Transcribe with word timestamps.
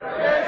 Hola 0.00 0.38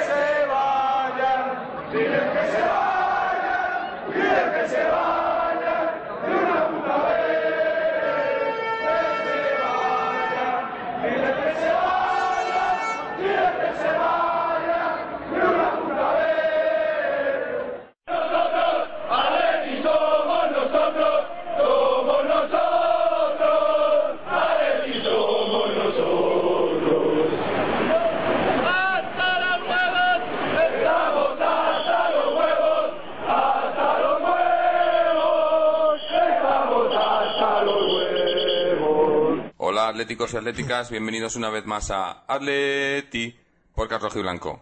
atléticos 40.11 40.35
y 40.35 40.37
atléticas, 40.39 40.91
bienvenidos 40.91 41.37
una 41.37 41.51
vez 41.51 41.67
más 41.67 41.93
a 41.93 42.25
Atleti 42.27 43.39
por 43.77 43.87
Carlos 43.87 44.13
Blanco. 44.15 44.61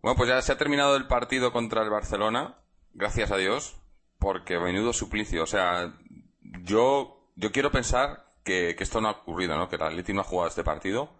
Bueno, 0.00 0.16
pues 0.16 0.28
ya 0.28 0.40
se 0.42 0.52
ha 0.52 0.56
terminado 0.56 0.94
el 0.94 1.08
partido 1.08 1.50
contra 1.52 1.82
el 1.82 1.90
Barcelona, 1.90 2.54
gracias 2.94 3.32
a 3.32 3.36
Dios, 3.36 3.74
porque 4.20 4.60
menudo 4.60 4.92
suplicio. 4.92 5.42
O 5.42 5.46
sea, 5.46 5.92
yo, 6.62 7.26
yo 7.34 7.50
quiero 7.50 7.72
pensar 7.72 8.26
que, 8.44 8.76
que 8.76 8.84
esto 8.84 9.00
no 9.00 9.08
ha 9.08 9.12
ocurrido, 9.12 9.56
¿no? 9.56 9.68
Que 9.68 9.74
el 9.74 9.82
Atleti 9.82 10.12
no 10.12 10.20
ha 10.20 10.24
jugado 10.24 10.48
este 10.50 10.62
partido. 10.62 11.10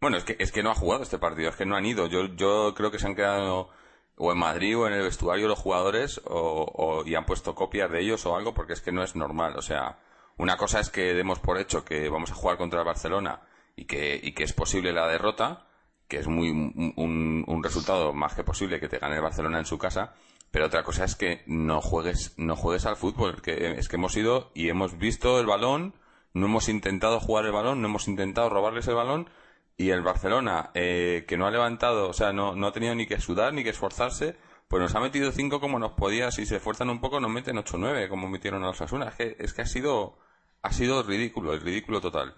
Bueno, 0.00 0.16
es 0.16 0.24
que, 0.24 0.36
es 0.38 0.50
que 0.50 0.62
no 0.62 0.70
ha 0.70 0.74
jugado 0.74 1.02
este 1.02 1.18
partido, 1.18 1.50
es 1.50 1.56
que 1.56 1.66
no 1.66 1.76
han 1.76 1.84
ido. 1.84 2.06
Yo, 2.06 2.28
yo 2.34 2.72
creo 2.74 2.90
que 2.90 2.98
se 2.98 3.06
han 3.06 3.14
quedado 3.14 3.68
o 4.16 4.32
en 4.32 4.38
Madrid 4.38 4.78
o 4.78 4.86
en 4.86 4.94
el 4.94 5.02
vestuario 5.02 5.48
los 5.48 5.58
jugadores 5.58 6.18
o- 6.24 7.02
y 7.04 7.14
han 7.14 7.26
puesto 7.26 7.54
copias 7.54 7.90
de 7.90 8.00
ellos 8.00 8.24
o 8.24 8.34
algo 8.36 8.54
porque 8.54 8.72
es 8.72 8.80
que 8.80 8.90
no 8.92 9.02
es 9.02 9.16
normal. 9.16 9.54
O 9.58 9.62
sea, 9.62 9.98
una 10.38 10.56
cosa 10.56 10.80
es 10.80 10.90
que 10.90 11.14
demos 11.14 11.38
por 11.38 11.58
hecho 11.58 11.84
que 11.84 12.08
vamos 12.08 12.30
a 12.30 12.34
jugar 12.34 12.56
contra 12.56 12.80
el 12.80 12.86
Barcelona 12.86 13.40
y 13.76 13.84
que, 13.86 14.18
y 14.22 14.32
que 14.32 14.44
es 14.44 14.52
posible 14.52 14.92
la 14.92 15.06
derrota, 15.06 15.66
que 16.08 16.18
es 16.18 16.26
muy 16.28 16.50
un, 16.50 17.44
un- 17.46 17.62
resultado 17.64 18.12
más 18.12 18.34
que 18.34 18.44
posible 18.44 18.78
que 18.80 18.88
te 18.88 18.98
gane 18.98 19.16
el 19.16 19.22
Barcelona 19.22 19.58
en 19.58 19.64
su 19.66 19.78
casa, 19.78 20.14
pero 20.50 20.66
otra 20.66 20.82
cosa 20.82 21.04
es 21.04 21.16
que 21.16 21.42
no 21.46 21.80
juegues, 21.80 22.34
no 22.36 22.56
juegues 22.56 22.86
al 22.86 22.96
fútbol, 22.96 23.40
que 23.42 23.72
es 23.78 23.88
que 23.88 23.96
hemos 23.96 24.16
ido 24.16 24.50
y 24.54 24.68
hemos 24.68 24.98
visto 24.98 25.40
el 25.40 25.46
balón, 25.46 25.94
no 26.34 26.46
hemos 26.46 26.68
intentado 26.68 27.20
jugar 27.20 27.46
el 27.46 27.52
balón, 27.52 27.80
no 27.80 27.88
hemos 27.88 28.06
intentado 28.06 28.50
robarles 28.50 28.86
el 28.88 28.94
balón 28.94 29.28
y 29.76 29.90
el 29.90 30.02
Barcelona, 30.02 30.70
eh, 30.74 31.24
que 31.26 31.36
no 31.36 31.46
ha 31.46 31.50
levantado, 31.50 32.08
o 32.08 32.12
sea, 32.12 32.32
no, 32.32 32.54
no 32.54 32.66
ha 32.68 32.72
tenido 32.72 32.94
ni 32.94 33.06
que 33.06 33.18
sudar 33.20 33.52
ni 33.54 33.64
que 33.64 33.70
esforzarse, 33.70 34.36
pues 34.68 34.80
nos 34.82 34.94
ha 34.94 35.00
metido 35.00 35.32
cinco 35.32 35.58
como 35.60 35.78
nos 35.78 35.92
podía, 35.92 36.30
si 36.30 36.46
se 36.46 36.56
esfuerzan 36.56 36.90
un 36.90 37.00
poco 37.00 37.18
nos 37.20 37.30
meten 37.30 37.56
8-9, 37.56 38.08
como 38.08 38.28
metieron 38.28 38.62
a 38.62 38.66
los 38.68 38.80
Asuna. 38.80 39.08
Es 39.08 39.14
que, 39.16 39.36
es 39.38 39.52
que 39.52 39.62
ha 39.62 39.66
sido, 39.66 40.18
ha 40.64 40.72
sido 40.72 41.02
ridículo, 41.02 41.52
el 41.52 41.60
ridículo 41.60 42.00
total. 42.00 42.34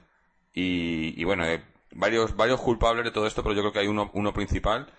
Y, 0.52 1.20
y 1.20 1.24
bueno, 1.24 1.44
eh, 1.46 1.62
varios, 1.92 2.32
culpables 2.60 3.04
de 3.04 3.10
todo 3.12 3.26
esto, 3.26 3.42
pero 3.42 3.54
yo 3.54 3.62
creo 3.62 3.72
que 3.72 3.78
hay 3.80 3.86
uno, 3.88 4.10
uno 4.14 4.32
principal, 4.34 4.92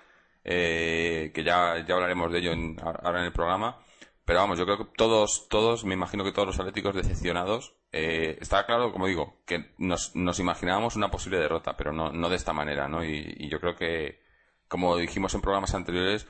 eh, 0.44 1.32
que 1.34 1.44
ya, 1.44 1.86
ya 1.86 1.96
hablaremos 1.96 2.32
de 2.32 2.40
ello 2.40 2.52
en- 2.54 2.78
ahora 2.82 3.20
en 3.20 3.26
el 3.26 3.34
programa. 3.34 3.80
Pero 4.26 4.40
vamos, 4.40 4.58
yo 4.60 4.66
creo 4.66 4.78
que 4.78 4.86
todos, 4.98 5.48
todos, 5.50 5.86
me 5.86 5.94
imagino 5.94 6.24
que 6.24 6.32
todos 6.34 6.48
los 6.48 6.60
atléticos 6.60 6.96
decepcionados, 6.96 7.76
eh, 7.92 8.38
está 8.42 8.66
claro, 8.66 8.92
como 8.92 9.08
digo, 9.08 9.42
que 9.46 9.74
nos, 9.78 10.16
nos 10.16 10.40
imaginábamos 10.40 10.96
una 10.96 11.10
posible 11.12 11.40
derrota, 11.40 11.78
pero 11.78 11.94
no, 11.94 12.12
no 12.12 12.30
de 12.30 12.36
esta 12.36 12.52
manera, 12.54 12.88
¿no? 12.90 13.04
Y, 13.06 13.36
y 13.38 13.50
yo 13.50 13.60
creo 13.62 13.76
que, 13.76 14.22
como 14.68 14.98
dijimos 14.98 15.34
en 15.34 15.42
programas 15.42 15.74
anteriores, 15.76 16.28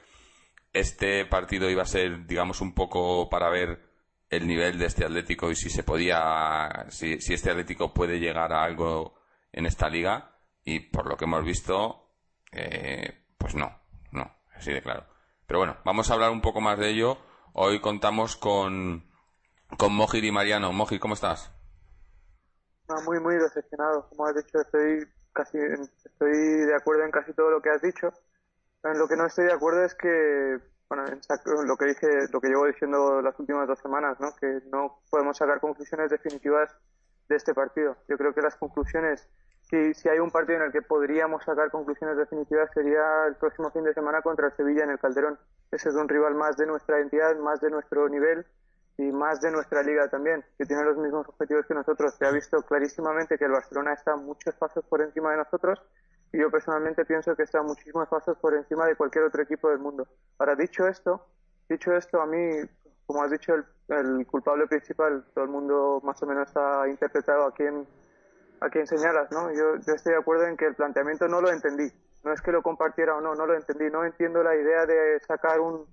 este 0.74 1.26
partido 1.26 1.70
iba 1.70 1.82
a 1.84 1.86
ser, 1.88 2.28
digamos, 2.28 2.62
un 2.62 2.74
poco 2.74 3.30
para 3.30 3.50
ver 3.50 3.87
el 4.30 4.48
nivel 4.48 4.78
de 4.78 4.86
este 4.86 5.06
Atlético 5.06 5.50
y 5.52 5.56
si 5.56 5.70
se 5.70 5.84
podía, 5.84 6.86
si, 6.90 7.20
si 7.22 7.34
este 7.34 7.52
Atlético 7.52 7.94
puede 7.94 8.20
llegar 8.20 8.52
a 8.52 8.64
algo 8.64 9.16
en 9.52 9.66
esta 9.66 9.90
liga. 9.90 10.34
Y 10.64 10.80
por 10.80 11.08
lo 11.08 11.16
que 11.16 11.26
hemos 11.26 11.46
visto, 11.46 12.10
eh, 12.52 13.26
pues 13.38 13.56
no, 13.56 13.80
no, 14.12 14.30
así 14.54 14.74
de 14.74 14.82
claro. 14.82 15.06
Pero 15.46 15.60
bueno, 15.60 15.78
vamos 15.86 16.10
a 16.10 16.14
hablar 16.14 16.32
un 16.32 16.42
poco 16.42 16.60
más 16.60 16.78
de 16.78 16.90
ello. 16.90 17.18
Hoy 17.54 17.80
contamos 17.80 18.36
con, 18.36 19.10
con 19.78 19.94
Mojir 19.94 20.26
y 20.26 20.32
Mariano. 20.32 20.74
Mojir, 20.74 21.00
¿cómo 21.00 21.14
estás? 21.14 21.52
Muy, 23.06 23.20
muy 23.20 23.36
decepcionado. 23.36 24.10
Como 24.10 24.28
has 24.28 24.36
dicho, 24.36 24.60
estoy 24.60 25.08
casi, 25.34 25.58
estoy 26.06 26.32
de 26.32 26.76
acuerdo 26.76 27.04
en 27.04 27.12
casi 27.12 27.34
todo 27.34 27.50
lo 27.50 27.62
que 27.62 27.70
has 27.70 27.82
dicho. 27.82 28.12
En 28.84 28.98
lo 28.98 29.08
que 29.08 29.16
no 29.16 29.26
estoy 29.26 29.46
de 29.46 29.54
acuerdo 29.54 29.84
es 29.84 29.96
que, 29.96 30.58
bueno, 30.90 31.04
lo 31.66 31.78
que 31.78 31.86
dije, 31.86 32.08
lo 32.32 32.40
que 32.40 32.48
llevo 32.48 32.66
diciendo 32.66 33.22
las 33.22 33.38
últimas 33.40 33.68
dos 33.68 33.80
semanas, 33.80 34.20
¿no? 34.20 34.34
Que 34.40 34.62
no 34.72 35.02
podemos 35.10 35.38
sacar 35.38 35.60
conclusiones 35.60 36.10
definitivas 36.10 36.74
de 37.28 37.36
este 37.36 37.54
partido. 37.54 37.98
Yo 38.08 38.18
creo 38.18 38.34
que 38.34 38.42
las 38.42 38.56
conclusiones, 38.56 39.28
si, 39.62 39.94
si 39.94 40.08
hay 40.08 40.20
un 40.20 40.32
partido 40.32 40.60
en 40.60 40.66
el 40.66 40.72
que 40.72 40.82
podríamos 40.82 41.44
sacar 41.44 41.70
conclusiones 41.72 42.18
definitivas 42.18 42.70
sería 42.74 43.26
el 43.28 43.36
próximo 43.36 43.70
fin 43.72 43.84
de 43.84 43.94
semana 43.94 44.22
contra 44.22 44.48
el 44.48 44.54
Sevilla 44.54 44.86
en 44.86 44.92
el 44.92 45.00
Calderón. 45.00 45.38
Ese 45.72 45.90
es 45.90 45.96
un 45.96 46.08
rival 46.08 46.36
más 46.36 46.56
de 46.56 46.66
nuestra 46.66 47.00
entidad, 47.00 47.36
más 47.38 47.60
de 47.60 47.70
nuestro 47.70 48.08
nivel 48.08 48.46
y 48.98 49.12
más 49.12 49.42
de 49.42 49.52
nuestra 49.52 49.84
liga 49.84 50.08
también, 50.10 50.44
que 50.58 50.66
tiene 50.66 50.84
los 50.84 50.98
mismos 50.98 51.28
objetivos 51.28 51.66
que 51.66 51.74
nosotros. 51.74 52.16
Se 52.16 52.26
ha 52.26 52.32
visto 52.32 52.62
clarísimamente 52.64 53.38
que 53.38 53.46
el 53.46 53.52
Barcelona 53.52 53.94
está 53.94 54.16
muchos 54.16 54.56
pasos 54.56 54.86
por 54.86 55.02
encima 55.02 55.32
de 55.32 55.38
nosotros 55.38 55.80
yo 56.34 56.52
personalmente 56.52 57.06
pienso 57.06 57.36
que 57.36 57.44
está 57.44 57.62
muchísimos 57.62 58.08
pasos 58.08 58.38
por 58.38 58.54
encima 58.54 58.86
de 58.86 58.96
cualquier 58.96 59.26
otro 59.26 59.42
equipo 59.42 59.70
del 59.70 59.80
mundo. 59.80 60.08
Ahora, 60.38 60.56
dicho 60.56 60.88
esto, 60.88 61.26
dicho 61.70 61.94
esto, 61.94 62.22
a 62.22 62.26
mí, 62.26 62.62
como 63.06 63.24
has 63.24 63.32
dicho, 63.32 63.54
el, 63.88 64.28
culpable 64.28 64.68
principal, 64.68 65.26
todo 65.34 65.46
el 65.46 65.52
mundo 65.52 66.02
más 66.04 66.22
o 66.22 66.26
menos 66.26 66.56
ha 66.56 66.88
interpretado 66.88 67.46
a 67.46 67.54
quién, 67.54 67.88
a 68.60 68.70
quién 68.70 68.86
señalas, 68.86 69.32
¿no? 69.32 69.52
Yo, 69.54 69.78
yo 69.78 69.94
estoy 69.94 70.14
de 70.14 70.20
acuerdo 70.20 70.46
en 70.46 70.58
que 70.58 70.66
el 70.66 70.76
planteamiento 70.76 71.28
no 71.28 71.42
lo 71.42 71.50
entendí. 71.50 71.92
No 72.24 72.34
es 72.34 72.42
que 72.42 72.52
lo 72.52 72.62
compartiera 72.62 73.16
o 73.16 73.22
no, 73.22 73.36
no 73.36 73.46
lo 73.46 73.56
entendí. 73.56 73.90
No 73.90 74.04
entiendo 74.04 74.44
la 74.44 74.56
idea 74.56 74.86
de 74.86 75.20
sacar 75.22 75.62
un, 75.62 75.86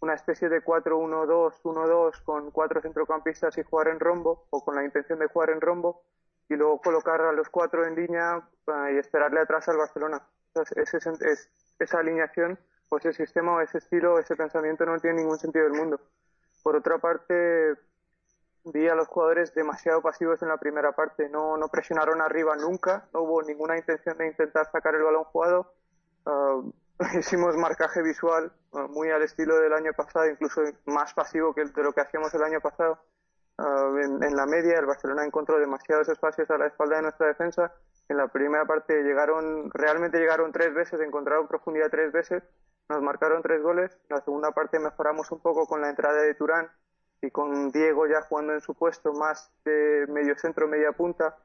una 0.00 0.14
especie 0.14 0.48
de 0.48 0.62
4-1-2, 0.62 1.62
1-2 1.62 2.22
con 2.22 2.50
cuatro 2.50 2.80
centrocampistas 2.80 3.56
y 3.58 3.62
jugar 3.62 3.88
en 3.88 4.00
rombo, 4.00 4.46
o 4.50 4.64
con 4.64 4.74
la 4.74 4.84
intención 4.84 5.18
de 5.18 5.26
jugar 5.26 5.50
en 5.50 5.60
rombo, 5.60 6.02
y 6.50 6.56
luego 6.56 6.80
colocar 6.80 7.22
a 7.22 7.32
los 7.32 7.48
cuatro 7.48 7.86
en 7.86 7.94
línea 7.94 8.42
eh, 8.66 8.94
y 8.94 8.98
esperarle 8.98 9.40
atrás 9.40 9.68
al 9.68 9.78
Barcelona. 9.78 10.20
Esa 11.78 11.98
alineación, 11.98 12.58
o 12.88 12.98
ese 12.98 13.12
sistema, 13.12 13.62
ese 13.62 13.78
estilo, 13.78 14.18
ese 14.18 14.34
pensamiento 14.34 14.84
no 14.84 14.98
tiene 14.98 15.22
ningún 15.22 15.38
sentido 15.38 15.64
del 15.64 15.74
mundo. 15.74 16.00
Por 16.64 16.74
otra 16.74 16.98
parte, 16.98 17.76
vi 18.64 18.88
a 18.88 18.96
los 18.96 19.06
jugadores 19.06 19.54
demasiado 19.54 20.02
pasivos 20.02 20.42
en 20.42 20.48
la 20.48 20.58
primera 20.58 20.90
parte. 20.90 21.28
No, 21.28 21.56
no 21.56 21.68
presionaron 21.68 22.20
arriba 22.20 22.56
nunca, 22.56 23.08
no 23.14 23.22
hubo 23.22 23.42
ninguna 23.42 23.78
intención 23.78 24.18
de 24.18 24.26
intentar 24.26 24.68
sacar 24.72 24.96
el 24.96 25.04
balón 25.04 25.24
jugado. 25.24 25.72
Ah, 26.26 26.60
hicimos 27.18 27.56
marcaje 27.56 28.02
visual 28.02 28.52
ah, 28.72 28.88
muy 28.90 29.08
al 29.10 29.22
estilo 29.22 29.56
del 29.60 29.72
año 29.72 29.92
pasado, 29.92 30.28
incluso 30.28 30.62
más 30.86 31.14
pasivo 31.14 31.54
que 31.54 31.64
lo 31.64 31.92
que 31.92 32.00
hacíamos 32.00 32.34
el 32.34 32.42
año 32.42 32.60
pasado. 32.60 32.98
Ah, 33.62 33.92
en, 34.02 34.36
la 34.36 34.46
media, 34.46 34.78
el 34.78 34.86
Barcelona 34.86 35.22
encontró 35.22 35.58
demasiados 35.58 36.08
espacios 36.08 36.50
a 36.50 36.56
la 36.56 36.66
espalda 36.66 36.96
de 36.96 37.02
nuestra 37.02 37.26
defensa. 37.26 37.70
En 38.08 38.16
la 38.16 38.28
primera 38.28 38.64
parte 38.64 39.02
llegaron, 39.02 39.70
realmente 39.72 40.18
llegaron 40.18 40.50
tres 40.50 40.72
veces, 40.72 40.98
encontraron 41.00 41.46
profundidad 41.46 41.90
tres 41.90 42.10
veces, 42.10 42.42
nos 42.88 43.02
marcaron 43.02 43.42
tres 43.42 43.62
goles. 43.62 43.92
En 44.08 44.16
la 44.16 44.22
segunda 44.22 44.52
parte 44.52 44.78
mejoramos 44.78 45.30
un 45.30 45.40
poco 45.40 45.66
con 45.66 45.82
la 45.82 45.90
entrada 45.90 46.22
de 46.22 46.34
Turán 46.34 46.70
y 47.20 47.30
con 47.30 47.70
Diego 47.70 48.06
ya 48.06 48.22
jugando 48.22 48.54
en 48.54 48.62
su 48.62 48.74
puesto 48.74 49.12
más 49.12 49.52
de 49.66 50.06
medio 50.08 50.38
centro, 50.38 50.66
media 50.66 50.92
punta, 50.92 51.36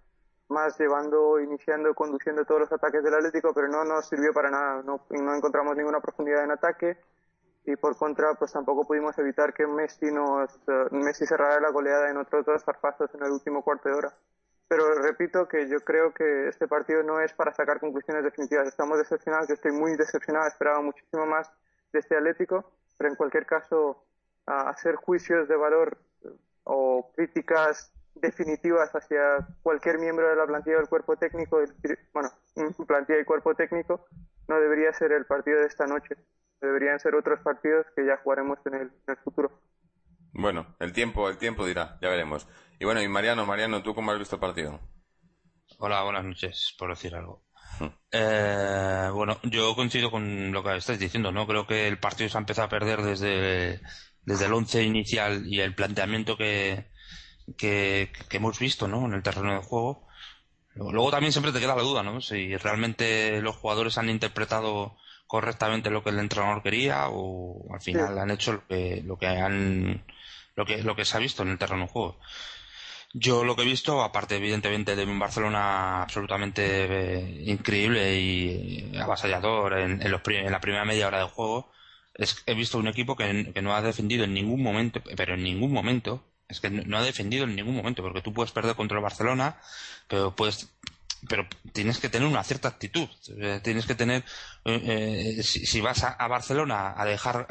más 0.48 0.80
llevando, 0.80 1.42
iniciando, 1.42 1.94
conduciendo 1.94 2.46
todos 2.46 2.62
los 2.62 2.72
ataques 2.72 3.04
del 3.04 3.16
Atlético, 3.16 3.54
pero 3.54 3.68
no 3.68 3.84
nos 3.84 4.08
sirvió 4.08 4.32
para 4.32 4.50
nada. 4.50 4.84
No, 4.84 5.02
no 5.10 5.36
encontramos 5.36 5.76
ninguna 5.76 6.00
profundidad 6.00 6.46
en 6.46 6.52
ataque 6.52 6.98
y 7.66 7.76
por 7.76 7.98
contra, 7.98 8.34
pues 8.36 8.52
tampoco 8.52 8.86
pudimos 8.86 9.18
evitar 9.18 9.54
que 9.54 9.66
Messi 9.66 10.12
nos, 10.12 10.56
eh, 10.68 10.88
Messi 10.92 11.26
cerrara 11.26 11.60
la 11.60 11.72
goleada 11.72 12.10
en 12.10 12.18
otros 12.18 12.46
dos 12.46 12.64
zarpazos 12.64 13.14
en 13.16 13.24
el 13.24 13.32
último 13.32 13.64
cuarto 13.64 13.90
de 13.90 13.96
hora. 13.96 14.14
pero 14.68 14.96
repito 14.96 15.48
que 15.48 15.68
yo 15.68 15.80
creo 15.82 16.12
que 16.14 16.48
este 16.48 16.68
partido 16.68 17.04
no 17.04 17.20
es 17.22 17.34
para 17.34 17.54
sacar 17.54 17.80
conclusiones 17.80 18.24
definitivas. 18.24 18.68
Estamos 18.68 18.98
decepcionados, 18.98 19.48
yo 19.48 19.54
estoy 19.54 19.72
muy 19.72 19.96
decepcionado, 19.96 20.48
esperaba 20.48 20.82
muchísimo 20.82 21.26
más 21.28 21.52
de 21.94 22.00
este 22.00 22.16
Atlético, 22.18 22.72
pero 22.98 23.10
en 23.10 23.16
cualquier 23.16 23.46
caso, 23.46 24.04
hacer 24.46 24.96
juicios 24.96 25.48
de 25.48 25.56
valor 25.56 25.98
eh, 26.24 26.30
o 26.64 27.12
críticas 27.16 27.92
definitivas 28.16 28.92
hacia 28.96 29.48
cualquier 29.62 30.00
miembro 30.00 30.28
de 30.30 30.36
la 30.36 30.46
plantilla 30.46 30.78
del 30.78 30.90
cuerpo 30.90 31.16
técnico, 31.18 31.60
bueno, 32.14 32.30
plantilla 32.88 33.20
y 33.20 33.26
cuerpo 33.26 33.54
técnico, 33.56 34.06
no 34.48 34.60
debería 34.60 34.94
ser 34.94 35.12
el 35.12 35.26
partido 35.26 35.60
de 35.60 35.68
esta 35.68 35.86
noche. 35.86 36.16
Deberían 36.62 37.00
ser 37.00 37.16
otros 37.16 37.40
partidos 37.42 37.86
que 37.96 38.06
ya 38.06 38.18
jugaremos 38.24 38.60
en 38.66 38.76
el, 38.76 38.82
en 38.82 39.10
el 39.10 39.18
futuro. 39.18 39.52
Bueno, 40.34 40.76
el 40.80 40.92
tiempo, 40.92 41.30
el 41.30 41.38
tiempo 41.38 41.66
dirá, 41.66 41.98
ya 42.02 42.10
veremos. 42.10 42.48
Y 42.80 42.86
bueno, 42.86 43.02
y 43.02 43.08
Mariano, 43.08 43.46
Mariano, 43.46 43.82
¿tú 43.84 43.96
cómo 43.96 44.12
has 44.12 44.20
visto 44.20 44.36
el 44.36 44.42
partido? 44.42 44.80
Hola, 45.78 46.04
buenas 46.04 46.26
noches, 46.26 46.76
por 46.78 46.90
decir 46.90 47.16
algo. 47.16 47.44
Hmm. 47.80 47.88
Eh, 48.12 49.10
bueno, 49.14 49.40
yo 49.44 49.76
coincido 49.76 50.12
con 50.12 50.52
lo 50.52 50.64
que 50.64 50.76
estáis 50.76 51.00
diciendo, 51.00 51.32
¿no? 51.32 51.48
Creo 51.48 51.66
que 51.68 51.88
el 51.88 52.00
partido 52.00 52.30
se 52.30 52.38
ha 52.38 52.40
empezado 52.40 52.68
a 52.68 52.70
perder 52.70 53.02
desde, 53.02 53.82
desde 54.24 54.46
el 54.46 54.54
once 54.54 54.84
inicial 54.84 55.44
y 55.46 55.62
el 55.62 55.76
planteamiento 55.76 56.38
que, 56.38 56.92
que, 57.58 58.12
hemos 58.32 58.60
visto, 58.60 58.88
¿no? 58.88 59.06
En 59.06 59.14
el 59.14 59.24
terreno 59.24 59.54
de 59.54 59.66
juego. 59.66 60.08
Luego 60.76 61.12
también 61.12 61.32
siempre 61.32 61.54
te 61.54 61.60
queda 61.60 61.76
la 61.76 61.84
duda, 61.84 62.04
¿no? 62.04 62.20
Si 62.22 62.56
realmente 62.58 63.42
los 63.42 63.56
jugadores 63.56 63.98
han 63.98 64.10
interpretado 64.10 64.98
correctamente 65.28 65.90
lo 65.90 66.04
que 66.04 66.12
el 66.12 66.20
entrenador 66.20 66.62
quería 66.62 67.08
o 67.10 67.74
al 67.74 67.82
final 67.82 68.18
han 68.18 68.32
hecho 68.32 68.54
lo 68.54 68.68
que, 68.68 69.02
lo 69.06 69.18
que 69.18 69.28
han 69.28 70.04
lo 70.56 70.66
que, 70.66 70.84
lo 70.84 70.96
que 70.96 71.06
se 71.06 71.18
ha 71.18 71.20
visto 71.20 71.44
en 71.44 71.50
el 71.50 71.58
terreno 71.58 71.84
de 71.84 71.90
juego. 71.90 72.20
Yo 73.14 73.46
lo 73.46 73.56
que 73.56 73.62
he 73.62 73.66
visto, 73.66 74.04
aparte 74.04 74.36
evidentemente 74.36 74.96
de 74.96 75.06
un 75.06 75.20
Barcelona 75.20 76.02
absolutamente 76.02 76.64
eh, 76.86 77.44
increíble 77.46 78.20
y 78.20 78.98
avasallador 78.98 79.80
en, 79.80 80.02
en, 80.02 80.12
los, 80.12 80.22
en, 80.28 80.52
la 80.52 80.60
primera 80.60 80.84
media 80.84 81.08
hora 81.08 81.20
de 81.20 81.30
juego, 81.30 81.72
es, 82.14 82.44
he 82.46 82.54
visto 82.56 82.78
un 82.78 82.90
equipo 82.90 83.16
que, 83.16 83.54
que, 83.54 83.62
no 83.62 83.74
ha 83.74 83.82
defendido 83.82 84.26
en 84.26 84.34
ningún 84.34 84.62
momento, 84.62 85.02
pero 85.16 85.36
en 85.36 85.44
ningún 85.44 85.72
momento, 85.72 86.26
es 86.50 86.60
que 86.60 86.70
no 86.70 86.98
ha 86.98 87.04
defendido 87.04 87.46
en 87.46 87.56
ningún 87.56 87.76
momento, 87.76 88.04
porque 88.04 88.22
tú 88.22 88.34
puedes 88.34 88.52
perder 88.52 88.76
contra 88.76 88.98
el 88.98 89.04
Barcelona, 89.04 89.62
pero 90.10 90.36
puedes 90.36 90.76
pero 91.28 91.48
tienes 91.72 92.00
que 92.00 92.10
tener 92.10 92.28
una 92.28 92.44
cierta 92.44 92.68
actitud. 92.68 93.08
Eh, 93.40 93.60
tienes 93.64 93.86
que 93.86 93.96
tener, 93.96 94.24
eh, 94.66 95.36
eh, 95.38 95.44
si, 95.44 95.82
vas 95.82 96.04
a, 96.04 96.28
Barcelona 96.28 96.94
a 96.96 97.06
dejar, 97.06 97.48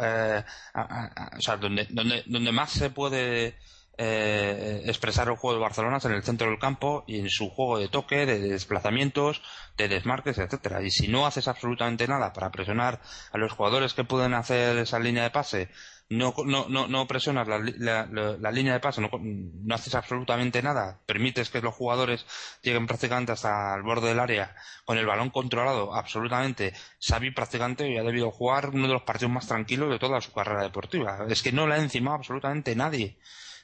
o 1.36 1.40
sea, 1.40 1.56
donde, 1.56 1.86
donde, 1.90 2.22
donde 2.26 2.52
más 2.52 2.70
se 2.70 2.90
puede 2.90 3.56
expresar 3.96 5.28
el 5.28 5.36
juego 5.36 5.54
de 5.54 5.62
Barcelona 5.62 5.98
es 5.98 6.04
en 6.04 6.12
el 6.12 6.24
centro 6.24 6.48
del 6.48 6.58
campo 6.58 7.04
y 7.06 7.20
en 7.20 7.30
su 7.30 7.48
juego 7.48 7.78
de 7.78 7.88
toque, 7.88 8.26
de 8.26 8.40
desplazamientos, 8.40 9.40
de 9.76 9.88
desmarques, 9.88 10.38
etcétera. 10.38 10.82
Y 10.82 10.90
si 10.90 11.06
no 11.06 11.26
haces 11.26 11.46
absolutamente 11.46 12.08
nada 12.08 12.32
para 12.32 12.50
presionar 12.50 13.00
a 13.30 13.38
los 13.38 13.52
jugadores 13.52 13.94
que 13.94 14.02
pueden 14.02 14.34
hacer 14.34 14.78
esa 14.78 14.98
línea 14.98 15.22
de 15.22 15.30
pase 15.30 15.68
no, 16.10 16.34
no, 16.44 16.66
no, 16.68 16.86
no 16.86 17.06
presionas 17.06 17.48
la, 17.48 17.58
la, 17.58 18.50
línea 18.50 18.74
de 18.74 18.80
paso, 18.80 19.00
no, 19.00 19.10
no, 19.20 19.74
haces 19.74 19.94
absolutamente 19.94 20.62
nada, 20.62 21.00
permites 21.06 21.50
que 21.50 21.60
los 21.60 21.74
jugadores 21.74 22.26
lleguen 22.62 22.86
prácticamente 22.86 23.32
hasta 23.32 23.74
el 23.74 23.82
borde 23.82 24.08
del 24.08 24.20
área 24.20 24.54
con 24.84 24.98
el 24.98 25.06
balón 25.06 25.30
controlado 25.30 25.94
absolutamente, 25.94 26.74
Xavi 27.00 27.30
prácticamente 27.30 27.98
ha 27.98 28.02
debido 28.02 28.30
jugar 28.30 28.70
uno 28.70 28.86
de 28.86 28.92
los 28.92 29.02
partidos 29.02 29.32
más 29.32 29.46
tranquilos 29.46 29.90
de 29.90 29.98
toda 29.98 30.20
su 30.20 30.32
carrera 30.32 30.62
deportiva. 30.62 31.26
Es 31.28 31.42
que 31.42 31.52
no 31.52 31.66
le 31.66 31.74
ha 31.74 31.78
encimado 31.78 32.16
absolutamente 32.16 32.76
nadie. 32.76 33.18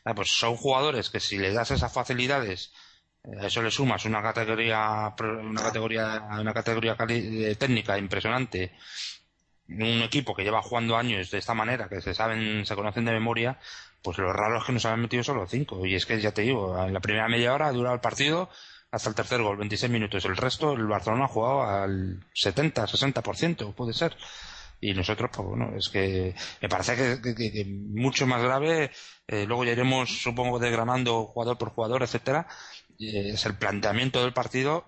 Ah, 0.04 0.14
pues 0.14 0.30
son 0.30 0.56
jugadores 0.56 1.10
que 1.10 1.20
si 1.20 1.36
les 1.36 1.54
das 1.54 1.70
esas 1.70 1.92
facilidades 1.92 2.72
a 3.38 3.46
eso 3.46 3.60
le 3.62 3.70
sumas 3.70 4.04
una 4.06 4.22
categoría 4.22 5.14
una 5.18 5.62
categoría 5.62 6.26
una 6.40 6.54
categoría 6.54 6.96
técnica 6.96 7.98
impresionante 7.98 8.72
un 9.70 10.02
equipo 10.02 10.34
que 10.34 10.42
lleva 10.42 10.62
jugando 10.62 10.96
años 10.96 11.30
de 11.30 11.38
esta 11.38 11.54
manera, 11.54 11.88
que 11.88 12.00
se 12.00 12.14
saben, 12.14 12.66
se 12.66 12.74
conocen 12.74 13.04
de 13.04 13.12
memoria, 13.12 13.58
pues 14.02 14.18
lo 14.18 14.32
raro 14.32 14.58
es 14.58 14.64
que 14.64 14.72
nos 14.72 14.84
han 14.84 15.00
metido 15.00 15.22
solo 15.22 15.46
cinco. 15.46 15.84
Y 15.86 15.94
es 15.94 16.06
que 16.06 16.20
ya 16.20 16.32
te 16.32 16.42
digo, 16.42 16.76
en 16.82 16.92
la 16.94 17.00
primera 17.00 17.28
media 17.28 17.54
hora 17.54 17.68
ha 17.68 17.72
durado 17.72 17.94
el 17.94 18.00
partido 18.00 18.48
hasta 18.90 19.08
el 19.08 19.14
tercer 19.14 19.42
gol, 19.42 19.56
26 19.58 19.90
minutos. 19.92 20.24
El 20.24 20.36
resto, 20.36 20.72
el 20.72 20.86
Barcelona 20.86 21.24
ha 21.24 21.28
jugado 21.28 21.62
al 21.62 22.24
70, 22.34 22.86
60%, 22.86 23.74
puede 23.74 23.92
ser. 23.92 24.16
Y 24.80 24.94
nosotros, 24.94 25.30
pues 25.34 25.46
bueno, 25.46 25.76
es 25.76 25.90
que 25.90 26.34
me 26.62 26.68
parece 26.68 27.20
que, 27.20 27.64
mucho 27.66 28.26
más 28.26 28.42
grave, 28.42 28.90
eh, 29.28 29.44
luego 29.46 29.64
ya 29.64 29.72
iremos, 29.72 30.08
supongo, 30.22 30.58
desgranando 30.58 31.26
jugador 31.26 31.58
por 31.58 31.70
jugador, 31.70 32.02
etcétera, 32.02 32.46
es 32.98 33.44
el 33.44 33.56
planteamiento 33.56 34.22
del 34.22 34.32
partido, 34.32 34.86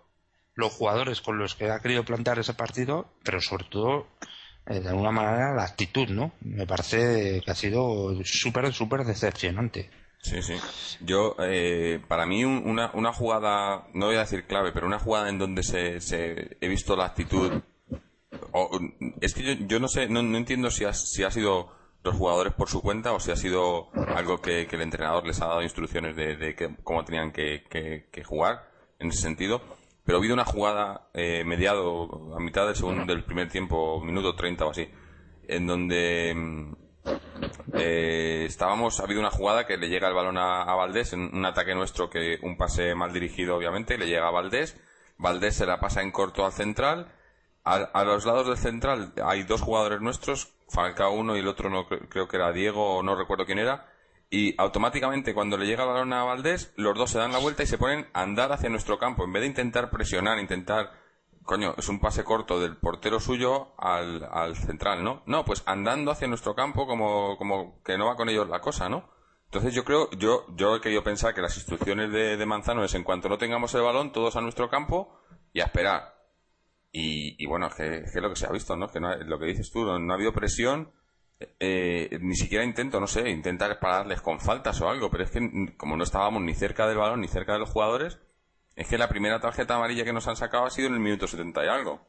los 0.55 0.73
jugadores 0.73 1.20
con 1.20 1.38
los 1.38 1.55
que 1.55 1.70
ha 1.70 1.81
querido 1.81 2.05
plantear 2.05 2.38
ese 2.38 2.55
partido, 2.55 3.12
pero 3.23 3.40
sobre 3.40 3.64
todo 3.64 4.06
eh, 4.20 4.26
de 4.67 4.88
alguna 4.88 5.11
manera 5.11 5.55
la 5.55 5.64
actitud, 5.64 6.09
¿no? 6.09 6.32
Me 6.41 6.67
parece 6.67 7.41
que 7.44 7.50
ha 7.50 7.55
sido 7.55 8.14
súper, 8.25 8.73
súper 8.73 9.05
decepcionante. 9.05 9.91
Sí, 10.20 10.41
sí. 10.41 10.55
Yo, 11.00 11.35
eh, 11.41 12.00
para 12.06 12.26
mí, 12.26 12.44
una, 12.44 12.93
una 12.94 13.12
jugada, 13.12 13.88
no 13.93 14.06
voy 14.06 14.17
a 14.17 14.20
decir 14.20 14.47
clave, 14.47 14.70
pero 14.73 14.87
una 14.87 15.00
jugada 15.00 15.29
en 15.29 15.38
donde 15.38 15.64
se, 15.64 16.00
se 16.00 16.56
he 16.61 16.69
visto 16.69 16.94
la 16.94 17.06
actitud. 17.06 17.61
es 19.20 19.35
que 19.35 19.43
yo, 19.43 19.67
yo 19.67 19.81
no 19.81 19.88
sé, 19.88 20.09
no, 20.09 20.20
entiendo 20.20 20.70
si 20.70 20.85
ha, 20.85 20.93
si 20.93 21.25
ha 21.25 21.31
sido 21.31 21.73
los 22.05 22.14
jugadores 22.14 22.53
por 22.53 22.69
su 22.69 22.81
cuenta 22.82 23.12
o 23.12 23.20
si 23.20 23.32
ha 23.32 23.37
sido 23.37 23.91
algo 24.14 24.41
que, 24.41 24.62
el 24.62 24.81
entrenador 24.81 25.26
les 25.26 25.41
ha 25.41 25.47
dado 25.47 25.62
instrucciones 25.62 26.14
de, 26.14 26.37
de 26.37 26.76
cómo 26.85 27.05
tenían 27.05 27.32
que, 27.32 27.64
que 27.69 28.25
jugar 28.25 28.70
en 29.00 29.09
ese 29.09 29.23
sentido 29.23 29.61
pero 30.04 30.19
ha 30.19 30.20
habido 30.20 30.34
una 30.34 30.44
jugada 30.44 31.08
eh, 31.14 31.44
mediado 31.44 32.34
a 32.37 32.40
mitad 32.40 32.66
del 32.66 32.76
segundo 32.76 33.04
del 33.04 33.25
primer 33.25 33.49
tiempo, 33.49 34.00
minuto 34.00 34.34
30 34.34 34.66
o 34.66 34.70
así, 34.70 34.88
en 35.46 35.66
donde 35.66 36.32
mm, 36.34 36.72
eh, 37.75 38.44
estábamos, 38.46 39.00
ha 39.00 39.04
habido 39.04 39.20
una 39.20 39.31
jugada 39.31 39.66
que 39.66 39.76
le 39.76 39.88
llega 39.88 40.08
el 40.08 40.14
balón 40.14 40.38
a, 40.38 40.64
Valdés, 40.75 41.12
en 41.12 41.34
un 41.34 41.44
ataque 41.44 41.75
nuestro 41.75 42.10
que 42.10 42.38
un 42.43 42.56
pase 42.56 42.94
mal 42.94 43.12
dirigido 43.12 43.56
obviamente, 43.56 43.99
le 43.99 44.06
llega 44.06 44.28
a 44.28 44.32
Valdés, 44.32 44.76
Valdés 45.19 45.56
se 45.56 45.66
la 45.66 45.78
pasa 45.78 46.02
en 46.02 46.10
corto 46.10 46.44
al 46.44 46.52
central, 46.52 47.12
a, 47.64 48.04
los 48.04 48.25
lados 48.25 48.49
del 48.49 48.56
central 48.56 49.12
hay 49.25 49.44
dos 49.44 49.60
jugadores 49.60 50.00
nuestros, 50.00 50.52
Falcao 50.69 51.12
uno 51.12 51.37
y 51.37 51.40
el 51.40 51.49
otro 51.49 51.70
no 51.70 51.87
creo 51.87 52.26
que 52.26 52.37
era 52.37 52.50
Diego 52.50 53.02
no 53.04 53.14
recuerdo 53.14 53.46
quién 53.46 53.60
era, 53.60 53.92
y 54.32 54.55
automáticamente 54.56 55.34
cuando 55.34 55.58
le 55.58 55.67
llega 55.67 55.82
el 55.82 55.90
balón 55.90 56.14
a 56.14 56.25
Valdés, 56.25 56.73
los 56.76 56.96
dos 56.96 57.11
se 57.11 57.19
dan 57.19 57.32
la 57.32 57.38
vuelta 57.38 57.64
y 57.64 57.67
se 57.67 57.76
ponen 57.76 58.08
a 58.14 58.23
andar 58.23 58.50
hacia 58.50 58.70
nuestro 58.70 58.99
campo. 58.99 59.25
En 59.25 59.32
vez 59.34 59.43
de 59.43 59.49
intentar 59.49 59.90
presionar, 59.90 60.38
intentar... 60.38 60.90
Coño, 61.43 61.75
es 61.76 61.87
un 61.90 62.00
pase 62.00 62.25
corto 62.25 62.58
del 62.58 62.79
portero 62.79 63.20
suyo 63.20 63.75
al, 63.76 64.26
al 64.32 64.56
central, 64.56 65.05
¿no? 65.05 65.23
No, 65.26 65.44
pues 65.44 65.62
andando 65.67 66.11
hacia 66.11 66.28
nuestro 66.28 66.54
campo 66.54 66.87
como, 66.87 67.37
como 67.37 67.83
que 67.83 67.99
no 67.99 68.07
va 68.07 68.16
con 68.16 68.30
ellos 68.30 68.49
la 68.49 68.61
cosa, 68.61 68.88
¿no? 68.88 69.11
Entonces 69.45 69.75
yo 69.75 69.85
creo, 69.85 70.09
yo, 70.12 70.47
yo 70.57 70.76
he 70.76 70.80
querido 70.80 71.04
pensar 71.04 71.35
que 71.35 71.42
las 71.42 71.57
instrucciones 71.57 72.11
de, 72.11 72.38
de 72.38 72.47
Manzano 72.47 72.85
es 72.85 72.95
en 72.95 73.04
cuanto 73.04 73.28
no 73.28 73.37
tengamos 73.37 73.75
el 73.75 73.83
balón, 73.83 74.12
todos 74.12 74.37
a 74.37 74.40
nuestro 74.40 74.71
campo 74.71 75.21
y 75.52 75.61
a 75.61 75.64
esperar. 75.64 76.14
Y, 76.90 77.37
y 77.42 77.47
bueno, 77.47 77.66
es 77.66 77.75
que, 77.75 77.97
es 77.99 78.14
lo 78.14 78.30
que 78.30 78.37
se 78.37 78.47
ha 78.47 78.50
visto, 78.50 78.76
¿no? 78.78 78.88
que 78.88 78.99
no, 78.99 79.14
lo 79.14 79.38
que 79.38 79.45
dices 79.45 79.71
tú, 79.71 79.85
no 79.85 80.12
ha 80.12 80.16
habido 80.16 80.33
presión, 80.33 80.90
eh, 81.61 82.18
ni 82.20 82.34
siquiera 82.34 82.64
intento, 82.64 83.00
no 83.00 83.06
sé, 83.06 83.28
intentar 83.30 83.78
pararles 83.78 84.20
con 84.20 84.40
faltas 84.40 84.80
o 84.80 84.88
algo, 84.88 85.11
pero 85.11 85.25
es 85.25 85.30
que 85.30 85.75
como 85.76 85.96
no 85.96 86.04
estábamos 86.04 86.42
ni 86.42 86.54
cerca 86.54 86.87
del 86.87 86.99
balón 86.99 87.20
ni 87.20 87.28
cerca 87.28 87.52
de 87.52 87.58
los 87.58 87.70
jugadores, 87.70 88.18
es 88.76 88.88
que 88.88 88.99
la 88.99 89.08
primera 89.08 89.40
tarjeta 89.40 89.76
amarilla 89.76 90.04
que 90.04 90.12
nos 90.12 90.28
han 90.28 90.37
sacado 90.37 90.64
ha 90.64 90.70
sido 90.70 90.88
en 90.88 90.94
el 90.94 91.00
minuto 91.00 91.26
70 91.26 91.64
y 91.64 91.68
algo. 91.68 92.06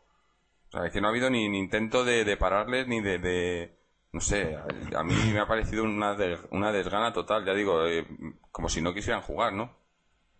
O 0.68 0.72
sea, 0.72 0.86
es 0.86 0.94
que 0.94 1.02
no 1.02 1.08
ha 1.08 1.12
habido 1.12 1.30
ni, 1.30 1.46
intento 1.46 2.04
de, 2.04 2.38
pararles 2.38 2.88
ni 2.88 3.02
de, 3.02 3.78
no 4.12 4.20
sé, 4.20 4.58
a, 4.96 5.04
mí 5.04 5.14
me 5.32 5.40
ha 5.40 5.48
parecido 5.48 5.84
una, 5.84 6.16
una 6.52 6.72
desgana 6.72 7.14
total, 7.14 7.46
ya 7.46 7.54
digo, 7.54 7.86
eh, 7.86 8.08
como 8.52 8.70
si 8.70 8.82
no 8.82 8.94
quisieran 8.94 9.22
jugar, 9.22 9.54
¿no? 9.54 9.76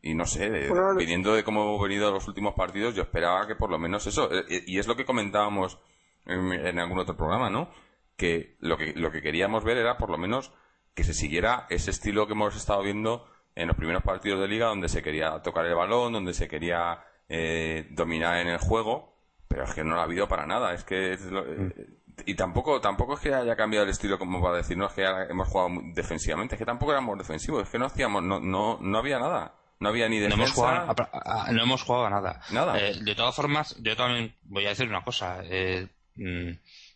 Y 0.02 0.16
no 0.16 0.26
sé, 0.26 0.70
viniendo 0.98 1.34
de 1.34 1.44
cómo 1.44 1.64
hemos 1.64 1.82
venido 1.82 2.12
los 2.12 2.28
últimos 2.28 2.56
partidos, 2.56 2.94
yo 2.94 3.04
esperaba 3.04 3.48
que 3.48 3.56
por 3.56 3.70
lo 3.70 3.80
menos 3.80 4.06
eso, 4.06 4.30
eh, 4.34 4.64
y 4.68 4.78
es 4.78 4.88
lo 4.88 4.96
que 4.98 5.06
comentábamos 5.06 5.80
en 6.26 6.80
algún 6.80 7.00
otro 7.00 7.16
programa, 7.16 7.50
¿no? 7.50 7.70
Que 8.16 8.56
lo 8.60 8.78
que, 8.78 8.94
lo 8.94 9.12
que 9.12 9.22
queríamos 9.22 9.64
ver 9.64 9.78
era 9.78 9.98
por 9.98 10.10
lo 10.10 10.18
menos 10.18 10.52
que 10.94 11.04
se 11.04 11.14
siguiera 11.14 11.66
ese 11.70 11.92
estilo 11.92 12.28
que 12.28 12.34
hemos 12.34 12.56
estado 12.56 12.84
viendo 12.84 13.28
en 13.56 13.68
los 13.68 13.78
primeros 13.78 14.04
partidos 14.04 14.40
de 14.40 14.48
liga 14.48 14.68
donde 14.68 14.90
se 14.90 15.02
quería 15.02 15.42
tocar 15.42 15.66
el 15.66 15.76
balón, 15.76 16.14
donde 16.14 16.34
se 16.34 16.48
quería 16.48 17.04
eh, 17.30 17.88
dominar 17.92 18.38
en 18.38 18.48
el 18.48 18.58
juego, 18.58 19.16
pero 19.48 19.64
es 19.64 19.74
que 19.74 19.84
no 19.84 19.96
lo 19.96 20.02
ha 20.02 20.04
habido 20.04 20.28
para 20.28 20.46
nada. 20.46 20.74
Es 20.74 20.84
que 20.84 21.18
mm. 21.18 22.24
y 22.26 22.36
tampoco 22.36 22.80
tampoco 22.82 23.16
es 23.16 23.20
que 23.20 23.34
haya 23.34 23.56
cambiado 23.56 23.86
el 23.86 23.92
estilo 23.92 24.18
como 24.20 24.42
para 24.42 24.58
decir 24.58 24.78
no 24.78 24.88
es 24.88 24.94
que 24.94 25.04
hemos 25.04 25.48
jugado 25.48 25.70
defensivamente, 25.94 26.56
es 26.56 26.60
que 26.60 26.66
tampoco 26.66 26.92
éramos 26.92 27.18
defensivos, 27.18 27.64
es 27.64 27.70
que 27.70 27.80
no 27.80 27.86
hacíamos 27.86 28.24
no 28.24 28.40
no 28.40 28.78
no 28.82 28.98
había 28.98 29.20
nada. 29.20 29.56
No 29.80 29.90
había 29.90 30.08
ni 30.08 30.18
defensa. 30.18 30.38
No 30.38 30.44
hemos 30.44 30.56
jugado 30.56 30.96
a, 31.12 31.52
no 31.52 31.64
hemos 31.64 31.84
jugado 31.84 32.10
nada. 32.10 32.42
Nada. 32.52 32.80
Eh, 32.80 32.96
de 33.02 33.16
todas 33.16 33.36
formas, 33.36 33.76
yo 33.82 33.98
también 33.98 34.34
voy 34.44 34.66
a 34.66 34.70
decir 34.70 34.88
una 34.88 35.04
cosa. 35.04 35.42
Eh, 35.44 35.90
mm, 36.16 36.52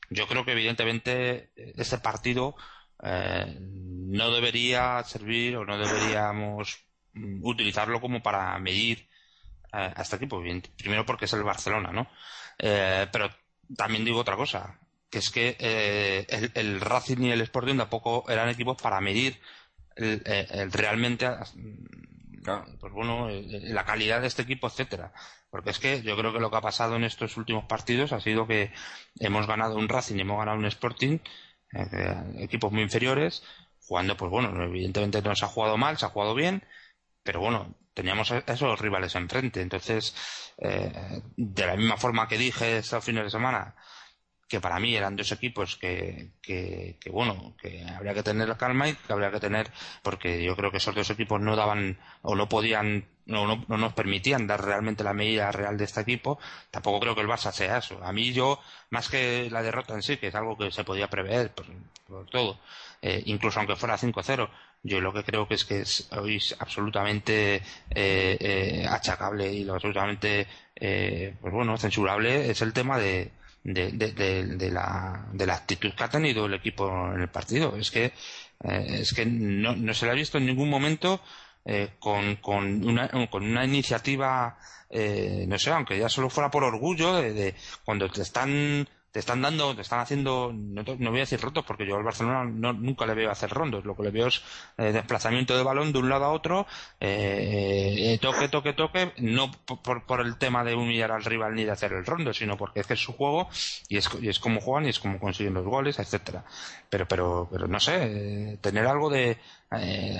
yo 0.09 0.27
creo 0.27 0.45
que 0.45 0.53
evidentemente 0.53 1.51
este 1.55 1.97
partido 1.97 2.55
eh, 3.03 3.57
no 3.59 4.31
debería 4.31 5.03
servir 5.03 5.57
o 5.57 5.65
no 5.65 5.77
deberíamos 5.77 6.79
mm, 7.13 7.45
utilizarlo 7.45 8.01
como 8.01 8.21
para 8.23 8.57
medir 8.59 9.07
eh, 9.73 9.93
a 9.95 10.01
este 10.01 10.15
equipo. 10.15 10.41
Primero 10.77 11.05
porque 11.05 11.25
es 11.25 11.33
el 11.33 11.43
Barcelona, 11.43 11.91
¿no? 11.91 12.07
Eh, 12.57 13.07
pero 13.11 13.29
también 13.75 14.05
digo 14.05 14.19
otra 14.19 14.37
cosa, 14.37 14.79
que 15.09 15.19
es 15.19 15.29
que 15.29 15.57
eh, 15.59 16.51
el, 16.55 16.79
Racing 16.81 17.21
y 17.21 17.31
el 17.31 17.41
Sporting 17.41 17.77
tampoco 17.77 18.23
eran 18.29 18.49
equipos 18.49 18.81
para 18.81 19.01
medir 19.01 19.39
el, 19.95 20.71
realmente 20.71 21.27
pues 22.79 22.93
bueno 22.93 23.29
la 23.29 23.83
calidad 23.83 24.21
de 24.21 24.27
este 24.27 24.43
equipo 24.43 24.67
etcétera 24.67 25.11
porque 25.57 25.71
es 25.71 25.79
que 25.79 26.01
yo 26.03 26.15
creo 26.15 26.31
que 26.31 26.39
lo 26.39 26.49
que 26.51 26.57
ha 26.57 26.61
pasado 26.61 26.95
en 26.95 27.03
estos 27.03 27.35
últimos 27.37 27.65
partidos 27.65 28.13
ha 28.13 28.21
sido 28.21 28.47
que 28.47 28.71
hemos 29.19 29.47
ganado 29.47 29.75
un 29.75 29.89
Racing 29.89 30.17
y 30.17 30.21
hemos 30.21 30.37
ganado 30.37 30.57
un 30.57 30.65
Sporting 30.65 31.19
equipos 32.37 32.71
muy 32.71 32.83
inferiores 32.83 33.43
jugando 33.81 34.15
pues 34.15 34.31
bueno 34.31 34.63
evidentemente 34.63 35.21
no 35.21 35.35
se 35.35 35.45
ha 35.45 35.49
jugado 35.49 35.77
mal 35.77 35.97
se 35.97 36.05
ha 36.05 36.09
jugado 36.09 36.33
bien 36.35 36.63
pero 37.23 37.41
bueno 37.41 37.75
teníamos 37.97 38.31
esos 38.31 38.79
rivales 38.79 39.15
enfrente. 39.15 39.59
Entonces, 39.59 40.15
eh, 40.59 41.21
de 41.35 41.65
la 41.65 41.75
misma 41.75 41.97
forma 41.97 42.27
que 42.27 42.37
dije 42.37 42.77
estos 42.77 43.03
fines 43.03 43.23
de 43.23 43.31
semana, 43.31 43.75
que 44.47 44.61
para 44.61 44.79
mí 44.79 44.95
eran 44.95 45.15
dos 45.15 45.31
equipos 45.31 45.77
que, 45.77 46.33
que, 46.41 46.97
bueno, 47.11 47.55
que 47.59 47.83
habría 47.83 48.13
que 48.13 48.21
tener 48.21 48.55
calma 48.55 48.87
y 48.87 48.93
que 48.93 49.11
habría 49.11 49.31
que 49.31 49.39
tener, 49.39 49.71
porque 50.03 50.43
yo 50.43 50.55
creo 50.55 50.69
que 50.71 50.77
esos 50.77 50.93
dos 50.93 51.09
equipos 51.09 51.41
no 51.41 51.55
daban 51.55 51.99
o 52.21 52.35
no 52.35 52.47
podían 52.47 53.07
no, 53.27 53.45
no, 53.45 53.63
no, 53.67 53.77
nos 53.77 53.93
permitían 53.93 54.47
dar 54.47 54.63
realmente 54.63 55.03
la 55.03 55.13
medida 55.13 55.51
real 55.51 55.77
de 55.77 55.83
este 55.83 56.01
equipo, 56.01 56.39
tampoco 56.71 56.99
creo 57.01 57.15
que 57.15 57.21
el 57.21 57.27
Barça 57.27 57.51
sea 57.51 57.77
eso. 57.77 58.03
A 58.03 58.11
mí 58.11 58.33
yo, 58.33 58.59
más 58.89 59.09
que 59.09 59.49
la 59.51 59.61
derrota 59.61 59.93
en 59.93 60.01
sí, 60.01 60.17
que 60.17 60.27
es 60.27 60.35
algo 60.35 60.57
que 60.57 60.71
se 60.71 60.83
podía 60.83 61.09
prever 61.09 61.51
por, 61.53 61.65
todo, 62.29 62.59
eh, 63.01 63.21
incluso 63.25 63.59
aunque 63.59 63.75
fuera 63.75 63.97
5-0, 63.97 64.49
yo 64.83 65.01
lo 65.01 65.13
que 65.13 65.23
creo 65.23 65.47
que 65.47 65.55
es 65.55 65.65
que 65.65 65.81
es 65.81 66.07
hoy 66.11 66.41
absolutamente 66.59 67.55
eh, 67.55 67.61
eh, 68.39 68.85
achacable 68.89 69.51
y 69.51 69.63
lo 69.63 69.73
absolutamente 69.73 70.47
pues 70.79 71.53
bueno 71.53 71.75
censurable 71.77 72.51
es 72.51 72.61
el 72.61 72.71
tema 72.71 72.99
de, 72.99 73.31
de, 73.63 73.89
de, 73.91 74.71
la, 74.71 75.25
de 75.33 75.45
la 75.47 75.55
actitud 75.55 75.91
que 75.93 76.03
ha 76.03 76.09
tenido 76.09 76.45
el 76.45 76.53
equipo 76.53 77.11
en 77.11 77.21
el 77.21 77.29
partido 77.29 77.75
es 77.75 77.89
que 77.89 78.13
es 78.63 79.11
que 79.13 79.25
no, 79.25 79.75
no 79.75 79.93
se 79.95 80.05
le 80.05 80.11
ha 80.11 80.15
visto 80.15 80.37
en 80.37 80.45
ningún 80.45 80.69
momento 80.69 81.19
con, 81.99 82.37
con, 82.37 82.87
una, 82.87 83.09
con 83.29 83.43
una 83.43 83.65
iniciativa 83.65 84.57
no 84.89 85.59
sé 85.59 85.71
aunque 85.71 85.97
ya 85.97 86.07
solo 86.07 86.29
fuera 86.29 86.49
por 86.49 86.63
orgullo 86.63 87.15
de 87.15 87.55
cuando 87.83 88.09
te 88.09 88.21
están 88.21 88.87
te 89.17 89.21
están 89.21 89.41
dando, 89.41 89.75
te 89.75 89.81
están 89.81 89.99
haciendo, 89.99 90.53
no, 90.53 90.83
voy 90.83 91.17
a 91.17 91.21
decir 91.21 91.41
rotos 91.41 91.65
porque 91.65 91.87
yo 91.87 91.95
al 91.95 92.03
Barcelona 92.03 92.43
nunca 92.45 93.03
le 93.07 93.15
veo 93.15 93.31
hacer 93.31 93.49
rondos, 93.49 93.83
lo 93.83 93.95
que 93.95 94.03
le 94.03 94.11
veo 94.11 94.27
es 94.27 94.43
eh, 94.77 94.91
desplazamiento 94.91 95.57
de 95.57 95.63
balón 95.63 95.91
de 95.91 95.97
un 95.97 96.07
lado 96.07 96.25
a 96.25 96.29
otro, 96.29 96.67
eh, 96.99 98.13
eh, 98.13 98.19
toque, 98.21 98.47
toque, 98.47 98.73
toque, 98.73 99.13
no 99.17 99.49
por, 99.51 100.03
por, 100.05 100.21
el 100.21 100.37
tema 100.37 100.63
de 100.63 100.75
humillar 100.75 101.11
al 101.11 101.25
rival 101.25 101.55
ni 101.55 101.63
de 101.63 101.71
hacer 101.71 101.93
el 101.93 102.05
rondo, 102.05 102.31
sino 102.31 102.57
porque 102.57 102.81
es 102.81 102.85
que 102.85 102.93
es 102.93 102.99
su 102.99 103.11
juego 103.13 103.49
y 103.89 103.97
es, 103.97 104.07
y 104.21 104.29
es 104.29 104.37
como 104.37 104.61
juegan 104.61 104.85
y 104.85 104.89
es 104.89 104.99
como 104.99 105.19
consiguen 105.19 105.55
los 105.55 105.65
goles, 105.65 105.97
etcétera. 105.97 106.43
Pero, 106.87 107.07
pero, 107.07 107.49
pero 107.51 107.67
no 107.67 107.79
sé, 107.79 108.59
tener 108.61 108.85
algo 108.85 109.09
de, 109.09 109.39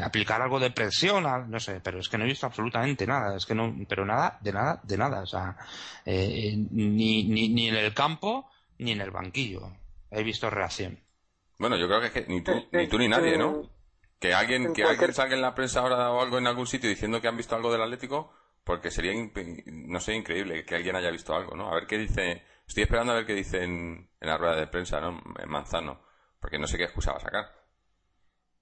aplicar 0.04 0.42
algo 0.42 0.60
de 0.60 0.72
presión, 0.72 1.24
no 1.51 1.60
sé, 1.60 1.82
pero 1.84 2.00
es 2.00 2.10
que 2.10 2.18
no 2.18 2.24
he 2.24 2.27
visto 2.27 2.48
absolutamente 2.48 3.06
nada, 3.06 3.38
es 3.38 3.46
que 3.46 3.54
no, 3.54 3.75
pero 3.88 4.08
nada, 4.08 4.39
de 4.42 4.54
nada, 4.54 4.82
de 4.82 4.98
nada, 4.98 5.22
o 5.22 5.27
sea, 5.27 5.56
ni, 6.04 7.25
ni, 7.25 7.50
ni 7.50 7.68
en 7.68 7.75
el 7.75 7.94
campo, 7.94 8.50
ni 8.79 8.91
en 8.91 9.01
el 9.01 9.12
banquillo 9.12 9.72
he 10.12 10.24
visto 10.24 10.50
reacción. 10.50 11.00
Bueno, 11.60 11.75
yo 11.77 11.88
creo 11.88 12.01
que, 12.01 12.25
ni 12.27 12.41
tú 12.41 12.51
ni, 12.72 12.88
tú, 12.88 12.98
ni 12.98 13.07
nadie, 13.07 13.38
¿no? 13.38 13.69
Que 14.19 14.34
alguien, 14.34 14.74
que 14.74 14.84
alguien 14.84 15.13
salga 15.13 15.36
en 15.36 15.41
la 15.41 15.55
prensa 15.55 15.81
ahora 15.81 16.12
o 16.12 16.22
algo 16.22 16.38
en 16.38 16.48
algún 16.48 16.67
sitio 16.67 16.89
diciendo 16.89 17.22
que 17.22 17.27
han 17.27 17.38
visto 17.38 17.55
algo 17.55 17.72
del 17.72 17.81
Atlético, 17.81 18.31
porque 18.63 18.91
sería, 18.91 19.13
no 19.65 20.00
sé, 20.00 20.13
increíble 20.13 20.65
que 20.65 20.75
alguien 20.75 20.96
haya 20.96 21.12
visto 21.12 21.34
algo, 21.34 21.55
¿no? 21.55 21.69
A 21.69 21.75
ver 21.75 21.88
qué 21.88 21.98
dice, 21.98 22.43
estoy 22.67 22.84
esperando 22.84 23.13
a 23.13 23.15
ver 23.15 23.25
qué 23.25 23.34
dice 23.34 23.63
en, 23.63 24.10
la 24.19 24.38
rueda 24.38 24.55
de 24.55 24.67
prensa, 24.67 25.00
¿no? 25.00 25.22
En 25.38 25.50
Manzano, 25.50 26.01
porque 26.39 26.60
no 26.60 26.67
sé 26.67 26.77
qué 26.77 26.86
excusa 26.86 27.12
va 27.12 27.17
a 27.17 27.22
sacar. 27.22 27.46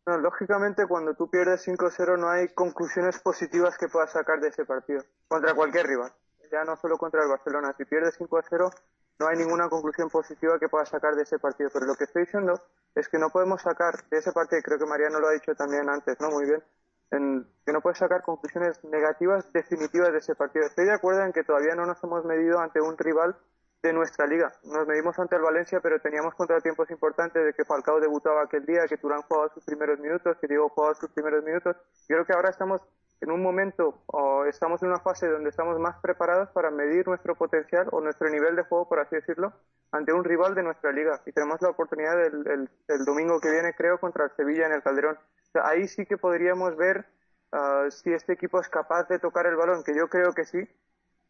No, 0.06 0.18
lógicamente 0.20 0.86
cuando 0.88 1.16
tú 1.16 1.30
pierdes 1.30 1.68
5-0 1.68 2.20
no 2.20 2.30
hay 2.30 2.50
conclusiones 2.50 3.20
positivas 3.20 3.78
que 3.78 3.88
puedas 3.88 4.12
sacar 4.12 4.40
de 4.40 4.50
ese 4.50 4.66
partido, 4.66 5.04
contra 5.28 5.56
cualquier 5.56 5.88
rival, 5.88 6.14
ya 6.52 6.64
no 6.64 6.76
solo 6.78 6.98
contra 6.98 7.24
el 7.24 7.30
Barcelona. 7.30 7.74
Si 7.78 7.86
pierdes 7.86 8.20
5-0 8.20 8.72
no 9.20 9.28
hay 9.28 9.38
ninguna 9.38 9.70
conclusión 9.70 10.10
positiva 10.10 10.60
que 10.60 10.70
pueda 10.70 10.86
sacar 10.86 11.16
de 11.16 11.24
ese 11.24 11.40
partido. 11.40 11.70
Pero 11.74 11.86
lo 11.86 11.96
que 11.96 12.06
estoy 12.06 12.24
diciendo 12.24 12.54
es 12.96 13.08
que 13.10 13.18
no 13.18 13.30
podemos 13.30 13.62
sacar 13.62 14.08
de 14.10 14.18
ese 14.18 14.32
partido, 14.32 14.62
creo 14.64 14.80
que 14.80 14.86
Mariano 14.86 15.20
lo 15.20 15.28
ha 15.28 15.34
dicho 15.34 15.54
también 15.56 15.90
antes, 15.90 16.20
¿no? 16.20 16.30
Muy 16.30 16.46
bien, 16.46 16.64
en, 17.12 17.48
que 17.66 17.74
no 17.74 17.82
puedes 17.82 18.00
sacar 18.00 18.22
conclusiones 18.24 18.84
negativas 18.84 19.52
definitivas 19.54 20.12
de 20.12 20.20
ese 20.20 20.36
partido. 20.36 20.66
Estoy 20.66 20.86
de 20.86 20.94
acuerdo 20.94 21.24
en 21.24 21.34
que 21.34 21.44
todavía 21.44 21.76
no 21.76 21.86
nos 21.86 22.04
hemos 22.04 22.26
medido 22.26 22.60
ante 22.60 22.82
un 22.82 22.98
rival 22.98 23.36
de 23.84 23.94
nuestra 23.94 24.26
liga. 24.26 24.52
Nos 24.64 24.88
medimos 24.88 25.18
ante 25.20 25.36
el 25.36 25.44
Valencia, 25.44 25.80
pero 25.80 26.00
teníamos 26.00 26.34
contratiempos 26.36 26.90
importantes 26.90 27.46
de 27.46 27.54
que 27.54 27.66
Falcao 27.66 28.00
debutaba 28.00 28.44
aquel 28.44 28.66
día, 28.66 28.88
que 28.88 28.98
Turán 28.98 29.22
jugaba 29.22 29.50
sus 29.54 29.64
primeros 29.64 30.00
minutos, 30.00 30.38
que 30.42 30.48
Diego 30.48 30.70
jugaba 30.70 30.96
sus 30.96 31.12
primeros 31.12 31.44
minutos. 31.44 31.76
Creo 32.08 32.26
que 32.26 32.34
ahora 32.34 32.50
estamos 32.50 32.82
en 33.22 33.32
un 33.32 33.42
momento 33.42 34.04
o 34.08 34.46
estamos 34.46 34.82
en 34.84 34.90
una 34.90 35.00
fase 35.00 35.28
donde 35.28 35.50
estamos 35.50 35.80
más 35.80 35.98
preparados 36.02 36.50
para 36.50 36.70
medir 36.70 37.08
nuestro 37.08 37.36
potencial 37.36 37.88
o 37.92 38.02
nuestro 38.02 38.30
nivel 38.30 38.56
de 38.56 38.64
juego, 38.64 38.88
por 38.88 39.00
así 39.00 39.16
decirlo, 39.16 39.54
ante 39.92 40.14
un 40.14 40.24
rival 40.24 40.56
de 40.56 40.64
nuestra 40.64 40.92
liga. 40.92 41.22
Y 41.26 41.32
tenemos 41.32 41.62
la 41.62 41.70
oportunidad 41.70 42.18
del, 42.18 42.70
el, 42.88 43.06
domingo 43.06 43.40
que 43.40 43.52
viene, 43.52 43.74
creo, 43.74 44.00
contra 44.00 44.26
el 44.26 44.32
Sevilla 44.36 44.68
en 44.68 44.74
el 44.74 44.84
Calderón. 44.84 45.18
ahí 45.64 45.88
sí 45.88 46.06
que 46.06 46.18
podríamos 46.18 46.76
ver 46.76 47.06
ah, 47.52 47.88
si 47.90 48.14
este 48.14 48.34
equipo 48.34 48.60
es 48.60 48.70
capaz 48.70 49.08
de 49.08 49.20
tocar 49.20 49.46
el 49.46 49.56
balón, 49.56 49.84
que 49.84 49.96
yo 49.96 50.08
creo 50.10 50.34
que 50.34 50.46
sí, 50.46 50.68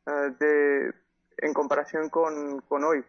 ah, 0.08 0.30
de, 0.40 0.94
en 1.38 1.54
comparación 1.54 2.10
con, 2.10 2.62
con 2.62 2.84
hoy. 2.84 3.06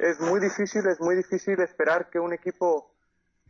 es 0.00 0.20
muy 0.20 0.40
difícil, 0.40 0.86
es 0.86 1.00
muy 1.00 1.16
difícil 1.16 1.60
esperar 1.60 2.08
que 2.10 2.18
un 2.18 2.32
equipo 2.32 2.90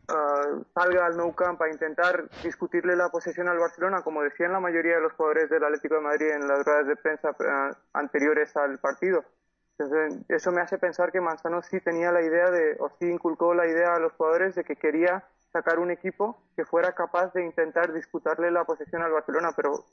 uh, 0.09 0.63
salga 0.73 1.05
al 1.05 1.15
Nou 1.15 1.33
Camp 1.33 1.61
a 1.61 1.69
intentar 1.69 2.29
discutirle 2.43 2.95
la 2.95 3.09
posesión 3.09 3.47
al 3.47 3.59
Barcelona, 3.59 4.01
como 4.01 4.23
decían 4.23 4.51
la 4.51 4.59
mayoría 4.59 4.95
de 4.95 5.01
los 5.01 5.13
jugadores 5.13 5.49
del 5.49 5.63
Atlético 5.63 5.95
de 5.95 6.01
Madrid 6.01 6.29
en 6.31 6.47
las 6.47 6.65
ruedas 6.65 6.87
de 6.87 6.95
prensa 6.95 7.31
uh, 7.31 7.75
anteriores 7.93 8.55
al 8.57 8.79
partido. 8.79 9.23
Entonces, 9.77 10.19
eso 10.27 10.51
me 10.51 10.61
hace 10.61 10.77
pensar 10.77 11.11
que 11.11 11.21
Manzano 11.21 11.61
sí 11.61 11.79
tenía 11.79 12.11
la 12.11 12.21
idea 12.21 12.51
de, 12.51 12.75
o 12.79 12.89
sí 12.99 13.09
inculcó 13.09 13.53
la 13.53 13.65
idea 13.65 13.95
a 13.95 13.99
los 13.99 14.11
jugadores 14.13 14.55
de 14.55 14.65
que 14.65 14.75
quería 14.75 15.23
sacar 15.53 15.79
un 15.79 15.89
equipo 15.89 16.43
que 16.55 16.65
fuera 16.65 16.93
capaz 16.93 17.33
de 17.33 17.45
intentar 17.45 17.93
disputarle 17.93 18.51
la 18.51 18.65
posesión 18.65 19.01
al 19.01 19.11
Barcelona, 19.11 19.53
pero 19.55 19.85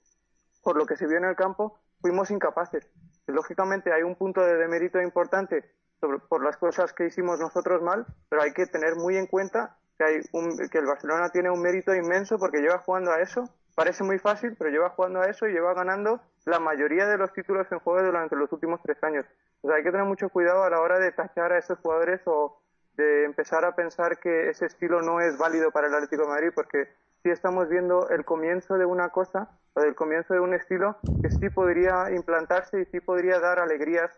por 0.63 0.77
lo 0.77 0.87
que 0.87 0.97
se 0.97 1.07
vio 1.07 1.19
en 1.19 1.25
el 1.25 1.37
campo, 1.37 1.79
fuimos 2.01 2.31
incapaces. 2.31 2.91
Lógicamente 3.29 3.93
hay 3.93 4.03
un 4.03 4.17
punto 4.17 4.41
de 4.41 4.57
demérito 4.57 5.01
importante 5.01 5.65
sobre, 6.01 6.19
por 6.19 6.43
las 6.43 6.57
cosas 6.57 6.93
que 6.93 7.07
hicimos 7.07 7.39
nosotros 7.39 7.81
mal, 7.83 8.07
pero 8.29 8.43
hay 8.43 8.53
que 8.53 8.67
tener 8.67 8.97
muy 8.97 9.17
en 9.17 9.29
cuenta 9.29 9.77
que, 9.99 10.05
hay 10.05 10.21
un, 10.33 10.57
que 10.69 10.79
el 10.79 10.87
Barcelona 10.87 11.31
tiene 11.31 11.51
un 11.51 11.61
mérito 11.61 11.95
inmenso 11.95 12.39
porque 12.39 12.61
lleva 12.61 12.79
jugando 12.79 13.13
a 13.13 13.21
eso. 13.21 13.49
Parece 13.75 14.05
muy 14.05 14.19
fácil, 14.19 14.57
pero 14.59 14.71
lleva 14.71 14.91
jugando 14.91 15.21
a 15.21 15.27
eso 15.27 15.47
y 15.47 15.53
lleva 15.53 15.75
ganando 15.75 16.21
la 16.47 16.59
mayoría 16.59 17.07
de 17.07 17.19
los 17.19 17.33
títulos 17.33 17.67
en 17.71 17.79
juego 17.81 18.03
durante 18.03 18.37
los 18.37 18.51
últimos 18.53 18.81
tres 18.83 19.03
años. 19.03 19.27
O 19.63 19.69
sea, 19.69 19.77
hay 19.77 19.83
que 19.83 19.91
tener 19.91 20.07
mucho 20.07 20.29
cuidado 20.29 20.65
a 20.65 20.71
la 20.71 20.81
hora 20.81 20.99
de 20.99 21.13
tachar 21.13 21.53
a 21.53 21.59
esos 21.59 21.79
jugadores 21.81 22.21
o 22.25 22.59
de 22.97 23.25
empezar 23.25 23.65
a 23.65 23.75
pensar 23.75 24.19
que 24.19 24.49
ese 24.49 24.67
estilo 24.67 25.03
no 25.03 25.21
es 25.21 25.37
válido 25.37 25.71
para 25.71 25.89
el 25.89 25.95
Atlético 25.95 26.23
de 26.23 26.29
Madrid, 26.29 26.51
porque 26.55 26.89
sí 27.23 27.31
estamos 27.31 27.69
viendo 27.69 28.09
el 28.09 28.25
comienzo 28.25 28.79
de 28.79 28.87
una 28.87 29.11
cosa 29.11 29.51
o 29.75 29.81
del 29.81 29.95
comienzo 29.95 30.33
de 30.33 30.41
un 30.41 30.55
estilo 30.55 30.97
que 31.23 31.31
sí 31.31 31.51
podría 31.51 32.11
implantarse 32.11 32.81
y 32.81 32.85
sí 32.87 33.01
podría 33.01 33.41
dar 33.41 33.59
alegrías 33.59 34.11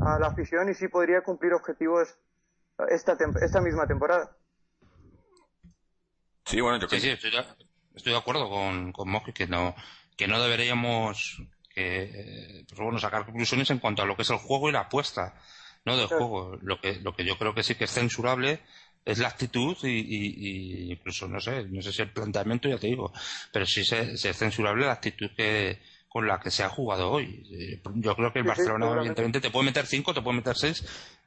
a 0.00 0.18
la 0.18 0.28
afición 0.28 0.68
y 0.68 0.74
sí 0.74 0.86
podría 0.86 1.22
cumplir 1.22 1.54
objetivos 1.54 2.16
esta, 2.88 3.16
esta 3.40 3.60
misma 3.60 3.86
temporada. 3.86 4.30
Sí, 6.44 6.60
bueno, 6.60 6.78
yo 6.78 6.88
sí, 6.88 7.00
sí, 7.00 7.08
estoy, 7.08 7.30
de, 7.30 8.16
acuerdo 8.16 8.48
con, 8.48 8.92
con 8.92 9.08
que 9.32 9.46
no, 9.46 9.74
que 10.16 10.28
no 10.28 10.42
deberíamos 10.42 11.42
que, 11.74 12.64
pues 12.68 12.80
bueno, 12.80 12.98
sacar 12.98 13.24
conclusiones 13.24 13.70
en 13.70 13.78
cuanto 13.78 14.02
a 14.02 14.06
lo 14.06 14.16
que 14.16 14.22
es 14.22 14.30
el 14.30 14.36
juego 14.36 14.68
y 14.68 14.72
la 14.72 14.80
apuesta, 14.80 15.34
¿no? 15.84 15.96
Del 15.96 16.06
juego. 16.06 16.58
Lo 16.62 16.80
que, 16.80 16.96
lo 17.00 17.14
que 17.14 17.24
yo 17.24 17.38
creo 17.38 17.54
que 17.54 17.62
sí 17.62 17.74
que 17.74 17.84
es 17.84 17.90
censurable 17.90 18.60
es 19.04 19.18
la 19.18 19.28
actitud 19.28 19.76
y, 19.82 19.88
y, 19.88 20.92
incluso, 20.92 21.28
no 21.28 21.40
sé, 21.40 21.64
no 21.64 21.82
sé 21.82 21.92
si 21.92 22.02
el 22.02 22.10
planteamiento, 22.10 22.68
ya 22.68 22.78
te 22.78 22.86
digo, 22.86 23.12
pero 23.52 23.66
sí 23.66 23.82
es 23.82 24.36
censurable 24.36 24.86
la 24.86 24.92
actitud 24.92 25.30
que, 25.36 25.80
con 26.14 26.28
la 26.28 26.38
que 26.38 26.52
se 26.52 26.62
ha 26.62 26.68
jugado 26.68 27.10
hoy. 27.10 27.42
Yo 27.96 28.14
creo 28.14 28.32
que 28.32 28.38
el 28.38 28.44
Barcelona, 28.44 28.92
evidentemente, 28.98 29.40
te 29.40 29.50
puede 29.50 29.66
meter 29.66 29.84
cinco, 29.84 30.14
te 30.14 30.22
puede 30.22 30.36
meter 30.36 30.56
seis, 30.56 30.84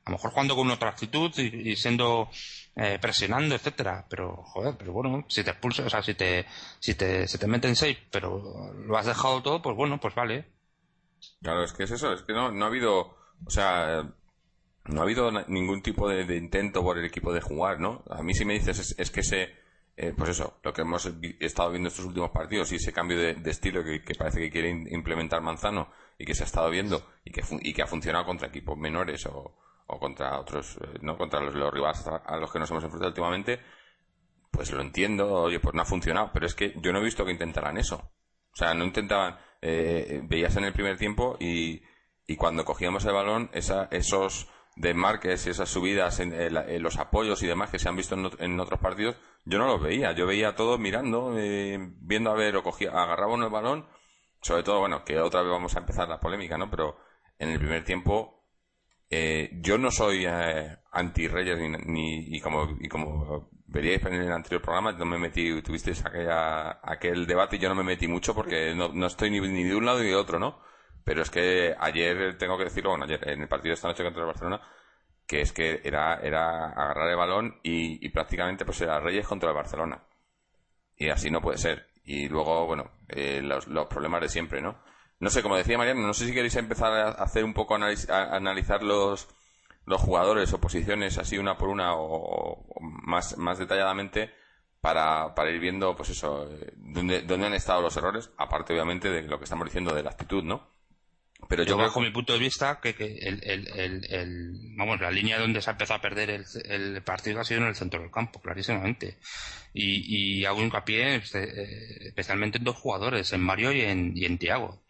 a 0.08 0.12
lo 0.12 0.16
mejor 0.16 0.32
jugando 0.32 0.56
con 0.56 0.72
otra 0.72 0.90
actitud 0.90 1.38
y, 1.38 1.76
siendo 1.76 2.30
eh, 2.78 2.98
presionando, 3.02 3.56
etcétera. 3.56 4.06
Pero, 4.10 4.38
joder, 4.38 4.76
pero 4.78 4.94
bueno, 4.94 5.26
si 5.28 5.44
te 5.44 5.52
expulsas, 5.52 5.88
o 5.88 5.90
sea, 5.90 6.02
si 6.02 6.14
te, 6.14 6.46
si 6.80 6.96
te, 6.96 7.28
se 7.28 7.38
te 7.38 7.46
meten 7.46 7.76
seis, 7.76 7.98
pero 8.10 8.74
lo 8.74 8.98
has 8.98 9.06
dejado 9.06 9.44
todo, 9.44 9.62
pues 9.62 9.76
bueno, 9.76 10.00
pues 10.00 10.16
vale. 10.16 10.46
Claro, 11.42 11.64
es 11.64 11.74
que 11.74 11.84
es 11.84 11.92
eso, 11.92 12.14
es 12.14 12.22
que 12.22 12.32
no, 12.32 12.52
no 12.52 12.64
ha 12.64 12.68
habido, 12.70 13.18
o 13.46 13.50
sea, 13.50 14.04
no 14.86 15.02
ha 15.02 15.04
habido 15.04 15.30
ningún 15.50 15.82
tipo 15.82 16.08
de, 16.08 16.38
intento 16.38 16.82
por 16.82 16.98
el 16.98 17.06
equipo 17.06 17.34
de 17.34 17.42
jugar, 17.42 17.82
¿no? 17.82 18.04
A 18.10 18.24
mí 18.24 18.34
si 18.34 18.46
me 18.46 18.54
dices 18.54 18.96
es, 18.98 19.12
que 19.12 19.20
ese, 19.20 19.50
eh, 19.98 20.14
pues 20.16 20.30
eso, 20.30 20.58
lo 20.64 20.72
que 20.72 20.84
hemos 20.84 21.06
estado 21.42 21.72
viendo 21.72 21.90
estos 21.90 22.06
últimos 22.06 22.32
partidos 22.32 22.72
y 22.72 22.76
ese 22.76 22.94
cambio 22.94 23.18
de, 23.18 23.52
estilo 23.52 23.84
que, 23.84 24.16
parece 24.18 24.40
que 24.40 24.52
quiere 24.52 24.70
implementar 24.70 25.42
Manzano 25.42 25.92
y 26.18 26.24
que 26.24 26.34
se 26.34 26.44
ha 26.44 26.46
estado 26.46 26.70
viendo 26.70 27.06
y 27.26 27.32
que, 27.32 27.44
y 27.60 27.74
que 27.74 27.82
ha 27.82 27.88
funcionado 27.88 28.26
contra 28.26 28.48
equipos 28.48 28.78
menores 28.78 29.26
o, 29.26 29.67
contra 29.88 30.40
otros, 30.40 30.78
eh, 30.82 31.00
no 31.02 31.18
contra 31.18 31.40
los, 31.40 31.54
rivales 31.74 32.06
a 32.08 32.38
los 32.38 32.52
que 32.52 32.60
nos 32.60 32.70
hemos 32.72 32.84
enfrentado 32.84 33.10
últimamente, 33.10 33.60
pues 34.52 34.72
lo 34.72 34.82
entiendo, 34.82 35.32
oye, 35.32 35.60
pues 35.60 35.76
no 35.76 35.82
ha 35.82 35.86
funcionado, 35.86 36.32
pero 36.34 36.46
es 36.46 36.56
que 36.56 36.74
yo 36.82 36.92
no 36.92 37.00
he 37.00 37.04
visto 37.04 37.26
que 37.26 37.32
intentaran 37.32 37.78
eso. 37.78 38.12
O 38.52 38.56
sea, 38.56 38.74
no 38.74 38.84
intentaban, 38.86 39.38
eh, 39.62 40.22
veías 40.24 40.56
en 40.56 40.66
el 40.66 40.74
primer 40.74 40.98
tiempo 40.98 41.38
y, 41.40 41.84
y 42.26 42.36
cuando 42.36 42.66
cogíamos 42.66 43.06
el 43.06 43.14
balón, 43.14 43.50
esa, 43.54 43.88
esos 43.92 44.50
desmarques, 44.76 45.48
esas 45.48 45.70
subidas 45.70 46.20
en, 46.20 46.82
los 46.82 46.98
apoyos 46.98 47.42
y 47.44 47.48
demás 47.48 47.70
que 47.70 47.80
se 47.80 47.90
han 47.90 47.96
visto 47.96 48.16
en, 48.16 48.60
otros 48.60 48.80
partidos, 48.80 49.16
yo 49.46 49.58
no 49.58 49.68
los 49.68 49.82
veía. 49.82 50.12
Yo 50.14 50.26
veía 50.26 50.56
todo 50.56 50.78
mirando, 50.78 51.34
eh, 51.38 51.78
viendo 52.02 52.32
a 52.32 52.36
ver, 52.36 52.56
o 52.56 52.64
cogía, 52.64 52.92
agarraba 52.92 53.34
uno 53.34 53.46
el 53.46 53.52
balón, 53.52 53.88
sobre 54.42 54.64
todo, 54.64 54.80
bueno, 54.80 55.04
que 55.04 55.20
otra 55.20 55.42
vez 55.42 55.52
vamos 55.52 55.76
a 55.76 55.80
empezar 55.80 56.08
la 56.08 56.20
polémica, 56.20 56.58
¿no? 56.58 56.70
Pero 56.70 56.98
en 57.40 57.50
el 57.50 57.60
primer 57.60 57.84
tiempo, 57.84 58.37
eh, 59.10 59.52
yo 59.62 59.78
no 59.78 59.92
soy 59.92 60.26
eh, 60.28 60.78
anti-Reyes 60.92 61.60
ni, 61.86 62.36
y 62.36 62.40
como, 62.40 62.78
y 62.80 62.88
como 62.88 63.50
veríais 63.68 64.06
en 64.06 64.14
el 64.14 64.32
anterior 64.32 64.62
programa, 64.62 64.92
no 64.94 65.06
me 65.06 65.18
metí, 65.18 65.62
tuvisteis 65.62 66.06
aquella, 66.06 66.80
aquel 66.84 67.26
debate 67.26 67.58
y 67.58 67.60
yo 67.60 67.70
no 67.70 67.76
me 67.76 67.84
metí 67.84 68.08
mucho 68.08 68.34
porque 68.34 68.74
no, 68.76 68.90
no 68.90 69.08
estoy 69.08 69.30
ni, 69.30 69.40
ni 69.42 69.64
de 69.64 69.76
un 69.76 69.86
lado 69.86 70.00
ni 70.00 70.10
de 70.10 70.16
otro, 70.16 70.40
¿no? 70.40 70.60
Pero 71.04 71.22
es 71.22 71.30
que 71.30 71.74
ayer, 71.80 72.38
tengo 72.38 72.58
que 72.58 72.66
decirlo, 72.66 72.90
bueno, 72.90 73.06
ayer, 73.06 73.30
en 73.30 73.42
el 73.42 73.48
partido 73.48 73.70
de 73.70 73.76
esta 73.76 73.88
noche 73.88 74.04
contra 74.04 74.22
el 74.22 74.28
Barcelona, 74.28 74.62
que 75.28 75.42
es 75.42 75.52
que 75.52 75.82
era, 75.84 76.16
era 76.22 76.70
agarrar 76.72 77.10
el 77.10 77.18
balón 77.18 77.60
y, 77.62 78.10
prácticamente 78.10 78.66
pues 78.66 78.82
era 78.82 79.00
Reyes 79.00 79.28
contra 79.28 79.50
el 79.50 79.56
Barcelona. 79.56 80.04
Y 80.96 81.10
así 81.10 81.30
no 81.30 81.42
puede 81.42 81.58
ser. 81.58 81.88
Y 82.04 82.30
luego, 82.30 82.66
bueno, 82.66 82.92
eh, 83.10 83.42
los, 83.42 83.66
problemas 83.88 84.22
de 84.22 84.30
siempre, 84.30 84.62
¿no? 84.62 84.82
No 85.20 85.30
sé, 85.30 85.42
como 85.42 85.58
decía 85.58 85.78
Mariano, 85.78 86.02
no 86.02 86.14
sé 86.14 86.26
si 86.26 86.34
queréis 86.34 86.56
empezar 86.56 86.94
a 86.94 87.10
hacer 87.10 87.44
un 87.44 87.54
poco 87.54 87.76
a, 87.76 88.36
analizar 88.36 88.84
los, 88.84 89.28
los 89.86 90.02
jugadores 90.02 90.54
o 90.54 90.62
posiciones 90.62 91.18
así 91.18 91.38
una 91.38 91.58
por 91.58 91.70
una 91.70 91.96
o, 91.96 92.64
más, 92.80 93.38
más 93.38 93.58
detalladamente 93.58 94.32
para, 94.80 95.34
para 95.34 95.50
ir 95.50 95.60
viendo, 95.60 95.96
pues 95.96 96.10
eso, 96.10 96.48
eh, 96.52 96.74
dónde, 96.76 97.24
dónde 97.24 97.48
han 97.48 97.54
estado 97.56 97.82
los 97.82 97.98
errores, 97.98 98.30
aparte 98.38 98.74
obviamente 98.74 99.10
de 99.10 99.24
lo 99.24 99.40
que 99.40 99.46
estamos 99.46 99.66
diciendo 99.66 99.94
de 99.94 100.04
la 100.04 100.12
actitud, 100.12 100.44
¿no? 100.44 100.78
Pero 101.50 101.64
yo, 101.64 101.78
bajo 101.78 102.02
mi 102.02 102.10
punto 102.10 102.34
de 102.34 102.40
vista, 102.40 102.80
que, 102.82 102.90
el, 103.00 103.42
el, 103.44 104.06
el, 104.10 104.76
vamos, 104.76 105.00
la 105.00 105.12
línea 105.12 105.40
donde 105.40 105.62
se 105.62 105.70
ha 105.70 105.74
empezado 105.74 106.00
a 106.00 106.02
perder 106.02 106.30
el, 106.32 107.04
partido 107.04 107.40
ha 107.40 107.46
sido 107.46 107.62
en 107.62 107.68
el 107.68 107.76
centro 107.76 108.02
del 108.02 108.12
campo, 108.12 108.42
clarísimamente. 108.42 109.20
Y, 109.74 110.40
y 110.40 110.46
hago 110.46 110.62
hincapié 110.62 111.16
eh, 111.16 111.22
especialmente 112.08 112.58
en 112.58 112.64
dos 112.64 112.76
jugadores, 112.76 113.32
en 113.34 113.42
Mario 113.42 113.72
y 113.72 113.82
en, 113.82 114.18
y 114.18 114.26
en 114.26 114.40
Tiago. 114.40 114.84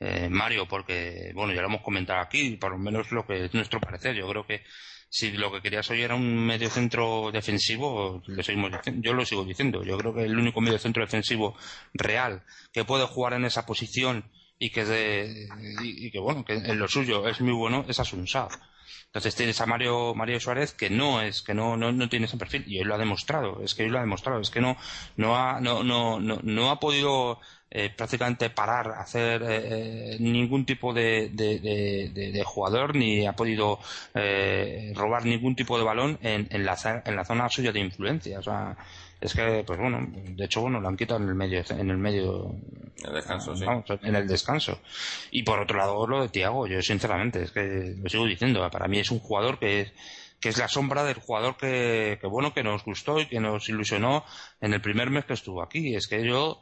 Eh, 0.00 0.30
Mario, 0.30 0.66
porque, 0.66 1.30
bueno, 1.34 1.52
ya 1.52 1.60
lo 1.60 1.68
hemos 1.68 1.82
comentado 1.82 2.20
aquí, 2.20 2.56
por 2.56 2.72
lo 2.72 2.78
menos 2.78 3.12
lo 3.12 3.26
que 3.26 3.44
es 3.44 3.54
nuestro 3.54 3.80
parecer. 3.80 4.16
Yo 4.16 4.26
creo 4.28 4.46
que 4.46 4.62
si 5.10 5.32
lo 5.32 5.52
que 5.52 5.60
querías 5.60 5.90
hoy 5.90 6.02
era 6.02 6.14
un 6.14 6.46
medio 6.46 6.70
centro 6.70 7.30
defensivo, 7.30 8.22
lo 8.26 8.42
seguimos 8.42 8.70
yo 8.96 9.12
lo 9.12 9.26
sigo 9.26 9.44
diciendo. 9.44 9.84
Yo 9.84 9.98
creo 9.98 10.14
que 10.14 10.22
el 10.24 10.38
único 10.38 10.60
medio 10.62 10.78
centro 10.78 11.04
defensivo 11.04 11.54
real 11.92 12.44
que 12.72 12.84
puede 12.84 13.06
jugar 13.06 13.34
en 13.34 13.44
esa 13.44 13.66
posición 13.66 14.24
y 14.58 14.70
que, 14.70 14.84
de, 14.84 15.48
y, 15.82 16.10
que 16.10 16.18
bueno, 16.18 16.44
que 16.44 16.54
en 16.54 16.78
lo 16.78 16.88
suyo 16.88 17.28
es 17.28 17.40
muy 17.40 17.52
bueno, 17.52 17.84
es 17.88 18.00
Asunsao. 18.00 18.48
Entonces 19.06 19.34
tienes 19.34 19.60
a 19.60 19.66
Mario, 19.66 20.14
Mario 20.14 20.38
Suárez 20.38 20.72
que 20.72 20.88
no 20.88 21.20
es, 21.20 21.42
que 21.42 21.52
no, 21.52 21.76
no, 21.76 21.90
no 21.92 22.08
tiene 22.08 22.26
ese 22.26 22.36
perfil 22.36 22.64
y 22.66 22.78
él 22.78 22.86
lo 22.88 22.94
ha 22.94 22.98
demostrado, 22.98 23.60
es 23.62 23.74
que 23.74 23.84
él 23.84 23.90
lo 23.90 23.98
ha 23.98 24.02
demostrado, 24.02 24.40
es 24.40 24.50
que 24.50 24.60
no, 24.60 24.76
no 25.16 25.36
ha, 25.36 25.60
no, 25.60 25.82
no, 25.82 26.20
no, 26.20 26.38
no 26.42 26.70
ha 26.70 26.78
podido 26.78 27.40
eh, 27.72 27.90
prácticamente 27.96 28.50
parar, 28.50 28.90
hacer 28.98 29.44
eh, 29.46 30.16
ningún 30.18 30.64
tipo 30.66 30.92
de, 30.92 31.30
de, 31.32 32.10
de, 32.12 32.42
jugador 32.44 32.96
ni 32.96 33.26
ha 33.26 33.32
podido 33.32 33.78
eh, 34.12 34.92
robar 34.96 35.24
ningún 35.24 35.54
tipo 35.54 35.78
de 35.78 35.84
balón 35.84 36.18
en, 36.20 36.48
en, 36.50 36.64
la, 36.64 36.76
en 37.04 37.14
la 37.14 37.24
zona 37.24 37.48
suya 37.48 37.70
de 37.70 37.78
influencia. 37.78 38.40
O 38.40 38.42
sea, 38.42 38.76
es 39.20 39.34
que 39.34 39.62
pues 39.64 39.78
bueno 39.78 40.04
de 40.10 40.44
hecho 40.44 40.62
bueno 40.62 40.80
lo 40.80 40.88
han 40.88 40.96
quitado 40.96 41.22
en 41.22 41.28
el 41.28 41.34
medio 41.34 41.62
en 41.68 41.90
el 41.90 41.98
medio 41.98 42.56
el 43.04 43.14
descanso 43.14 43.54
sí. 43.54 43.64
en 44.02 44.16
el 44.16 44.26
descanso. 44.26 44.80
Y 45.30 45.44
por 45.44 45.60
otro 45.60 45.78
lado 45.78 46.06
lo 46.08 46.22
de 46.22 46.28
Tiago 46.28 46.66
yo 46.66 46.82
sinceramente 46.82 47.42
es 47.42 47.52
que 47.52 47.94
lo 48.02 48.08
sigo 48.08 48.26
diciendo 48.26 48.68
para 48.70 48.88
mí 48.88 48.98
es 48.98 49.12
un 49.12 49.20
jugador 49.20 49.60
que 49.60 49.82
es 49.82 49.92
que 50.40 50.48
es 50.48 50.58
la 50.58 50.68
sombra 50.68 51.04
del 51.04 51.20
jugador 51.20 51.56
que, 51.56 52.18
que 52.20 52.26
bueno 52.26 52.54
que 52.54 52.62
nos 52.62 52.82
gustó 52.82 53.20
y 53.20 53.26
que 53.26 53.40
nos 53.40 53.68
ilusionó 53.68 54.24
en 54.60 54.72
el 54.72 54.80
primer 54.80 55.10
mes 55.10 55.26
que 55.26 55.34
estuvo 55.34 55.62
aquí. 55.62 55.94
Es 55.94 56.08
que 56.08 56.24
yo 56.26 56.58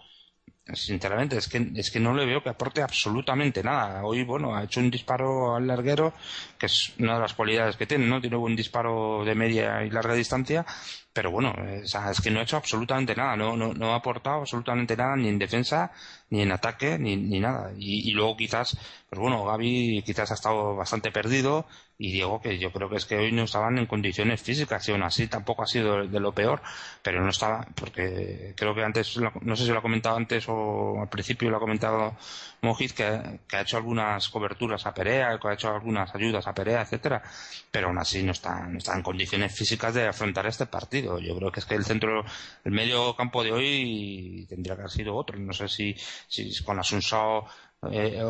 sinceramente 0.75 1.37
es 1.37 1.49
que 1.49 1.71
es 1.75 1.91
que 1.91 2.01
no 2.01 2.15
le 2.15 2.27
veo 2.27 2.43
que 2.43 2.51
aporte 2.51 2.83
absolutamente 2.83 3.63
nada. 3.63 4.05
Hoy 4.05 4.25
bueno 4.25 4.55
ha 4.55 4.65
hecho 4.65 4.81
un 4.81 4.91
disparo 4.91 5.57
al 5.57 5.67
larguero 5.67 6.13
que 6.59 6.67
es 6.67 6.93
una 6.99 7.15
de 7.15 7.21
las 7.21 7.35
cualidades 7.35 7.77
que 7.77 7.87
tiene 7.87 8.07
no 8.07 8.21
tiene 8.21 8.37
un 8.37 8.57
disparo 8.57 9.25
de 9.25 9.35
media 9.35 9.85
y 9.85 9.91
larga 9.91 10.15
distancia 10.15 10.67
pero 11.12 11.31
bueno, 11.31 11.53
es 11.83 12.21
que 12.21 12.31
no 12.31 12.40
ha 12.40 12.44
hecho 12.44 12.57
absolutamente 12.57 13.14
nada, 13.16 13.37
no, 13.37 13.57
no, 13.57 13.75
no 13.75 13.92
ha 13.92 13.97
aportado 13.97 14.40
absolutamente 14.40 14.97
nada 14.97 15.16
ni 15.16 15.29
en 15.29 15.38
defensa, 15.38 15.90
ni 16.31 16.42
en 16.42 16.53
ataque, 16.53 16.99
ni, 16.99 17.16
ni 17.16 17.40
nada. 17.40 17.73
Y, 17.79 18.12
luego 18.12 18.37
quizás, 18.37 18.77
pues 19.09 19.21
bueno, 19.21 19.44
Gaby 19.44 20.03
quizás 20.05 20.31
ha 20.31 20.35
estado 20.35 20.77
bastante 20.77 21.11
perdido 21.11 21.66
y 22.01 22.12
Diego 22.12 22.40
que 22.40 22.59
yo 22.59 22.71
creo 22.71 22.88
que 22.88 22.97
es 22.97 23.07
que 23.07 23.16
hoy 23.16 23.33
no 23.33 23.42
estaban 23.42 23.77
en 23.77 23.87
condiciones 23.87 24.40
físicas 24.40 24.88
y 24.88 24.92
aún 24.92 25.03
así 25.03 25.27
tampoco 25.27 25.64
ha 25.64 25.66
sido 25.66 26.07
de 26.07 26.21
lo 26.21 26.33
peor 26.33 26.62
pero 27.03 27.21
no 27.21 27.31
estaba 27.31 27.66
porque 27.75 28.55
creo 28.57 28.73
que 28.73 28.85
antes 28.85 29.18
no 29.18 29.57
sé 29.57 29.64
si 29.64 29.73
lo 29.73 29.79
ha 29.79 29.83
comentado 29.83 30.16
antes 30.16 30.44
o 30.49 31.01
al 31.01 31.09
principio 31.09 31.51
lo 31.51 31.57
ha 31.57 31.61
comentado 31.61 32.16
Mojiz 32.62 32.92
que, 32.92 33.03
ha 33.03 33.61
hecho 33.61 33.79
algunas 33.79 34.29
coberturas 34.29 34.87
a 34.87 34.94
Perea 34.94 35.38
que 35.40 35.49
ha 35.49 35.55
hecho 35.55 35.75
algunas 35.75 36.14
ayudas 36.14 36.47
a 36.47 36.55
Perea 36.55 36.83
etcétera 36.83 37.21
pero 37.73 37.88
aún 37.88 37.99
así 37.99 38.23
no 38.23 38.31
está, 38.31 38.66
no 38.68 38.79
está 38.79 38.94
en 38.94 39.03
condiciones 39.03 39.53
físicas 39.57 39.92
de 39.92 40.07
afrontar 40.07 40.47
este 40.47 40.66
partido 40.66 40.98
yo 41.03 41.37
creo 41.37 41.53
que 41.53 41.61
es 41.61 41.67
que 41.67 41.75
el 41.75 41.85
centro 41.85 42.25
el 42.65 42.73
medio 42.73 43.15
campo 43.17 43.43
de 43.43 43.53
hoy 43.53 44.47
tendría 44.49 44.75
que 44.75 44.83
haber 44.83 44.93
sido 44.93 45.17
otro. 45.17 45.39
No 45.39 45.53
sé 45.53 45.69
si, 45.69 45.95
si 46.29 46.63
con 46.65 46.79
Asunsao 46.79 47.47
eh, 47.91 48.21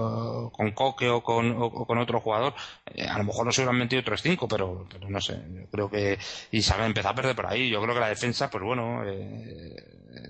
con 0.53 0.73
Coque 0.73 1.09
o 1.09 1.23
con, 1.23 1.71
con 1.71 1.99
otro 1.99 2.21
jugador, 2.21 2.55
eh, 2.87 3.07
a 3.07 3.17
lo 3.19 3.25
mejor 3.25 3.47
no 3.47 3.53
se 3.53 3.63
hubieran 3.63 3.79
metido 3.79 4.03
3-5, 4.03 4.47
pero, 4.49 4.87
pero 4.91 5.09
no 5.09 5.21
sé, 5.21 5.41
yo 5.51 5.67
creo 5.71 5.91
que, 5.91 6.19
y 6.51 6.63
se 6.63 6.75
ha 6.75 6.85
empezado 6.87 7.13
a 7.13 7.17
perder 7.17 7.37
por 7.37 7.47
ahí, 7.47 7.71
yo 7.71 7.81
creo 7.83 7.95
que 7.95 8.01
la 8.01 8.09
defensa, 8.09 8.51
pues 8.51 8.63
bueno, 8.63 9.03
eh, 9.07 9.75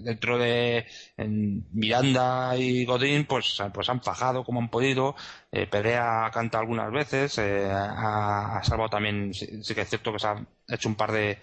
dentro 0.01 0.38
de 0.38 0.87
Miranda 1.16 2.57
y 2.57 2.85
Godín, 2.85 3.24
pues, 3.27 3.61
pues 3.74 3.88
han 3.88 4.03
fajado 4.03 4.44
como 4.44 4.61
han 4.61 4.70
podido, 4.70 5.16
eh, 5.51 5.66
Perea 5.66 6.31
canta 6.33 6.59
algunas 6.61 6.92
veces, 6.92 7.38
ha, 7.40 8.61
salvado 8.62 8.90
también, 8.90 9.35
sí, 9.35 9.62
sí, 9.64 9.74
que 9.74 9.81
es 9.81 9.88
cierto 9.88 10.12
que 10.12 10.18
se 10.20 10.29
ha 10.29 10.46
hecho 10.68 10.88
un 10.88 10.94
par 10.94 11.12
de, 11.12 11.38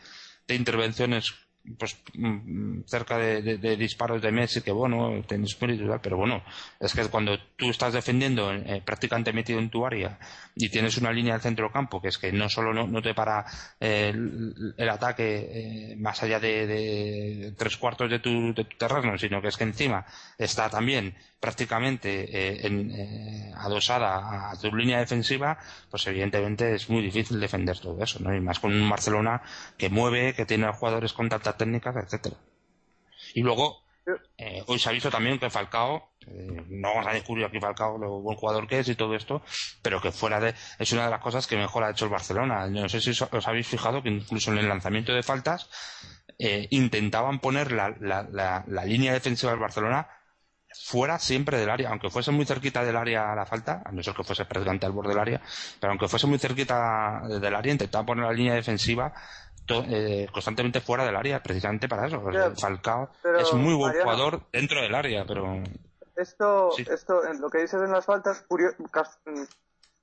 de 0.48 0.56
intervenciones 0.56 1.34
pues 1.78 1.98
mm, 2.14 2.82
cerca 2.86 3.18
de, 3.18 3.78
disparos 3.78 4.22
de 4.22 4.32
Messi 4.32 4.62
que 4.62 4.72
bueno 4.72 5.24
tenéis 5.28 5.60
mérito 5.62 6.00
pero 6.02 6.18
bueno 6.18 6.44
es 6.80 6.94
que 6.94 7.04
cuando 7.06 7.38
tú 7.56 7.70
estás 7.70 7.94
defendiendo 7.94 8.54
eh, 8.54 8.82
prácticamente 8.86 9.34
metido 9.34 9.60
en 9.60 9.70
tu 9.70 9.86
área 9.86 10.20
y 10.56 10.70
tienes 10.70 10.98
una 10.98 11.12
línea 11.12 11.34
del 11.34 11.42
centro 11.42 11.72
campo 11.72 12.02
que 12.02 12.10
es 12.10 12.18
que 12.18 12.32
no 12.32 12.50
solo 12.50 12.74
no, 12.74 13.02
te 13.02 13.14
para 13.14 13.46
eh, 13.80 14.14
el, 14.78 14.90
ataque 14.90 15.92
eh, 15.92 15.96
más 15.98 16.22
allá 16.22 16.40
de, 16.40 17.54
tres 17.58 17.78
cuartos 17.78 18.10
de 18.10 18.20
tu, 18.20 18.54
de 18.54 18.66
tu 18.66 18.78
terreno 18.78 19.18
sino 19.18 19.42
que 19.42 19.48
es 19.48 19.58
que 19.58 19.64
encima 19.64 20.06
está 20.38 20.70
también 20.70 21.16
prácticamente 21.46 22.10
eh, 22.24 22.66
en, 22.66 22.90
eh, 22.90 23.54
adosada 23.56 24.50
a 24.50 24.58
tu 24.60 24.76
línea 24.76 24.98
defensiva, 24.98 25.60
pues 25.92 26.08
evidentemente 26.08 26.74
es 26.74 26.90
muy 26.90 27.04
difícil 27.04 27.40
defender 27.40 27.78
todo 27.78 28.02
eso, 28.02 28.18
¿no? 28.20 28.34
Y 28.34 28.42
más 28.42 28.60
con 28.60 28.74
un 28.74 28.90
Barcelona 28.90 29.44
que 29.78 29.90
mueve, 29.90 30.34
que 30.34 30.48
tiene 30.48 30.72
jugadores 30.74 31.14
con 31.14 31.30
tantas 31.30 31.56
técnicas, 31.56 31.96
etcétera. 31.98 32.38
Y 33.36 33.42
luego, 33.42 33.84
eh, 34.38 34.64
hoy 34.66 34.80
se 34.80 34.90
ha 34.90 34.92
visto 34.92 35.12
también 35.12 35.38
que 35.38 35.52
Falcao, 35.52 36.14
no 36.26 36.90
vamos 36.96 37.06
a 37.06 37.14
descubrir 37.14 37.46
aquí 37.46 37.60
Falcao 37.60 38.00
lo 38.00 38.22
buen 38.22 38.38
jugador 38.38 38.68
que 38.68 38.80
es 38.80 38.90
y 38.90 38.96
todo 38.96 39.14
esto, 39.14 39.44
pero 39.84 40.02
que 40.02 40.12
fuera 40.12 40.40
de, 40.40 40.56
es 40.80 40.92
una 40.94 41.06
de 41.06 41.12
las 41.12 41.22
cosas 41.22 41.46
que 41.46 41.58
mejor 41.58 41.84
ha 41.84 41.92
hecho 41.92 42.06
el 42.06 42.12
Barcelona. 42.12 42.66
No 42.68 42.90
sé 42.90 43.02
si 43.02 43.12
os 43.12 43.48
habéis 43.48 43.68
fijado 43.68 44.02
que 44.02 44.10
incluso 44.10 44.52
en 44.52 44.58
el 44.58 44.68
lanzamiento 44.68 45.14
de 45.14 45.22
faltas, 45.22 45.70
intentaban 46.72 47.40
poner 47.40 47.72
la, 47.72 47.96
la, 48.00 48.64
la 48.68 48.86
línea 48.86 49.14
defensiva 49.14 49.52
del 49.52 49.62
Barcelona 49.62 50.08
fuera 50.84 51.20
siempre 51.20 51.58
del 51.58 51.70
área, 51.70 51.90
aunque 51.90 52.10
fuese 52.10 52.32
muy 52.32 52.46
cerquita 52.46 52.84
del 52.84 52.96
área 52.96 53.32
a 53.32 53.36
la 53.36 53.46
falta, 53.46 53.82
a 53.86 53.92
no 53.92 54.04
ser 54.04 54.14
que 54.14 54.24
fuese 54.24 54.46
prácticamente 54.46 54.86
al 54.86 54.92
borde 54.92 55.10
del 55.10 55.20
área, 55.20 55.42
pero 55.80 55.92
aunque 55.92 56.08
fuese 56.08 56.28
muy 56.28 56.38
cerquita 56.38 57.22
del 57.28 57.56
área, 57.56 57.72
intentaba 57.72 58.06
poner 58.06 58.26
la 58.26 58.34
línea 58.34 58.54
defensiva 58.54 59.14
eh, 59.68 60.28
constantemente 60.32 60.82
fuera 60.82 61.06
del 61.06 61.16
área, 61.16 61.42
precisamente 61.42 61.88
para 61.88 62.08
eso. 62.08 62.22
Falcao 62.60 63.10
es 63.40 63.54
muy 63.54 63.74
buen 63.74 63.94
jugador 64.00 64.42
dentro 64.52 64.82
del 64.82 64.94
área, 64.94 65.26
pero... 65.26 65.64
Esto, 66.16 66.70
esto, 66.78 67.22
lo 67.40 67.50
que 67.50 67.58
dices 67.60 67.82
en 67.82 67.92
las 67.92 68.06
faltas, 68.06 68.46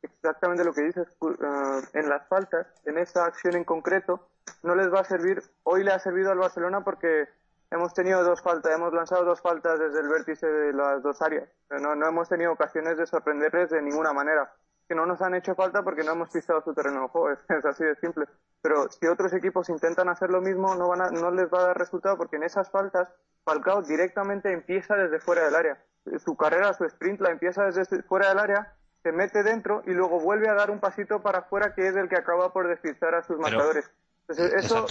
exactamente 0.02 0.64
lo 0.64 0.74
que 0.74 0.82
dices 0.82 1.06
eh, 1.08 1.80
en 1.94 2.08
las 2.08 2.28
faltas, 2.28 2.66
en 2.84 2.98
esa 2.98 3.24
acción 3.24 3.56
en 3.56 3.64
concreto, 3.64 4.28
no 4.62 4.74
les 4.74 4.92
va 4.92 5.00
a 5.00 5.04
servir, 5.04 5.42
hoy 5.62 5.84
le 5.84 5.92
ha 5.92 5.98
servido 5.98 6.30
al 6.30 6.38
Barcelona 6.38 6.82
porque 6.84 7.28
hemos 7.72 7.94
tenido 7.94 8.22
dos 8.22 8.40
faltas, 8.42 8.74
hemos 8.74 8.92
lanzado 8.92 9.24
dos 9.24 9.40
faltas 9.40 9.78
desde 9.78 10.00
el 10.00 10.08
vértice 10.08 10.46
de 10.46 10.72
las 10.72 11.02
dos 11.02 11.20
áreas. 11.22 11.48
No, 11.70 11.94
no 11.94 12.06
hemos 12.06 12.28
tenido 12.28 12.52
ocasiones 12.52 12.98
de 12.98 13.06
sorprenderles 13.06 13.70
de 13.70 13.82
ninguna 13.82 14.12
manera. 14.12 14.52
Que 14.88 14.94
no 14.94 15.06
nos 15.06 15.22
han 15.22 15.34
hecho 15.34 15.54
falta 15.54 15.82
porque 15.82 16.04
no 16.04 16.12
hemos 16.12 16.30
pisado 16.30 16.60
su 16.60 16.74
terreno 16.74 17.02
de 17.02 17.08
juego, 17.08 17.30
es, 17.48 17.64
así 17.64 17.84
de 17.84 17.96
simple. 17.96 18.26
Pero 18.60 18.88
si 18.90 19.06
otros 19.06 19.32
equipos 19.32 19.68
intentan 19.70 20.08
hacer 20.08 20.30
lo 20.30 20.40
mismo, 20.40 20.74
no, 20.74 20.88
van 20.88 21.14
no 21.14 21.30
les 21.30 21.46
va 21.52 21.60
a 21.60 21.66
dar 21.68 21.78
resultado 21.78 22.16
porque 22.16 22.36
en 22.36 22.42
esas 22.42 22.70
faltas 22.70 23.08
Falcao 23.44 23.82
directamente 23.82 24.52
empieza 24.52 24.94
desde 24.94 25.18
fuera 25.18 25.44
del 25.44 25.54
área. 25.54 25.82
Su 26.18 26.36
carrera, 26.36 26.74
su 26.74 26.84
sprint 26.84 27.20
la 27.20 27.30
empieza 27.30 27.64
desde 27.64 28.02
fuera 28.02 28.28
del 28.28 28.38
área, 28.38 28.74
se 29.02 29.12
mete 29.12 29.42
dentro 29.42 29.82
y 29.86 29.92
luego 29.92 30.20
vuelve 30.20 30.48
a 30.48 30.54
dar 30.54 30.70
un 30.70 30.78
pasito 30.78 31.22
para 31.22 31.40
afuera 31.40 31.74
que 31.74 31.88
es 31.88 31.96
el 31.96 32.08
que 32.08 32.16
acaba 32.16 32.52
por 32.52 32.68
despistar 32.68 33.14
a 33.14 33.22
sus 33.22 33.38
marcadores. 33.38 33.90
Eso 34.28 34.86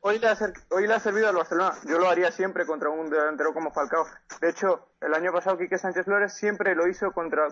hoy, 0.00 0.18
le 0.18 0.28
ha, 0.28 0.38
hoy, 0.70 0.86
le 0.86 0.94
ha, 0.94 1.00
servido 1.00 1.28
al 1.28 1.36
Barcelona. 1.36 1.74
Yo 1.86 1.98
lo 1.98 2.08
haría 2.08 2.30
siempre 2.30 2.66
contra 2.66 2.90
un 2.90 3.08
delantero 3.08 3.54
como 3.54 3.72
Falcao. 3.72 4.06
De 4.40 4.50
hecho, 4.50 4.88
el 5.00 5.14
año 5.14 5.32
pasado 5.32 5.56
Quique 5.58 5.78
Sánchez 5.78 6.04
Flores 6.04 6.34
siempre 6.34 6.74
lo 6.74 6.86
hizo 6.86 7.12
contra... 7.12 7.48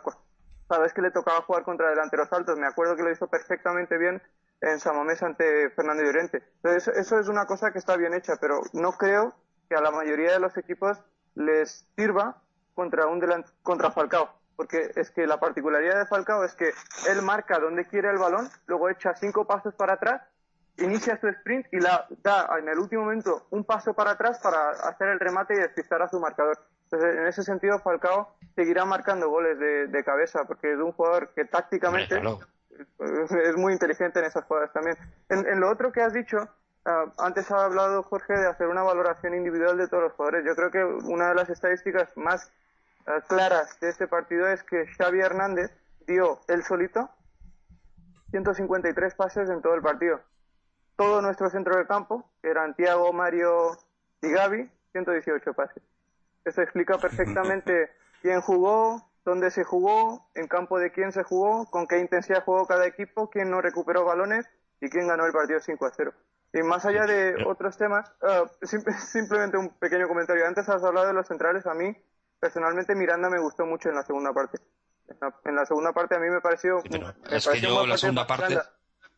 Cada 0.69 0.83
vez 0.83 0.93
que 0.93 1.03
le 1.03 1.11
tocaba 1.11 1.43
jugar 1.43 1.65
contra 1.65 1.91
delanteros 1.91 2.33
altos, 2.33 2.59
me 2.59 2.67
acuerdo 2.67 2.97
que 2.97 3.03
lo 3.03 3.11
hizo 3.11 3.27
perfectamente 3.29 3.99
bien 3.99 4.23
en 4.61 4.79
Samamés 4.79 5.23
ante 5.23 5.71
Fernando 5.71 6.03
Llorente. 6.03 6.43
Entonces, 6.63 6.89
eso 6.97 7.19
es 7.19 7.29
una 7.29 7.47
cosa 7.47 7.73
que 7.73 7.79
está 7.79 7.97
bien 7.97 8.15
hecha, 8.15 8.35
pero 8.41 8.63
no 8.73 8.93
creo 8.93 9.35
que 9.69 9.77
a 9.77 9.81
la 9.81 9.91
mayoría 9.91 10.33
de 10.33 10.41
los 10.41 10.57
equipos 10.57 10.99
les 11.35 11.87
sirva 11.97 12.43
contra 12.75 13.07
un 13.07 13.21
contra 13.63 13.91
Falcao 13.91 14.43
porque 14.57 14.93
es 14.97 15.11
que 15.11 15.27
la 15.27 15.41
particularidad 15.41 15.99
de 15.99 16.07
Falcao 16.07 16.45
es 16.45 16.55
que 16.55 16.71
él 17.09 17.23
marca 17.23 17.59
donde 17.59 17.87
quiere 17.87 18.11
el 18.11 18.19
balón, 18.19 18.49
luego 18.67 18.89
echa 18.91 19.15
cinco 19.15 19.47
pasos 19.47 19.75
para 19.75 19.95
atrás, 19.95 20.23
inicia 20.79 21.19
su 21.21 21.29
sprint 21.29 21.67
y 21.73 21.81
la 21.81 22.07
da 22.23 22.49
en 22.59 22.69
el 22.69 22.79
último 22.79 23.03
momento 23.03 23.47
un 23.51 23.65
paso 23.65 23.95
para 23.95 24.13
atrás 24.13 24.41
para 24.43 24.71
hacer 24.71 25.09
el 25.09 25.21
remate 25.21 25.55
y 25.55 25.59
despistar 25.59 26.03
a 26.03 26.09
su 26.09 26.19
marcador. 26.19 26.59
Entonces, 26.85 27.19
en 27.19 27.27
ese 27.27 27.43
sentido, 27.43 27.79
Falcao 27.79 28.35
seguirá 28.55 28.85
marcando 28.85 29.31
goles 29.31 29.59
de, 29.59 30.05
cabeza, 30.05 30.45
porque 30.45 30.73
es 30.73 30.79
un 30.79 30.93
jugador 30.93 31.33
que 31.35 31.45
tácticamente 31.45 32.21
es 32.99 33.57
muy 33.57 33.73
inteligente 33.73 34.19
en 34.19 34.27
esas 34.27 34.45
jugadas 34.45 34.73
también. 34.73 34.97
En, 35.29 35.61
lo 35.61 35.71
otro 35.71 35.91
que 35.91 36.03
has 36.03 36.13
dicho, 36.13 36.49
ah, 36.85 37.07
antes 37.19 37.51
ha 37.51 37.65
hablado 37.65 38.03
Jorge 38.03 38.35
de 38.35 38.47
hacer 38.47 38.67
una 38.69 38.83
valoración 38.83 39.35
individual 39.35 39.79
de 39.79 39.89
todos 39.89 40.03
los 40.05 40.13
jugadores. 40.13 40.45
Yo 40.45 40.55
creo 40.55 40.71
que 40.71 40.85
una 40.85 41.29
de 41.29 41.35
las 41.35 41.49
estadísticas 41.49 42.09
más 42.17 42.53
eh, 43.07 43.21
claras 43.27 43.79
de 43.81 43.89
este 43.89 44.07
partido 44.07 44.47
es 44.49 44.63
que 44.63 44.87
Xavi 44.87 45.21
Hernández 45.21 45.71
dio 46.07 46.41
él 46.49 46.63
solito 46.63 47.09
153 48.31 49.15
pases 49.15 49.49
en 49.49 49.63
todo 49.63 49.75
el 49.75 49.83
partido. 49.83 50.21
Todo 51.03 51.21
nuestro 51.21 51.51
centro 51.51 51.77
de 51.77 51.85
campo, 51.85 52.31
que 52.41 52.49
eran 52.49 52.75
Tiago, 52.77 53.13
Mario 53.13 53.77
y 54.23 54.31
Gaby, 54.31 54.71
118 54.93 55.53
pases. 55.53 55.83
Eso 56.45 56.63
explica 56.63 56.97
perfectamente 56.97 57.91
quién 58.23 58.41
jugó, 58.41 59.11
dónde 59.25 59.51
se 59.51 59.65
jugó, 59.65 60.31
en 60.37 60.47
campo 60.47 60.79
de 60.79 60.93
quién 60.93 61.11
se 61.11 61.25
jugó, 61.25 61.69
con 61.71 61.89
qué 61.89 61.99
intensidad 61.99 62.45
jugó 62.45 62.67
cada 62.67 62.87
equipo, 62.87 63.29
quién 63.31 63.51
no 63.51 63.61
recuperó 63.61 64.05
balones 64.05 64.47
y 64.81 64.89
quién 64.91 65.09
ganó 65.09 65.27
el 65.27 65.33
partido 65.33 65.59
5 65.59 65.87
a 65.87 65.91
0. 65.91 66.13
Y 66.53 66.63
más 66.63 66.87
allá 66.87 67.05
de 67.05 67.35
otros 67.47 67.77
temas, 67.77 68.09
eh, 68.23 68.45
simplemente 68.97 69.57
un 69.57 69.71
pequeño 69.71 70.07
comentario. 70.07 70.47
Antes 70.47 70.69
has 70.69 70.85
hablado 70.85 71.09
de 71.09 71.15
los 71.15 71.27
centrales. 71.27 71.67
A 71.67 71.75
mí 71.75 71.97
personalmente 72.39 72.95
Miranda 72.95 73.29
me 73.29 73.41
gustó 73.41 73.67
mucho 73.67 73.89
en 73.89 73.97
la 73.97 74.05
segunda 74.05 74.33
parte. 74.33 74.59
En 75.45 75.57
la, 75.57 75.67
segunda 75.67 75.93
parte 75.93 76.15
a 76.15 76.21
mí 76.21 76.31
me 76.31 76.41
pareció... 76.41 76.79
es 77.29 77.49
que 77.49 77.61
yo 77.61 77.85
la 77.87 77.99
segunda 77.99 78.25
parte... 78.25 78.57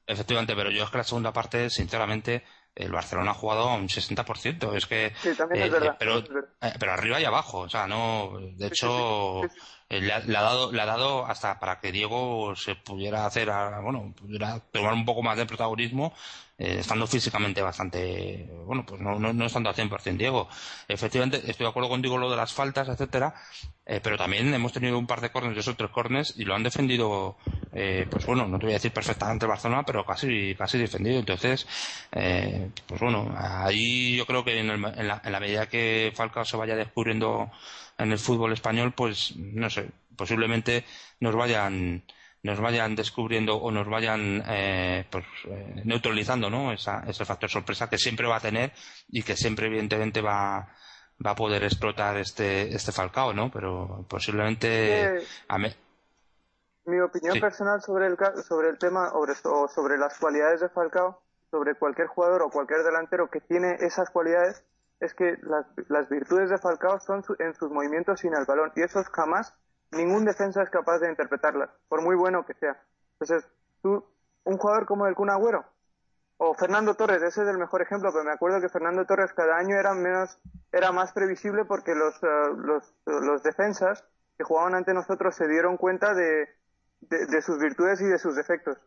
Efectivamente, 0.06 0.54
pero 0.54 0.70
yo 0.70 0.84
es 0.84 0.90
que 0.90 0.98
la 0.98 1.04
segunda 1.04 1.32
parte, 1.32 1.70
sinceramente, 1.70 2.44
el 2.74 2.92
Barcelona 2.92 3.30
ha 3.30 3.34
jugado 3.34 3.68
a 3.68 3.76
un 3.76 3.88
60%. 3.88 4.76
Es 4.76 4.86
que. 4.86 5.12
Sí, 5.22 5.34
también 5.34 5.62
es 5.64 5.68
eh, 5.68 5.72
verdad. 5.72 5.96
Pero, 5.98 6.18
eh, 6.18 6.74
pero 6.78 6.92
arriba 6.92 7.20
y 7.20 7.24
abajo. 7.24 7.60
O 7.60 7.68
sea, 7.68 7.86
no. 7.86 8.38
De 8.56 8.66
hecho, 8.66 9.42
le, 9.88 10.12
ha, 10.12 10.20
dado, 10.20 10.72
le 10.72 10.80
ha 10.80 10.86
dado 10.86 11.26
hasta 11.26 11.58
para 11.58 11.80
que 11.80 11.92
Diego 11.92 12.54
se 12.56 12.74
pudiera 12.74 13.26
hacer, 13.26 13.50
bueno, 13.82 14.12
pudiera 14.16 14.60
tomar 14.72 14.94
un 14.94 15.04
poco 15.04 15.22
más 15.22 15.36
de 15.36 15.46
protagonismo 15.46 16.12
eh, 16.56 16.76
estando 16.78 17.06
físicamente 17.06 17.60
bastante, 17.62 18.48
bueno, 18.64 18.86
pues 18.86 19.00
no, 19.00 19.18
no, 19.18 19.32
no 19.32 19.46
estando 19.46 19.68
al 19.70 19.74
100% 19.74 20.16
Diego. 20.16 20.48
Efectivamente, 20.86 21.38
estoy 21.38 21.64
de 21.64 21.70
acuerdo 21.70 21.88
contigo 21.88 22.16
lo 22.16 22.30
de 22.30 22.36
las 22.36 22.52
faltas, 22.52 22.88
etcétera, 22.88 23.34
eh, 23.86 24.00
pero 24.02 24.16
también 24.16 24.52
hemos 24.54 24.72
tenido 24.72 24.98
un 24.98 25.06
par 25.06 25.20
de 25.20 25.30
corners, 25.30 25.56
dos 25.56 25.68
o 25.68 25.74
tres 25.74 25.90
corners, 25.90 26.34
y 26.36 26.44
lo 26.44 26.54
han 26.54 26.62
defendido, 26.62 27.36
eh, 27.72 28.06
pues 28.08 28.24
bueno, 28.26 28.46
no 28.46 28.58
te 28.58 28.66
voy 28.66 28.72
a 28.74 28.76
decir 28.76 28.92
perfectamente 28.92 29.46
Barcelona, 29.46 29.82
pero 29.84 30.06
casi, 30.06 30.54
casi 30.54 30.78
defendido. 30.78 31.18
Entonces, 31.18 31.66
eh, 32.12 32.70
pues 32.86 33.00
bueno, 33.00 33.34
ahí 33.36 34.16
yo 34.16 34.24
creo 34.26 34.44
que 34.44 34.60
en, 34.60 34.70
en, 34.70 35.08
la, 35.08 35.20
en 35.24 35.32
la 35.32 35.40
medida 35.40 35.68
que 35.68 36.12
Falcao 36.14 36.44
se 36.44 36.56
vaya 36.56 36.76
descubriendo 36.76 37.50
en 37.98 38.12
el 38.12 38.18
fútbol 38.18 38.52
español, 38.52 38.92
pues 38.96 39.34
no 39.36 39.70
sé, 39.70 39.90
posiblemente 40.16 40.84
nos 41.20 41.34
vayan 41.34 42.04
nos 42.44 42.60
vayan 42.60 42.94
descubriendo 42.94 43.56
o 43.56 43.70
nos 43.70 43.88
vayan 43.88 44.42
eh, 44.46 45.06
pues, 45.10 45.24
eh, 45.46 45.82
neutralizando 45.84 46.50
¿no? 46.50 46.72
ese 46.72 47.24
factor 47.24 47.48
sorpresa 47.48 47.88
que 47.88 47.96
siempre 47.96 48.28
va 48.28 48.36
a 48.36 48.40
tener 48.40 48.70
y 49.08 49.22
que 49.22 49.34
siempre 49.34 49.66
evidentemente 49.66 50.20
va, 50.20 50.68
va 51.24 51.30
a 51.30 51.34
poder 51.34 51.64
explotar 51.64 52.18
este, 52.18 52.74
este 52.74 52.92
Falcao, 52.92 53.32
¿no? 53.32 53.50
Pero 53.50 54.04
posiblemente... 54.08 55.24
Mi 56.84 57.00
opinión 57.00 57.40
personal 57.40 57.80
sobre 57.80 58.08
el, 58.08 58.16
sobre 58.46 58.68
el 58.68 58.78
tema 58.78 59.10
o 59.14 59.68
sobre 59.68 59.96
las 59.96 60.18
cualidades 60.18 60.60
de 60.60 60.68
Falcao, 60.68 61.22
sobre 61.50 61.76
cualquier 61.76 62.08
jugador 62.08 62.42
o 62.42 62.50
cualquier 62.50 62.82
delantero 62.82 63.30
que 63.30 63.40
tiene 63.40 63.76
esas 63.80 64.10
cualidades, 64.10 64.62
es 65.00 65.14
que 65.14 65.36
las, 65.42 65.66
las 65.88 66.08
virtudes 66.08 66.50
de 66.50 66.58
Falcao 66.58 67.00
son 67.00 67.22
en 67.38 67.54
sus 67.54 67.70
movimientos 67.70 68.20
sin 68.20 68.34
el 68.34 68.44
balón 68.44 68.72
y 68.76 68.82
esos 68.82 69.08
jamás 69.08 69.54
ningún 69.92 70.24
defensa 70.24 70.62
es 70.62 70.70
capaz 70.70 70.98
de 70.98 71.10
interpretarlas, 71.10 71.70
por 71.88 72.02
muy 72.02 72.16
bueno 72.16 72.44
que 72.44 72.54
sea. 72.54 72.80
Entonces, 73.18 73.48
tú, 73.82 74.04
un 74.44 74.58
jugador 74.58 74.86
como 74.86 75.06
el 75.06 75.14
Kun 75.14 75.30
Agüero, 75.30 75.64
o 76.36 76.54
Fernando 76.54 76.94
Torres, 76.94 77.22
ese 77.22 77.42
es 77.42 77.48
el 77.48 77.58
mejor 77.58 77.82
ejemplo, 77.82 78.10
pero 78.12 78.24
me 78.24 78.32
acuerdo 78.32 78.60
que 78.60 78.68
Fernando 78.68 79.04
Torres 79.06 79.32
cada 79.32 79.56
año 79.56 79.76
era 79.76 79.94
menos, 79.94 80.38
era 80.72 80.90
más 80.90 81.12
previsible 81.12 81.64
porque 81.64 81.94
los, 81.94 82.14
eh, 82.22 82.26
los, 82.56 82.94
los 83.06 83.42
defensas 83.42 84.04
que 84.36 84.44
jugaban 84.44 84.74
ante 84.74 84.92
nosotros 84.92 85.36
se 85.36 85.46
dieron 85.46 85.76
cuenta 85.76 86.12
de, 86.12 86.48
de, 87.00 87.42
sus 87.42 87.58
virtudes 87.58 88.00
y 88.00 88.06
de 88.06 88.18
sus 88.18 88.34
defectos. 88.34 88.78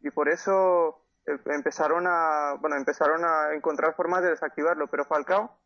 Y 0.00 0.10
por 0.10 0.28
eso 0.28 0.50
eh, 0.90 1.01
empezaron 1.26 2.06
a, 2.06 2.54
bueno, 2.60 2.76
empezaron 2.76 3.24
a 3.24 3.54
encontrar 3.54 3.94
formas 3.94 4.22
de 4.22 4.30
desactivarlo. 4.30 4.86
Pero 4.88 5.04
Falcao 5.04 5.56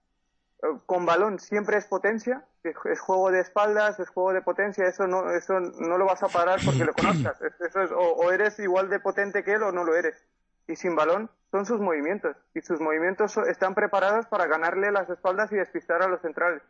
eh, 0.63 0.67
con 0.87 1.07
balón 1.07 1.39
siempre 1.39 1.77
es 1.77 1.87
potencia, 1.87 2.45
es 2.63 3.01
juego 3.01 3.31
de 3.31 3.41
espaldas, 3.41 4.01
es 4.01 4.09
juego 4.09 4.33
de 4.33 4.43
potencia, 4.43 4.87
eso 4.87 5.07
no, 5.07 5.31
eso 5.31 5.61
no 5.61 5.99
lo 5.99 6.07
vas 6.07 6.23
a 6.23 6.29
parar 6.29 6.61
porque 6.65 6.85
lo 6.85 6.95
conozcas. 6.95 7.41
Eso 7.61 7.81
es, 7.83 7.91
o, 7.93 8.33
eres 8.33 8.59
igual 8.59 8.89
de 8.89 9.01
potente 9.01 9.45
que 9.45 9.55
él 9.55 9.63
o 9.63 9.73
no 9.73 9.85
lo 9.85 9.95
eres. 9.95 10.25
Y 10.69 10.77
sin 10.77 10.97
balón 10.97 11.31
son 11.51 11.65
sus 11.65 11.81
movimientos. 11.81 12.37
Y 12.55 12.61
sus 12.61 12.81
movimientos 12.81 13.37
están 13.37 13.75
preparados 13.75 14.27
para 14.27 14.47
ganarle 14.47 14.91
las 14.91 15.09
espaldas 15.09 15.53
y 15.53 15.57
despistar 15.57 16.03
a 16.03 16.09
los 16.09 16.21
centrales. 16.21 16.63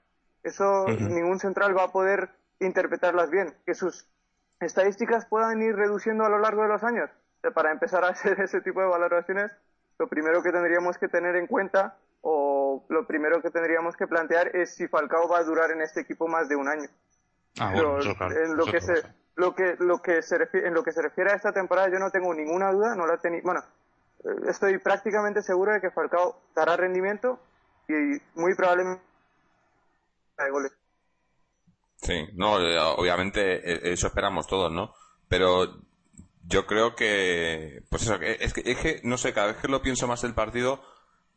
Eso 0.42 0.86
ningún 0.86 1.40
central 1.40 1.76
va 1.76 1.84
a 1.84 1.92
poder 1.92 2.30
interpretarlas 2.60 3.30
bien. 3.30 3.54
Que 3.64 3.74
sus 3.74 4.06
estadísticas 4.60 5.26
puedan 5.26 5.62
ir 5.62 5.74
reduciendo 5.74 6.24
a 6.24 6.28
lo 6.28 6.38
largo 6.38 6.62
de 6.62 6.68
los 6.68 6.84
años. 6.84 7.10
Para 7.54 7.70
empezar 7.70 8.04
a 8.04 8.08
hacer 8.10 8.40
ese 8.40 8.60
tipo 8.60 8.80
de 8.80 8.86
valoraciones, 8.86 9.52
lo 9.98 10.08
primero 10.08 10.42
que 10.42 10.52
tendríamos 10.52 10.98
que 10.98 11.08
tener 11.08 11.36
en 11.36 11.46
cuenta 11.46 11.96
o 12.22 12.84
lo 12.88 13.06
primero 13.06 13.40
que 13.40 13.50
tendríamos 13.50 13.96
que 13.96 14.06
plantear 14.06 14.54
es 14.56 14.74
si 14.74 14.88
Falcao 14.88 15.28
va 15.28 15.38
a 15.38 15.44
durar 15.44 15.70
en 15.70 15.80
este 15.80 16.00
equipo 16.00 16.26
más 16.28 16.48
de 16.48 16.56
un 16.56 16.68
año. 16.68 16.88
Ah, 17.58 17.72
bueno, 17.72 17.98
en 18.00 18.56
lo 18.56 18.66
que 18.66 18.80
se 18.80 19.02
lo 19.36 19.54
que 19.54 19.76
lo 19.78 20.02
que 20.02 20.22
se 20.22 20.36
refiere, 20.36 20.68
en 20.68 20.74
lo 20.74 20.82
que 20.82 20.92
se 20.92 21.02
refiere 21.02 21.30
a 21.30 21.36
esta 21.36 21.52
temporada 21.52 21.88
yo 21.88 21.98
no 21.98 22.10
tengo 22.10 22.34
ninguna 22.34 22.72
duda, 22.72 22.94
no 22.94 23.06
la 23.06 23.18
tenía, 23.18 23.40
bueno, 23.44 23.62
eh, 24.24 24.28
estoy 24.48 24.78
prácticamente 24.78 25.42
seguro 25.42 25.72
de 25.72 25.80
que 25.80 25.90
Falcao 25.90 26.40
dará 26.54 26.76
rendimiento 26.76 27.38
y 27.88 28.20
muy 28.34 28.54
probablemente 28.54 29.02
de 30.38 30.50
goles. 30.50 30.72
Sí, 31.96 32.26
no, 32.34 32.60
eh, 32.60 32.78
obviamente 32.96 33.72
eh, 33.72 33.92
eso 33.92 34.08
esperamos 34.08 34.46
todos, 34.46 34.70
¿no? 34.72 34.92
Pero 35.28 35.66
yo 36.48 36.66
creo 36.66 36.94
que, 36.94 37.82
pues 37.90 38.02
eso, 38.02 38.14
es 38.20 38.52
que, 38.52 38.70
es 38.70 38.78
que 38.78 39.00
no 39.04 39.18
sé, 39.18 39.32
cada 39.32 39.48
vez 39.48 39.56
que 39.56 39.68
lo 39.68 39.82
pienso 39.82 40.06
más 40.06 40.22
el 40.24 40.34
partido, 40.34 40.80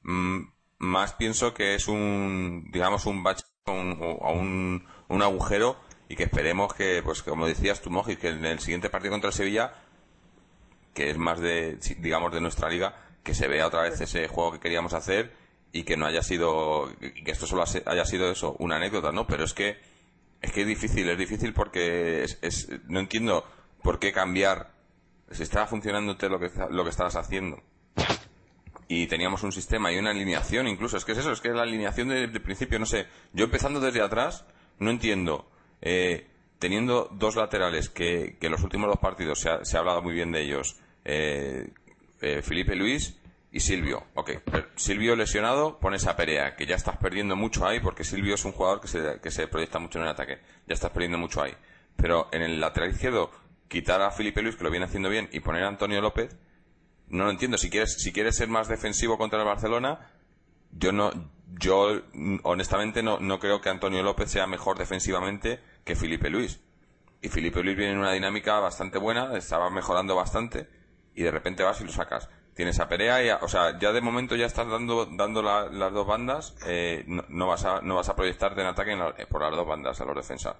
mmm, 0.03 0.41
más 0.77 1.13
pienso 1.13 1.53
que 1.53 1.75
es 1.75 1.87
un, 1.87 2.69
digamos, 2.71 3.05
un 3.05 3.23
bache 3.23 3.43
o 3.65 3.73
un, 3.73 4.85
un, 5.07 5.21
agujero 5.21 5.77
y 6.07 6.15
que 6.15 6.23
esperemos 6.23 6.73
que, 6.73 7.01
pues 7.03 7.21
como 7.21 7.47
decías 7.47 7.81
tú, 7.81 7.89
Moji, 7.89 8.15
que 8.17 8.29
en 8.29 8.45
el 8.45 8.59
siguiente 8.59 8.89
partido 8.89 9.11
contra 9.11 9.29
el 9.29 9.33
Sevilla, 9.33 9.73
que 10.93 11.09
es 11.09 11.17
más 11.17 11.39
de, 11.39 11.77
digamos, 11.99 12.31
de 12.33 12.41
nuestra 12.41 12.69
liga, 12.69 12.95
que 13.23 13.33
se 13.33 13.47
vea 13.47 13.67
otra 13.67 13.83
vez 13.83 13.99
ese 14.01 14.27
juego 14.27 14.53
que 14.53 14.59
queríamos 14.59 14.93
hacer 14.93 15.33
y 15.71 15.83
que 15.83 15.97
no 15.97 16.05
haya 16.05 16.23
sido, 16.23 16.91
que 16.99 17.31
esto 17.31 17.45
solo 17.45 17.63
haya 17.85 18.05
sido 18.05 18.31
eso, 18.31 18.55
una 18.59 18.77
anécdota, 18.77 19.11
¿no? 19.11 19.27
Pero 19.27 19.43
es 19.43 19.53
que, 19.53 19.77
es 20.41 20.51
que 20.51 20.61
es 20.61 20.67
difícil, 20.67 21.09
es 21.09 21.17
difícil 21.17 21.53
porque 21.53 22.23
es, 22.23 22.39
es 22.41 22.69
no 22.87 22.99
entiendo 22.99 23.45
por 23.83 23.99
qué 23.99 24.11
cambiar 24.11 24.78
si 25.31 25.43
estaba 25.43 25.67
funcionando 25.67 26.15
lo 26.29 26.39
que, 26.39 26.51
lo 26.69 26.83
que 26.83 26.89
estabas 26.89 27.15
haciendo 27.15 27.61
y 28.91 29.05
teníamos 29.05 29.43
un 29.43 29.51
sistema 29.51 29.91
y 29.91 29.97
una 29.99 30.09
alineación 30.09 30.67
incluso. 30.67 30.97
Es 30.97 31.05
que 31.05 31.11
es 31.13 31.19
eso, 31.19 31.31
es 31.31 31.39
que 31.39 31.49
la 31.49 31.61
alineación 31.61 32.09
de, 32.09 32.27
principio, 32.39 32.79
no 32.79 32.87
sé. 32.87 33.05
Yo 33.33 33.45
empezando 33.45 33.79
desde 33.79 34.01
atrás, 34.01 34.45
no 34.79 34.89
entiendo. 34.89 35.47
Eh, 35.81 36.27
teniendo 36.57 37.07
dos 37.13 37.35
laterales 37.35 37.89
que, 37.89 38.37
que 38.39 38.47
en 38.47 38.51
los 38.51 38.63
últimos 38.63 38.89
dos 38.89 38.99
partidos 38.99 39.39
se 39.39 39.49
ha, 39.49 39.63
se 39.63 39.77
ha 39.77 39.81
hablado 39.81 40.01
muy 40.01 40.13
bien 40.15 40.31
de 40.31 40.41
ellos, 40.41 40.77
eh, 41.05 41.71
eh, 42.19 42.41
Felipe 42.41 42.75
Luis 42.75 43.15
y 43.51 43.59
Silvio. 43.59 44.07
Ok, 44.15 44.31
Silvio 44.75 45.15
lesionado, 45.15 45.79
pones 45.79 46.07
a 46.07 46.15
Perea, 46.15 46.55
que 46.55 46.65
ya 46.65 46.75
estás 46.75 46.97
perdiendo 46.97 47.35
mucho 47.35 47.67
ahí, 47.67 47.79
porque 47.79 48.03
Silvio 48.03 48.33
es 48.33 48.43
un 48.43 48.53
jugador 48.53 48.81
que 48.81 48.87
se, 48.87 49.19
que 49.21 49.29
se 49.29 49.47
proyecta 49.47 49.77
mucho 49.77 49.99
en 49.99 50.05
el 50.05 50.11
ataque. 50.11 50.39
Ya 50.67 50.73
estás 50.73 50.89
perdiendo 50.89 51.19
mucho 51.19 51.43
ahí. 51.43 51.53
Pero 51.95 52.27
en 52.31 52.41
el 52.41 52.59
lateral 52.59 52.89
izquierdo, 52.89 53.29
quitar 53.69 54.01
a 54.01 54.11
Felipe 54.11 54.41
Luis, 54.41 54.57
que 54.57 54.65
lo 54.65 54.71
viene 54.71 54.85
haciendo 54.85 55.09
bien, 55.09 55.29
y 55.31 55.39
poner 55.39 55.63
a 55.63 55.69
Antonio 55.69 56.01
López, 56.01 56.35
no 57.07 57.23
lo 57.23 57.31
entiendo. 57.31 57.57
Si 57.57 57.69
quieres, 57.69 57.93
si 58.01 58.11
quieres 58.11 58.35
ser 58.35 58.49
más 58.49 58.67
defensivo 58.67 59.17
contra 59.17 59.39
el 59.39 59.45
Barcelona, 59.45 60.11
yo 60.71 60.91
no, 60.91 61.11
yo 61.57 62.01
honestamente 62.43 63.01
no, 63.01 63.19
no 63.19 63.39
creo 63.39 63.61
que 63.61 63.69
Antonio 63.69 64.03
López 64.03 64.29
sea 64.29 64.45
mejor 64.45 64.77
defensivamente 64.77 65.61
que 65.85 65.95
Felipe 65.95 66.29
Luis. 66.29 66.59
Y 67.21 67.29
Felipe 67.29 67.63
Luis 67.63 67.77
viene 67.77 67.93
en 67.93 67.99
una 67.99 68.11
dinámica 68.11 68.59
bastante 68.59 68.97
buena, 68.97 69.37
estaba 69.37 69.69
mejorando 69.69 70.15
bastante, 70.15 70.67
y 71.15 71.23
de 71.23 71.31
repente 71.31 71.63
vas 71.63 71.79
y 71.79 71.85
lo 71.85 71.91
sacas 71.91 72.29
tienes 72.59 72.77
a 72.81 72.89
Perea 72.89 73.23
y 73.23 73.29
o 73.29 73.47
sea 73.47 73.79
ya 73.79 73.93
de 73.93 74.01
momento 74.01 74.35
ya 74.35 74.45
estás 74.45 74.67
dando 74.67 75.05
dando 75.05 75.41
las 75.41 75.93
dos 75.93 76.05
bandas 76.05 76.57
eh, 76.65 77.05
no, 77.07 77.47
vas 77.47 77.63
a 77.63 77.79
no 77.79 77.95
vas 77.95 78.09
a 78.09 78.17
proyectarte 78.17 78.59
en 78.59 78.67
ataque 78.67 78.97
por 79.29 79.43
las 79.43 79.51
dos 79.51 79.65
bandas 79.65 80.01
a 80.01 80.03
los 80.03 80.13
defensas 80.13 80.57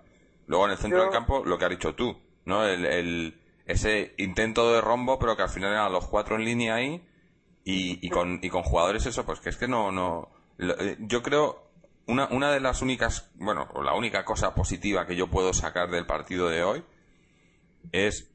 luego 0.48 0.64
en 0.64 0.72
el 0.72 0.78
centro 0.78 1.02
del 1.02 1.12
campo 1.12 1.44
lo 1.44 1.58
que 1.58 1.66
has 1.66 1.72
dicho 1.72 1.96
tú 1.96 2.18
no 2.46 2.66
el, 2.66 3.40
ese 3.66 4.14
intento 4.18 4.74
de 4.74 4.82
rombo 4.82 5.20
pero 5.20 5.36
que 5.36 5.44
al 5.44 5.50
final 5.50 5.72
eran 5.72 5.92
los 5.92 6.08
cuatro 6.08 6.36
en 6.36 6.46
línea 6.46 6.76
ahí 6.76 7.06
y, 7.64 8.06
y 8.06 8.10
con 8.10 8.40
y 8.42 8.50
con 8.50 8.64
jugadores 8.64 9.06
eso 9.06 9.26
pues 9.26 9.40
que 9.40 9.50
es 9.50 9.58
que 9.58 9.68
no 9.68 9.92
no 9.92 10.30
eh, 10.58 10.98
yo 11.00 11.22
creo 11.22 11.70
una, 12.08 12.28
una 12.32 12.52
de 12.52 12.60
las 12.60 12.82
únicas 12.82 13.32
bueno 13.36 13.68
o 13.74 13.84
la 13.84 13.94
única 13.94 14.26
cosa 14.26 14.56
positiva 14.56 15.06
que 15.06 15.16
yo 15.16 15.28
puedo 15.28 15.54
sacar 15.54 15.90
del 15.90 16.06
partido 16.06 16.50
de 16.50 16.64
hoy 16.64 16.84
es 17.92 18.32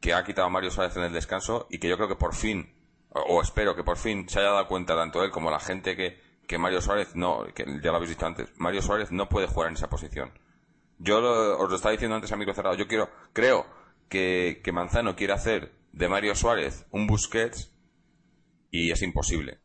que 0.00 0.14
ha 0.14 0.24
quitado 0.24 0.46
a 0.46 0.50
Mario 0.50 0.70
Suárez 0.70 0.96
en 0.96 1.04
el 1.04 1.12
descanso 1.12 1.66
y 1.70 1.78
que 1.78 1.88
yo 1.88 1.96
creo 1.96 2.08
que 2.08 2.16
por 2.16 2.34
fin 2.34 2.76
o 3.28 3.40
espero 3.40 3.74
que 3.74 3.84
por 3.84 3.96
fin 3.96 4.28
se 4.28 4.40
haya 4.40 4.50
dado 4.50 4.68
cuenta 4.68 4.94
tanto 4.94 5.22
él 5.24 5.30
como 5.30 5.50
la 5.50 5.60
gente 5.60 5.96
que, 5.96 6.20
que 6.46 6.58
Mario 6.58 6.80
Suárez 6.80 7.14
no, 7.14 7.44
que 7.54 7.64
ya 7.82 7.90
lo 7.90 7.96
habéis 7.96 8.10
visto 8.10 8.26
antes, 8.26 8.52
Mario 8.56 8.82
Suárez 8.82 9.10
no 9.10 9.28
puede 9.28 9.46
jugar 9.46 9.68
en 9.70 9.76
esa 9.76 9.88
posición. 9.88 10.32
Yo 10.98 11.18
os 11.18 11.68
lo 11.68 11.76
estaba 11.76 11.92
diciendo 11.92 12.16
antes 12.16 12.32
a 12.32 12.36
micro 12.36 12.54
cerrado, 12.54 12.76
yo 12.76 12.88
quiero, 12.88 13.10
creo 13.32 13.66
que, 14.08 14.60
que 14.64 14.72
Manzano 14.72 15.16
quiere 15.16 15.34
hacer 15.34 15.72
de 15.92 16.08
Mario 16.08 16.34
Suárez 16.34 16.86
un 16.90 17.06
Busquets 17.06 17.72
y 18.70 18.90
es 18.90 19.02
imposible. 19.02 19.60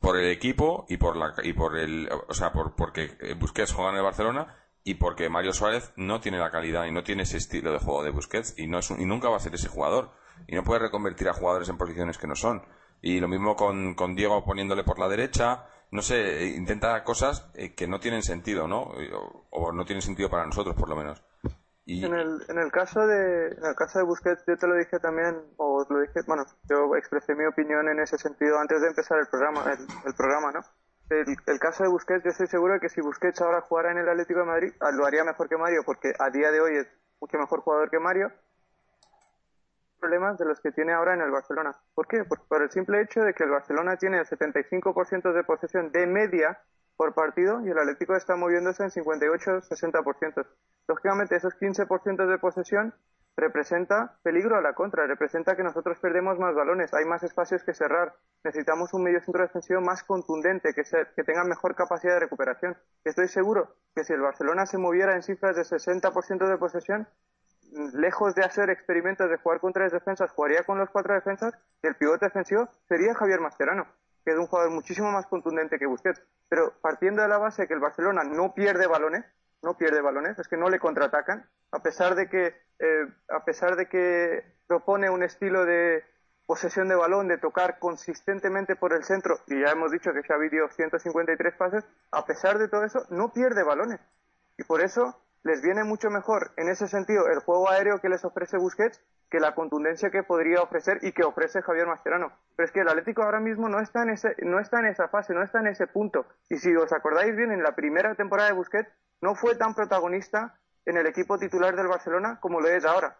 Por 0.00 0.18
el 0.18 0.30
equipo 0.30 0.86
y 0.88 0.98
por 0.98 1.16
la, 1.16 1.34
y 1.42 1.52
por 1.52 1.76
el, 1.78 2.08
o 2.28 2.34
sea, 2.34 2.52
por, 2.52 2.76
porque 2.76 3.16
Busquets 3.38 3.72
juega 3.72 3.90
en 3.90 3.96
el 3.96 4.02
Barcelona 4.02 4.54
y 4.84 4.94
porque 4.94 5.28
Mario 5.28 5.52
Suárez 5.52 5.92
no 5.96 6.20
tiene 6.20 6.38
la 6.38 6.50
calidad 6.50 6.84
y 6.86 6.92
no 6.92 7.02
tiene 7.02 7.24
ese 7.24 7.38
estilo 7.38 7.72
de 7.72 7.78
juego 7.78 8.04
de 8.04 8.10
Busquets 8.10 8.54
y 8.56 8.68
no 8.68 8.78
es 8.78 8.90
y 8.90 9.04
nunca 9.04 9.28
va 9.28 9.36
a 9.36 9.40
ser 9.40 9.54
ese 9.54 9.68
jugador 9.68 10.12
y 10.46 10.54
no 10.54 10.62
puede 10.62 10.80
reconvertir 10.80 11.28
a 11.28 11.34
jugadores 11.34 11.68
en 11.68 11.78
posiciones 11.78 12.18
que 12.18 12.26
no 12.26 12.36
son. 12.36 12.62
Y 13.02 13.20
lo 13.20 13.28
mismo 13.28 13.56
con, 13.56 13.94
con 13.94 14.14
Diego 14.14 14.44
poniéndole 14.44 14.84
por 14.84 14.98
la 14.98 15.08
derecha. 15.08 15.66
No 15.96 16.02
sé, 16.02 16.48
intenta 16.48 17.02
cosas 17.04 17.50
eh, 17.54 17.74
que 17.74 17.88
no 17.88 17.98
tienen 17.98 18.22
sentido, 18.22 18.68
¿no? 18.68 18.92
O, 19.48 19.72
no 19.72 19.86
tienen 19.86 20.02
sentido 20.02 20.28
para 20.28 20.44
nosotros, 20.44 20.76
por 20.76 20.90
lo 20.90 20.94
menos. 20.94 21.24
Y... 21.86 22.04
En, 22.04 22.12
el, 22.12 22.42
en, 22.50 22.58
el 22.58 22.70
caso 22.70 23.06
de, 23.06 23.46
en 23.56 23.64
el 23.64 23.74
caso 23.74 24.00
de 24.00 24.04
Busquets, 24.04 24.44
yo 24.46 24.58
te 24.58 24.66
lo 24.66 24.76
dije 24.76 24.98
también, 24.98 25.40
o 25.56 25.86
lo 25.88 26.00
dije, 26.02 26.20
bueno, 26.26 26.44
yo 26.68 26.94
expresé 26.98 27.34
mi 27.34 27.46
opinión 27.46 27.88
en 27.88 27.98
ese 28.00 28.18
sentido 28.18 28.58
antes 28.58 28.82
de 28.82 28.88
empezar 28.88 29.18
el 29.18 29.26
programa, 29.28 29.64
el, 30.04 30.12
programa, 30.12 30.52
¿no? 30.52 30.60
El, 31.08 31.34
el, 31.46 31.58
caso 31.58 31.84
de 31.84 31.88
Busquets, 31.88 32.24
yo 32.24 32.30
estoy 32.30 32.48
seguro 32.48 32.74
de 32.74 32.80
que 32.80 32.90
si 32.90 33.00
Busquets 33.00 33.40
ahora 33.40 33.62
jugara 33.62 33.90
en 33.90 33.96
el 33.96 34.08
Atlético 34.10 34.40
de 34.40 34.46
Madrid, 34.46 34.72
lo 34.92 35.06
haría 35.06 35.24
mejor 35.24 35.48
que 35.48 35.56
Mario, 35.56 35.80
porque 35.86 36.12
a 36.18 36.28
día 36.28 36.50
de 36.50 36.60
hoy 36.60 36.76
es 36.76 36.88
mucho 37.22 37.38
mejor 37.38 37.62
jugador 37.62 37.88
que 37.88 38.00
Mario, 38.00 38.30
problemas 40.06 40.38
de 40.38 40.44
los 40.44 40.60
que 40.60 40.70
tiene 40.70 40.92
ahora 40.92 41.14
en 41.14 41.20
el 41.20 41.32
Barcelona. 41.32 41.74
¿Por 41.92 42.06
qué? 42.06 42.22
Por, 42.22 42.46
por 42.46 42.62
el 42.62 42.70
simple 42.70 43.02
hecho 43.02 43.22
de 43.22 43.34
que 43.34 43.42
el 43.42 43.50
Barcelona 43.50 43.96
tiene 43.96 44.18
el 44.18 44.24
75% 44.24 45.32
de 45.32 45.42
posesión 45.42 45.90
de 45.90 46.06
media 46.06 46.60
por 46.96 47.12
partido 47.12 47.60
y 47.66 47.70
el 47.70 47.78
Atlético 47.78 48.14
está 48.14 48.36
moviéndose 48.36 48.84
en 48.84 48.90
58-60%. 48.90 50.46
Lógicamente, 50.86 51.34
esos 51.34 51.58
15% 51.58 52.24
de 52.24 52.38
posesión 52.38 52.94
representa 53.36 54.16
peligro 54.22 54.56
a 54.56 54.60
la 54.60 54.74
contra, 54.74 55.08
representa 55.08 55.56
que 55.56 55.64
nosotros 55.64 55.98
perdemos 55.98 56.38
más 56.38 56.54
balones, 56.54 56.94
hay 56.94 57.04
más 57.04 57.24
espacios 57.24 57.64
que 57.64 57.74
cerrar, 57.74 58.14
necesitamos 58.44 58.94
un 58.94 59.02
medio 59.02 59.20
centro 59.20 59.42
defensivo 59.42 59.80
más 59.80 60.04
contundente, 60.04 60.72
que, 60.72 60.84
que 60.84 61.24
tenga 61.24 61.42
mejor 61.42 61.74
capacidad 61.74 62.14
de 62.14 62.20
recuperación. 62.20 62.76
Estoy 63.04 63.26
seguro 63.26 63.74
que 63.94 64.04
si 64.04 64.12
el 64.12 64.20
Barcelona 64.20 64.66
se 64.66 64.78
moviera 64.78 65.16
en 65.16 65.22
cifras 65.22 65.56
de 65.56 65.62
60% 65.62 66.48
de 66.48 66.58
posesión, 66.58 67.08
lejos 67.92 68.34
de 68.34 68.44
hacer 68.44 68.70
experimentos 68.70 69.28
de 69.28 69.36
jugar 69.36 69.60
con 69.60 69.72
tres 69.72 69.92
defensas, 69.92 70.30
jugaría 70.30 70.62
con 70.64 70.78
los 70.78 70.90
cuatro 70.90 71.14
defensas 71.14 71.54
el 71.82 71.94
pivote 71.94 72.26
defensivo 72.26 72.68
sería 72.88 73.14
Javier 73.14 73.40
Mascherano, 73.40 73.86
que 74.24 74.32
es 74.32 74.38
un 74.38 74.46
jugador 74.46 74.72
muchísimo 74.72 75.10
más 75.12 75.26
contundente 75.26 75.78
que 75.78 75.86
Busquets. 75.86 76.22
Pero 76.48 76.72
partiendo 76.80 77.22
de 77.22 77.28
la 77.28 77.38
base 77.38 77.62
de 77.62 77.68
que 77.68 77.74
el 77.74 77.80
Barcelona 77.80 78.24
no 78.24 78.54
pierde 78.54 78.86
balones, 78.86 79.24
no 79.62 79.76
pierde 79.76 80.00
balones, 80.00 80.38
es 80.38 80.48
que 80.48 80.56
no 80.56 80.68
le 80.68 80.78
contraatacan, 80.78 81.48
a 81.72 81.82
pesar 81.82 82.14
de 82.14 82.28
que, 82.28 82.46
eh, 82.78 83.06
a 83.28 83.44
pesar 83.44 83.76
de 83.76 83.88
que 83.88 84.44
propone 84.66 85.10
un 85.10 85.22
estilo 85.22 85.64
de 85.64 86.04
posesión 86.46 86.88
de 86.88 86.94
balón, 86.94 87.26
de 87.28 87.38
tocar 87.38 87.78
consistentemente 87.78 88.76
por 88.76 88.92
el 88.92 89.02
centro, 89.04 89.38
y 89.48 89.60
ya 89.60 89.72
hemos 89.72 89.90
dicho 89.90 90.12
que 90.12 90.22
Xavi 90.22 90.48
dio 90.48 90.68
153 90.68 91.54
pases, 91.54 91.84
a 92.12 92.24
pesar 92.24 92.58
de 92.58 92.68
todo 92.68 92.84
eso, 92.84 93.04
no 93.10 93.32
pierde 93.32 93.64
balones. 93.64 94.00
Y 94.56 94.62
por 94.62 94.80
eso 94.80 95.20
les 95.46 95.62
viene 95.62 95.84
mucho 95.84 96.10
mejor 96.10 96.50
en 96.56 96.68
ese 96.68 96.88
sentido 96.88 97.28
el 97.28 97.38
juego 97.38 97.70
aéreo 97.70 98.00
que 98.00 98.08
les 98.08 98.24
ofrece 98.24 98.58
Busquets 98.58 99.00
que 99.30 99.38
la 99.38 99.54
contundencia 99.54 100.10
que 100.10 100.24
podría 100.24 100.60
ofrecer 100.60 100.98
y 101.02 101.12
que 101.12 101.22
ofrece 101.22 101.62
Javier 101.62 101.86
Mascherano. 101.86 102.32
Pero 102.56 102.66
es 102.66 102.72
que 102.72 102.80
el 102.80 102.88
Atlético 102.88 103.22
ahora 103.22 103.38
mismo 103.38 103.68
no 103.68 103.78
está 103.78 104.02
en 104.02 104.10
ese, 104.10 104.34
no 104.42 104.58
está 104.58 104.80
en 104.80 104.86
esa 104.86 105.06
fase, 105.06 105.34
no 105.34 105.44
está 105.44 105.60
en 105.60 105.68
ese 105.68 105.86
punto. 105.86 106.26
Y 106.48 106.56
si 106.56 106.74
os 106.74 106.92
acordáis 106.92 107.36
bien, 107.36 107.52
en 107.52 107.62
la 107.62 107.76
primera 107.76 108.16
temporada 108.16 108.48
de 108.48 108.56
Busquets 108.56 108.90
no 109.20 109.36
fue 109.36 109.54
tan 109.54 109.72
protagonista 109.74 110.58
en 110.84 110.96
el 110.96 111.06
equipo 111.06 111.38
titular 111.38 111.76
del 111.76 111.86
Barcelona 111.86 112.40
como 112.40 112.60
lo 112.60 112.66
es 112.66 112.84
ahora. 112.84 113.16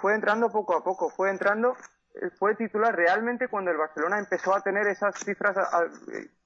Fue 0.00 0.14
entrando 0.16 0.50
poco 0.50 0.74
a 0.74 0.82
poco, 0.82 1.10
fue 1.10 1.30
entrando, 1.30 1.76
eh, 2.14 2.30
fue 2.40 2.56
titular 2.56 2.96
realmente 2.96 3.46
cuando 3.46 3.70
el 3.70 3.76
Barcelona 3.76 4.18
empezó 4.18 4.52
a 4.52 4.62
tener 4.62 4.88
esas 4.88 5.14
cifras 5.14 5.56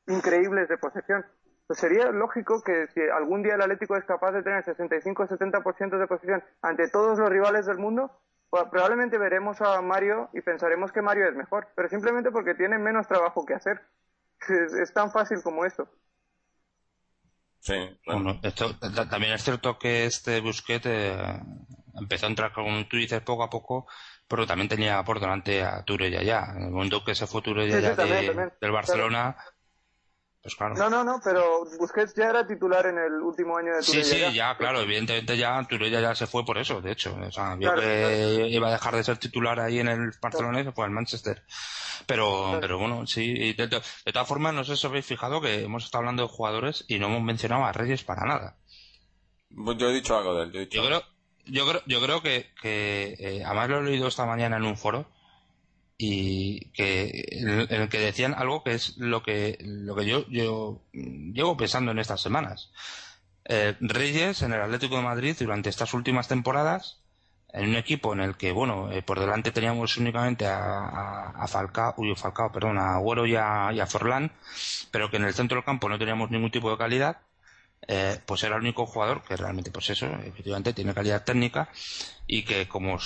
increíbles 0.06 0.68
de 0.68 0.76
posesión. 0.76 1.24
Pues 1.70 1.78
sería 1.78 2.10
lógico 2.10 2.60
que 2.62 2.88
si 2.88 3.00
algún 3.00 3.44
día 3.44 3.54
el 3.54 3.62
Atlético 3.62 3.94
es 3.94 4.04
capaz 4.04 4.32
de 4.32 4.42
tener 4.42 4.64
65 4.64 5.22
o 5.22 5.28
70% 5.28 6.00
de 6.00 6.06
posición 6.08 6.42
ante 6.62 6.88
todos 6.88 7.16
los 7.16 7.28
rivales 7.28 7.64
del 7.64 7.78
mundo, 7.78 8.10
pues 8.50 8.64
probablemente 8.72 9.18
veremos 9.18 9.60
a 9.60 9.80
Mario 9.80 10.30
y 10.32 10.40
pensaremos 10.40 10.90
que 10.90 11.00
Mario 11.00 11.28
es 11.28 11.36
mejor, 11.36 11.68
pero 11.76 11.88
simplemente 11.88 12.32
porque 12.32 12.56
tiene 12.56 12.76
menos 12.76 13.06
trabajo 13.06 13.46
que 13.46 13.54
hacer. 13.54 13.82
Es, 14.82 14.92
tan 14.92 15.12
fácil 15.12 15.44
como. 15.44 15.62
Sí, 17.60 18.00
bueno. 18.04 18.40
esto, 18.42 18.76
también 19.08 19.34
es 19.34 19.44
cierto 19.44 19.78
que 19.78 20.06
este 20.06 20.40
Busquets 20.40 20.86
eh, 20.86 21.16
empezó 21.94 22.26
a 22.26 22.30
entrar, 22.30 22.52
como 22.52 22.84
tú 22.88 22.96
dices, 22.96 23.20
poco 23.20 23.44
a 23.44 23.50
poco, 23.50 23.86
pero 24.26 24.44
también 24.44 24.68
tenía 24.68 25.04
por 25.04 25.20
delante 25.20 25.62
a 25.62 25.84
Ture 25.84 26.10
ya. 26.10 26.52
En 26.56 26.64
el 26.64 26.70
momento 26.72 27.04
que 27.04 27.14
se 27.14 27.28
fue 27.28 27.42
Ture 27.42 27.68
ya 27.68 27.94
del 27.94 28.72
Barcelona, 28.72 29.36
pues 30.42 30.56
no, 30.58 30.88
no, 30.88 31.04
no, 31.04 31.20
pero 31.22 31.66
Busquets 31.78 32.14
ya 32.14 32.30
era 32.30 32.46
titular 32.46 32.86
en 32.86 32.96
el 32.96 33.12
último 33.20 33.58
año 33.58 33.74
de 33.74 33.82
Turella. 33.82 34.04
Sí, 34.04 34.24
sí, 34.24 34.34
ya, 34.34 34.56
claro, 34.56 34.80
evidentemente 34.80 35.36
ya 35.36 35.62
Turella 35.68 36.00
ya 36.00 36.14
se 36.14 36.26
fue 36.26 36.46
por 36.46 36.56
eso, 36.56 36.80
de 36.80 36.92
hecho. 36.92 37.14
O 37.14 37.30
sea, 37.30 37.56
vio 37.56 37.74
que 37.74 38.48
iba 38.48 38.68
a 38.68 38.72
dejar 38.72 38.96
de 38.96 39.04
ser 39.04 39.18
titular 39.18 39.60
ahí 39.60 39.80
en 39.80 39.88
el 39.88 40.12
Barcelona 40.18 40.60
y 40.60 40.64
se 40.64 40.72
fue 40.72 40.86
al 40.86 40.92
Manchester. 40.92 41.44
Pero, 42.06 42.56
pero 42.58 42.78
bueno, 42.78 43.06
sí. 43.06 43.52
De, 43.52 43.66
de, 43.66 44.12
todas 44.12 44.28
formas, 44.28 44.54
no 44.54 44.64
sé 44.64 44.78
si 44.78 44.86
habéis 44.86 45.04
fijado 45.04 45.42
que 45.42 45.62
hemos 45.62 45.84
estado 45.84 46.00
hablando 46.00 46.22
de 46.22 46.30
jugadores 46.30 46.86
y 46.88 46.98
no 46.98 47.08
hemos 47.08 47.22
mencionado 47.22 47.66
a 47.66 47.72
Reyes 47.72 48.02
para 48.02 48.24
nada. 48.24 48.56
Pues 49.54 49.76
yo 49.76 49.90
he 49.90 49.94
dicho 49.94 50.16
algo 50.16 50.34
de 50.36 50.44
él. 50.44 50.52
Yo, 50.52 50.82
yo 50.82 50.86
creo, 50.86 51.02
yo 51.44 51.68
creo, 51.68 51.82
yo 51.84 52.00
creo 52.00 52.22
que, 52.22 52.50
que 52.62 53.14
eh, 53.18 53.44
además 53.44 53.68
lo 53.68 53.80
he 53.80 53.82
leído 53.82 54.08
esta 54.08 54.24
mañana 54.24 54.56
en 54.56 54.64
un 54.64 54.78
foro 54.78 55.06
y 56.02 56.70
que 56.70 57.26
en 57.30 57.68
el 57.68 57.90
que 57.90 57.98
decían 57.98 58.32
algo 58.32 58.64
que 58.64 58.72
es 58.72 58.96
lo 58.96 59.22
que 59.22 59.58
lo 59.60 59.94
que 59.94 60.06
yo 60.06 60.26
yo 60.30 60.80
llevo 60.94 61.58
pensando 61.58 61.90
en 61.90 61.98
estas 61.98 62.22
semanas. 62.22 62.72
Eh, 63.44 63.76
Reyes 63.80 64.40
en 64.40 64.54
el 64.54 64.62
Atlético 64.62 64.96
de 64.96 65.02
Madrid 65.02 65.36
durante 65.38 65.68
estas 65.68 65.92
últimas 65.92 66.26
temporadas 66.26 67.02
en 67.52 67.68
un 67.68 67.76
equipo 67.76 68.14
en 68.14 68.20
el 68.20 68.38
que 68.38 68.50
bueno 68.52 68.90
eh, 68.90 69.02
por 69.02 69.20
delante 69.20 69.52
teníamos 69.52 69.98
únicamente 69.98 70.46
a, 70.46 71.32
a, 71.36 71.46
Falcao 71.48 71.94
uy, 71.98 72.14
Falcao 72.16 72.50
perdón 72.50 72.78
a 72.78 72.94
Agüero 72.94 73.26
y 73.26 73.36
a, 73.36 73.70
y 73.74 73.80
a 73.80 73.86
Forlán 73.86 74.32
pero 74.90 75.10
que 75.10 75.18
en 75.18 75.24
el 75.24 75.34
centro 75.34 75.56
del 75.56 75.64
campo 75.66 75.88
no 75.90 75.98
teníamos 75.98 76.30
ningún 76.30 76.50
tipo 76.50 76.70
de 76.70 76.78
calidad 76.78 77.18
eh, 77.88 78.18
pues 78.26 78.42
era 78.44 78.56
el 78.56 78.62
único 78.62 78.86
jugador 78.86 79.22
que 79.24 79.36
realmente, 79.36 79.70
pues 79.70 79.90
eso, 79.90 80.06
efectivamente 80.06 80.72
tiene 80.72 80.94
calidad 80.94 81.24
técnica 81.24 81.68
y 82.32 82.44
que 82.44 82.68
como 82.68 82.96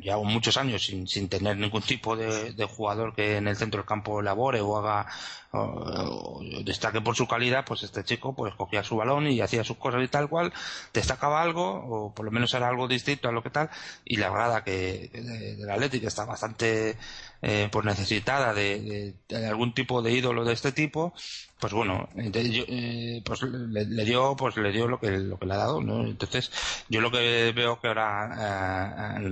llevo 0.00 0.24
muchos 0.24 0.56
años 0.56 0.86
sin, 0.86 1.06
sin 1.06 1.28
tener 1.28 1.58
ningún 1.58 1.82
tipo 1.82 2.16
de, 2.16 2.54
jugador 2.64 3.14
que 3.14 3.36
en 3.36 3.46
el 3.46 3.56
centro 3.56 3.80
del 3.80 3.86
campo 3.86 4.22
labore 4.22 4.62
o 4.62 4.78
haga 4.78 5.06
o, 5.52 6.40
destaque 6.64 7.02
por 7.02 7.14
su 7.14 7.28
calidad, 7.28 7.64
pues 7.66 7.82
este 7.82 8.04
chico 8.04 8.34
pues 8.34 8.54
cogía 8.54 8.82
su 8.82 8.96
balón 8.96 9.26
y 9.26 9.42
hacía 9.42 9.64
sus 9.64 9.76
cosas 9.76 10.02
y 10.02 10.08
tal 10.08 10.30
cual, 10.30 10.50
destacaba 10.94 11.42
algo 11.42 11.62
o 11.62 12.14
por 12.14 12.24
lo 12.24 12.30
menos 12.32 12.54
era 12.54 12.68
algo 12.68 12.88
distinto 12.88 13.28
a 13.28 13.32
lo 13.32 13.42
que 13.42 13.50
tal 13.50 13.68
y 14.04 14.16
la 14.16 14.30
verdad 14.30 14.64
que 14.64 15.10
de, 15.12 15.56
la 15.64 15.74
Atlético 15.74 16.08
está 16.08 16.24
bastante 16.24 16.96
eh, 17.42 17.68
pues 17.70 17.84
necesitada 17.84 18.54
de, 18.54 19.14
algún 19.46 19.74
tipo 19.74 20.00
de 20.00 20.12
ídolo 20.12 20.44
de 20.44 20.54
este 20.54 20.72
tipo 20.72 21.12
pues 21.60 21.72
bueno 21.72 22.08
eh, 22.16 23.22
pues 23.24 23.42
le, 23.42 24.04
dio 24.04 24.34
pues 24.36 24.56
le 24.56 24.72
dio 24.72 24.88
lo 24.88 24.98
que 24.98 25.10
lo 25.10 25.38
que 25.38 25.46
le 25.46 25.54
ha 25.54 25.58
dado 25.58 25.82
¿no? 25.82 26.04
entonces 26.04 26.50
yo 26.88 27.00
lo 27.00 27.10
que 27.10 27.52
veo 27.54 27.80
que 27.80 27.88
ahora 27.88 28.34
eh, 28.38 28.53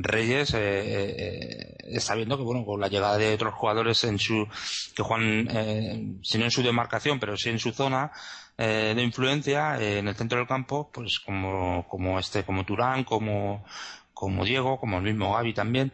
Reyes 0.02 0.54
eh, 0.54 1.76
está 1.84 2.14
viendo 2.14 2.36
que 2.36 2.42
bueno 2.42 2.64
con 2.64 2.80
la 2.80 2.88
llegada 2.88 3.18
de 3.18 3.34
otros 3.34 3.54
jugadores 3.54 4.04
en 4.04 4.18
su 4.18 4.46
que 4.94 5.02
juegan 5.02 6.20
si 6.22 6.38
no 6.38 6.44
en 6.44 6.50
su 6.50 6.62
demarcación 6.62 7.18
pero 7.20 7.36
sí 7.36 7.50
en 7.50 7.58
su 7.58 7.72
zona 7.72 8.12
de 8.56 9.02
influencia 9.02 9.80
en 9.80 10.08
el 10.08 10.14
centro 10.14 10.38
del 10.38 10.46
campo 10.46 10.90
pues 10.92 11.18
como 11.20 11.86
como 11.88 12.18
este 12.18 12.44
como 12.44 12.64
Turán 12.64 13.04
como 13.04 13.64
como 14.12 14.44
Diego 14.44 14.78
como 14.78 14.98
el 14.98 15.04
mismo 15.04 15.32
Gaby 15.32 15.54
también 15.54 15.92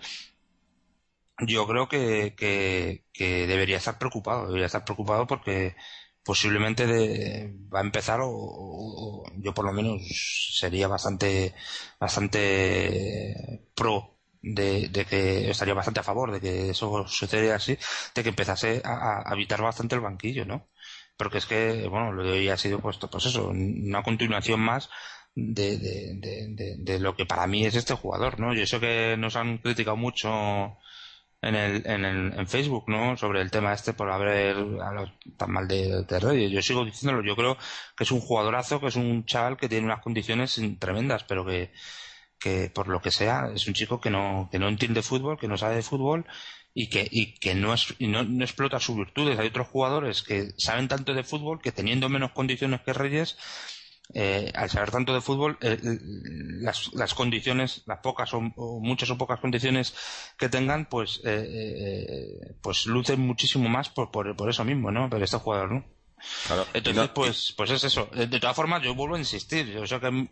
yo 1.46 1.66
creo 1.66 1.88
que, 1.88 2.34
que, 2.36 3.46
debería 3.46 3.76
estar 3.76 3.98
preocupado, 3.98 4.46
debería 4.46 4.66
estar 4.66 4.84
preocupado 4.84 5.26
porque 5.26 5.76
posiblemente 6.28 6.86
de, 6.86 7.54
va 7.74 7.80
a 7.80 7.88
empezar 7.88 8.20
o, 8.22 9.24
yo 9.38 9.54
por 9.54 9.64
lo 9.64 9.72
menos 9.72 10.02
sería 10.60 10.86
bastante 10.86 11.54
bastante 11.98 13.64
pro 13.74 14.18
de, 14.42 14.88
de, 14.90 15.06
que 15.06 15.48
estaría 15.50 15.72
bastante 15.72 16.00
a 16.00 16.02
favor 16.10 16.30
de 16.30 16.40
que 16.40 16.70
eso 16.70 17.08
sucediera 17.08 17.56
así, 17.56 17.78
de 18.14 18.22
que 18.22 18.28
empezase 18.28 18.82
a, 18.84 19.22
a 19.24 19.32
evitar 19.32 19.62
bastante 19.62 19.94
el 19.94 20.02
banquillo, 20.02 20.44
¿no? 20.44 20.68
Porque 21.16 21.38
es 21.38 21.46
que, 21.46 21.88
bueno, 21.88 22.12
lo 22.12 22.22
de 22.24 22.32
hoy 22.32 22.48
ha 22.50 22.58
sido 22.58 22.78
puesto, 22.80 23.08
pues 23.08 23.24
eso, 23.26 23.48
una 23.48 24.02
continuación 24.02 24.60
más 24.60 24.90
de, 25.34 25.78
de, 25.78 26.14
de, 26.20 26.76
de, 26.78 26.98
lo 27.00 27.16
que 27.16 27.24
para 27.24 27.46
mí 27.46 27.64
es 27.64 27.74
este 27.74 27.94
jugador, 27.94 28.38
¿no? 28.38 28.52
Yo 28.54 28.66
sé 28.66 28.78
que 28.80 29.16
nos 29.16 29.34
han 29.36 29.58
criticado 29.58 29.96
mucho 29.96 30.28
en, 31.42 31.54
el, 31.54 31.86
en, 31.86 32.04
el, 32.04 32.32
en 32.38 32.46
Facebook, 32.48 32.84
¿no? 32.88 33.16
Sobre 33.16 33.40
el 33.40 33.50
tema 33.50 33.72
este 33.72 33.92
por 33.92 34.10
haber 34.10 34.56
hablado 34.56 35.12
tan 35.36 35.52
mal 35.52 35.68
de, 35.68 36.02
de 36.04 36.20
Reyes. 36.20 36.50
Yo 36.50 36.62
sigo 36.62 36.84
diciéndolo, 36.84 37.24
yo 37.26 37.36
creo 37.36 37.56
que 37.96 38.04
es 38.04 38.10
un 38.10 38.20
jugadorazo, 38.20 38.80
que 38.80 38.88
es 38.88 38.96
un 38.96 39.24
chaval 39.24 39.56
que 39.56 39.68
tiene 39.68 39.86
unas 39.86 40.02
condiciones 40.02 40.60
tremendas, 40.78 41.24
pero 41.24 41.44
que, 41.46 41.72
que 42.38 42.70
por 42.70 42.88
lo 42.88 43.00
que 43.00 43.10
sea, 43.10 43.50
es 43.54 43.66
un 43.68 43.74
chico 43.74 44.00
que 44.00 44.10
no, 44.10 44.48
que 44.50 44.58
no 44.58 44.68
entiende 44.68 45.02
fútbol, 45.02 45.38
que 45.38 45.48
no 45.48 45.56
sabe 45.56 45.76
de 45.76 45.82
fútbol 45.82 46.26
y 46.74 46.88
que, 46.88 47.06
y 47.10 47.34
que 47.34 47.54
no, 47.54 47.74
es, 47.74 47.94
y 47.98 48.08
no, 48.08 48.24
no 48.24 48.44
explota 48.44 48.80
sus 48.80 48.96
virtudes. 48.96 49.38
Hay 49.38 49.48
otros 49.48 49.68
jugadores 49.68 50.22
que 50.22 50.52
saben 50.56 50.88
tanto 50.88 51.14
de 51.14 51.24
fútbol 51.24 51.60
que 51.60 51.72
teniendo 51.72 52.08
menos 52.08 52.32
condiciones 52.32 52.80
que 52.82 52.92
Reyes, 52.92 53.36
eh, 54.14 54.50
al 54.54 54.70
saber 54.70 54.90
tanto 54.90 55.12
de 55.12 55.20
fútbol, 55.20 55.58
eh, 55.60 55.78
las, 55.82 56.92
las, 56.94 57.12
condiciones, 57.14 57.82
las 57.86 57.98
pocas 57.98 58.32
o, 58.32 58.40
muchas 58.40 59.10
o 59.10 59.18
pocas 59.18 59.38
condiciones 59.38 59.94
que 60.38 60.48
tengan, 60.48 60.86
pues, 60.86 61.20
eh, 61.24 61.46
eh, 61.46 62.54
pues 62.62 62.86
lucen 62.86 63.20
muchísimo 63.20 63.68
más 63.68 63.90
por, 63.90 64.10
por, 64.10 64.34
por, 64.34 64.48
eso 64.48 64.64
mismo, 64.64 64.90
¿no? 64.90 65.10
Pero 65.10 65.24
este 65.24 65.36
jugador, 65.36 65.72
¿no? 65.72 65.84
Claro. 66.46 66.66
Entonces, 66.72 67.10
pues, 67.14 67.54
pues 67.56 67.70
es 67.70 67.84
eso. 67.84 68.08
De 68.12 68.40
todas 68.40 68.56
formas, 68.56 68.82
yo 68.82 68.92
vuelvo 68.94 69.14
a 69.14 69.18
insistir. 69.18 69.66
Yo 69.66 69.86
sé 69.86 70.00
que 70.00 70.28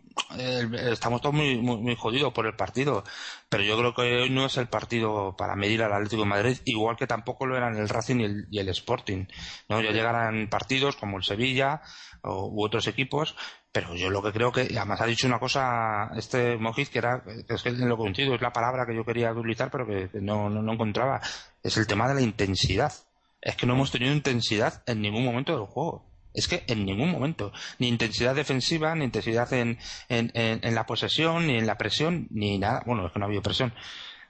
estamos 0.91 1.21
todos 1.21 1.33
muy, 1.33 1.57
muy, 1.57 1.77
muy, 1.77 1.95
jodidos 1.95 2.33
por 2.33 2.45
el 2.45 2.55
partido, 2.55 3.05
pero 3.47 3.63
yo 3.63 3.77
creo 3.77 3.93
que 3.93 4.01
hoy 4.01 4.29
no 4.29 4.47
es 4.47 4.57
el 4.57 4.67
partido 4.67 5.35
para 5.37 5.55
medir 5.55 5.83
al 5.83 5.93
Atlético 5.93 6.23
de 6.23 6.27
Madrid, 6.27 6.57
igual 6.65 6.97
que 6.97 7.07
tampoco 7.07 7.45
lo 7.45 7.55
eran 7.55 7.77
el 7.77 7.87
Racing 7.87 8.19
y 8.19 8.23
el, 8.25 8.47
y 8.51 8.59
el 8.59 8.67
Sporting. 8.67 9.27
¿no? 9.69 9.79
Ya 9.79 9.91
llegarán 9.91 10.49
partidos 10.49 10.97
como 10.97 11.17
el 11.17 11.23
Sevilla 11.23 11.81
o, 12.21 12.47
u 12.47 12.65
otros 12.65 12.87
equipos 12.87 13.35
pero 13.79 13.93
yo 13.93 14.09
lo 14.09 14.23
que 14.23 14.31
creo 14.31 14.51
que, 14.51 14.61
además 14.75 15.01
ha 15.01 15.05
dicho 15.05 15.27
una 15.27 15.37
cosa 15.37 16.09
este 16.17 16.57
Mojiz 16.57 16.89
que 16.89 16.97
era, 16.97 17.21
es 17.47 17.61
que 17.61 17.69
lo 17.69 17.95
coincido, 17.95 18.33
es 18.33 18.41
la 18.41 18.51
palabra 18.51 18.87
que 18.87 18.95
yo 18.95 19.05
quería 19.05 19.31
utilizar, 19.31 19.69
pero 19.69 19.85
que, 19.85 20.09
no, 20.19 20.49
no, 20.49 20.73
encontraba, 20.73 21.21
es 21.61 21.77
el 21.77 21.85
tema 21.85 22.07
de 22.07 22.15
la 22.15 22.21
intensidad. 22.21 22.91
Es 23.39 23.55
que 23.55 23.67
no 23.67 23.73
hemos 23.73 23.91
tenido 23.91 24.11
intensidad 24.11 24.81
en 24.87 24.99
ningún 24.99 25.23
momento 25.23 25.55
del 25.55 25.67
juego. 25.67 26.03
Es 26.33 26.47
que 26.47 26.63
en 26.65 26.87
ningún 26.87 27.11
momento. 27.11 27.51
Ni 27.77 27.87
intensidad 27.87 28.33
defensiva, 28.33 28.95
ni 28.95 29.05
intensidad 29.05 29.53
en, 29.53 29.77
en, 30.09 30.31
en, 30.33 30.73
la 30.73 30.87
posesión, 30.87 31.45
ni 31.45 31.59
en 31.59 31.67
la 31.67 31.77
presión, 31.77 32.27
ni 32.31 32.57
nada. 32.57 32.81
Bueno, 32.83 33.05
es 33.05 33.13
que 33.13 33.19
no 33.19 33.25
ha 33.25 33.27
habido 33.27 33.43
presión. 33.43 33.75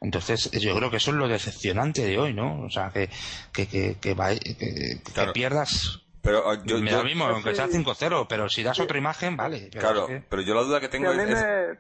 Entonces, 0.02 0.52
yo 0.52 0.76
creo 0.76 0.92
que 0.92 0.98
eso 0.98 1.12
es 1.12 1.18
lo 1.18 1.30
decepcionante 1.30 2.06
de 2.06 2.20
hoy, 2.20 2.34
¿no? 2.34 2.64
O 2.64 2.70
sea, 2.70 2.90
que, 2.90 3.10
que, 3.54 3.68
que, 3.68 3.96
que, 3.96 4.14
que 4.14 5.28
pierdas 5.34 6.02
pero 6.22 6.50
ah, 6.50 6.58
yo, 6.64 6.80
me 6.80 6.92
da 6.92 7.04
mismo, 7.04 7.26
aunque 7.26 7.56
sea 7.56 7.68
5-0, 7.68 8.28
pero 8.28 8.50
si 8.50 8.64
das 8.64 8.80
otra 8.80 8.98
imagen, 8.98 9.38
vale. 9.38 9.70
claro, 9.70 10.08
pero 10.30 10.42
yo 10.42 10.54
la 10.54 10.62
duda 10.62 10.80
que 10.80 10.90
tengo 10.90 11.12
si 11.12 11.20
a 11.20 11.24
es... 11.24 11.30
Me, 11.30 11.80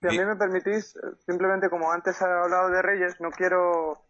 si 0.00 0.06
a 0.06 0.20
mí 0.20 0.26
me 0.26 0.36
permitís, 0.36 0.94
simplemente 1.26 1.68
como 1.68 1.90
antes 1.90 2.20
ha 2.22 2.42
hablado 2.44 2.70
de 2.70 2.82
Reyes, 2.82 3.20
no 3.20 3.30
quiero 3.30 4.08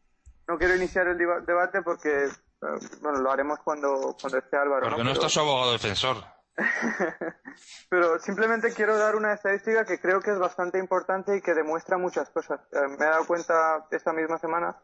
no 0.48 0.56
quiero 0.56 0.74
iniciar 0.74 1.06
el 1.06 1.18
debate 1.18 1.82
porque, 1.82 2.24
eh, 2.24 2.66
bueno, 3.02 3.20
lo 3.20 3.30
haremos 3.30 3.60
cuando, 3.60 4.16
cuando 4.20 4.38
esté 4.38 4.56
Álvaro. 4.56 4.88
Porque 4.88 5.04
no, 5.04 5.12
está 5.12 5.28
su 5.28 5.40
abogado 5.40 5.72
defensor. 5.72 6.16
pero 7.88 8.18
simplemente 8.18 8.72
quiero 8.72 8.96
dar 8.96 9.14
una 9.14 9.34
estadística 9.34 9.84
que 9.84 10.00
creo 10.00 10.20
que 10.20 10.32
es 10.32 10.38
bastante 10.38 10.78
importante 10.78 11.36
y 11.36 11.42
que 11.42 11.54
demuestra 11.54 11.98
muchas 11.98 12.30
cosas. 12.30 12.60
Eh, 12.72 12.88
me 12.98 13.04
he 13.04 13.08
dado 13.08 13.26
cuenta 13.26 13.86
esta 13.90 14.12
misma 14.12 14.38
semana 14.38 14.76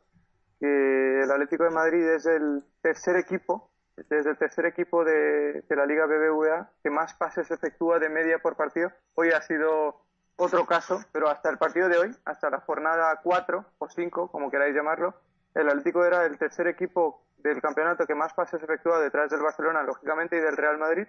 que 0.60 1.22
el 1.22 1.30
Atlético 1.30 1.64
de 1.64 1.70
Madrid 1.70 2.06
es 2.08 2.26
el 2.26 2.62
tercer 2.82 3.16
equipo 3.16 3.73
desde 3.96 4.30
el 4.30 4.38
tercer 4.38 4.66
equipo 4.66 5.04
de, 5.04 5.64
la 5.68 5.87
Liga 5.87 6.07
BBVA 6.07 6.70
que 6.83 6.90
más 6.90 7.14
pases 7.14 7.50
efectúa 7.50 7.98
de 7.98 8.09
media 8.09 8.38
por 8.38 8.57
partido. 8.57 8.92
Hoy 9.14 9.30
ha 9.30 9.40
sido 9.40 10.02
otro 10.37 10.66
caso, 10.66 11.04
pero 11.12 11.28
hasta 11.28 11.50
el 11.50 11.59
partido 11.59 11.88
de 11.88 11.98
hoy, 11.98 12.16
hasta 12.24 12.50
la 12.50 12.61
jornada 12.61 13.20
4 13.22 13.64
o 13.78 13.88
5, 13.88 14.30
como 14.30 14.50
queráis 14.50 14.74
llamarlo, 14.74 15.14
el 15.54 15.68
Atlético 15.68 16.04
era 16.04 16.26
el 16.26 16.38
tercer 16.38 16.66
equipo 16.66 17.22
del 17.38 17.61
campeonato 17.61 18.07
que 18.07 18.14
más 18.14 18.33
pases 18.33 18.62
efectúa 18.62 18.98
detrás 18.98 19.30
del 19.30 19.42
Barcelona, 19.42 19.83
lógicamente, 19.83 20.37
y 20.37 20.40
del 20.40 20.57
Real 20.57 20.78
Madrid. 20.78 21.07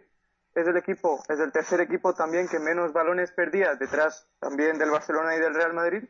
Es 0.54 0.68
el 0.68 0.78
equipo, 0.78 1.24
es 1.28 1.40
el 1.40 1.52
tercer 1.52 1.82
equipo 1.82 2.14
también 2.14 2.48
que 2.48 2.60
menos 2.60 2.94
balones 2.94 3.32
perdía 3.32 3.76
detrás 3.76 4.28
también 4.40 4.78
del 4.78 4.92
Barcelona 4.92 5.36
y 5.36 5.40
del 5.40 5.56
Real 5.56 5.74
Madrid. 5.74 6.04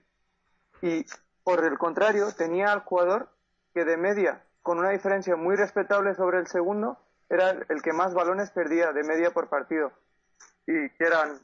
Y 0.81 1.05
por 1.43 1.63
el 1.63 1.77
contrario, 1.77 2.31
tenía 2.33 2.73
al 2.73 2.81
jugador 2.81 3.29
que 3.73 3.85
de 3.85 3.97
media 3.97 4.43
con 4.65 4.79
una 4.79 4.89
diferencia 4.89 5.35
muy 5.35 5.55
respetable 5.55 6.15
sobre 6.15 6.39
el 6.39 6.47
segundo, 6.47 6.97
era 7.29 7.51
el 7.51 7.83
que 7.83 7.93
más 7.93 8.15
balones 8.15 8.49
perdía 8.49 8.93
de 8.93 9.03
media 9.03 9.29
por 9.29 9.47
partido. 9.47 9.91
Y 10.65 10.89
que 10.89 11.05
eran 11.05 11.37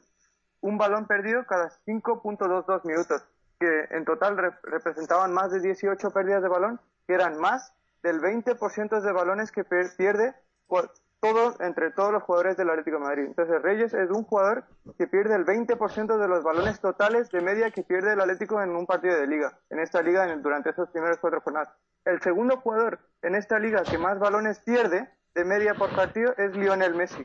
un 0.60 0.76
balón 0.76 1.06
perdido 1.06 1.46
cada 1.46 1.70
5.22 1.86 2.84
minutos, 2.84 3.24
que 3.60 3.86
en 3.92 4.04
total 4.04 4.58
representaban 4.64 5.32
más 5.32 5.52
de 5.52 5.60
18 5.60 6.10
pérdidas 6.10 6.42
de 6.42 6.48
balón, 6.48 6.80
que 7.06 7.14
eran 7.14 7.38
más 7.38 7.72
del 8.02 8.20
20% 8.20 9.00
de 9.00 9.12
balones 9.12 9.52
que 9.52 9.62
pierde 9.62 10.34
por 10.66 10.92
todo, 11.22 11.54
entre 11.60 11.92
todos 11.92 12.12
los 12.12 12.24
jugadores 12.24 12.56
del 12.56 12.68
Atlético 12.68 12.98
de 12.98 13.04
Madrid. 13.04 13.24
Entonces 13.26 13.62
Reyes 13.62 13.94
es 13.94 14.10
un 14.10 14.24
jugador 14.24 14.64
que 14.98 15.06
pierde 15.06 15.36
el 15.36 15.46
20% 15.46 16.18
de 16.18 16.28
los 16.28 16.42
balones 16.42 16.80
totales 16.80 17.30
de 17.30 17.40
media 17.40 17.70
que 17.70 17.84
pierde 17.84 18.14
el 18.14 18.20
Atlético 18.20 18.60
en 18.60 18.70
un 18.70 18.86
partido 18.86 19.16
de 19.16 19.28
liga, 19.28 19.56
en 19.70 19.78
esta 19.78 20.02
liga 20.02 20.26
durante 20.38 20.70
esos 20.70 20.90
primeros 20.90 21.18
cuatro 21.18 21.40
jornadas. 21.40 21.72
El 22.04 22.20
segundo 22.22 22.56
jugador 22.56 22.98
en 23.22 23.36
esta 23.36 23.60
liga 23.60 23.84
que 23.88 23.98
más 23.98 24.18
balones 24.18 24.58
pierde 24.58 25.08
de 25.36 25.44
media 25.44 25.74
por 25.74 25.94
partido 25.94 26.34
es 26.36 26.56
Lionel 26.56 26.96
Messi. 26.96 27.24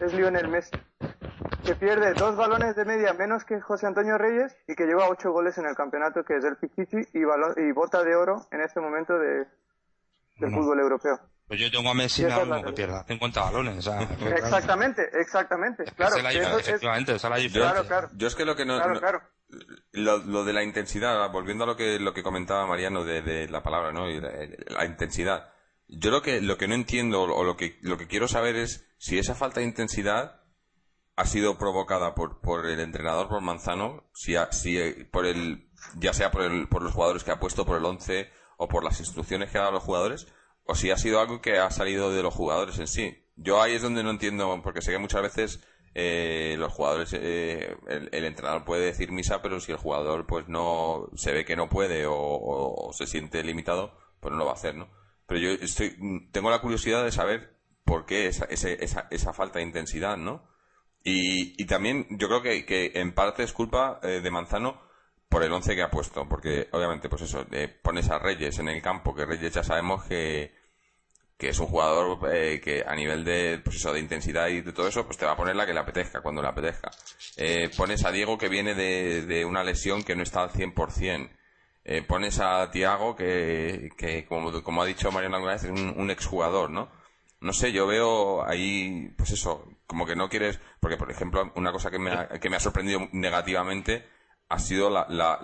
Es 0.00 0.12
Lionel 0.12 0.48
Messi. 0.48 0.76
Que 1.64 1.76
pierde 1.76 2.14
dos 2.14 2.36
balones 2.36 2.74
de 2.74 2.84
media 2.84 3.14
menos 3.14 3.44
que 3.44 3.60
José 3.60 3.86
Antonio 3.86 4.18
Reyes 4.18 4.56
y 4.66 4.74
que 4.74 4.86
lleva 4.86 5.08
ocho 5.08 5.30
goles 5.30 5.56
en 5.56 5.66
el 5.66 5.76
campeonato, 5.76 6.24
que 6.24 6.36
es 6.36 6.44
el 6.44 6.56
Pichichi 6.56 6.98
y, 7.12 7.20
y 7.20 7.72
bota 7.72 8.02
de 8.02 8.16
oro 8.16 8.44
en 8.50 8.60
este 8.60 8.80
momento 8.80 9.16
de, 9.16 9.46
del 10.40 10.52
fútbol 10.52 10.80
europeo. 10.80 11.20
Pues 11.46 11.60
yo 11.60 11.70
tengo 11.70 11.90
a 11.90 11.94
Messi 11.94 12.22
nada 12.22 12.44
mismo 12.44 12.64
que 12.64 12.72
pierda 12.72 13.04
50 13.06 13.40
balones. 13.40 13.86
exactamente, 14.36 15.02
exactamente. 15.12 15.84
Claro, 15.96 16.16
efectivamente, 16.16 17.14
esa 17.14 17.28
es 17.28 17.30
la 17.30 17.36
diferencia. 17.36 17.72
Claro, 17.72 17.86
claro. 17.86 18.10
Yo 18.14 18.26
es 18.26 18.34
que 18.34 18.44
lo 18.46 18.56
que 18.56 18.64
no, 18.64 18.80
claro, 18.80 19.22
lo, 19.92 20.44
de 20.44 20.52
la 20.52 20.62
intensidad, 20.62 21.30
volviendo 21.30 21.64
a 21.64 21.66
lo 21.66 21.76
que, 21.76 21.98
lo 21.98 22.14
que 22.14 22.22
comentaba 22.22 22.66
Mariano 22.66 23.04
de, 23.04 23.48
la 23.48 23.62
palabra, 23.62 23.92
¿no? 23.92 24.08
Y 24.08 24.20
la, 24.20 24.84
intensidad. 24.84 25.52
Yo 25.86 26.10
lo 26.10 26.22
que, 26.22 26.40
lo 26.40 26.56
que 26.56 26.66
no 26.66 26.74
entiendo 26.74 27.22
o 27.22 27.44
lo 27.44 27.56
que, 27.56 27.78
lo 27.82 27.98
que 27.98 28.06
quiero 28.06 28.26
saber 28.26 28.56
es 28.56 28.86
si 28.98 29.18
esa 29.18 29.34
falta 29.34 29.60
de 29.60 29.66
intensidad 29.66 30.40
ha 31.16 31.26
sido 31.26 31.58
provocada 31.58 32.14
por, 32.14 32.40
por 32.40 32.66
el 32.66 32.80
entrenador, 32.80 33.28
por 33.28 33.40
Manzano, 33.40 34.10
si, 34.14 34.34
si 34.50 34.78
por 35.12 35.26
el, 35.26 35.70
ya 35.96 36.12
sea 36.12 36.30
por, 36.30 36.42
el, 36.42 36.68
por 36.68 36.82
los 36.82 36.92
jugadores 36.92 37.22
que 37.22 37.30
ha 37.30 37.38
puesto, 37.38 37.64
por 37.64 37.76
el 37.76 37.84
11 37.84 38.30
o 38.56 38.68
por 38.68 38.82
las 38.82 38.98
instrucciones 38.98 39.50
que 39.50 39.58
ha 39.58 39.62
dado 39.62 39.72
a 39.72 39.74
los 39.74 39.84
jugadores, 39.84 40.26
o 40.64 40.74
si 40.74 40.90
ha 40.90 40.96
sido 40.96 41.20
algo 41.20 41.40
que 41.40 41.58
ha 41.58 41.70
salido 41.70 42.12
de 42.12 42.22
los 42.22 42.34
jugadores 42.34 42.78
en 42.78 42.86
sí. 42.86 43.24
Yo 43.36 43.60
ahí 43.60 43.74
es 43.74 43.82
donde 43.82 44.02
no 44.02 44.10
entiendo, 44.10 44.60
porque 44.62 44.80
sé 44.80 44.92
que 44.92 44.98
muchas 44.98 45.22
veces 45.22 45.60
eh, 45.94 46.56
los 46.58 46.72
jugadores, 46.72 47.12
eh, 47.12 47.76
el, 47.86 48.24
entrenador 48.24 48.64
puede 48.64 48.86
decir 48.86 49.12
misa, 49.12 49.42
pero 49.42 49.60
si 49.60 49.72
el 49.72 49.78
jugador 49.78 50.26
pues 50.26 50.48
no 50.48 51.08
se 51.14 51.32
ve 51.32 51.44
que 51.44 51.56
no 51.56 51.68
puede 51.68 52.04
o, 52.08 52.90
se 52.92 53.06
siente 53.06 53.42
limitado, 53.44 53.96
pues 54.20 54.32
no 54.32 54.38
lo 54.38 54.46
va 54.46 54.52
a 54.52 54.54
hacer, 54.54 54.74
¿no? 54.74 54.88
Pero 55.26 55.40
yo 55.40 55.50
estoy, 55.50 55.96
tengo 56.32 56.50
la 56.50 56.60
curiosidad 56.60 57.04
de 57.04 57.12
saber 57.12 57.56
por 57.84 58.06
qué 58.06 58.26
esa, 58.26 58.46
esa, 58.46 59.08
esa 59.10 59.32
falta 59.32 59.58
de 59.58 59.64
intensidad, 59.64 60.16
¿no? 60.16 60.48
Y, 61.04 61.60
y 61.62 61.66
también 61.66 62.06
yo 62.10 62.28
creo 62.28 62.42
que, 62.42 62.64
que 62.64 62.92
en 62.94 63.14
parte 63.14 63.42
es 63.42 63.52
culpa 63.52 64.00
eh, 64.02 64.20
de 64.20 64.30
Manzano 64.30 64.80
por 65.28 65.42
el 65.42 65.52
once 65.52 65.74
que 65.74 65.82
ha 65.82 65.90
puesto, 65.90 66.28
porque 66.28 66.68
obviamente, 66.72 67.08
pues 67.08 67.22
eso, 67.22 67.46
pones 67.82 68.10
a 68.10 68.18
Reyes 68.18 68.58
en 68.58 68.68
el 68.68 68.80
campo, 68.80 69.14
que 69.14 69.26
Reyes 69.26 69.52
ya 69.52 69.64
sabemos 69.64 70.04
que, 70.04 70.54
que 71.36 71.48
es 71.48 71.58
un 71.58 71.66
jugador 71.66 72.18
eh, 72.32 72.60
que 72.62 72.84
a 72.86 72.94
nivel 72.94 73.24
de, 73.24 73.60
pues 73.64 73.76
eso, 73.76 73.92
de 73.92 74.00
intensidad 74.00 74.48
y 74.48 74.60
de 74.60 74.72
todo 74.72 74.88
eso, 74.88 75.04
pues 75.04 75.18
te 75.18 75.26
va 75.26 75.32
a 75.32 75.36
poner 75.36 75.56
la 75.56 75.66
que 75.66 75.74
le 75.74 75.80
apetezca, 75.80 76.20
cuando 76.20 76.40
le 76.40 76.48
apetezca. 76.48 76.90
Eh, 77.36 77.70
pones 77.76 78.04
a 78.04 78.12
Diego 78.12 78.38
que 78.38 78.48
viene 78.48 78.74
de, 78.74 79.22
de, 79.22 79.44
una 79.44 79.64
lesión 79.64 80.04
que 80.04 80.14
no 80.16 80.22
está 80.22 80.42
al 80.42 80.50
100%. 80.50 81.30
Eh, 81.86 82.02
pones 82.02 82.40
a 82.40 82.70
Tiago 82.70 83.14
que, 83.14 83.90
que 83.98 84.24
como, 84.24 84.62
como, 84.62 84.82
ha 84.82 84.86
dicho 84.86 85.12
Mariano 85.12 85.36
alguna 85.36 85.54
vez, 85.54 85.64
es 85.64 85.70
un, 85.70 85.94
un 85.96 86.10
exjugador, 86.10 86.70
¿no? 86.70 86.90
No 87.40 87.52
sé, 87.52 87.72
yo 87.72 87.86
veo 87.86 88.42
ahí, 88.46 89.12
pues 89.18 89.32
eso, 89.32 89.68
como 89.86 90.06
que 90.06 90.16
no 90.16 90.30
quieres, 90.30 90.58
porque 90.80 90.96
por 90.96 91.10
ejemplo, 91.10 91.52
una 91.56 91.72
cosa 91.72 91.90
que 91.90 91.98
me 91.98 92.10
ha, 92.10 92.28
que 92.28 92.48
me 92.48 92.56
ha 92.56 92.60
sorprendido 92.60 93.06
negativamente 93.12 94.06
ha 94.48 94.58
sido 94.58 94.90
la, 94.90 95.06
la, 95.08 95.40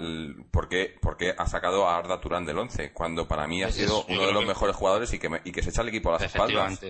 porque, 0.51 0.97
porque 1.01 1.35
ha 1.37 1.47
sacado 1.47 1.89
a 1.89 1.97
Arda 1.97 2.21
Turán 2.21 2.45
del 2.45 2.59
11, 2.59 2.93
cuando 2.93 3.27
para 3.27 3.47
mí 3.47 3.63
ha 3.63 3.73
sido 3.73 4.05
uno 4.09 4.27
de 4.27 4.33
los 4.33 4.47
mejores 4.47 4.77
jugadores 4.77 5.13
y 5.13 5.19
que, 5.19 5.41
y 5.45 5.53
que 5.53 5.63
se 5.63 5.71
echa 5.71 5.83
el 5.83 5.89
equipo 5.89 6.11
a 6.11 6.13
las 6.13 6.23
espaldas. 6.23 6.81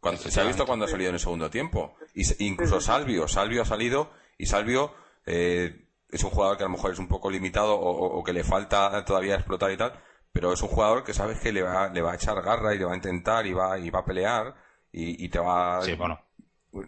Cuando, 0.00 0.20
se 0.20 0.40
ha 0.40 0.44
visto 0.44 0.64
cuando 0.64 0.84
ha 0.84 0.88
salido 0.88 1.08
en 1.08 1.16
el 1.16 1.20
segundo 1.20 1.50
tiempo. 1.50 1.96
Y, 2.14 2.22
incluso 2.44 2.80
Salvio, 2.80 3.26
Salvio 3.26 3.62
ha 3.62 3.64
salido 3.64 4.12
y 4.38 4.46
Salvio 4.46 4.94
eh, 5.26 5.88
es 6.08 6.22
un 6.22 6.30
jugador 6.30 6.56
que 6.56 6.62
a 6.62 6.66
lo 6.66 6.72
mejor 6.72 6.92
es 6.92 7.00
un 7.00 7.08
poco 7.08 7.30
limitado 7.30 7.78
o, 7.78 8.22
que 8.22 8.32
le 8.32 8.44
falta 8.44 9.04
todavía 9.04 9.34
explotar 9.34 9.72
y 9.72 9.76
tal, 9.76 10.00
pero 10.32 10.52
es 10.52 10.62
un 10.62 10.68
jugador 10.68 11.02
que 11.02 11.12
sabes 11.12 11.40
que 11.40 11.52
le 11.52 11.62
va, 11.62 11.88
le 11.88 12.00
va 12.00 12.12
a 12.12 12.14
echar 12.14 12.40
garra 12.40 12.74
y 12.74 12.78
le 12.78 12.84
va 12.84 12.92
a 12.92 12.96
intentar 12.96 13.44
y 13.46 13.52
va, 13.52 13.76
y 13.78 13.90
va 13.90 14.00
a 14.00 14.04
pelear 14.04 14.54
y, 14.92 15.24
y 15.24 15.28
te 15.28 15.40
va... 15.40 15.82
Sí, 15.82 15.94
bueno 15.94 16.27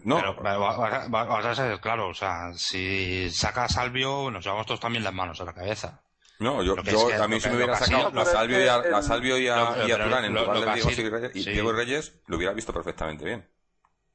no. 0.05 0.37
Pero 0.37 0.61
vas 0.61 1.47
a, 1.47 1.55
ser 1.55 1.81
claro, 1.81 2.09
o 2.09 2.15
sea, 2.15 2.53
si 2.55 3.31
saca 3.31 3.65
a 3.65 3.69
Salvio, 3.69 4.31
nos 4.31 4.45
llevamos 4.45 4.67
todos 4.67 4.81
también 4.81 5.05
las 5.05 5.15
manos 5.15 5.41
a 5.41 5.45
la 5.45 5.55
cabeza. 5.55 6.03
No, 6.39 6.63
yo, 6.63 6.75
yo 6.83 7.23
a 7.23 7.29
mí 7.29 7.39
si 7.39 7.51
me 7.51 7.57
hubiera 7.57 7.77
sacado 7.77 8.19
a 8.19 8.25
Salvio 8.25 8.65
y 8.65 8.67
a, 8.67 8.77
a, 8.77 9.03
Salvio 9.03 9.39
y 9.39 9.49
a, 9.49 9.87
y 9.87 9.93
a 9.93 10.03
Turán 10.03 10.25
en 10.25 10.35
lugar 10.35 10.59
de 10.59 10.73
Diego, 10.73 10.91
y 10.91 11.11
Reyes, 11.11 11.37
y 11.37 11.51
Diego 11.51 11.73
Reyes, 11.73 12.23
lo 12.29 12.39
hubiera 12.39 12.55
visto 12.55 12.73
perfectamente 12.73 13.27
bien. 13.27 13.47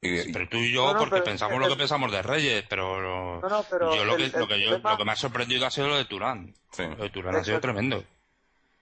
Y, 0.00 0.32
pero 0.32 0.48
tú 0.48 0.56
y 0.56 0.72
yo, 0.72 0.94
porque 0.98 1.22
pensamos 1.22 1.60
lo 1.60 1.68
que 1.68 1.76
pensamos 1.76 2.10
de 2.10 2.22
Reyes, 2.22 2.64
pero, 2.68 3.40
yo, 3.40 4.04
lo, 4.04 4.16
que, 4.16 4.28
lo, 4.28 4.48
que 4.48 4.60
yo, 4.60 4.78
lo 4.78 4.96
que 4.96 5.04
me 5.04 5.12
ha 5.12 5.16
sorprendido 5.16 5.66
ha 5.66 5.70
sido 5.70 5.88
lo 5.88 5.96
de 5.96 6.04
Turán. 6.04 6.52
Lo 6.76 6.96
de 6.96 7.10
Turán 7.10 7.36
ha 7.36 7.44
sido 7.44 7.60
tremendo. 7.60 8.02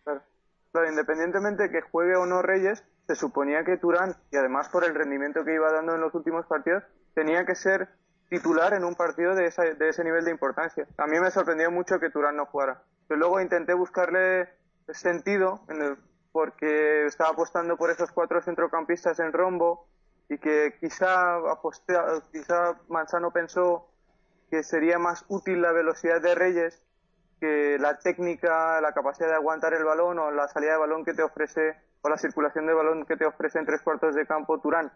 Claro, 0.05 0.89
independientemente 0.89 1.65
de 1.65 1.71
que 1.71 1.83
juegue 1.83 2.17
o 2.17 2.27
no 2.27 2.43
Reyes, 2.43 2.83
se 3.07 3.15
suponía 3.15 3.65
que 3.65 3.77
Turán, 3.77 4.17
y 4.31 4.37
además 4.37 4.69
por 4.69 4.85
el 4.85 4.95
rendimiento 4.95 5.45
que 5.45 5.55
iba 5.55 5.71
dando 5.73 5.95
en 5.95 6.01
los 6.01 6.15
últimos 6.15 6.47
partidos, 6.47 6.85
tenía 7.15 7.45
que 7.45 7.55
ser 7.55 7.89
titular 8.29 8.75
en 8.75 8.85
un 8.85 8.95
partido 8.95 9.35
de, 9.35 9.53
de 9.79 9.89
ese 9.89 10.05
nivel 10.05 10.25
de 10.25 10.31
importancia. 10.31 10.87
A 10.97 11.07
mí 11.07 11.19
me 11.21 11.31
sorprendió 11.31 11.71
mucho 11.71 12.01
que 12.01 12.11
Turán 12.11 12.37
no 12.37 12.47
jugara. 12.47 12.83
Pero 13.07 13.21
luego 13.21 13.41
intenté 13.41 13.75
buscarle 13.75 14.49
sentido 14.89 15.61
en 15.69 15.83
el, 15.83 15.99
porque 16.33 17.07
estaba 17.07 17.31
apostando 17.31 17.77
por 17.77 17.91
esos 17.91 18.11
cuatro 18.11 18.43
centrocampistas 18.43 19.21
en 19.21 19.33
rombo 19.33 19.87
y 20.29 20.39
que 20.39 20.75
quizá, 20.81 21.37
aposté, 21.51 21.95
quizá 22.33 22.77
Manzano 22.89 23.31
pensó 23.31 23.89
que 24.51 24.63
sería 24.63 24.99
más 24.99 25.25
útil 25.29 25.63
la 25.63 25.73
velocidad 25.73 26.21
de 26.21 26.35
Reyes 26.35 26.83
que 27.45 27.77
la 27.79 27.99
técnica, 27.99 28.81
la 28.81 28.93
capacidad 28.93 29.29
de 29.29 29.35
aguantar 29.35 29.75
el 29.75 29.85
balón 29.85 30.19
o 30.19 30.31
la 30.31 30.49
salida 30.49 30.73
de 30.73 30.79
balón 30.79 31.05
que 31.05 31.13
te 31.13 31.23
ofrece 31.23 31.77
o 32.01 32.09
la 32.09 32.17
circulación 32.17 32.67
de 32.67 32.73
balón 32.73 33.05
que 33.05 33.17
te 33.17 33.27
ofrece 33.27 33.59
en 33.59 33.67
tres 33.67 33.83
cuartos 33.83 34.15
de 34.15 34.27
campo 34.27 34.59
Turán. 34.61 34.91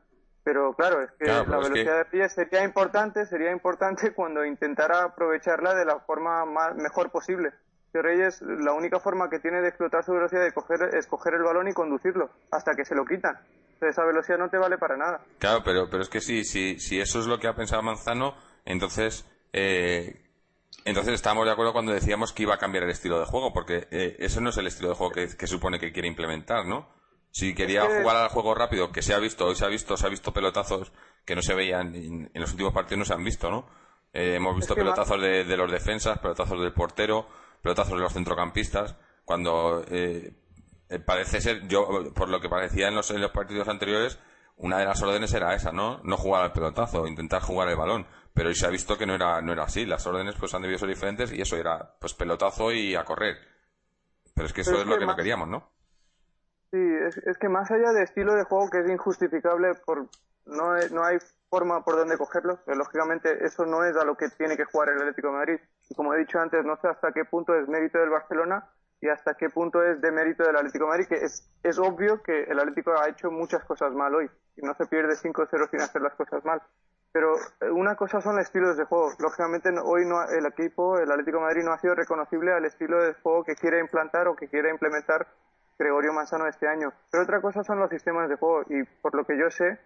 Pero 0.44 0.72
claro, 0.72 1.02
es 1.02 1.10
que 1.18 1.26
la 1.26 1.42
velocidad 1.42 1.96
de 1.98 2.04
Reyes 2.04 2.32
sería 2.32 2.64
importante, 2.64 3.26
sería 3.26 3.52
importante 3.52 4.12
cuando 4.16 4.46
intentara 4.46 5.04
aprovecharla 5.04 5.74
de 5.74 5.84
la 5.84 6.00
forma 6.00 6.46
más, 6.46 6.74
mejor 6.76 7.10
posible. 7.10 7.50
Que 7.92 8.00
Reyes, 8.00 8.40
la 8.40 8.72
única 8.72 8.98
forma 8.98 9.28
que 9.28 9.40
tiene 9.40 9.60
de 9.60 9.68
explotar 9.68 10.04
su 10.04 10.12
velocidad 10.12 10.50
coger, 10.54 10.94
es 10.94 11.06
coger 11.06 11.34
el 11.34 11.42
balón 11.42 11.68
y 11.68 11.74
conducirlo, 11.74 12.30
hasta 12.50 12.72
que 12.74 12.86
se 12.86 12.94
lo 12.94 13.04
quitan. 13.04 13.36
esa 13.82 14.04
velocidad 14.06 14.38
no 14.38 14.48
te 14.48 14.56
vale 14.56 14.78
para 14.78 14.96
nada. 14.96 15.20
Claro, 15.38 15.60
pero, 15.62 15.90
pero 15.90 16.02
es 16.02 16.08
que 16.08 16.20
si, 16.20 16.44
si, 16.44 16.78
si 16.78 16.98
eso 16.98 17.18
es 17.18 17.26
lo 17.26 17.38
que 17.38 17.48
ha 17.48 17.54
pensado 17.54 17.82
Manzano, 17.82 18.34
entonces, 18.64 19.26
eh, 19.52 20.27
entonces 20.88 21.14
estábamos 21.14 21.46
de 21.46 21.52
acuerdo 21.52 21.72
cuando 21.72 21.92
decíamos 21.92 22.32
que 22.32 22.42
iba 22.42 22.54
a 22.54 22.58
cambiar 22.58 22.84
el 22.84 22.90
estilo 22.90 23.18
de 23.18 23.26
juego, 23.26 23.52
porque 23.52 23.88
eh, 23.90 24.16
eso 24.18 24.40
no 24.40 24.50
es 24.50 24.56
el 24.56 24.66
estilo 24.66 24.90
de 24.90 24.94
juego 24.94 25.12
que, 25.12 25.36
que 25.36 25.46
supone 25.46 25.78
que 25.78 25.92
quiere 25.92 26.08
implementar, 26.08 26.66
¿no? 26.66 26.88
Si 27.30 27.54
quería 27.54 27.84
jugar 27.84 28.16
al 28.16 28.28
juego 28.28 28.54
rápido, 28.54 28.90
que 28.90 29.02
se 29.02 29.14
ha 29.14 29.18
visto, 29.18 29.46
hoy 29.46 29.54
se 29.54 29.64
ha 29.64 29.68
visto, 29.68 29.96
se 29.96 30.06
ha 30.06 30.10
visto 30.10 30.32
pelotazos 30.32 30.92
que 31.24 31.36
no 31.36 31.42
se 31.42 31.54
veían 31.54 31.94
en, 31.94 32.30
los 32.34 32.50
últimos 32.52 32.72
partidos, 32.72 33.00
no 33.00 33.04
se 33.04 33.12
han 33.12 33.22
visto, 33.22 33.50
¿no? 33.50 33.68
Eh, 34.12 34.36
hemos 34.36 34.56
visto 34.56 34.74
pelotazos 34.74 35.20
de, 35.20 35.56
los 35.56 35.70
defensas, 35.70 36.18
pelotazos 36.18 36.60
del 36.60 36.72
portero, 36.72 37.28
pelotazos 37.62 37.94
de 37.94 38.00
los 38.00 38.12
centrocampistas, 38.12 38.96
cuando 39.24 39.84
eh, 39.90 40.32
eh, 40.88 40.98
parece 40.98 41.40
ser, 41.40 41.68
yo, 41.68 42.12
por 42.14 42.30
lo 42.30 42.40
que 42.40 42.48
parecía 42.48 42.88
en 42.88 42.94
los, 42.94 43.10
en 43.10 43.20
los 43.20 43.30
partidos 43.30 43.68
anteriores, 43.68 44.18
una 44.56 44.78
de 44.78 44.86
las 44.86 45.02
órdenes 45.02 45.32
era 45.34 45.54
esa, 45.54 45.70
¿no? 45.70 46.00
No 46.04 46.16
jugar 46.16 46.42
al 46.42 46.52
pelotazo, 46.52 47.06
intentar 47.06 47.42
jugar 47.42 47.68
el 47.68 47.76
balón. 47.76 48.06
Pero 48.38 48.50
hoy 48.50 48.54
se 48.54 48.68
ha 48.68 48.70
visto 48.70 48.96
que 48.96 49.04
no 49.04 49.16
era, 49.16 49.42
no 49.42 49.52
era 49.52 49.64
así. 49.64 49.84
Las 49.84 50.06
órdenes 50.06 50.36
pues 50.38 50.54
han 50.54 50.62
debido 50.62 50.78
ser 50.78 50.88
diferentes 50.88 51.32
y 51.32 51.40
eso 51.40 51.56
era 51.56 51.96
pues 51.98 52.14
pelotazo 52.14 52.70
y 52.70 52.94
a 52.94 53.02
correr. 53.02 53.36
Pero 54.32 54.46
es 54.46 54.52
que 54.52 54.60
eso 54.60 54.80
es, 54.80 54.86
lo 54.86 54.96
que 54.96 55.06
no 55.06 55.16
queríamos, 55.16 55.48
¿no? 55.48 55.68
Sí, 56.70 56.78
es, 56.78 57.16
es, 57.16 57.36
que 57.36 57.48
más 57.48 57.68
allá 57.72 57.90
de 57.90 58.04
estilo 58.04 58.34
de 58.34 58.44
juego 58.44 58.70
que 58.70 58.78
es 58.78 58.88
injustificable, 58.88 59.74
por 59.84 60.06
no, 60.46 60.76
no 60.92 61.04
hay 61.04 61.18
forma 61.50 61.82
por 61.82 61.96
donde 61.96 62.16
cogerlo, 62.16 62.60
lógicamente 62.66 63.44
eso 63.44 63.66
no 63.66 63.82
es 63.82 63.96
a 63.96 64.04
lo 64.04 64.14
que 64.14 64.28
tiene 64.28 64.56
que 64.56 64.66
jugar 64.66 64.90
el 64.90 64.98
Atlético 64.98 65.28
de 65.28 65.34
Madrid. 65.34 65.60
Y 65.90 65.96
como 65.96 66.14
he 66.14 66.18
dicho 66.18 66.38
antes, 66.38 66.64
no 66.64 66.76
sé 66.76 66.86
hasta 66.86 67.10
qué 67.10 67.24
punto 67.24 67.56
es 67.56 67.66
mérito 67.66 67.98
del 67.98 68.10
Barcelona 68.10 68.70
y 69.00 69.08
hasta 69.08 69.34
qué 69.34 69.50
punto 69.50 69.82
es 69.82 70.00
de 70.00 70.12
mérito 70.12 70.44
del 70.44 70.54
Atlético 70.54 70.84
de 70.84 70.90
Madrid, 70.90 71.08
que 71.08 71.24
es, 71.24 71.50
es 71.64 71.76
obvio 71.80 72.22
que 72.22 72.44
el 72.44 72.60
Atlético 72.60 72.92
ha 72.96 73.08
hecho 73.08 73.32
muchas 73.32 73.64
cosas 73.64 73.92
mal 73.94 74.14
hoy 74.14 74.30
y 74.54 74.64
no 74.64 74.74
se 74.74 74.86
pierde 74.86 75.16
5-0 75.16 75.70
sin 75.70 75.80
hacer 75.80 76.02
las 76.02 76.14
cosas 76.14 76.44
mal. 76.44 76.62
Pero 77.18 77.34
eh, 77.34 77.70
una 77.72 77.96
cosa 77.96 78.20
son 78.20 78.36
los 78.36 78.44
estilos 78.44 78.76
de 78.76 78.84
juego. 78.84 79.10
Lógicamente 79.18 79.70
hoy 79.82 80.06
no, 80.06 80.22
el 80.22 80.46
equipo, 80.46 81.00
el 81.00 81.10
Atlético 81.10 81.40
Madrid 81.40 81.64
no 81.64 81.72
ha 81.72 81.78
sido 81.78 81.96
reconocible 81.96 82.52
al 82.52 82.64
estilo 82.64 83.02
de 83.02 83.14
juego 83.14 83.42
que 83.42 83.56
quiere 83.56 83.80
implantar 83.80 84.28
o 84.28 84.36
que 84.36 84.46
quiere 84.46 84.70
implementar 84.70 85.26
Gregorio 85.76 86.12
Manzano 86.12 86.46
este 86.46 86.68
año. 86.68 86.92
Pero 87.10 87.24
otra 87.24 87.40
cosa 87.40 87.64
son 87.64 87.80
los 87.80 87.90
sistemas 87.90 88.28
de 88.28 88.36
juego 88.36 88.62
y 88.68 88.84
por 89.02 89.16
lo 89.16 89.24
que 89.24 89.36
yo 89.36 89.50
sé, 89.50 89.66
eh, 89.66 89.78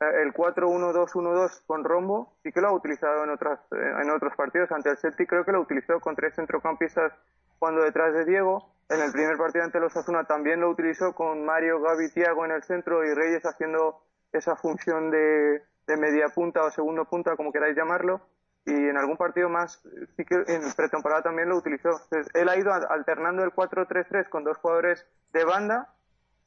el 0.00 0.34
4-1-2-1-2 0.34 1.62
con 1.64 1.84
rombo 1.84 2.32
sí 2.42 2.50
que 2.50 2.60
lo 2.60 2.66
ha 2.66 2.72
utilizado 2.72 3.22
en, 3.22 3.30
otras, 3.30 3.60
eh, 3.70 3.94
en 4.02 4.10
otros 4.10 4.34
partidos. 4.34 4.72
Ante 4.72 4.90
el 4.90 4.96
Celtic 4.96 5.28
creo 5.28 5.44
que 5.44 5.52
lo 5.52 5.60
utilizó 5.60 6.00
con 6.00 6.16
tres 6.16 6.34
centrocampistas 6.34 7.12
cuando 7.60 7.84
detrás 7.84 8.14
de 8.14 8.24
Diego. 8.24 8.68
En 8.88 9.00
el 9.00 9.12
primer 9.12 9.36
partido 9.36 9.64
ante 9.64 9.78
los 9.78 9.96
Asuna 9.96 10.24
también 10.24 10.60
lo 10.60 10.68
utilizó 10.68 11.14
con 11.14 11.44
Mario, 11.44 11.80
Gaby, 11.80 12.10
Tiago 12.10 12.44
en 12.46 12.50
el 12.50 12.64
centro 12.64 13.04
y 13.04 13.14
Reyes 13.14 13.46
haciendo 13.46 14.02
esa 14.32 14.56
función 14.56 15.12
de, 15.12 15.62
de 15.86 15.96
media 15.96 16.28
punta 16.28 16.62
o 16.64 16.70
segundo 16.70 17.04
punta, 17.04 17.36
como 17.36 17.52
queráis 17.52 17.76
llamarlo 17.76 18.20
y 18.66 18.72
en 18.72 18.96
algún 18.96 19.16
partido 19.16 19.48
más, 19.48 19.82
sí 20.16 20.24
que 20.24 20.34
en 20.46 20.62
pretemporada 20.76 21.22
también 21.22 21.48
lo 21.48 21.56
utilizó. 21.56 21.90
él 22.34 22.48
ha 22.48 22.56
ido 22.56 22.72
alternando 22.72 23.42
el 23.42 23.52
4-3-3 23.52 24.28
con 24.28 24.44
dos 24.44 24.58
jugadores 24.58 25.06
de 25.32 25.44
banda, 25.44 25.94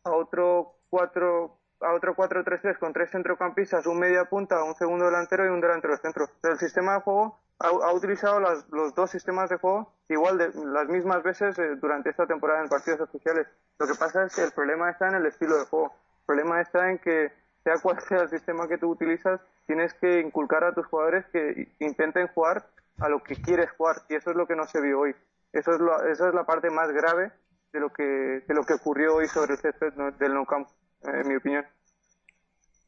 a 0.03 0.11
otro 0.11 0.75
4 0.89 1.59
a 1.81 1.93
otro 1.93 2.15
4-3-3 2.15 2.79
con 2.79 2.93
tres 2.93 3.11
centrocampistas, 3.11 3.85
un 3.87 3.99
media 3.99 4.23
punta, 4.25 4.63
un 4.63 4.75
segundo 4.75 5.05
delantero 5.05 5.45
y 5.45 5.49
un 5.49 5.59
delantero 5.59 5.97
centro. 5.97 6.29
el 6.43 6.57
sistema 6.57 6.93
de 6.93 7.01
juego 7.01 7.39
ha, 7.59 7.91
utilizado 7.91 8.39
los 8.39 8.95
dos 8.95 9.09
sistemas 9.11 9.49
de 9.49 9.57
juego 9.57 9.93
igual 10.07 10.37
de 10.37 10.51
las 10.65 10.87
mismas 10.87 11.23
veces 11.23 11.57
eh, 11.59 11.75
durante 11.75 12.09
esta 12.09 12.25
temporada 12.25 12.61
en 12.61 12.69
partidos 12.69 13.01
oficiales. 13.01 13.47
Lo 13.79 13.87
que 13.87 13.95
pasa 13.95 14.25
es 14.25 14.35
que 14.35 14.43
el 14.43 14.51
problema 14.51 14.91
está 14.91 15.09
en 15.09 15.15
el 15.15 15.25
estilo 15.25 15.57
de 15.57 15.65
juego. 15.65 15.93
El 16.19 16.25
problema 16.25 16.61
está 16.61 16.89
en 16.89 16.99
que 16.99 17.33
sea 17.63 17.77
cual 17.81 17.99
sea 18.01 18.21
el 18.23 18.29
sistema 18.29 18.67
que 18.67 18.77
tú 18.77 18.89
utilizas, 18.89 19.39
tienes 19.65 19.93
que 19.95 20.19
inculcar 20.19 20.63
a 20.63 20.73
tus 20.73 20.85
jugadores 20.87 21.25
que 21.31 21.69
intenten 21.79 22.27
jugar 22.27 22.67
a 22.99 23.09
lo 23.09 23.23
que 23.23 23.35
quieres 23.35 23.71
jugar 23.77 24.03
y 24.09 24.15
eso 24.15 24.31
es 24.31 24.35
lo 24.35 24.47
que 24.47 24.55
no 24.55 24.65
se 24.65 24.81
vio 24.81 24.99
hoy. 24.99 25.15
Eso 25.51 25.71
es, 25.71 25.79
lo, 25.79 26.03
eso 26.07 26.27
es 26.27 26.33
la 26.33 26.45
parte 26.45 26.69
más 26.69 26.91
grave 26.91 27.31
de 27.71 27.79
lo 27.79 27.89
que, 27.91 28.03
de 28.03 28.53
lo 28.53 28.63
que 28.63 28.73
ocurrió 28.73 29.15
hoy 29.15 29.27
sobre 29.27 29.53
el 29.53 29.59
césped 29.59 29.93
del 30.19 30.33
no 30.33 30.45
camp, 30.45 30.67
en 31.03 31.27
mi 31.27 31.35
opinión. 31.35 31.65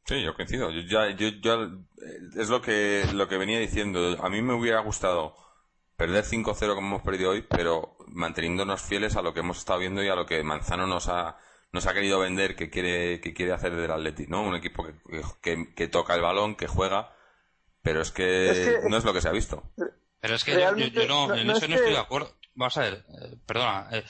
Sí, 0.06 0.22
yo 0.24 0.36
coincido. 0.36 0.70
Yo 0.70 0.82
ya, 0.82 1.10
yo, 1.16 1.28
eh, 1.28 1.70
es 2.38 2.50
lo 2.50 2.62
que, 2.62 3.04
lo 3.14 3.28
que 3.28 3.38
venía 3.38 3.60
diciendo. 3.60 4.18
A 4.24 4.30
mí 4.30 4.42
me 4.42 4.54
hubiera 4.54 4.80
gustado 4.82 5.36
perder 5.98 6.24
5-0 6.24 6.76
como 6.76 6.88
hemos 6.88 7.02
perdido 7.02 7.32
hoy, 7.32 7.42
pero 7.42 7.98
manteniéndonos 8.08 8.82
fieles 8.82 9.16
a 9.16 9.22
lo 9.22 9.34
que 9.34 9.40
hemos 9.40 9.58
estado 9.58 9.80
viendo 9.80 10.04
y 10.04 10.10
a 10.10 10.16
lo 10.16 10.26
que 10.26 10.44
Manzano 10.44 10.86
nos 10.86 11.08
ha, 11.10 11.38
nos 11.76 11.86
ha 11.86 11.94
querido 11.94 12.20
vender 12.20 12.56
que 12.56 12.70
quiere, 12.70 13.20
que 13.20 13.34
quiere 13.34 13.52
hacer 13.52 13.76
del 13.76 13.92
Atleti, 13.92 14.26
¿no? 14.28 14.42
Un 14.42 14.56
equipo 14.56 14.88
que, 15.42 15.68
que, 15.76 15.88
toca 15.90 16.16
el 16.16 16.22
balón, 16.22 16.56
que 16.56 16.68
juega, 16.68 17.14
pero 17.84 18.02
es 18.02 18.12
que, 18.12 18.80
no 18.90 18.98
es 18.98 19.04
lo 19.04 19.14
que 19.14 19.22
se 19.22 19.28
ha 19.28 19.34
visto. 19.34 19.62
Pero 20.22 20.36
es 20.36 20.44
que 20.44 20.54
yo, 20.54 20.72
no, 21.08 21.36
en 21.36 21.50
eso 21.50 21.68
no 21.68 21.76
estoy 21.76 21.92
de 21.92 22.00
acuerdo. 22.00 22.34
Vamos 22.56 22.78
a 22.78 22.82
ver, 22.82 23.06
eh, 23.10 23.36
perdona. 23.46 23.90
Eh, 23.92 24.04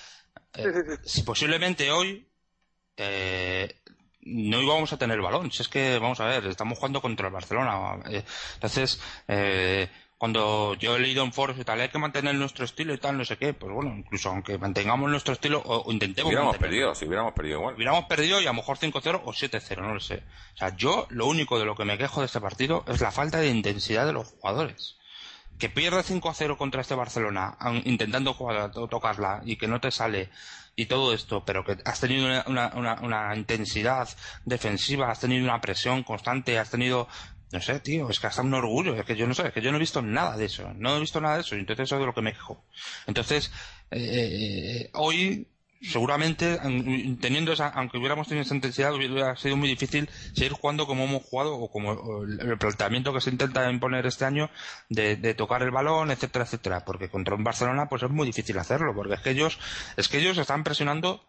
eh, 0.53 0.73
si 1.03 1.23
posiblemente 1.23 1.91
hoy 1.91 2.29
no 4.21 4.61
íbamos 4.61 4.93
a 4.93 4.97
tener 4.97 5.19
balón. 5.19 5.51
Si 5.51 5.63
es 5.63 5.67
que, 5.67 5.97
vamos 5.97 6.19
a 6.19 6.25
ver, 6.25 6.45
estamos 6.45 6.77
jugando 6.77 7.01
contra 7.01 7.27
el 7.27 7.33
Barcelona. 7.33 7.99
entonces, 8.53 9.01
cuando 10.17 10.75
yo 10.75 10.95
he 10.95 10.99
leído 10.99 11.23
en 11.23 11.33
foros 11.33 11.57
y 11.59 11.63
tal, 11.65 11.81
hay 11.81 11.89
que 11.89 11.97
mantener 11.97 12.35
nuestro 12.35 12.63
estilo 12.63 12.93
y 12.93 12.97
tal, 12.97 13.17
no 13.17 13.25
sé 13.25 13.37
qué, 13.37 13.53
pues 13.53 13.73
bueno, 13.73 13.93
incluso 13.97 14.29
aunque 14.29 14.57
mantengamos 14.57 15.11
nuestro 15.11 15.33
estilo 15.33 15.61
o, 15.65 15.91
intentemos. 15.91 16.29
Hubiéramos 16.29 16.57
perdido, 16.57 16.95
si 16.95 17.05
hubiéramos 17.05 17.33
perdido 17.33 17.59
igual. 17.59 17.75
Hubiéramos 17.75 18.05
perdido 18.05 18.39
y 18.39 18.45
a 18.45 18.49
lo 18.49 18.53
mejor 18.53 18.77
5-0 18.77 19.21
o 19.25 19.33
7-0, 19.33 19.81
no 19.81 19.93
lo 19.93 19.99
sé. 19.99 20.23
O 20.53 20.57
sea, 20.57 20.75
yo 20.75 21.05
lo 21.09 21.27
único 21.27 21.59
de 21.59 21.65
lo 21.65 21.75
que 21.75 21.83
me 21.83 21.97
quejo 21.97 22.21
de 22.21 22.27
este 22.27 22.39
partido 22.39 22.85
es 22.87 23.01
la 23.01 23.11
falta 23.11 23.39
de 23.39 23.49
intensidad 23.49 24.05
de 24.05 24.13
los 24.13 24.29
jugadores. 24.29 24.97
Que 25.59 25.69
pierde 25.69 26.01
5-0 26.01 26.57
contra 26.57 26.81
este 26.81 26.95
Barcelona, 26.95 27.57
intentando 27.83 28.33
jugar, 28.33 28.71
tocarla 28.71 29.41
y 29.45 29.57
que 29.57 29.67
no 29.67 29.79
te 29.79 29.91
sale 29.91 30.29
y 30.75 30.87
todo 30.87 31.13
esto, 31.13 31.45
pero 31.45 31.63
que 31.63 31.77
has 31.85 31.99
tenido 32.01 32.25
una, 32.25 32.73
una, 32.75 32.99
una, 33.01 33.35
intensidad 33.35 34.09
defensiva, 34.43 35.09
has 35.09 35.21
tenido 35.21 35.45
una 35.45 35.61
presión 35.61 36.03
constante, 36.03 36.59
has 36.59 36.69
tenido 36.69 37.07
no 37.51 37.61
sé, 37.61 37.79
tío, 37.79 38.09
es 38.09 38.19
que 38.19 38.27
hasta 38.27 38.41
un 38.41 38.53
orgullo, 38.53 38.95
es 38.95 39.05
que 39.05 39.15
yo 39.15 39.27
no 39.27 39.33
sé, 39.33 39.47
es 39.47 39.53
que 39.53 39.61
yo 39.61 39.71
no 39.71 39.77
he 39.77 39.79
visto 39.79 40.01
nada 40.01 40.37
de 40.37 40.45
eso, 40.45 40.73
no 40.75 40.97
he 40.97 40.99
visto 40.99 41.21
nada 41.21 41.35
de 41.35 41.41
eso, 41.41 41.55
entonces 41.55 41.85
eso 41.85 41.95
es 41.95 41.99
de 41.99 42.05
lo 42.05 42.13
que 42.13 42.21
me 42.21 42.33
quejo. 42.33 42.63
Entonces, 43.07 43.51
eh, 43.91 43.99
eh, 44.01 44.89
hoy 44.93 45.47
seguramente 45.81 46.57
teniendo 47.21 47.51
esa, 47.51 47.67
aunque 47.67 47.97
hubiéramos 47.97 48.27
tenido 48.27 48.43
esa 48.43 48.55
intensidad 48.55 48.93
hubiera 48.93 49.35
sido 49.35 49.55
muy 49.55 49.69
difícil 49.69 50.09
seguir 50.33 50.53
jugando 50.53 50.87
como 50.87 51.03
hemos 51.03 51.23
jugado 51.23 51.55
o 51.55 51.69
como 51.69 52.23
el 52.23 52.57
planteamiento 52.57 53.13
que 53.13 53.21
se 53.21 53.29
intenta 53.29 53.69
imponer 53.69 54.05
este 54.05 54.25
año 54.25 54.49
de, 54.89 55.15
de, 55.15 55.33
tocar 55.33 55.61
el 55.61 55.71
balón 55.71 56.11
etcétera 56.11 56.45
etcétera 56.45 56.85
porque 56.85 57.09
contra 57.09 57.35
un 57.35 57.43
Barcelona 57.43 57.87
pues 57.87 58.01
es 58.03 58.09
muy 58.09 58.25
difícil 58.25 58.57
hacerlo 58.57 58.95
porque 58.95 59.15
es 59.15 59.21
que 59.21 59.31
ellos 59.31 59.59
es 59.95 60.07
que 60.07 60.17
ellos 60.17 60.37
están 60.37 60.63
presionando 60.63 61.23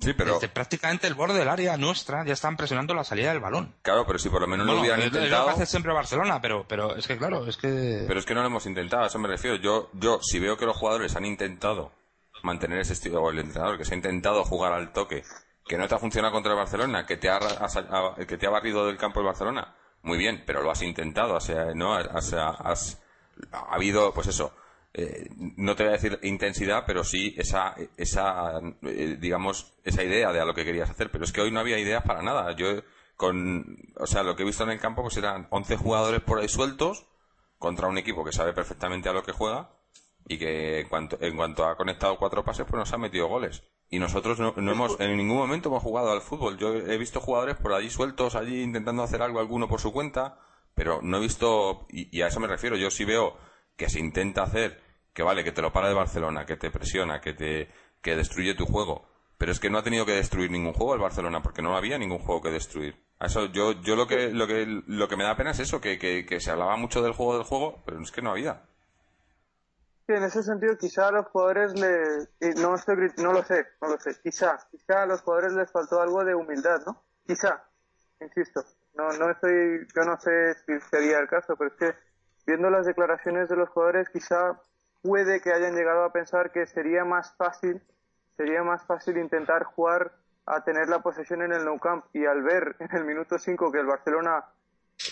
Sí, 0.00 0.12
pero... 0.12 0.34
Desde 0.34 0.48
prácticamente 0.48 1.06
el 1.06 1.14
borde 1.14 1.38
del 1.38 1.48
área 1.48 1.76
nuestra 1.76 2.24
ya 2.24 2.32
están 2.32 2.56
presionando 2.56 2.94
la 2.94 3.04
salida 3.04 3.30
del 3.30 3.40
balón. 3.40 3.74
Claro, 3.82 4.06
pero 4.06 4.18
si 4.18 4.28
por 4.28 4.40
lo 4.40 4.46
menos 4.46 4.66
no 4.66 4.74
lo 4.74 4.80
hubieran 4.80 5.02
intentado... 5.02 5.46
Lo 5.46 5.50
hace 5.50 5.66
siempre 5.66 5.92
Barcelona, 5.92 6.40
pero, 6.40 6.66
pero 6.68 6.96
es 6.96 7.06
que 7.06 7.18
claro, 7.18 7.46
es 7.46 7.56
que... 7.56 8.04
Pero 8.06 8.20
es 8.20 8.24
que 8.24 8.34
no 8.34 8.40
lo 8.40 8.46
hemos 8.46 8.66
intentado, 8.66 9.02
a 9.02 9.06
eso 9.08 9.18
me 9.18 9.28
refiero. 9.28 9.56
Yo, 9.56 9.90
yo 9.94 10.20
si 10.22 10.38
veo 10.38 10.56
que 10.56 10.66
los 10.66 10.76
jugadores 10.76 11.16
han 11.16 11.24
intentado 11.24 11.90
mantener 12.42 12.78
ese 12.78 12.92
estilo, 12.92 13.22
o 13.22 13.30
el 13.30 13.40
entrenador 13.40 13.76
que 13.78 13.84
se 13.84 13.94
ha 13.94 13.96
intentado 13.96 14.44
jugar 14.44 14.72
al 14.72 14.92
toque, 14.92 15.24
que 15.66 15.76
no 15.76 15.88
te 15.88 15.94
ha 15.94 15.98
funcionado 15.98 16.32
contra 16.32 16.52
el 16.52 16.58
Barcelona, 16.58 17.04
que 17.04 17.16
te 17.16 17.28
ha, 17.28 17.38
que 18.26 18.36
te 18.36 18.46
ha 18.46 18.50
barrido 18.50 18.86
del 18.86 18.96
campo 18.96 19.20
el 19.20 19.26
Barcelona, 19.26 19.74
muy 20.02 20.16
bien, 20.16 20.44
pero 20.46 20.62
lo 20.62 20.70
has 20.70 20.82
intentado, 20.82 21.34
o 21.34 21.40
sea, 21.40 21.74
¿no? 21.74 21.94
has, 21.94 22.32
ha 22.32 23.74
habido, 23.74 24.14
pues 24.14 24.28
eso, 24.28 24.54
eh, 24.94 25.28
no 25.56 25.76
te 25.76 25.84
voy 25.84 25.90
a 25.90 25.96
decir 25.96 26.18
intensidad, 26.22 26.84
pero 26.86 27.04
sí 27.04 27.34
esa, 27.36 27.74
esa 27.96 28.60
eh, 28.82 29.16
digamos, 29.20 29.74
esa 29.84 30.02
idea 30.02 30.32
de 30.32 30.40
a 30.40 30.44
lo 30.44 30.54
que 30.54 30.64
querías 30.64 30.90
hacer. 30.90 31.10
Pero 31.10 31.24
es 31.24 31.32
que 31.32 31.40
hoy 31.40 31.50
no 31.50 31.60
había 31.60 31.78
ideas 31.78 32.02
para 32.02 32.22
nada. 32.22 32.54
Yo, 32.56 32.82
con, 33.16 33.76
o 33.96 34.06
sea, 34.06 34.22
lo 34.22 34.34
que 34.36 34.42
he 34.42 34.46
visto 34.46 34.64
en 34.64 34.70
el 34.70 34.80
campo, 34.80 35.02
pues 35.02 35.16
eran 35.16 35.46
11 35.50 35.76
jugadores 35.76 36.20
por 36.22 36.38
ahí 36.38 36.48
sueltos 36.48 37.06
contra 37.58 37.88
un 37.88 37.98
equipo 37.98 38.24
que 38.24 38.32
sabe 38.32 38.52
perfectamente 38.52 39.08
a 39.08 39.12
lo 39.12 39.22
que 39.22 39.32
juega 39.32 39.70
y 40.26 40.38
que 40.38 40.80
en 40.80 40.88
cuanto, 40.88 41.18
en 41.20 41.36
cuanto 41.36 41.64
ha 41.64 41.76
conectado 41.76 42.18
cuatro 42.18 42.44
pases, 42.44 42.66
pues 42.68 42.78
nos 42.78 42.92
ha 42.92 42.98
metido 42.98 43.28
goles. 43.28 43.62
Y 43.90 43.98
nosotros 43.98 44.38
no, 44.38 44.52
no 44.56 44.72
hemos, 44.72 45.00
en 45.00 45.16
ningún 45.16 45.38
momento 45.38 45.70
hemos 45.70 45.82
jugado 45.82 46.12
al 46.12 46.20
fútbol. 46.20 46.58
Yo 46.58 46.74
he 46.74 46.98
visto 46.98 47.20
jugadores 47.20 47.56
por 47.56 47.72
allí 47.72 47.88
sueltos, 47.88 48.34
allí 48.34 48.62
intentando 48.62 49.02
hacer 49.02 49.22
algo, 49.22 49.40
alguno 49.40 49.68
por 49.68 49.80
su 49.80 49.92
cuenta, 49.92 50.38
pero 50.74 51.00
no 51.02 51.16
he 51.16 51.20
visto, 51.20 51.86
y, 51.88 52.14
y 52.16 52.22
a 52.22 52.28
eso 52.28 52.40
me 52.40 52.46
refiero, 52.46 52.76
yo 52.76 52.90
sí 52.90 53.04
veo 53.04 53.38
que 53.78 53.88
se 53.88 54.00
intenta 54.00 54.42
hacer, 54.42 54.78
que 55.14 55.22
vale, 55.22 55.44
que 55.44 55.52
te 55.52 55.62
lo 55.62 55.72
para 55.72 55.88
de 55.88 55.94
Barcelona, 55.94 56.44
que 56.44 56.56
te 56.56 56.70
presiona, 56.70 57.20
que 57.20 57.32
te 57.32 57.68
que 58.02 58.16
destruye 58.16 58.54
tu 58.54 58.66
juego, 58.66 59.08
pero 59.38 59.52
es 59.52 59.60
que 59.60 59.70
no 59.70 59.78
ha 59.78 59.82
tenido 59.82 60.04
que 60.04 60.12
destruir 60.12 60.50
ningún 60.50 60.72
juego 60.72 60.94
el 60.94 61.00
Barcelona 61.00 61.40
porque 61.42 61.62
no 61.62 61.76
había 61.76 61.96
ningún 61.96 62.18
juego 62.18 62.42
que 62.42 62.50
destruir. 62.50 62.96
eso 63.20 63.46
yo 63.46 63.80
yo 63.80 63.94
lo 63.96 64.06
que 64.06 64.30
lo 64.30 64.46
que 64.46 64.66
lo 64.66 65.08
que 65.08 65.16
me 65.16 65.24
da 65.24 65.36
pena 65.36 65.52
es 65.52 65.60
eso, 65.60 65.80
que, 65.80 65.98
que, 65.98 66.40
se 66.40 66.50
hablaba 66.50 66.76
mucho 66.76 67.02
del 67.02 67.12
juego 67.12 67.34
del 67.34 67.44
juego, 67.44 67.80
pero 67.86 68.00
es 68.00 68.10
que 68.10 68.20
no 68.20 68.32
había. 68.32 68.62
Sí, 70.06 70.14
en 70.14 70.24
ese 70.24 70.42
sentido 70.42 70.76
quizá 70.76 71.08
a 71.08 71.12
los 71.12 71.26
jugadores 71.26 71.78
le 71.78 72.54
no 72.60 72.74
estoy 72.74 72.96
no 73.18 73.32
lo 73.32 73.44
sé, 73.44 73.64
no 73.80 73.88
lo 73.88 74.00
sé, 74.00 74.16
quizá, 74.22 74.58
quizá 74.70 75.02
a 75.02 75.06
los 75.06 75.20
jugadores 75.22 75.52
les 75.52 75.70
faltó 75.70 76.00
algo 76.00 76.24
de 76.24 76.34
humildad, 76.34 76.80
¿no? 76.84 77.04
Quizá, 77.24 77.62
insisto, 78.20 78.64
no 78.94 79.12
no 79.18 79.30
estoy 79.30 79.86
yo 79.94 80.02
no 80.02 80.18
sé 80.18 80.54
si 80.66 80.80
sería 80.90 81.18
el 81.18 81.28
caso, 81.28 81.54
pero 81.56 81.70
es 81.70 81.76
que 81.76 82.07
viendo 82.48 82.70
las 82.70 82.86
declaraciones 82.86 83.50
de 83.50 83.56
los 83.56 83.68
jugadores, 83.68 84.08
quizá 84.08 84.58
puede 85.02 85.42
que 85.42 85.52
hayan 85.52 85.74
llegado 85.74 86.02
a 86.02 86.12
pensar 86.12 86.50
que 86.50 86.66
sería 86.66 87.04
más 87.04 87.34
fácil, 87.36 87.82
sería 88.38 88.62
más 88.62 88.86
fácil 88.86 89.18
intentar 89.18 89.64
jugar 89.64 90.12
a 90.46 90.64
tener 90.64 90.88
la 90.88 91.00
posesión 91.00 91.42
en 91.42 91.52
el 91.52 91.66
Nou 91.66 91.78
Camp 91.78 92.06
y 92.14 92.24
al 92.24 92.42
ver 92.42 92.74
en 92.78 92.88
el 92.96 93.04
minuto 93.04 93.38
5 93.38 93.70
que 93.70 93.80
el 93.80 93.86
Barcelona, 93.86 94.46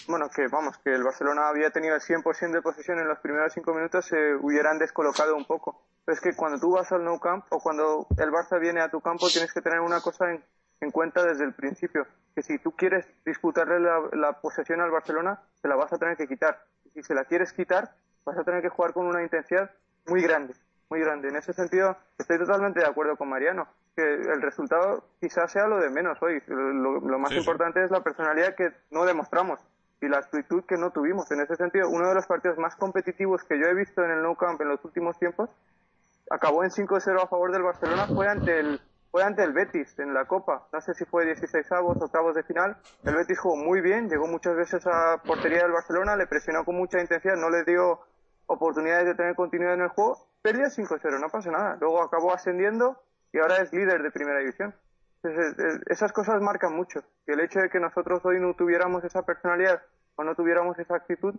bueno, 0.09 0.31
que 0.35 0.49
vamos, 0.49 0.79
que 0.79 0.95
el 0.95 1.05
Barcelona 1.05 1.49
había 1.49 1.69
tenido 1.69 1.95
el 1.95 2.01
100% 2.01 2.53
de 2.53 2.63
posesión 2.63 3.01
en 3.01 3.07
los 3.07 3.19
primeros 3.19 3.53
5 3.53 3.75
minutos, 3.75 4.07
se 4.07 4.35
hubieran 4.37 4.79
descolocado 4.79 5.37
un 5.37 5.45
poco. 5.45 5.85
Pero 6.07 6.15
es 6.15 6.23
que 6.23 6.35
cuando 6.35 6.59
tú 6.59 6.73
vas 6.73 6.91
al 6.91 7.05
Nou 7.05 7.21
Camp 7.21 7.45
o 7.51 7.61
cuando 7.61 8.07
el 8.17 8.31
Barça 8.33 8.59
viene 8.59 8.81
a 8.81 8.89
tu 8.89 9.03
campo 9.03 9.29
tienes 9.29 9.53
que 9.53 9.61
tener 9.61 9.81
una 9.81 10.01
cosa 10.01 10.31
en, 10.31 10.43
en 10.81 10.91
cuenta 10.91 11.25
desde 11.25 11.45
el 11.45 11.55
principio, 11.55 12.07
que 12.35 12.43
si 12.43 12.59
tú 12.59 12.73
quieres 12.73 13.07
disputarle 13.25 13.81
la, 13.81 14.41
posesión 14.41 14.81
al 14.81 14.91
Barcelona, 14.91 15.41
te 15.63 15.69
la 15.69 15.77
vas 15.77 15.93
a 15.93 15.99
tener 15.99 16.17
que 16.17 16.29
quitar. 16.29 16.63
Y 16.85 16.91
si 16.91 17.03
se 17.03 17.15
la 17.15 17.25
quieres 17.25 17.53
quitar, 17.53 17.95
vas 18.25 18.37
a 18.37 18.45
tener 18.45 18.63
que 18.63 18.69
jugar 18.69 18.93
con 18.93 19.07
una 19.07 19.23
intensidad 19.23 19.71
muy 20.07 20.23
grande, 20.23 20.55
muy 20.91 21.01
grande. 21.01 21.29
En 21.29 21.37
ese 21.37 21.53
sentido, 21.53 21.97
estoy 22.19 22.39
totalmente 22.39 22.81
de 22.81 22.87
acuerdo 22.87 23.17
con 23.17 23.29
Mariano, 23.29 23.67
que 23.97 24.03
el 24.03 24.43
resultado 24.43 25.05
quizás 25.21 25.51
sea 25.51 25.67
lo 25.67 25.81
de 25.81 25.89
menos 25.89 26.21
hoy. 26.23 26.43
Lo, 26.47 27.19
más 27.19 27.33
importante 27.33 27.83
es 27.83 27.91
la 27.91 28.03
personalidad 28.03 28.55
que 28.55 28.71
no 28.91 29.07
demostramos 29.07 29.59
y 30.03 30.09
la 30.09 30.19
actitud 30.19 30.65
que 30.65 30.77
no 30.77 30.91
tuvimos. 30.91 31.31
En 31.31 31.41
ese 31.41 31.57
sentido, 31.57 31.89
uno 31.89 32.09
de 32.09 32.15
los 32.15 32.27
partidos 32.27 32.59
más 32.59 32.77
competitivos 32.77 33.45
que 33.45 33.59
yo 33.59 33.67
he 33.67 33.75
visto 33.75 34.05
en 34.05 34.11
el 34.11 34.23
Nou 34.23 34.37
Camp 34.37 34.61
en 34.61 34.69
los 34.69 34.85
últimos 34.85 35.19
tiempos 35.19 35.49
acabó 36.31 36.65
en 36.65 36.71
5-0 36.71 37.23
a 37.23 37.27
favor 37.27 37.53
del 37.53 37.63
Barcelona, 37.63 38.07
fue 38.07 38.29
ante 38.29 38.59
el 38.59 38.81
fue 39.17 39.25
ante 39.25 39.43
el 39.43 39.55
Betis 39.55 39.99
en 39.99 40.13
la 40.13 40.27
Copa. 40.27 40.69
No 40.75 40.81
sé 40.83 40.93
si 40.93 41.07
fue 41.07 41.25
16 41.25 41.73
avos, 41.73 41.97
octavos 41.99 42.35
de 42.35 42.43
final. 42.43 42.77
El 43.03 43.17
Betis 43.17 43.39
jugó 43.41 43.57
muy 43.57 43.81
bien, 43.81 44.11
llegó 44.11 44.27
muchas 44.27 44.55
veces 44.55 44.87
a 44.87 45.23
portería 45.25 45.63
del 45.63 45.73
Barcelona, 45.73 46.17
le 46.17 46.27
presionó 46.27 46.67
con 46.67 46.77
mucha 46.77 47.01
intensidad, 47.01 47.35
no 47.37 47.49
le 47.49 47.65
dio 47.65 47.99
oportunidades 48.45 49.07
de 49.07 49.15
tener 49.15 49.35
continuidad 49.35 49.73
en 49.73 49.81
el 49.81 49.89
juego. 49.89 50.19
Perdió 50.43 50.67
5-0, 50.67 51.19
no 51.19 51.31
pasa 51.31 51.51
nada. 51.51 51.79
Luego 51.81 52.03
acabó 52.03 52.35
ascendiendo 52.35 53.01
y 53.33 53.39
ahora 53.39 53.57
es 53.63 53.73
líder 53.73 54.03
de 54.03 54.11
primera 54.11 54.41
división. 54.41 54.75
esas 55.89 56.13
cosas 56.13 56.43
marcan 56.43 56.77
mucho. 56.77 57.01
Y 57.27 57.33
el 57.33 57.41
hecho 57.41 57.61
de 57.61 57.71
que 57.71 57.81
nosotros 57.81 58.21
hoy 58.23 58.39
no 58.39 58.53
tuviéramos 58.53 59.03
esa 59.03 59.23
personalidad 59.23 59.81
o 60.17 60.25
no 60.25 60.35
tuviéramos 60.35 60.79
esa 60.79 60.95
actitud 60.95 61.35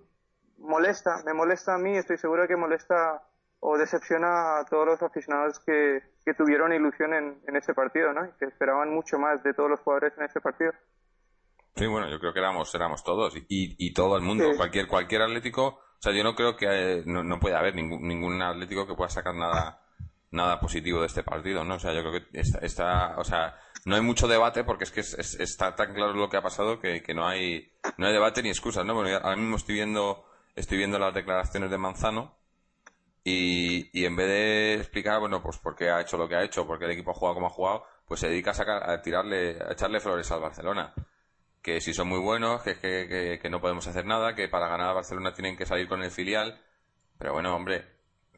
molesta, 0.58 1.22
me 1.28 1.34
molesta 1.36 1.76
a 1.76 1.78
mí, 1.78 1.96
estoy 1.96 2.18
seguro 2.18 2.48
que 2.48 2.56
molesta 2.56 3.22
o 3.60 3.78
decepciona 3.78 4.60
a 4.60 4.66
todos 4.66 4.86
los 4.86 5.02
aficionados 5.02 5.60
que, 5.60 6.04
que 6.26 6.34
tuvieron 6.34 6.74
ilusión 6.74 7.14
en, 7.14 7.42
en, 7.48 7.56
ese 7.56 7.74
partido, 7.74 8.14
¿no? 8.14 8.26
Y 8.26 8.32
que 8.40 8.46
esperaban 8.46 8.94
mucho 8.94 9.18
más 9.18 9.44
de 9.44 9.54
todos 9.54 9.70
los 9.70 9.80
jugadores 9.80 10.14
en 10.18 10.26
ese 10.26 10.40
partido. 10.42 10.72
Sí, 11.76 11.86
bueno, 11.88 12.10
yo 12.10 12.20
creo 12.20 12.34
que 12.34 12.40
éramos, 12.40 12.74
éramos 12.74 13.04
todos 13.04 13.36
y, 13.36 13.46
y 13.48 13.94
todo 13.94 14.18
el 14.18 14.24
mundo, 14.24 14.46
cualquier, 14.58 14.88
cualquier 14.88 15.22
atlético, 15.22 15.80
o 16.00 16.02
sea, 16.02 16.12
yo 16.12 16.24
no 16.24 16.36
creo 16.36 16.56
que 16.56 16.68
eh, 16.70 17.04
no, 17.06 17.24
no, 17.24 17.40
puede 17.40 17.56
haber 17.56 17.76
ningún, 17.76 18.08
ningún 18.08 18.42
atlético 18.42 18.88
que 18.88 18.96
pueda 18.96 19.10
sacar 19.10 19.36
nada, 19.36 19.82
nada 20.32 20.60
positivo 20.60 21.02
de 21.02 21.08
este 21.08 21.24
partido, 21.24 21.64
¿no? 21.64 21.76
O 21.76 21.80
sea, 21.80 21.94
yo 21.94 22.02
creo 22.02 22.14
que 22.14 22.40
está, 22.40 22.60
está 22.60 23.16
o 23.18 23.24
sea, 23.24 23.60
no 23.86 23.96
hay 23.96 24.02
mucho 24.02 24.28
debate 24.28 24.64
porque 24.64 24.84
es 24.84 24.92
que 24.92 25.02
está 25.02 25.76
tan 25.76 25.94
claro 25.94 26.14
lo 26.14 26.30
que 26.30 26.38
ha 26.38 26.42
pasado 26.42 26.80
que, 26.80 27.02
que 27.02 27.14
no 27.14 27.28
hay, 27.28 27.72
no 27.98 28.08
hay 28.08 28.14
debate 28.14 28.44
ni 28.44 28.50
excusas, 28.50 28.86
¿no? 28.86 28.94
Bueno, 28.94 29.16
ahora 29.18 29.36
mismo 29.36 29.56
estoy 29.56 29.76
viendo, 29.76 30.26
estoy 30.56 30.78
viendo 30.78 31.00
las 31.00 31.14
declaraciones 31.14 31.72
de 31.72 31.78
Manzano 31.78 32.37
y, 33.30 33.90
y 33.92 34.06
en 34.06 34.16
vez 34.16 34.28
de 34.28 34.74
explicar, 34.76 35.20
bueno, 35.20 35.44
pues 35.44 35.58
por 35.58 35.76
qué 35.76 35.90
ha 35.90 36.00
hecho 36.00 36.16
lo 36.16 36.30
que 36.30 36.36
ha 36.38 36.44
hecho, 36.44 36.66
por 36.66 36.80
qué 36.80 36.86
el 36.86 36.92
equipo 36.92 37.12
ha 37.12 37.14
jugado 37.14 37.36
como 37.36 37.48
ha 37.48 37.50
jugado, 37.50 37.84
pues 38.08 38.22
se 38.22 38.30
dedica 38.30 38.52
a, 38.52 38.54
sacar, 38.54 38.90
a 38.90 39.02
tirarle, 39.02 39.62
a 39.62 39.74
echarle 39.74 40.00
flores 40.00 40.32
al 40.32 40.40
Barcelona. 40.40 40.94
Que 41.62 41.82
si 41.82 41.94
son 41.94 42.08
muy 42.08 42.20
buenos, 42.20 42.62
que, 42.62 42.80
que, 42.80 43.38
que, 43.42 43.50
no 43.50 43.60
podemos 43.60 43.86
hacer 43.86 44.06
nada, 44.06 44.34
que 44.34 44.48
para 44.48 44.70
ganar 44.70 44.92
a 44.92 44.94
Barcelona 44.94 45.34
tienen 45.34 45.58
que 45.58 45.66
salir 45.66 45.90
con 45.90 46.02
el 46.04 46.10
filial. 46.10 46.58
Pero 47.18 47.34
bueno, 47.34 47.54
hombre, 47.54 47.84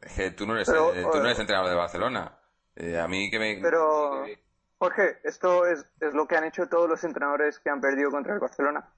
es 0.02 0.12
que 0.12 0.32
tú 0.32 0.44
no 0.44 0.56
eres, 0.56 0.68
eh, 0.68 0.72
tú 0.72 1.18
no 1.18 1.24
eres 1.24 1.38
entrenador 1.38 1.70
de 1.70 1.76
Barcelona. 1.76 2.36
Eh, 2.74 2.98
a 2.98 3.06
mí 3.06 3.30
que 3.30 3.38
me... 3.38 3.60
Pero, 3.62 4.24
Jorge, 4.76 5.18
esto 5.22 5.66
es, 5.66 5.86
es 6.00 6.14
lo 6.14 6.26
que 6.26 6.36
han 6.36 6.44
hecho 6.46 6.66
todos 6.66 6.88
los 6.88 7.04
entrenadores 7.04 7.60
que 7.60 7.70
han 7.70 7.80
perdido 7.80 8.10
contra 8.10 8.34
el 8.34 8.40
Barcelona. 8.40 8.90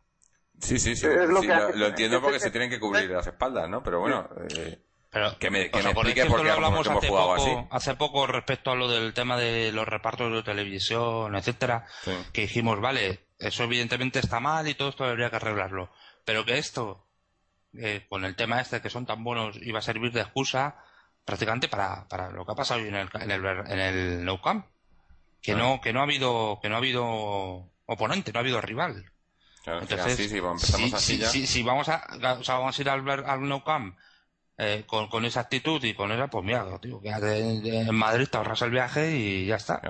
Sí, 0.59 0.79
sí, 0.79 0.97
sí. 0.97 1.07
lo, 1.07 1.87
entiendo 1.87 2.23
porque 2.23 2.41
se 2.41 2.51
tienen 2.51 2.71
que 2.71 2.81
cubrir 2.81 3.11
las 3.11 3.27
espaldas, 3.27 3.69
¿no? 3.69 3.83
Pero 3.83 4.01
bueno... 4.01 4.27
Eh, 4.57 4.81
pero, 5.13 5.39
que 5.39 5.51
me, 5.51 5.71
que 5.71 5.83
me 5.83 5.91
explique 5.91 6.25
por 6.25 6.43
qué 6.43 6.51
hablamos 6.51 6.89
hace 6.89 7.09
poco, 7.09 7.69
hace 7.71 7.95
poco 7.97 8.27
respecto 8.27 8.71
a 8.71 8.75
lo 8.75 8.89
del 8.89 9.13
tema 9.13 9.37
de 9.37 9.71
los 9.71 9.87
repartos 9.87 10.33
de 10.33 10.43
televisión, 10.43 11.37
etcétera, 11.37 11.87
que 12.33 12.43
dijimos, 12.43 12.81
vale, 12.81 13.27
eso 13.39 13.65
evidentemente 13.65 14.21
está 14.21 14.41
mal 14.41 14.67
y 14.69 14.75
todo 14.75 14.89
esto 14.89 15.05
debería 15.05 15.29
que 15.29 15.37
arreglarlo. 15.37 15.93
Pero 16.25 16.47
que 16.47 16.57
esto 16.57 17.07
eh, 17.75 18.07
con 18.09 18.25
el 18.25 18.35
tema 18.37 18.63
este 18.63 18.81
que 18.81 18.89
son 18.89 19.05
tan 19.05 19.23
buenos 19.23 19.59
iba 19.61 19.81
a 19.81 19.83
servir 19.83 20.13
de 20.13 20.23
excusa 20.23 20.77
prácticamente 21.27 21.69
para, 21.69 22.09
para 22.09 22.31
lo 22.31 22.47
que 22.47 22.53
ha 22.53 22.57
pasado 22.57 22.81
hoy 22.81 22.89
en 22.89 22.95
el, 22.95 23.11
en 23.13 23.31
el, 23.31 23.45
en 23.45 23.81
el 23.81 24.25
No 24.25 24.41
Camp. 24.41 24.65
Que 25.43 25.55
no, 25.55 25.81
que 25.83 25.93
no 25.93 26.01
ha 26.01 26.05
habido, 26.05 26.59
que 26.63 26.71
no 26.71 26.77
ha 26.77 26.79
habido 26.79 27.71
oponente, 27.85 28.33
no 28.33 28.39
ha 28.39 28.41
habido 28.41 28.63
rival. 28.63 29.13
Entonces, 29.67 30.17
si, 30.17 31.47
si, 31.47 31.63
vamos 31.63 31.89
a, 31.91 32.07
o 32.39 32.45
sea, 32.45 32.55
vamos 32.57 32.79
a 32.79 32.83
ir 32.83 32.89
al, 32.89 33.07
al 33.27 33.47
No 33.47 33.63
Camp 33.63 33.95
eh, 34.59 34.85
con, 34.87 35.09
con, 35.09 35.25
esa 35.25 35.41
actitud 35.41 35.83
y 35.85 35.95
con 35.95 36.13
esa, 36.13 36.29
pues 36.29 36.45
mira, 36.45 36.65
tío, 36.79 37.01
en 37.05 37.95
Madrid 37.95 38.29
te 38.31 38.37
ahorras 38.37 38.63
el 38.63 38.71
viaje 38.71 39.17
y 39.17 39.47
ya 39.47 39.57
está. 39.57 39.81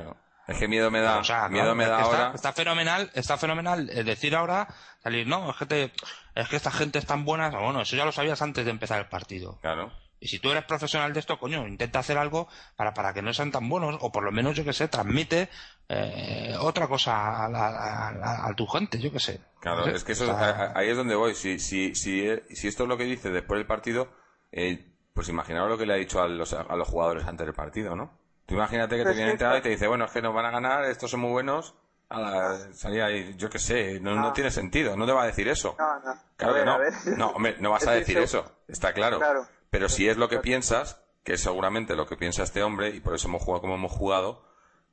Es 0.47 0.59
que 0.59 0.69
miedo 0.69 0.91
me 0.91 1.01
da, 1.01 1.23
miedo 1.49 1.75
me 1.75 1.87
da 1.87 2.01
ahora. 2.01 2.33
Está, 2.35 2.53
fenomenal, 2.53 3.11
está 3.15 3.39
fenomenal 3.39 3.87
decir 3.87 4.35
ahora, 4.35 4.69
salir, 5.03 5.27
no, 5.27 5.51
es 5.51 5.57
que 5.57 5.93
es 6.35 6.49
que 6.49 6.57
esta 6.57 6.71
gente 6.71 6.99
es 6.99 7.07
tan 7.07 7.25
buena, 7.25 7.51
bueno, 7.51 7.83
eso 7.83 7.97
ya 7.97 8.05
lo 8.05 8.13
sabías 8.13 8.43
antes 8.43 8.65
de 8.65 8.71
empezar 8.71 8.99
el 8.99 9.09
partido. 9.09 9.59
Claro. 9.61 9.93
Y 10.23 10.29
si 10.29 10.39
tú 10.39 10.53
eres 10.53 10.65
profesional 10.65 11.13
de 11.13 11.19
esto, 11.19 11.37
coño, 11.37 11.67
intenta 11.67 11.99
hacer 11.99 12.17
algo 12.17 12.47
para, 12.77 12.95
para 12.95 13.13
que 13.13 13.23
no 13.23 13.35
sean 13.35 13.51
tan 13.51 13.69
buenos, 13.69 13.99
o 14.01 14.13
por 14.13 14.23
lo 14.23 14.31
menos, 14.31 14.55
yo 14.55 14.65
que 14.65 14.73
sé, 14.73 14.87
transmite 14.87 15.49
eh, 15.89 16.55
otra 16.61 16.87
cosa 16.87 17.47
a, 17.47 18.55
tu 18.57 18.69
gente, 18.69 19.01
yo 19.01 19.11
que 19.11 19.19
sé. 19.19 19.41
Claro, 19.61 19.85
es 19.89 20.05
que 20.05 20.13
eso, 20.13 20.33
ahí 20.77 20.89
es 20.89 20.97
donde 20.97 21.17
voy. 21.17 21.35
Si, 21.35 21.59
si, 21.59 21.97
si, 21.97 22.29
si 22.51 22.69
esto 22.69 22.85
es 22.85 22.89
lo 22.89 22.97
que 22.97 23.03
dice 23.03 23.31
después 23.31 23.59
del 23.59 23.67
partido, 23.67 24.13
eh, 24.53 24.93
pues 25.13 25.29
imaginaos 25.29 25.69
lo 25.69 25.79
que 25.79 25.87
le 25.87 25.95
ha 25.95 25.97
dicho 25.97 26.23
a 26.23 26.29
los, 26.29 26.53
a 26.53 26.77
los 26.77 26.89
jugadores 26.89 27.25
antes 27.27 27.47
del 27.47 27.55
partido, 27.55 27.97
¿no? 27.97 28.19
Tú 28.47 28.55
imagínate 28.55 28.97
que 28.97 29.05
te 29.05 29.15
viene 29.15 29.31
entrada 29.31 29.59
y 29.59 29.63
te 29.63 29.69
dice, 29.69 29.87
bueno, 29.87 30.05
es 30.05 30.11
que 30.11 30.23
nos 30.23 30.35
van 30.35 30.47
a 30.47 30.51
ganar, 30.51 30.85
estos 30.85 31.11
son 31.11 31.21
muy 31.21 31.31
buenos, 31.31 31.75
a 32.09 32.21
la 32.21 32.75
salida 32.75 33.11
y 33.11 33.35
yo 33.37 33.49
qué 33.49 33.59
sé, 33.59 33.99
no, 34.01 34.15
no, 34.15 34.33
tiene 34.33 34.51
sentido, 34.51 34.97
no 34.97 35.07
te 35.07 35.13
va 35.13 35.23
a 35.23 35.27
decir 35.27 35.49
eso. 35.49 35.75
No, 35.79 36.01
no. 36.01 36.21
Claro 36.37 36.55
que 36.55 36.65
no. 36.65 37.17
No, 37.17 37.31
hombre, 37.31 37.57
no 37.59 37.71
vas 37.71 37.87
a 37.87 37.93
decir 37.93 38.19
eso, 38.19 38.45
está 38.69 38.93
claro. 38.93 39.19
claro. 39.19 39.47
Pero 39.71 39.89
si 39.89 40.09
es 40.09 40.17
lo 40.19 40.29
que 40.29 40.39
piensas, 40.39 41.03
que 41.25 41.35
es 41.35 41.41
seguramente 41.41 41.97
lo 41.97 42.07
que 42.07 42.17
piensa 42.17 42.43
este 42.43 42.63
hombre, 42.63 42.91
y 42.91 43.01
por 43.01 43.15
eso 43.15 43.29
hemos 43.29 43.43
jugado 43.43 43.63
como 43.63 43.75
hemos 43.77 43.93
jugado, 43.93 44.45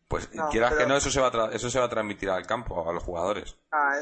pues 0.07 0.29
quieras 0.51 0.73
que 0.75 0.85
no, 0.85 0.95
eso 0.95 1.11
se, 1.11 1.19
va 1.19 1.27
a 1.27 1.51
eso 1.51 1.69
se 1.69 1.79
va 1.79 1.85
a 1.85 1.89
transmitir 1.89 2.29
al 2.29 2.47
campo, 2.47 2.89
a 2.89 2.93
los 2.93 3.03
jugadores. 3.03 3.57
Ah, 3.71 3.99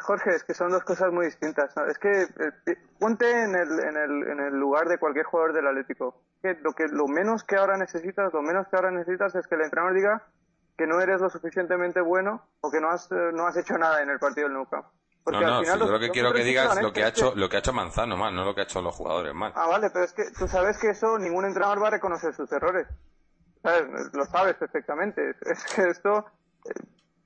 Jorge, 0.00 0.34
es 0.34 0.44
que 0.44 0.54
son 0.54 0.70
dos 0.70 0.84
cosas 0.84 1.10
muy 1.12 1.26
distintas. 1.26 1.74
Es 1.88 1.98
que 1.98 2.22
eh, 2.22 2.76
ponte 2.98 3.30
en 3.30 3.54
el, 3.54 3.80
en, 3.80 3.96
el, 3.96 4.28
en 4.28 4.40
el 4.40 4.54
lugar 4.54 4.88
de 4.88 4.98
cualquier 4.98 5.24
jugador 5.24 5.54
del 5.54 5.66
Atlético. 5.66 6.22
Que 6.42 6.54
lo, 6.62 6.72
que 6.72 6.86
lo 6.88 7.06
menos 7.06 7.44
que 7.44 7.56
ahora 7.56 7.76
necesitas, 7.76 8.32
lo 8.32 8.42
menos 8.42 8.68
que 8.68 8.76
ahora 8.76 8.90
necesitas 8.90 9.34
es 9.34 9.46
que 9.46 9.54
el 9.54 9.62
entrenador 9.62 9.94
diga 9.94 10.22
que 10.76 10.86
no 10.86 11.00
eres 11.00 11.20
lo 11.20 11.28
suficientemente 11.28 12.00
bueno 12.00 12.42
o 12.60 12.70
que 12.70 12.80
no 12.80 12.90
has, 12.90 13.10
eh, 13.12 13.30
no 13.34 13.46
has 13.46 13.56
hecho 13.56 13.76
nada 13.76 14.02
en 14.02 14.10
el 14.10 14.18
partido 14.18 14.48
del 14.48 14.54
Nou 14.54 14.66
no, 15.26 15.40
no, 15.40 15.62
yo 15.62 15.76
lo 15.76 16.00
que 16.00 16.10
quiero 16.10 16.32
que 16.32 16.42
digas 16.42 16.80
lo 16.80 16.92
que 16.92 17.04
ha 17.04 17.08
hecho, 17.08 17.34
lo 17.36 17.48
que 17.48 17.56
ha 17.56 17.58
hecho 17.58 17.72
Manzano 17.72 18.16
mal, 18.16 18.34
no 18.34 18.44
lo 18.44 18.54
que 18.54 18.62
ha 18.62 18.64
hecho 18.64 18.80
los 18.80 18.94
jugadores 18.94 19.34
mal. 19.34 19.52
Ah, 19.54 19.66
vale, 19.68 19.90
pero 19.90 20.04
es 20.04 20.12
que 20.12 20.24
tú 20.36 20.48
sabes 20.48 20.78
que 20.78 20.88
eso 20.90 21.18
ningún 21.18 21.44
entrenador 21.44 21.82
va 21.82 21.88
a 21.88 21.90
reconocer 21.90 22.34
sus 22.34 22.50
errores. 22.50 22.86
Lo 24.12 24.24
sabes 24.24 24.54
perfectamente. 24.56 25.34
Es 25.42 25.64
que 25.64 25.88
esto 25.88 26.26
eh, 26.64 26.72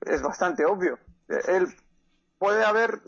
es 0.07 0.21
bastante 0.23 0.65
obvio. 0.65 0.99
Él 1.29 1.69
puede 2.39 2.65
haber 2.65 3.01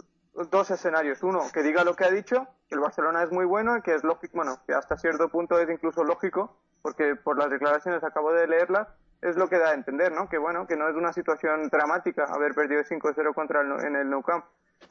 dos 0.50 0.70
escenarios. 0.70 1.22
Uno, 1.22 1.40
que 1.52 1.62
diga 1.62 1.84
lo 1.84 1.94
que 1.94 2.04
ha 2.04 2.10
dicho, 2.10 2.46
que 2.68 2.74
el 2.74 2.80
Barcelona 2.80 3.22
es 3.22 3.30
muy 3.30 3.44
bueno 3.44 3.76
y 3.76 3.82
que 3.82 3.94
es 3.94 4.04
lógico, 4.04 4.36
bueno, 4.36 4.60
que 4.66 4.74
hasta 4.74 4.96
cierto 4.96 5.28
punto 5.28 5.58
es 5.58 5.68
incluso 5.70 6.04
lógico, 6.04 6.56
porque 6.82 7.16
por 7.16 7.38
las 7.38 7.50
declaraciones 7.50 8.04
acabo 8.04 8.32
de 8.32 8.46
leerlas, 8.46 8.88
es 9.22 9.36
lo 9.36 9.48
que 9.48 9.58
da 9.58 9.70
a 9.70 9.74
entender, 9.74 10.12
¿no? 10.12 10.28
Que 10.28 10.38
bueno, 10.38 10.66
que 10.66 10.76
no 10.76 10.88
es 10.88 10.94
una 10.94 11.12
situación 11.12 11.68
dramática 11.68 12.24
haber 12.24 12.54
perdido 12.54 12.82
5-0 12.82 13.34
contra 13.34 13.62
el, 13.62 13.84
en 13.84 13.96
el 13.96 14.10
Nou 14.10 14.22
Camp 14.22 14.44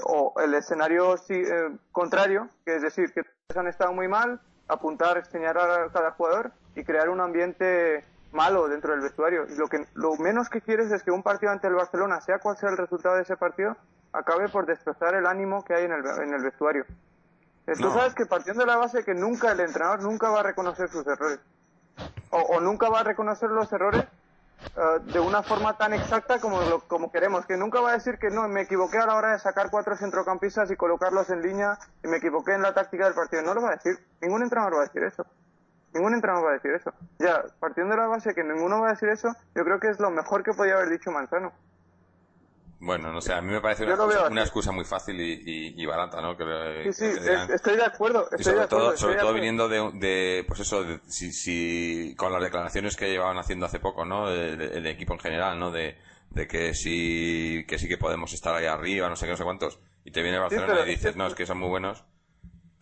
o 0.03 0.33
el 0.41 0.53
escenario 0.55 1.15
eh, 1.29 1.77
contrario, 1.91 2.49
que 2.65 2.75
es 2.75 2.81
decir, 2.81 3.13
que 3.13 3.23
han 3.55 3.67
estado 3.67 3.93
muy 3.93 4.07
mal, 4.07 4.41
apuntar, 4.67 5.25
señalar 5.25 5.69
a 5.69 5.91
cada 5.91 6.11
jugador 6.11 6.51
y 6.75 6.83
crear 6.83 7.09
un 7.09 7.21
ambiente 7.21 8.03
malo 8.31 8.67
dentro 8.67 8.91
del 8.91 9.01
vestuario. 9.01 9.45
Y 9.47 9.55
lo, 9.55 9.67
que, 9.67 9.85
lo 9.93 10.15
menos 10.15 10.49
que 10.49 10.61
quieres 10.61 10.91
es 10.91 11.03
que 11.03 11.11
un 11.11 11.23
partido 11.23 11.51
ante 11.51 11.67
el 11.67 11.75
Barcelona, 11.75 12.19
sea 12.21 12.39
cual 12.39 12.57
sea 12.57 12.69
el 12.69 12.77
resultado 12.77 13.15
de 13.15 13.21
ese 13.21 13.37
partido, 13.37 13.77
acabe 14.17 14.49
por 14.49 14.65
destrozar 14.65 15.15
el 15.15 15.25
ánimo 15.25 15.63
que 15.63 15.73
hay 15.73 15.85
en 15.85 15.91
el, 15.91 16.05
en 16.05 16.33
el 16.33 16.43
vestuario. 16.43 16.85
Tú 17.65 17.91
sabes 17.91 18.13
que 18.13 18.25
partiendo 18.25 18.61
de 18.63 18.67
la 18.67 18.77
base 18.77 19.03
que 19.03 19.15
nunca 19.15 19.51
el 19.51 19.59
entrenador 19.59 20.01
nunca 20.01 20.29
va 20.29 20.41
a 20.41 20.43
reconocer 20.43 20.87
sus 20.89 21.05
errores. 21.07 21.39
O, 22.29 22.37
o 22.37 22.59
nunca 22.59 22.89
va 22.89 22.99
a 22.99 23.03
reconocer 23.03 23.49
los 23.49 23.71
errores 23.71 24.05
eh, 24.75 24.99
de 25.13 25.19
una 25.19 25.43
forma 25.43 25.77
tan 25.77 25.93
exacta 25.93 26.39
como, 26.39 26.59
como 26.87 27.11
queremos, 27.11 27.45
que 27.45 27.57
nunca 27.57 27.81
va 27.81 27.91
a 27.91 27.93
decir 27.93 28.17
que 28.17 28.29
no, 28.29 28.47
me 28.47 28.61
equivoqué 28.61 28.97
a 28.97 29.05
la 29.05 29.15
hora 29.15 29.31
de 29.31 29.39
sacar 29.39 29.69
cuatro 29.69 29.95
centrocampistas 29.95 30.69
y 30.71 30.75
colocarlos 30.75 31.29
en 31.29 31.41
línea 31.41 31.77
y 32.03 32.07
me 32.07 32.17
equivoqué 32.17 32.53
en 32.53 32.61
la 32.61 32.73
táctica 32.73 33.05
del 33.05 33.13
partido. 33.13 33.41
No 33.43 33.53
lo 33.53 33.61
va 33.61 33.69
a 33.69 33.75
decir, 33.75 33.97
ningún 34.21 34.43
entrenador 34.43 34.75
va 34.75 34.79
a 34.79 34.85
decir 34.85 35.03
eso. 35.03 35.25
Ningún 35.93 36.13
entrenador 36.13 36.47
va 36.47 36.49
a 36.51 36.53
decir 36.53 36.71
eso. 36.71 36.93
Ya, 37.19 37.43
partiendo 37.59 37.95
de 37.95 38.01
la 38.01 38.07
base 38.07 38.33
que 38.33 38.43
ninguno 38.43 38.81
va 38.81 38.89
a 38.89 38.91
decir 38.91 39.09
eso, 39.09 39.33
yo 39.55 39.63
creo 39.63 39.79
que 39.79 39.89
es 39.89 39.99
lo 39.99 40.11
mejor 40.11 40.43
que 40.43 40.53
podía 40.53 40.73
haber 40.73 40.89
dicho 40.89 41.11
Manzano. 41.11 41.53
Bueno, 42.79 43.11
no 43.11 43.21
sé, 43.21 43.33
a 43.33 43.41
mí 43.41 43.51
me 43.51 43.61
parece 43.61 43.85
una, 43.85 44.41
excusa, 44.41 44.71
muy 44.71 44.83
fácil 44.83 45.19
y, 45.19 45.85
barata, 45.85 46.21
¿no? 46.21 46.35
sí, 46.91 46.91
sí, 46.91 47.29
estoy 47.53 47.77
de 47.77 47.85
acuerdo. 47.85 48.27
sobre 48.39 48.67
todo, 48.67 48.97
sobre 48.97 49.15
todo 49.15 49.33
viniendo 49.33 49.67
de, 49.69 50.43
pues 50.47 50.59
eso, 50.59 50.85
si, 51.07 51.31
si, 51.31 52.15
con 52.17 52.31
las 52.33 52.43
declaraciones 52.43 52.95
que 52.95 53.09
llevaban 53.09 53.37
haciendo 53.37 53.65
hace 53.65 53.79
poco, 53.79 54.05
¿no? 54.05 54.29
El, 54.29 54.85
equipo 54.85 55.13
en 55.13 55.19
general, 55.19 55.59
¿no? 55.59 55.71
De, 55.71 55.97
de 56.29 56.47
que 56.47 56.73
sí, 56.73 57.65
que 57.67 57.79
sí 57.79 57.87
que 57.87 57.97
podemos 57.97 58.33
estar 58.33 58.53
ahí 58.53 58.65
arriba, 58.65 59.09
no 59.09 59.15
sé 59.15 59.25
qué, 59.25 59.31
no 59.31 59.37
sé 59.37 59.43
cuántos. 59.43 59.79
Y 60.03 60.11
te 60.11 60.21
viene 60.21 60.37
Barcelona 60.37 60.81
y 60.85 60.89
dices, 60.89 61.15
no, 61.15 61.27
es 61.27 61.33
que 61.33 61.45
son 61.45 61.57
muy 61.57 61.69
buenos. 61.69 62.03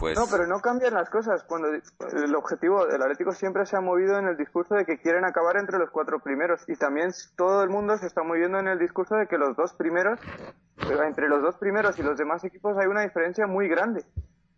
Pues 0.04 0.20
no, 0.20 0.28
pero 0.30 0.46
no 0.48 0.60
cambian 0.60 0.94
las 0.94 1.10
cosas. 1.10 1.46
Cuando 1.46 1.70
el 1.70 2.36
objetivo 2.36 2.86
del 2.86 3.02
Atlético 3.02 3.32
siempre 3.32 3.66
se 3.66 3.78
ha 3.78 3.80
movido 3.80 4.20
en 4.20 4.28
el 4.28 4.36
discurso 4.36 4.76
de 4.76 4.84
que 4.84 4.98
quieren 4.98 5.24
acabar 5.24 5.56
entre 5.56 5.80
los 5.80 5.92
cuatro 5.92 6.20
primeros 6.20 6.62
y 6.68 6.76
también 6.76 7.12
todo 7.38 7.64
el 7.64 7.70
mundo 7.70 7.98
se 7.98 8.08
está 8.08 8.22
moviendo 8.22 8.60
en 8.60 8.68
el 8.68 8.78
discurso 8.78 9.16
de 9.16 9.28
que 9.28 9.38
los 9.38 9.56
dos 9.56 9.72
primeros, 9.76 10.20
eh, 10.20 10.98
entre 11.08 11.30
los 11.30 11.42
dos 11.42 11.56
primeros 11.56 11.98
y 12.00 12.04
los 12.04 12.18
demás 12.18 12.44
equipos 12.44 12.76
hay 12.78 12.88
una 12.88 13.04
diferencia 13.04 13.48
muy 13.48 13.70
grande, 13.70 14.04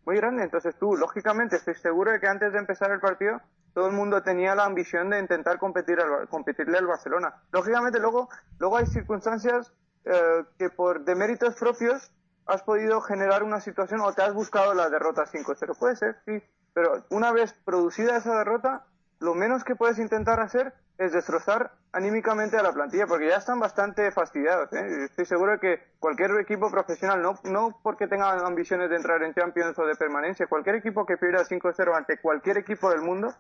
muy 0.03 0.15
grande. 0.15 0.41
Entonces 0.41 0.75
tú, 0.79 0.97
lógicamente, 0.97 1.57
estoy 1.57 1.75
seguro 1.75 2.11
de 2.11 2.19
que 2.19 2.27
antes 2.27 2.51
de 2.51 2.57
empezar 2.57 2.89
el 2.89 2.99
partido 2.99 3.39
todo 3.75 3.85
el 3.85 3.93
mundo 3.93 4.23
tenía 4.23 4.55
la 4.55 4.65
ambición 4.65 5.11
de 5.11 5.19
intentar 5.19 5.59
competir 5.59 5.99
al, 5.99 6.27
competirle 6.27 6.79
al 6.79 6.87
Barcelona. 6.87 7.35
Lógicamente 7.51 7.99
luego, 7.99 8.29
luego 8.57 8.77
hay 8.77 8.87
circunstancias 8.87 9.71
eh, 10.05 10.43
que 10.57 10.71
por 10.71 11.05
deméritos 11.05 11.53
propios 11.55 12.11
has 12.45 12.63
podido 12.63 13.01
generar 13.01 13.43
una 13.43 13.59
situación 13.59 14.01
o 14.01 14.13
te 14.13 14.21
has 14.21 14.33
buscado 14.33 14.73
la 14.73 14.89
derrota 14.89 15.25
5-0. 15.25 15.77
Puede 15.77 15.95
ser, 15.95 16.17
sí, 16.25 16.41
pero 16.73 17.03
una 17.09 17.31
vez 17.31 17.53
producida 17.65 18.17
esa 18.17 18.37
derrota, 18.37 18.85
lo 19.19 19.33
menos 19.33 19.63
que 19.63 19.75
puedes 19.75 19.97
intentar 19.99 20.39
hacer 20.39 20.73
es 20.97 21.11
destrozar 21.11 21.71
anímicamente 21.91 22.57
a 22.57 22.63
la 22.63 22.71
plantilla, 22.71 23.07
porque 23.07 23.27
ya 23.27 23.37
están 23.37 23.59
bastante 23.59 24.11
fastidiados. 24.11 24.71
¿eh? 24.73 25.05
Estoy 25.05 25.25
seguro 25.25 25.53
de 25.53 25.59
que 25.59 25.83
cualquier 25.99 26.31
equipo 26.39 26.69
profesional, 26.69 27.21
no, 27.21 27.39
no 27.43 27.79
porque 27.83 28.07
tenga 28.07 28.31
ambiciones 28.45 28.89
de 28.89 28.97
entrar 28.97 29.23
en 29.23 29.33
Champions 29.33 29.77
o 29.79 29.85
de 29.85 29.95
permanencia, 29.95 30.47
cualquier 30.47 30.75
equipo 30.75 31.05
que 31.05 31.17
pierda 31.17 31.43
5-0 31.43 31.95
ante 31.95 32.19
cualquier 32.19 32.57
equipo 32.57 32.89
del 32.89 33.01
mundo, 33.01 33.33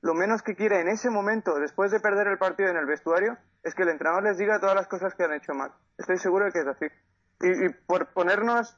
lo 0.00 0.14
menos 0.14 0.42
que 0.42 0.56
quiere 0.56 0.80
en 0.80 0.88
ese 0.88 1.10
momento, 1.10 1.58
después 1.60 1.92
de 1.92 2.00
perder 2.00 2.26
el 2.26 2.38
partido 2.38 2.68
en 2.68 2.76
el 2.76 2.86
vestuario, 2.86 3.38
es 3.62 3.74
que 3.74 3.84
el 3.84 3.90
entrenador 3.90 4.24
les 4.24 4.36
diga 4.36 4.58
todas 4.58 4.74
las 4.74 4.88
cosas 4.88 5.14
que 5.14 5.22
han 5.22 5.32
hecho 5.32 5.54
mal. 5.54 5.72
Estoy 5.96 6.18
seguro 6.18 6.44
de 6.44 6.52
que 6.52 6.58
es 6.58 6.66
así 6.66 6.86
y, 7.42 7.68
por 7.86 8.06
ponernos 8.08 8.76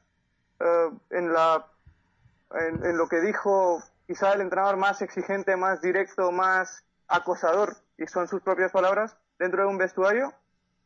eh, 0.59 0.89
en, 1.11 1.33
la, 1.33 1.67
en, 2.51 2.97
lo 2.97 3.07
que 3.07 3.21
dijo 3.21 3.81
quizá 4.07 4.33
el 4.33 4.41
entrenador 4.41 4.77
más 4.77 5.01
exigente, 5.01 5.55
más 5.55 5.81
directo, 5.81 6.31
más 6.31 6.83
acosador, 7.07 7.77
y 7.97 8.07
son 8.07 8.27
sus 8.27 8.41
propias 8.41 8.71
palabras, 8.71 9.17
dentro 9.39 9.63
de 9.63 9.69
un 9.69 9.77
vestuario, 9.77 10.33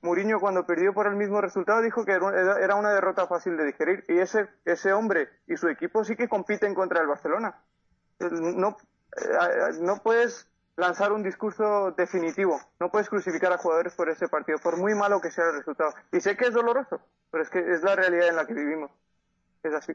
Mourinho 0.01 0.39
cuando 0.39 0.65
perdió 0.65 0.93
por 0.93 1.07
el 1.07 1.15
mismo 1.15 1.41
resultado 1.41 1.81
dijo 1.81 2.05
que 2.05 2.13
era 2.13 2.75
una 2.75 2.93
derrota 2.93 3.27
fácil 3.27 3.57
de 3.57 3.65
digerir 3.65 4.05
y 4.07 4.19
ese, 4.19 4.47
ese 4.63 4.93
hombre 4.93 5.29
y 5.45 5.57
su 5.57 5.67
equipo 5.67 6.05
sí 6.05 6.15
que 6.15 6.29
compiten 6.29 6.73
contra 6.73 7.01
el 7.01 7.07
Barcelona. 7.07 7.61
No, 8.19 8.77
eh, 9.17 9.79
no 9.81 9.97
puedes 9.97 10.47
lanzar 10.79 11.11
un 11.11 11.23
discurso 11.23 11.91
definitivo. 11.91 12.59
No 12.79 12.89
puedes 12.89 13.09
crucificar 13.09 13.51
a 13.51 13.57
jugadores 13.57 13.93
por 13.93 14.09
ese 14.09 14.27
partido, 14.27 14.57
por 14.59 14.77
muy 14.77 14.95
malo 14.95 15.19
que 15.21 15.31
sea 15.31 15.45
el 15.45 15.57
resultado. 15.57 15.93
Y 16.11 16.21
sé 16.21 16.35
que 16.35 16.45
es 16.45 16.53
doloroso, 16.53 17.01
pero 17.29 17.43
es 17.43 17.49
que 17.49 17.59
es 17.59 17.83
la 17.83 17.95
realidad 17.95 18.29
en 18.29 18.35
la 18.35 18.47
que 18.47 18.53
vivimos. 18.53 18.91
Es 19.63 19.73
así. 19.73 19.93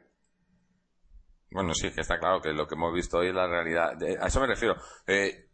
Bueno, 1.50 1.72
sí, 1.74 1.90
está 1.96 2.18
claro 2.18 2.40
que 2.40 2.52
lo 2.52 2.66
que 2.66 2.74
hemos 2.74 2.92
visto 2.92 3.18
hoy 3.18 3.28
es 3.28 3.34
la 3.34 3.46
realidad. 3.46 3.94
A 4.20 4.26
eso 4.26 4.40
me 4.40 4.46
refiero. 4.46 4.76
Eh, 5.06 5.48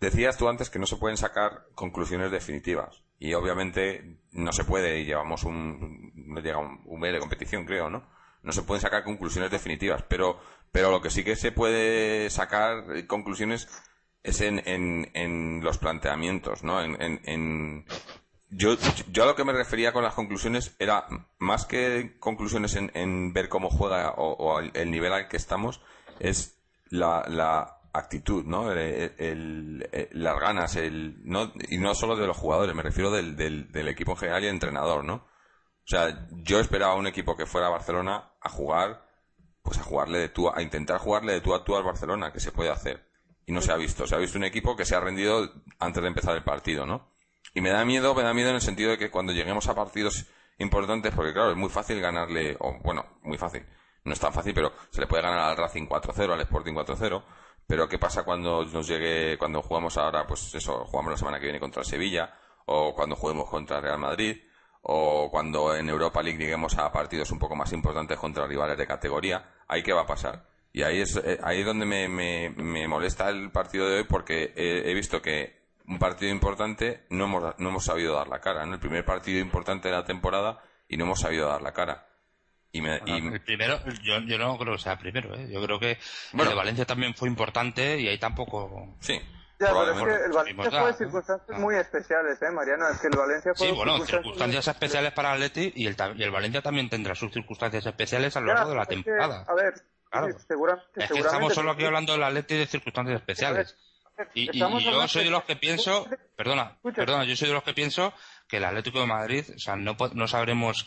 decías 0.00 0.36
tú 0.36 0.48
antes 0.48 0.70
que 0.70 0.78
no 0.78 0.86
se 0.86 0.96
pueden 0.96 1.16
sacar 1.16 1.66
conclusiones 1.74 2.30
definitivas. 2.30 3.02
Y 3.18 3.34
obviamente 3.34 4.20
no 4.32 4.52
se 4.52 4.64
puede, 4.64 5.00
y 5.00 5.06
llevamos 5.06 5.44
un, 5.44 6.12
llega 6.42 6.58
un, 6.58 6.82
un 6.84 7.00
mes 7.00 7.12
de 7.12 7.18
competición, 7.18 7.64
creo, 7.64 7.90
¿no? 7.90 8.08
No 8.42 8.52
se 8.52 8.62
pueden 8.62 8.82
sacar 8.82 9.04
conclusiones 9.04 9.50
definitivas, 9.50 10.04
pero, 10.08 10.38
pero 10.70 10.90
lo 10.90 11.00
que 11.00 11.10
sí 11.10 11.24
que 11.24 11.34
se 11.34 11.50
puede 11.50 12.30
sacar 12.30 12.84
conclusiones 13.06 13.68
es 14.26 14.40
en, 14.40 14.60
en, 14.66 15.10
en 15.14 15.62
los 15.62 15.78
planteamientos, 15.78 16.64
¿no? 16.64 16.82
En, 16.82 17.20
en, 17.24 17.86
yo, 18.50 18.76
yo 19.10 19.22
a 19.22 19.26
lo 19.26 19.36
que 19.36 19.44
me 19.44 19.52
refería 19.52 19.92
con 19.92 20.02
las 20.02 20.14
conclusiones 20.14 20.74
era 20.78 21.06
más 21.38 21.64
que 21.64 22.16
conclusiones 22.18 22.74
en, 22.76 23.32
ver 23.32 23.48
cómo 23.48 23.70
juega 23.70 24.14
o, 24.16 24.60
el, 24.60 24.90
nivel 24.90 25.12
al 25.12 25.28
que 25.28 25.36
estamos, 25.36 25.80
es 26.18 26.58
la, 26.90 27.24
la 27.28 27.78
actitud, 27.92 28.44
¿no? 28.44 28.72
El, 28.72 29.88
las 30.12 30.40
ganas, 30.40 30.74
el, 30.74 31.20
no, 31.24 31.52
y 31.68 31.78
no 31.78 31.94
solo 31.94 32.16
de 32.16 32.26
los 32.26 32.36
jugadores, 32.36 32.74
me 32.74 32.82
refiero 32.82 33.12
del, 33.12 33.36
del, 33.36 33.70
del 33.70 33.88
equipo 33.88 34.12
en 34.12 34.18
general 34.18 34.42
y 34.42 34.46
el 34.46 34.54
entrenador, 34.54 35.04
¿no? 35.04 35.14
O 35.14 35.88
sea, 35.88 36.26
yo 36.32 36.58
esperaba 36.58 36.96
un 36.96 37.06
equipo 37.06 37.36
que 37.36 37.46
fuera 37.46 37.68
a 37.68 37.70
Barcelona 37.70 38.32
a 38.40 38.48
jugar, 38.48 39.06
pues 39.62 39.78
a 39.78 39.84
jugarle 39.84 40.18
de 40.18 40.28
tú, 40.28 40.50
a 40.50 40.60
intentar 40.60 40.98
jugarle 40.98 41.34
de 41.34 41.40
tú 41.40 41.54
a 41.54 41.62
tú 41.62 41.76
al 41.76 41.84
Barcelona, 41.84 42.32
que 42.32 42.40
se 42.40 42.50
puede 42.50 42.70
hacer. 42.70 43.05
Y 43.46 43.52
no 43.52 43.62
se 43.62 43.72
ha 43.72 43.76
visto. 43.76 44.06
Se 44.06 44.14
ha 44.14 44.18
visto 44.18 44.36
un 44.36 44.44
equipo 44.44 44.76
que 44.76 44.84
se 44.84 44.94
ha 44.96 45.00
rendido 45.00 45.50
antes 45.78 46.02
de 46.02 46.08
empezar 46.08 46.36
el 46.36 46.44
partido, 46.44 46.84
¿no? 46.84 47.12
Y 47.54 47.60
me 47.60 47.70
da 47.70 47.84
miedo, 47.84 48.14
me 48.14 48.22
da 48.22 48.34
miedo 48.34 48.50
en 48.50 48.56
el 48.56 48.60
sentido 48.60 48.90
de 48.90 48.98
que 48.98 49.10
cuando 49.10 49.32
lleguemos 49.32 49.68
a 49.68 49.74
partidos 49.74 50.26
importantes, 50.58 51.14
porque 51.14 51.32
claro, 51.32 51.50
es 51.52 51.56
muy 51.56 51.70
fácil 51.70 52.00
ganarle, 52.00 52.56
o 52.60 52.78
bueno, 52.82 53.04
muy 53.22 53.38
fácil, 53.38 53.64
no 54.04 54.12
es 54.12 54.20
tan 54.20 54.32
fácil, 54.32 54.54
pero 54.54 54.72
se 54.90 55.00
le 55.00 55.06
puede 55.06 55.22
ganar 55.22 55.40
al 55.40 55.56
Racing 55.56 55.86
4-0, 55.86 56.32
al 56.32 56.40
Sporting 56.40 56.74
4-0, 56.74 57.22
pero 57.66 57.88
¿qué 57.88 57.98
pasa 57.98 58.24
cuando 58.24 58.64
nos 58.64 58.86
llegue, 58.86 59.36
cuando 59.38 59.62
jugamos 59.62 59.96
ahora, 59.96 60.26
pues 60.26 60.54
eso, 60.54 60.84
jugamos 60.84 61.12
la 61.12 61.18
semana 61.18 61.38
que 61.38 61.46
viene 61.46 61.60
contra 61.60 61.84
Sevilla, 61.84 62.32
o 62.66 62.94
cuando 62.94 63.16
juguemos 63.16 63.48
contra 63.48 63.78
el 63.78 63.82
Real 63.82 63.98
Madrid, 63.98 64.36
o 64.82 65.28
cuando 65.30 65.74
en 65.74 65.88
Europa 65.88 66.22
League 66.22 66.38
lleguemos 66.38 66.78
a 66.78 66.92
partidos 66.92 67.30
un 67.32 67.38
poco 67.38 67.56
más 67.56 67.72
importantes 67.72 68.18
contra 68.18 68.46
rivales 68.46 68.78
de 68.78 68.86
categoría, 68.86 69.54
ahí 69.66 69.82
qué 69.82 69.92
va 69.92 70.02
a 70.02 70.06
pasar. 70.06 70.46
Y 70.76 70.82
ahí 70.82 71.00
es 71.00 71.16
eh, 71.16 71.40
ahí 71.42 71.62
donde 71.62 71.86
me, 71.86 72.06
me, 72.06 72.86
molesta 72.86 73.30
el 73.30 73.50
partido 73.50 73.88
de 73.88 73.96
hoy 73.96 74.04
porque 74.04 74.52
he 74.54 74.92
visto 74.92 75.22
que 75.22 75.56
un 75.88 75.98
partido 75.98 76.30
importante 76.30 77.06
no 77.08 77.24
hemos, 77.24 77.58
no 77.58 77.70
hemos 77.70 77.86
sabido 77.86 78.14
dar 78.14 78.28
la 78.28 78.42
cara. 78.42 78.62
en 78.62 78.74
El 78.74 78.78
primer 78.78 79.02
partido 79.02 79.40
importante 79.40 79.88
de 79.88 79.94
la 79.94 80.04
temporada 80.04 80.62
y 80.86 80.98
no 80.98 81.04
hemos 81.04 81.20
sabido 81.20 81.48
dar 81.48 81.62
la 81.62 81.72
cara. 81.72 82.06
Y, 82.72 82.86
El 82.86 83.40
primero, 83.40 83.80
yo, 84.02 84.18
yo, 84.26 84.36
no 84.36 84.58
creo 84.58 84.74
que 84.74 84.82
sea 84.82 84.92
el 84.92 84.98
primero. 84.98 85.34
¿eh? 85.34 85.48
Yo 85.50 85.62
creo 85.62 85.80
que 85.80 85.92
el 86.34 86.46
de 86.46 86.54
Valencia 86.54 86.84
también 86.84 87.14
fue 87.14 87.30
importante 87.30 87.98
y 87.98 88.08
ahí 88.08 88.18
tampoco. 88.18 88.98
Sí. 89.00 89.18
Ya, 89.58 89.68
pero 89.68 89.92
es 89.92 90.02
que 90.02 90.24
el 90.26 90.32
Valencia 90.32 90.70
fue 90.70 90.92
de 90.92 90.98
circunstancias 90.98 91.58
muy 91.58 91.74
especiales, 91.76 92.42
¿eh, 92.42 92.50
Mariano? 92.50 92.86
Es 92.90 93.00
que 93.00 93.06
el 93.06 93.16
Valencia 93.16 93.52
fue 93.56 93.68
Sí, 93.68 93.72
bueno, 93.74 94.04
circunstancias, 94.04 94.68
especiales 94.68 95.12
para 95.12 95.30
el 95.30 95.42
Atleti 95.42 95.72
y 95.74 95.86
el, 95.86 95.96
y 96.16 96.22
el 96.22 96.30
Valencia 96.30 96.60
también 96.60 96.90
tendrá 96.90 97.14
sus 97.14 97.32
circunstancias 97.32 97.86
especiales 97.86 98.36
a 98.36 98.40
lo 98.40 98.48
largo 98.48 98.72
de 98.72 98.76
la 98.76 98.84
temporada. 98.84 99.46
a 99.48 99.54
ver, 99.54 99.72
claro. 100.10 100.38
seguramente, 100.46 101.04
es 101.04 101.10
que 101.10 101.18
estamos 101.18 101.54
solo 101.54 101.70
aquí 101.70 101.84
hablando 101.84 102.12
del 102.12 102.22
Atleti 102.22 102.56
de 102.56 102.66
circunstancias 102.66 103.20
especiales. 103.20 103.76
Y, 104.34 104.50
yo 104.58 105.08
soy 105.08 105.24
de 105.24 105.30
los 105.30 105.44
que 105.44 105.56
pienso, 105.56 106.08
perdona, 106.36 106.78
perdona, 106.82 107.24
yo 107.24 107.36
soy 107.36 107.48
de 107.48 107.54
los 107.54 107.62
que 107.62 107.74
pienso 107.74 108.14
que 108.48 108.56
el 108.56 108.64
Atlético 108.64 109.00
de 109.00 109.06
Madrid, 109.06 109.44
o 109.54 109.58
sea, 109.58 109.76
no, 109.76 109.96
no 110.14 110.28
sabremos 110.28 110.86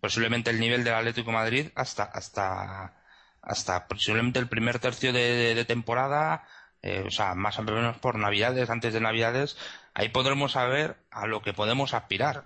posiblemente 0.00 0.50
el 0.50 0.60
nivel 0.60 0.84
del 0.84 0.94
Atlético 0.94 1.30
de 1.30 1.36
Madrid 1.36 1.68
hasta, 1.74 2.04
hasta, 2.04 2.94
hasta 3.42 3.86
posiblemente 3.86 4.38
el 4.38 4.48
primer 4.48 4.78
tercio 4.78 5.12
de, 5.12 5.64
temporada, 5.66 6.46
eh, 6.82 7.04
o 7.06 7.10
sea, 7.10 7.34
más 7.34 7.58
o 7.58 7.62
menos 7.62 7.98
por 7.98 8.18
Navidades, 8.18 8.70
antes 8.70 8.94
de 8.94 9.00
Navidades, 9.00 9.58
ahí 9.92 10.08
podremos 10.08 10.52
saber 10.52 10.96
a 11.10 11.26
lo 11.26 11.42
que 11.42 11.52
podemos 11.52 11.92
aspirar. 11.92 12.44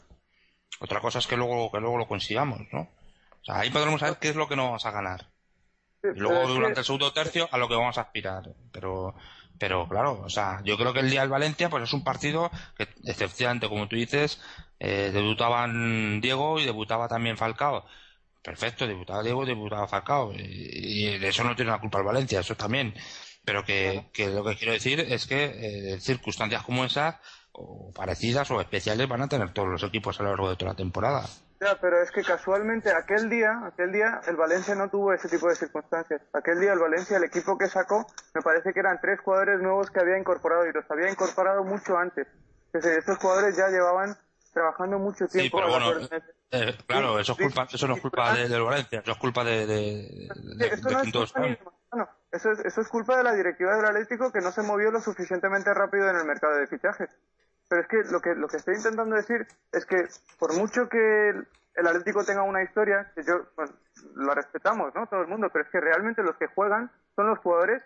Otra 0.80 1.00
cosa 1.00 1.20
es 1.20 1.26
que 1.28 1.36
luego, 1.36 1.70
que 1.70 1.78
luego 1.78 1.98
lo 1.98 2.08
consigamos, 2.08 2.60
¿no? 2.72 2.80
O 2.80 3.44
sea, 3.44 3.60
ahí 3.60 3.70
podremos 3.70 4.00
saber 4.00 4.18
qué 4.18 4.30
es 4.30 4.36
lo 4.36 4.48
que 4.48 4.56
nos 4.56 4.66
vamos 4.66 4.86
a 4.86 4.90
ganar. 4.90 5.33
Y 6.14 6.18
luego 6.18 6.46
durante 6.48 6.80
el 6.80 6.86
segundo 6.86 7.12
tercio 7.12 7.48
a 7.50 7.58
lo 7.58 7.68
que 7.68 7.74
vamos 7.74 7.98
a 7.98 8.02
aspirar. 8.02 8.50
Pero 8.72 9.14
pero 9.58 9.88
claro, 9.88 10.20
o 10.24 10.28
sea, 10.28 10.60
yo 10.64 10.76
creo 10.76 10.92
que 10.92 11.00
el 11.00 11.10
día 11.10 11.20
del 11.20 11.30
Valencia 11.30 11.70
pues 11.70 11.84
es 11.84 11.92
un 11.92 12.02
partido 12.02 12.50
que, 12.76 12.88
excepcionalmente, 13.04 13.68
como 13.68 13.88
tú 13.88 13.96
dices, 13.96 14.40
eh, 14.80 15.10
debutaban 15.12 16.20
Diego 16.20 16.58
y 16.58 16.64
debutaba 16.64 17.08
también 17.08 17.36
Falcao. 17.36 17.84
Perfecto, 18.42 18.86
debutaba 18.86 19.22
Diego 19.22 19.44
y 19.44 19.46
debutaba 19.46 19.86
Falcao. 19.86 20.32
Y, 20.34 21.18
de 21.18 21.28
eso 21.28 21.44
no 21.44 21.54
tiene 21.56 21.70
la 21.70 21.80
culpa 21.80 21.98
el 21.98 22.04
Valencia, 22.04 22.40
eso 22.40 22.56
también. 22.56 22.94
Pero 23.44 23.64
que, 23.64 24.10
lo 24.18 24.44
que 24.44 24.56
quiero 24.56 24.72
decir 24.72 25.00
es 25.00 25.26
que 25.26 25.94
eh, 25.94 26.00
circunstancias 26.00 26.62
como 26.62 26.84
esas, 26.84 27.16
o 27.52 27.92
parecidas 27.92 28.50
o 28.50 28.60
especiales, 28.60 29.08
van 29.08 29.22
a 29.22 29.28
tener 29.28 29.52
todos 29.52 29.68
los 29.68 29.82
equipos 29.84 30.18
a 30.18 30.24
lo 30.24 30.30
largo 30.30 30.50
de 30.50 30.56
toda 30.56 30.72
la 30.72 30.76
temporada 30.76 31.28
pero 31.80 32.02
es 32.02 32.10
que 32.10 32.22
casualmente 32.22 32.90
aquel 32.90 33.28
día, 33.28 33.60
aquel 33.64 33.92
día 33.92 34.20
el 34.26 34.36
Valencia 34.36 34.74
no 34.74 34.88
tuvo 34.88 35.12
ese 35.12 35.28
tipo 35.28 35.48
de 35.48 35.54
circunstancias. 35.54 36.22
Aquel 36.32 36.60
día 36.60 36.72
el 36.72 36.78
Valencia, 36.78 37.16
el 37.16 37.24
equipo 37.24 37.56
que 37.56 37.66
sacó, 37.66 38.06
me 38.34 38.42
parece 38.42 38.72
que 38.72 38.80
eran 38.80 39.00
tres 39.00 39.20
jugadores 39.20 39.60
nuevos 39.60 39.90
que 39.90 40.00
había 40.00 40.18
incorporado 40.18 40.66
y 40.66 40.72
los 40.72 40.88
había 40.90 41.10
incorporado 41.10 41.64
mucho 41.64 41.96
antes. 41.96 42.26
Es 42.72 42.84
estos 42.84 43.18
jugadores 43.18 43.56
ya 43.56 43.68
llevaban 43.68 44.16
trabajando 44.52 44.98
mucho 44.98 45.26
tiempo. 45.26 45.58
Sí, 45.58 45.62
pero 45.62 45.68
bueno, 45.68 46.08
eh, 46.50 46.76
claro, 46.86 47.18
eso, 47.18 47.32
es 47.32 47.38
culpa, 47.38 47.66
eso 47.72 47.88
no 47.88 47.94
es 47.94 48.00
culpa 48.00 48.34
del 48.34 48.62
Valencia, 48.62 49.00
eso 49.00 49.12
es 49.12 49.18
culpa 49.18 49.44
de, 49.44 49.66
de, 49.66 50.26
eso, 50.58 51.24
eso, 52.32 52.52
es, 52.52 52.58
eso 52.60 52.80
es 52.80 52.88
culpa 52.88 53.16
de 53.16 53.24
la 53.24 53.34
directiva 53.34 53.76
del 53.76 53.84
Atlético 53.84 54.32
que 54.32 54.40
no 54.40 54.52
se 54.52 54.62
movió 54.62 54.90
lo 54.90 55.00
suficientemente 55.00 55.72
rápido 55.74 56.08
en 56.08 56.16
el 56.16 56.24
mercado 56.24 56.56
de 56.56 56.66
fichajes. 56.66 57.10
Pero 57.68 57.82
es 57.82 57.88
que 57.88 58.02
lo 58.10 58.20
que, 58.20 58.34
lo 58.34 58.48
que 58.48 58.58
estoy 58.58 58.76
intentando 58.76 59.16
decir 59.16 59.46
es 59.72 59.86
que 59.86 60.06
por 60.38 60.54
mucho 60.54 60.88
que 60.88 61.30
el 61.74 61.86
Atlético 61.86 62.24
tenga 62.24 62.42
una 62.42 62.62
historia, 62.62 63.10
que 63.14 63.24
yo, 63.24 63.46
bueno, 63.56 63.72
la 64.16 64.34
respetamos, 64.34 64.94
¿no? 64.94 65.06
Todo 65.06 65.22
el 65.22 65.28
mundo, 65.28 65.48
pero 65.52 65.64
es 65.64 65.70
que 65.70 65.80
realmente 65.80 66.22
los 66.22 66.36
que 66.36 66.46
juegan 66.46 66.90
son 67.16 67.26
los 67.26 67.38
jugadores, 67.38 67.82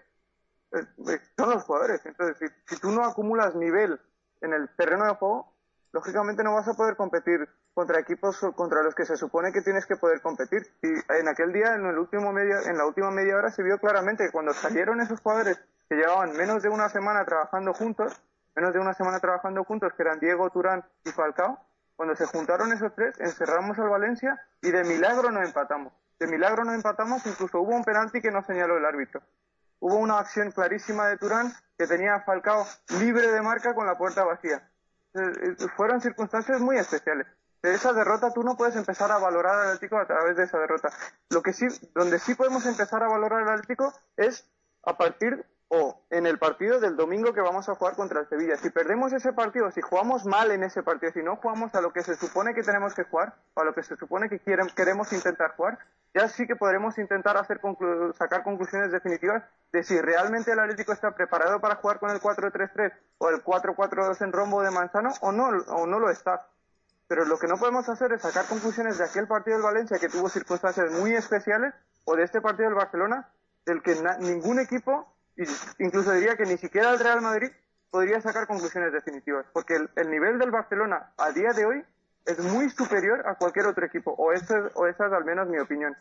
eh, 0.72 0.84
eh, 1.08 1.20
son 1.36 1.50
los 1.50 1.64
jugadores. 1.64 2.04
Entonces, 2.04 2.36
si, 2.38 2.74
si 2.74 2.80
tú 2.80 2.90
no 2.90 3.04
acumulas 3.04 3.54
nivel 3.54 3.98
en 4.40 4.52
el 4.52 4.68
terreno 4.76 5.06
de 5.06 5.14
juego, 5.14 5.54
lógicamente 5.92 6.44
no 6.44 6.54
vas 6.54 6.68
a 6.68 6.74
poder 6.74 6.96
competir 6.96 7.48
contra 7.78 8.00
equipos 8.00 8.40
contra 8.56 8.82
los 8.82 8.92
que 8.94 9.04
se 9.04 9.16
supone 9.16 9.52
que 9.52 9.62
tienes 9.62 9.86
que 9.86 9.96
poder 9.96 10.20
competir. 10.20 10.66
Y 10.82 10.88
en 10.88 11.28
aquel 11.28 11.52
día, 11.52 11.74
en 11.76 11.86
el 11.86 11.96
último 11.96 12.32
media, 12.32 12.56
en 12.66 12.76
la 12.76 12.84
última 12.84 13.10
media 13.12 13.36
hora, 13.36 13.50
se 13.50 13.62
vio 13.62 13.78
claramente 13.78 14.26
que 14.26 14.32
cuando 14.32 14.52
salieron 14.52 15.00
esos 15.00 15.20
jugadores 15.20 15.62
que 15.88 15.94
llevaban 15.94 16.36
menos 16.36 16.62
de 16.62 16.68
una 16.68 16.88
semana 16.88 17.24
trabajando 17.24 17.72
juntos, 17.72 18.20
menos 18.58 18.74
de 18.74 18.80
una 18.80 18.92
semana 18.92 19.20
trabajando 19.20 19.62
juntos, 19.62 19.92
que 19.96 20.02
eran 20.02 20.18
Diego, 20.18 20.50
Turán 20.50 20.84
y 21.04 21.10
Falcao, 21.10 21.60
cuando 21.94 22.16
se 22.16 22.26
juntaron 22.26 22.72
esos 22.72 22.92
tres, 22.92 23.14
encerramos 23.20 23.78
al 23.78 23.88
Valencia 23.88 24.36
y 24.60 24.72
de 24.72 24.82
milagro 24.82 25.30
nos 25.30 25.46
empatamos. 25.46 25.92
De 26.18 26.26
milagro 26.26 26.64
nos 26.64 26.74
empatamos, 26.74 27.24
incluso 27.24 27.60
hubo 27.60 27.76
un 27.76 27.84
penalti 27.84 28.20
que 28.20 28.32
no 28.32 28.42
señaló 28.42 28.76
el 28.76 28.84
árbitro. 28.84 29.22
Hubo 29.78 29.94
una 29.98 30.18
acción 30.18 30.50
clarísima 30.50 31.06
de 31.06 31.18
Turán 31.18 31.52
que 31.78 31.86
tenía 31.86 32.16
a 32.16 32.22
Falcao 32.22 32.66
libre 32.98 33.30
de 33.30 33.40
marca 33.42 33.76
con 33.76 33.86
la 33.86 33.96
puerta 33.96 34.24
vacía. 34.24 34.68
Eh, 35.14 35.20
eh, 35.20 35.68
fueron 35.76 36.00
circunstancias 36.00 36.60
muy 36.60 36.78
especiales. 36.78 37.28
De 37.62 37.74
esa 37.74 37.92
derrota 37.92 38.32
tú 38.32 38.42
no 38.42 38.56
puedes 38.56 38.74
empezar 38.74 39.12
a 39.12 39.18
valorar 39.18 39.54
al 39.54 39.66
Atlético 39.68 39.98
a 39.98 40.06
través 40.06 40.36
de 40.36 40.42
esa 40.42 40.58
derrota. 40.58 40.90
Lo 41.30 41.42
que 41.42 41.52
sí, 41.52 41.68
donde 41.94 42.18
sí 42.18 42.34
podemos 42.34 42.66
empezar 42.66 43.04
a 43.04 43.08
valorar 43.08 43.42
al 43.42 43.60
Atlético 43.60 43.94
es 44.16 44.50
a 44.82 44.96
partir 44.96 45.46
o 45.68 46.02
en 46.10 46.26
el 46.26 46.38
partido 46.38 46.80
del 46.80 46.96
domingo 46.96 47.34
que 47.34 47.42
vamos 47.42 47.68
a 47.68 47.74
jugar 47.74 47.94
contra 47.94 48.20
el 48.20 48.28
Sevilla. 48.28 48.56
Si 48.56 48.70
perdemos 48.70 49.12
ese 49.12 49.32
partido, 49.34 49.70
si 49.70 49.82
jugamos 49.82 50.24
mal 50.24 50.50
en 50.50 50.62
ese 50.62 50.82
partido, 50.82 51.12
si 51.12 51.22
no 51.22 51.36
jugamos 51.36 51.74
a 51.74 51.82
lo 51.82 51.92
que 51.92 52.02
se 52.02 52.16
supone 52.16 52.54
que 52.54 52.62
tenemos 52.62 52.94
que 52.94 53.04
jugar, 53.04 53.34
o 53.54 53.60
a 53.60 53.64
lo 53.64 53.74
que 53.74 53.82
se 53.82 53.96
supone 53.96 54.30
que 54.30 54.40
queremos 54.40 55.12
intentar 55.12 55.54
jugar, 55.56 55.78
ya 56.14 56.26
sí 56.28 56.46
que 56.46 56.56
podremos 56.56 56.96
intentar 56.98 57.36
hacer 57.36 57.60
sacar 58.16 58.42
conclusiones 58.42 58.90
definitivas 58.90 59.44
de 59.72 59.82
si 59.82 60.00
realmente 60.00 60.52
el 60.52 60.58
Atlético 60.58 60.92
está 60.92 61.10
preparado 61.14 61.60
para 61.60 61.76
jugar 61.76 61.98
con 61.98 62.10
el 62.10 62.20
4-3-3 62.20 62.92
o 63.18 63.28
el 63.28 63.44
4-4-2 63.44 64.22
en 64.22 64.32
rombo 64.32 64.62
de 64.62 64.70
Manzano 64.70 65.10
o 65.20 65.32
no, 65.32 65.48
o 65.48 65.86
no 65.86 65.98
lo 65.98 66.08
está. 66.08 66.46
Pero 67.08 67.26
lo 67.26 67.38
que 67.38 67.46
no 67.46 67.56
podemos 67.56 67.88
hacer 67.90 68.12
es 68.12 68.22
sacar 68.22 68.46
conclusiones 68.46 68.96
de 68.96 69.04
aquel 69.04 69.26
partido 69.26 69.58
del 69.58 69.64
Valencia 69.64 69.98
que 69.98 70.08
tuvo 70.08 70.30
circunstancias 70.30 70.90
muy 70.92 71.14
especiales 71.14 71.74
o 72.04 72.16
de 72.16 72.22
este 72.22 72.40
partido 72.40 72.70
del 72.70 72.76
Barcelona 72.76 73.28
del 73.66 73.82
que 73.82 73.94
ningún 74.20 74.60
equipo 74.60 75.14
incluso 75.78 76.12
diría 76.12 76.36
que 76.36 76.44
ni 76.44 76.56
siquiera 76.56 76.90
el 76.90 76.98
Real 76.98 77.20
Madrid 77.20 77.50
podría 77.90 78.20
sacar 78.20 78.46
conclusiones 78.46 78.92
definitivas, 78.92 79.46
porque 79.52 79.74
el, 79.74 80.10
nivel 80.10 80.38
del 80.38 80.50
Barcelona 80.50 81.12
a 81.16 81.32
día 81.32 81.50
de 81.54 81.64
hoy 81.64 81.82
es 82.26 82.38
muy 82.40 82.68
superior 82.70 83.26
a 83.26 83.36
cualquier 83.36 83.66
otro 83.66 83.86
equipo, 83.86 84.12
o, 84.12 84.32
esa, 84.32 84.54
o 84.74 84.86
esa 84.86 85.06
es 85.06 85.12
al 85.12 85.24
menos 85.24 85.48
mi 85.48 85.58
opinión. 85.58 85.96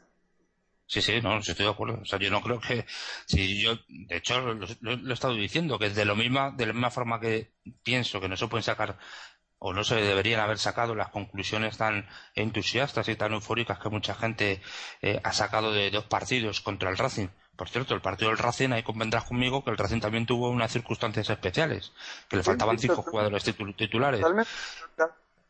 Sí, 0.86 1.02
sí, 1.02 1.22
no, 1.22 1.38
estoy 1.38 1.66
de 1.66 1.72
acuerdo. 1.72 2.00
O 2.02 2.06
sea, 2.06 2.18
yo 2.18 2.32
no 2.32 2.42
creo 2.42 2.60
que, 2.62 2.86
si 3.26 3.62
yo, 3.62 3.76
de 3.88 4.18
hecho, 4.18 4.40
lo, 4.40 4.66
he 4.66 5.14
estado 5.14 5.34
diciendo, 5.34 5.78
que 5.78 5.90
de 5.90 6.06
lo 6.06 6.16
misma, 6.16 6.52
de 6.52 6.66
la 6.66 6.74
misma 6.74 6.92
forma 6.92 7.20
que 7.20 7.52
pienso 7.84 8.22
que 8.22 8.30
no 8.30 8.38
se 8.38 8.48
pueden 8.48 8.64
sacar 8.64 8.98
o 9.60 9.74
no 9.74 9.84
se 9.84 9.96
deberían 9.96 10.40
haber 10.40 10.60
sacado 10.60 10.96
las 10.96 11.10
conclusiones 11.10 11.78
tan 11.78 12.08
entusiastas 12.36 13.10
y 13.10 13.16
tan 13.16 13.34
eufóricas 13.34 13.80
que 13.80 13.90
mucha 13.90 14.14
gente 14.14 14.62
eh, 15.02 15.20
ha 15.24 15.34
sacado 15.34 15.74
de 15.74 15.90
dos 15.90 16.06
partidos 16.06 16.62
contra 16.62 16.90
el 16.90 16.98
Racing 16.98 17.30
por 17.58 17.70
cierto, 17.70 17.96
el 17.96 18.02
partido 18.02 18.30
del 18.30 18.38
Racing, 18.38 18.72
ahí 18.72 18.84
convendrás 18.84 19.24
conmigo 19.24 19.64
que 19.64 19.72
el 19.72 19.78
Racing 19.78 20.00
también 20.00 20.28
tuvo 20.28 20.50
unas 20.50 20.72
circunstancias 20.72 21.28
especiales, 21.30 21.92
que 22.30 22.38
le 22.38 22.44
faltaban 22.44 22.78
cinco 22.78 23.02
jugadores 23.02 23.44
titulares. 23.44 24.24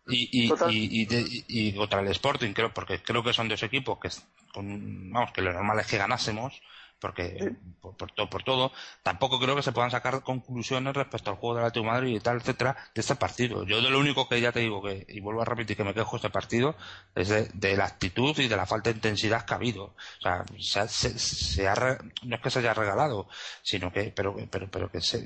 Y, 0.10 0.30
y, 0.32 0.54
y, 0.70 1.46
y, 1.50 1.76
contra 1.76 2.00
el 2.00 2.08
Sporting, 2.08 2.54
creo, 2.54 2.74
porque 2.74 3.04
creo 3.04 3.22
que 3.24 3.34
son 3.34 3.50
dos 3.50 3.62
equipos 3.62 4.00
que, 4.00 4.10
vamos, 4.56 5.34
que 5.34 5.42
lo 5.42 5.52
normal 5.52 5.82
es 5.82 5.88
que 5.88 5.98
ganásemos, 5.98 6.62
porque 7.00 7.56
por, 7.82 7.96
por, 7.96 8.44
todo, 8.44 8.72
tampoco 9.04 9.40
creo 9.40 9.56
que 9.56 9.62
se 9.62 9.72
puedan 9.72 9.92
sacar 9.92 10.24
conclusiones 10.24 10.96
respecto 10.96 11.30
al 11.30 11.38
juego 11.38 11.56
de 11.56 11.62
la 11.62 11.72
tu 11.72 11.84
Madrid 11.84 12.16
y 12.16 12.20
tal, 12.20 12.38
etcétera, 12.38 12.76
de 12.94 13.02
este 13.02 13.16
partido. 13.16 13.64
Yo 13.66 13.82
de 13.82 13.90
lo 13.90 14.00
único 14.00 14.28
que 14.28 14.42
ya 14.42 14.52
te 14.52 14.62
digo 14.62 14.82
que, 14.82 15.06
y 15.08 15.20
vuelvo 15.20 15.42
a 15.42 15.46
repetir 15.46 15.78
que 15.78 15.84
me 15.84 15.94
quejo 15.94 16.16
este 16.16 16.30
partido, 16.30 16.76
es 17.16 17.30
de, 17.30 17.78
la 17.78 17.86
actitud 17.86 18.38
y 18.40 18.48
de 18.48 18.58
la 18.58 18.66
falta 18.66 18.90
de 18.90 18.96
intensidad 18.96 19.46
que 19.46 19.54
ha 19.54 19.58
habido. 19.58 19.84
O 19.86 20.62
sea, 20.62 20.88
se, 20.88 21.68
ha, 21.68 21.98
no 22.24 22.36
es 22.36 22.42
que 22.42 22.50
se 22.50 22.60
haya 22.60 22.74
regalado, 22.74 23.28
sino 23.62 23.92
que, 23.92 24.12
pero, 24.16 24.36
pero, 24.50 24.68
pero 24.72 24.90
que 24.90 25.02
se, 25.02 25.20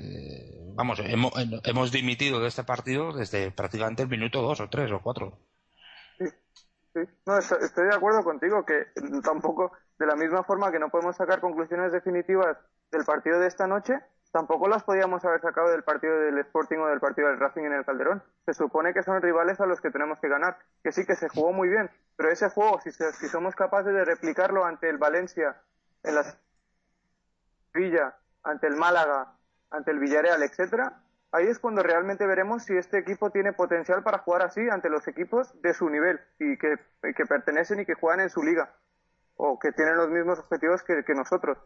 vamos, 0.74 1.00
hemos, 1.00 1.32
hemos 1.64 1.92
dimitido 1.92 2.40
de 2.40 2.48
este 2.48 2.64
partido 2.64 3.12
desde 3.12 3.50
prácticamente 3.50 4.02
el 4.02 4.08
minuto 4.08 4.42
dos 4.42 4.60
o 4.60 4.68
tres 4.68 4.90
o 4.92 5.00
cuatro. 5.00 5.38
Sí, 6.94 7.00
no, 7.24 7.38
estoy 7.38 7.86
de 7.88 7.94
acuerdo 7.94 8.22
contigo 8.22 8.64
que 8.66 8.88
tampoco, 9.24 9.72
de 10.02 10.08
la 10.08 10.16
misma 10.16 10.42
forma 10.42 10.72
que 10.72 10.80
no 10.80 10.88
podemos 10.88 11.14
sacar 11.14 11.40
conclusiones 11.40 11.92
definitivas 11.92 12.58
del 12.90 13.04
partido 13.04 13.38
de 13.38 13.46
esta 13.46 13.68
noche, 13.68 13.94
tampoco 14.32 14.66
las 14.66 14.82
podíamos 14.82 15.24
haber 15.24 15.40
sacado 15.40 15.70
del 15.70 15.84
partido 15.84 16.18
del 16.18 16.38
Sporting 16.38 16.78
o 16.78 16.88
del 16.88 16.98
partido 16.98 17.28
del 17.28 17.38
Racing 17.38 17.62
en 17.62 17.74
el 17.74 17.84
Calderón. 17.84 18.20
Se 18.44 18.52
supone 18.52 18.94
que 18.94 19.04
son 19.04 19.22
rivales 19.22 19.60
a 19.60 19.66
los 19.66 19.80
que 19.80 19.92
tenemos 19.92 20.18
que 20.18 20.28
ganar, 20.28 20.58
que 20.82 20.90
sí 20.90 21.06
que 21.06 21.14
se 21.14 21.28
jugó 21.28 21.52
muy 21.52 21.68
bien, 21.68 21.88
pero 22.16 22.32
ese 22.32 22.50
juego, 22.50 22.80
si, 22.80 22.90
somos 23.28 23.54
capaces 23.54 23.94
de 23.94 24.04
replicarlo 24.04 24.64
ante 24.64 24.90
el 24.90 24.98
Valencia, 24.98 25.56
en 26.02 26.16
la 26.16 26.24
Villa, 27.72 28.16
ante 28.42 28.66
el 28.66 28.74
Málaga, 28.74 29.36
ante 29.70 29.92
el 29.92 30.00
Villarreal, 30.00 30.42
etcétera, 30.42 31.00
ahí 31.30 31.46
es 31.46 31.60
cuando 31.60 31.84
realmente 31.84 32.26
veremos 32.26 32.64
si 32.64 32.76
este 32.76 32.98
equipo 32.98 33.30
tiene 33.30 33.52
potencial 33.52 34.02
para 34.02 34.18
jugar 34.18 34.42
así 34.42 34.68
ante 34.68 34.90
los 34.90 35.06
equipos 35.06 35.54
de 35.62 35.72
su 35.74 35.88
nivel 35.88 36.20
y 36.40 36.58
que, 36.58 36.76
pertenecen 37.28 37.78
y 37.78 37.86
que 37.86 37.94
juegan 37.94 38.18
en 38.18 38.30
su 38.30 38.42
liga 38.42 38.74
o 39.36 39.58
que 39.58 39.72
tienen 39.72 39.96
los 39.96 40.08
mismos 40.08 40.38
objetivos 40.38 40.82
que, 40.82 41.14
nosotros. 41.14 41.58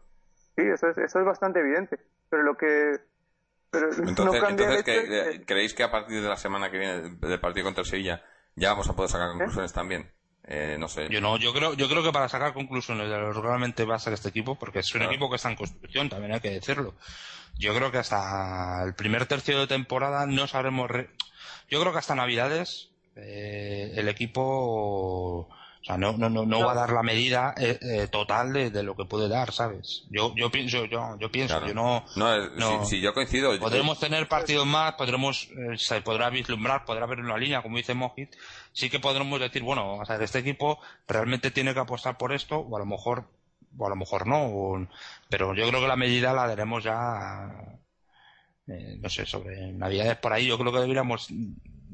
Sí, 0.55 0.63
eso 0.73 0.89
es, 0.89 0.97
eso 0.97 1.19
es 1.19 1.25
bastante 1.25 1.59
evidente. 1.59 1.99
Pero 2.29 2.43
lo 2.43 2.57
que. 2.57 2.99
entonces, 3.71 4.43
entonces 4.47 4.83
¿creéis 5.45 5.73
que 5.73 5.83
a 5.83 5.91
partir 5.91 6.21
de 6.21 6.29
la 6.29 6.37
semana 6.37 6.71
que 6.71 6.77
viene 6.77 7.17
del 7.19 7.39
partido 7.39 7.65
contra 7.65 7.81
el 7.81 7.87
Sevilla 7.87 8.23
ya 8.55 8.71
vamos 8.71 8.89
a 8.89 8.95
poder 8.95 9.11
sacar 9.11 9.29
conclusiones 9.29 9.73
también? 9.73 10.11
Eh, 10.43 10.77
no 10.79 10.87
sé. 10.87 11.09
Yo 11.09 11.19
no, 11.19 11.37
yo 11.37 11.53
creo, 11.53 11.73
yo 11.73 11.89
creo 11.89 12.01
que 12.01 12.11
para 12.13 12.29
sacar 12.29 12.53
conclusiones 12.53 13.09
de 13.09 13.17
lo 13.17 13.33
que 13.33 13.41
realmente 13.41 13.85
va 13.85 13.95
a 13.95 13.99
ser 13.99 14.13
este 14.13 14.29
equipo, 14.29 14.57
porque 14.57 14.79
es 14.79 14.95
un 14.95 15.01
equipo 15.01 15.29
que 15.29 15.35
está 15.35 15.49
en 15.49 15.57
construcción, 15.57 16.09
también 16.09 16.33
hay 16.33 16.39
que 16.39 16.51
decirlo 16.51 16.93
yo 17.59 17.75
creo 17.75 17.91
que 17.91 17.97
hasta 17.97 18.83
el 18.83 18.93
primer 18.93 19.25
tercio 19.25 19.59
de 19.59 19.67
temporada 19.67 20.25
no 20.25 20.47
sabremos. 20.47 20.89
Yo 21.69 21.79
creo 21.79 21.91
que 21.91 21.99
hasta 21.99 22.15
Navidades 22.15 22.89
eh, 23.15 23.93
el 23.95 24.07
equipo 24.09 25.49
o 25.87 25.89
sea, 25.91 25.97
no, 25.97 26.17
no, 26.17 26.29
no, 26.29 26.65
va 26.65 26.73
a 26.73 26.75
dar 26.75 26.91
la 26.91 27.01
medida 27.01 27.55
eh, 27.57 27.79
eh, 27.81 28.07
total 28.11 28.51
de, 28.51 28.83
lo 28.83 28.93
que 28.93 29.05
puede 29.05 29.29
dar, 29.29 29.53
¿sabes? 29.53 30.03
Yo, 30.09 30.35
yo 30.35 30.51
pienso, 30.51 30.83
yo, 30.83 31.17
yo 31.17 31.31
pienso, 31.31 31.65
yo 31.65 31.73
no. 31.73 32.03
No, 32.17 32.85
Si, 32.85 32.99
yo 32.99 33.13
coincido. 33.13 33.57
Podremos 33.57 33.97
tener 33.97 34.27
partidos 34.27 34.67
más, 34.67 34.95
podremos, 34.95 35.47
se 35.77 36.01
podrá 36.01 36.29
vislumbrar, 36.29 36.83
podrá 36.83 37.05
haber 37.05 37.21
una 37.21 37.37
línea, 37.37 37.61
como 37.61 37.77
dice 37.77 37.93
Mojit. 37.93 38.35
Sí 38.73 38.89
que 38.89 38.99
podremos 38.99 39.39
decir, 39.39 39.63
bueno, 39.63 39.95
o 39.95 40.05
sea, 40.05 40.17
este 40.17 40.39
equipo 40.39 40.77
realmente 41.07 41.51
tiene 41.51 41.73
que 41.73 41.79
apostar 41.79 42.17
por 42.17 42.33
esto, 42.33 42.57
o 42.57 42.75
a 42.75 42.79
lo 42.79 42.85
mejor 42.85 43.23
o 43.77 43.85
a 43.85 43.89
lo 43.89 43.95
mejor 43.95 44.27
no, 44.27 44.89
pero 45.29 45.53
yo 45.53 45.67
creo 45.69 45.79
que 45.79 45.87
la 45.87 45.95
medida 45.95 46.33
la 46.33 46.47
daremos 46.47 46.83
ya, 46.83 47.79
eh, 48.67 48.97
no 48.99 49.09
sé, 49.09 49.25
sobre 49.25 49.71
Navidades 49.71 50.17
por 50.17 50.33
ahí. 50.33 50.47
Yo 50.47 50.57
creo 50.57 50.73
que 50.73 50.79
deberíamos, 50.79 51.29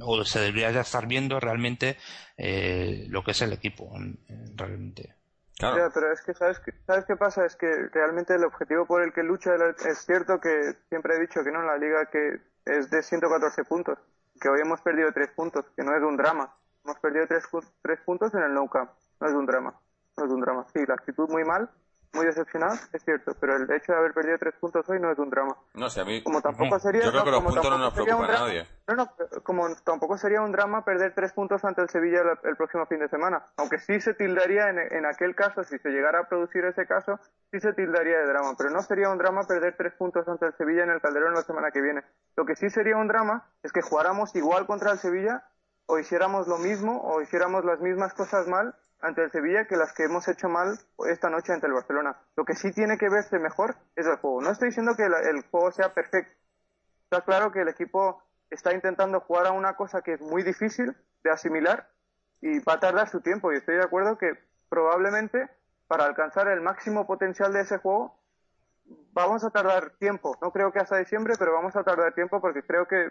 o 0.02 0.24
se 0.24 0.40
debería 0.40 0.72
ya 0.72 0.82
estar 0.82 1.08
viendo 1.08 1.40
realmente 1.40 1.98
eh, 2.38 3.06
lo 3.10 3.24
que 3.24 3.32
es 3.32 3.42
el 3.42 3.54
equipo, 3.54 3.92
realmente. 4.56 5.16
Claro. 5.58 5.92
pero 5.94 6.12
es 6.12 6.22
que 6.22 6.34
¿sabes, 6.34 6.60
¿sabes 6.88 7.06
qué 7.06 7.16
pasa? 7.16 7.46
Es 7.46 7.56
que 7.56 7.68
realmente 7.94 8.34
el 8.34 8.44
objetivo 8.44 8.86
por 8.86 9.04
el 9.04 9.14
que 9.14 9.22
lucha 9.22 9.52
es 9.88 10.00
cierto 10.00 10.40
que 10.42 10.74
siempre 10.90 11.16
he 11.16 11.20
dicho 11.20 11.44
que 11.44 11.52
no 11.52 11.62
en 11.62 11.68
la 11.68 11.78
liga 11.78 12.10
que 12.12 12.42
es 12.66 12.90
de 12.90 13.04
114 13.04 13.64
puntos, 13.66 14.00
que 14.42 14.50
hoy 14.50 14.60
hemos 14.62 14.82
perdido 14.82 15.12
3 15.14 15.30
puntos, 15.36 15.66
que 15.76 15.84
no 15.84 15.96
es 15.96 16.02
un 16.02 16.18
drama. 16.18 16.54
Hemos 16.84 16.98
perdido 17.00 17.28
3, 17.28 18.00
puntos 18.04 18.34
en 18.34 18.44
el 18.44 18.54
no 18.54 18.68
camp, 18.68 18.92
no 19.22 19.28
es 19.28 19.34
un 19.34 19.46
drama 19.46 19.80
no 20.18 20.26
es 20.26 20.32
un 20.32 20.42
drama. 20.42 20.66
Sí, 20.74 20.80
la 20.88 20.96
actitud 20.96 21.30
muy 21.30 21.44
mal, 21.44 21.70
muy 22.14 22.26
decepcionada, 22.26 22.80
es 22.94 23.04
cierto, 23.04 23.36
pero 23.40 23.56
el 23.56 23.72
hecho 23.72 23.92
de 23.92 23.98
haber 23.98 24.14
perdido 24.14 24.38
tres 24.38 24.54
puntos 24.60 24.88
hoy 24.88 25.00
no 25.00 25.12
es 25.12 25.18
un 25.18 25.30
drama. 25.30 25.58
No 25.74 25.90
sé, 25.90 26.02
a 26.02 26.06
mí. 26.06 26.24
Como 26.24 26.42
tampoco 26.42 26.80
sería. 26.80 27.04
Yo 27.04 27.12
creo 27.12 27.24
que 27.24 27.32
los 27.32 27.44
puntos 27.44 27.70
no 27.70 27.78
nos 27.78 27.94
preocupan 27.94 28.30
a 28.30 28.40
nadie. 28.40 28.68
No, 28.88 28.96
no, 28.96 29.10
como 29.44 29.76
tampoco 29.84 30.18
sería 30.18 30.42
un 30.42 30.52
drama 30.52 30.86
perder 30.86 31.14
tres 31.16 31.34
puntos 31.34 31.64
ante 31.66 31.82
el 31.82 31.90
Sevilla 31.90 32.22
el, 32.44 32.56
próximo 32.56 32.86
fin 32.86 33.00
de 33.00 33.10
semana. 33.10 33.44
Aunque 33.58 33.80
sí 33.80 34.00
se 34.00 34.14
tildaría 34.14 34.70
en, 34.70 34.80
en, 34.80 35.06
aquel 35.06 35.36
caso, 35.36 35.64
si 35.64 35.78
se 35.80 35.90
llegara 35.90 36.20
a 36.20 36.30
producir 36.30 36.64
ese 36.66 36.86
caso, 36.86 37.20
sí 37.52 37.60
se 37.60 37.74
tildaría 37.74 38.20
de 38.20 38.28
drama. 38.28 38.54
Pero 38.58 38.70
no 38.70 38.82
sería 38.82 39.10
un 39.10 39.18
drama 39.18 39.44
perder 39.48 39.76
tres 39.78 39.94
puntos 39.94 40.28
ante 40.28 40.46
el 40.46 40.54
Sevilla 40.54 40.84
en 40.84 40.92
el 40.92 41.02
Calderón 41.02 41.34
la 41.34 41.42
semana 41.42 41.72
que 41.72 41.82
viene. 41.82 42.04
Lo 42.36 42.46
que 42.46 42.56
sí 42.56 42.70
sería 42.70 42.98
un 42.98 43.08
drama 43.08 43.50
es 43.64 43.72
que 43.72 43.82
jugáramos 43.82 44.36
igual 44.36 44.68
contra 44.68 44.92
el 44.92 45.00
Sevilla 45.00 45.44
o 45.88 45.98
hiciéramos 45.98 46.48
lo 46.48 46.58
mismo 46.58 47.02
o 47.02 47.22
hiciéramos 47.22 47.66
las 47.66 47.80
mismas 47.80 48.14
cosas 48.14 48.48
mal 48.48 48.76
ante 49.04 49.22
el 49.22 49.32
Sevilla 49.32 49.66
que 49.68 49.76
las 49.76 49.94
que 49.94 50.04
hemos 50.04 50.28
hecho 50.28 50.48
mal 50.48 50.80
esta 51.10 51.30
noche 51.30 51.52
ante 51.52 51.68
el 51.68 51.74
Barcelona. 51.74 52.18
Lo 52.36 52.46
que 52.46 52.56
sí 52.56 52.72
tiene 52.72 52.98
que 52.98 53.10
verse 53.10 53.38
mejor 53.38 53.76
es 53.96 54.08
el 54.08 54.16
juego. 54.16 54.42
No 54.42 54.50
estoy 54.50 54.70
diciendo 54.70 54.96
que 54.96 55.04
el 55.04 55.44
juego 55.52 55.72
sea 55.72 55.94
perfecto. 55.94 56.34
Está 57.04 57.22
claro 57.22 57.52
que 57.52 57.62
el 57.62 57.68
equipo 57.68 58.24
está 58.50 58.74
intentando 58.74 59.20
jugar 59.20 59.48
a 59.48 59.52
una 59.52 59.76
cosa 59.76 60.02
que 60.02 60.14
es 60.14 60.22
muy 60.22 60.42
difícil 60.42 60.96
de 61.24 61.32
asimilar 61.32 61.90
y 62.42 62.60
va 62.60 62.74
a 62.74 62.80
tardar 62.80 63.10
su 63.10 63.22
tiempo. 63.22 63.52
Y 63.52 63.58
estoy 63.58 63.76
de 63.76 63.84
acuerdo 63.84 64.18
que 64.18 64.40
probablemente 64.70 65.50
para 65.88 66.06
alcanzar 66.06 66.48
el 66.48 66.62
máximo 66.62 67.06
potencial 67.06 67.52
de 67.52 67.62
ese 67.62 67.78
juego 67.78 68.18
vamos 69.12 69.44
a 69.44 69.50
tardar 69.50 69.92
tiempo. 70.00 70.38
No 70.42 70.52
creo 70.52 70.72
que 70.72 70.80
hasta 70.80 70.98
diciembre, 70.98 71.34
pero 71.38 71.54
vamos 71.54 71.76
a 71.76 71.84
tardar 71.84 72.14
tiempo 72.14 72.40
porque 72.40 72.64
creo 72.64 72.88
que 72.88 73.10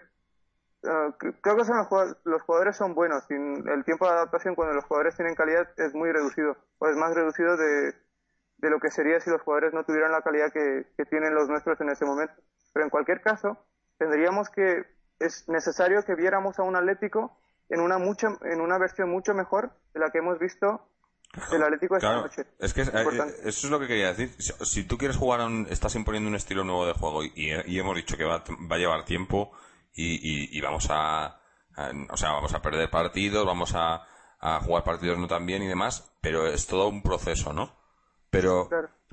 Ah, 0.85 1.15
creo 1.17 1.55
que 1.55 1.63
son 1.63 1.77
los, 2.25 2.41
jugadores, 2.41 2.75
son 2.75 2.93
buenos. 2.93 3.23
Sin 3.27 3.67
el 3.67 3.83
tiempo 3.85 4.05
de 4.05 4.11
adaptación 4.11 4.55
cuando 4.55 4.75
los 4.75 4.83
jugadores 4.85 5.15
tienen 5.15 5.35
calidad 5.35 5.67
es 5.77 5.93
muy 5.93 6.11
reducido, 6.11 6.57
o 6.79 6.87
es 6.87 6.95
más 6.97 7.13
reducido 7.13 7.55
de, 7.55 7.93
lo 8.59 8.79
que 8.79 8.91
sería 8.91 9.19
si 9.19 9.29
los 9.29 9.41
jugadores 9.41 9.73
no 9.73 9.83
tuvieran 9.85 10.11
la 10.11 10.21
calidad 10.21 10.51
que, 10.51 10.85
tienen 11.09 11.35
los 11.35 11.47
nuestros 11.47 11.79
en 11.81 11.89
ese 11.89 12.05
momento. 12.05 12.33
Pero 12.73 12.85
en 12.85 12.89
cualquier 12.89 13.21
caso, 13.21 13.57
tendríamos 13.97 14.49
que, 14.49 14.83
es 15.19 15.47
necesario 15.47 16.03
que 16.03 16.15
viéramos 16.15 16.59
a 16.59 16.63
un 16.63 16.75
Atlético 16.75 17.37
en 17.69 17.79
una, 17.79 17.97
mucha, 17.97 18.27
en 18.41 18.59
una 18.59 18.77
versión 18.77 19.09
mucho 19.09 19.33
mejor 19.33 19.71
de 19.93 20.01
la 20.01 20.09
que 20.09 20.17
hemos 20.17 20.37
visto 20.37 20.85
del 21.49 21.63
Atlético 21.63 21.95
esta 21.95 22.15
noche. 22.15 22.45
Es 22.59 22.73
que 22.73 22.81
eh, 22.81 22.85
eso 23.43 23.67
es 23.67 23.69
lo 23.69 23.79
que 23.79 23.87
quería 23.87 24.13
decir. 24.13 24.35
Si, 24.39 24.83
tú 24.83 24.97
quieres 24.97 25.15
jugar, 25.15 25.39
estás 25.69 25.95
imponiendo 25.95 26.29
un 26.29 26.35
estilo 26.35 26.65
nuevo 26.65 26.85
de 26.85 26.93
juego 26.93 27.23
y, 27.23 27.51
hemos 27.77 27.95
dicho 27.95 28.17
que 28.17 28.25
va, 28.25 28.43
va 28.69 28.75
a 28.75 28.79
llevar 28.79 29.05
tiempo 29.05 29.53
y, 29.95 30.57
y, 30.57 30.61
vamos 30.61 30.87
a, 30.89 31.39
o 32.09 32.17
sea, 32.17 32.31
vamos 32.31 32.53
a 32.53 32.61
perder 32.61 32.89
partidos, 32.89 33.45
vamos 33.45 33.73
a, 33.75 34.07
a, 34.39 34.59
jugar 34.59 34.83
partidos 34.83 35.17
no 35.19 35.27
tan 35.27 35.45
bien 35.45 35.63
y 35.63 35.67
demás, 35.67 36.11
pero 36.21 36.47
es 36.47 36.67
todo 36.67 36.87
un 36.87 37.01
proceso, 37.01 37.53
¿no? 37.53 37.75
Pero, 38.29 38.67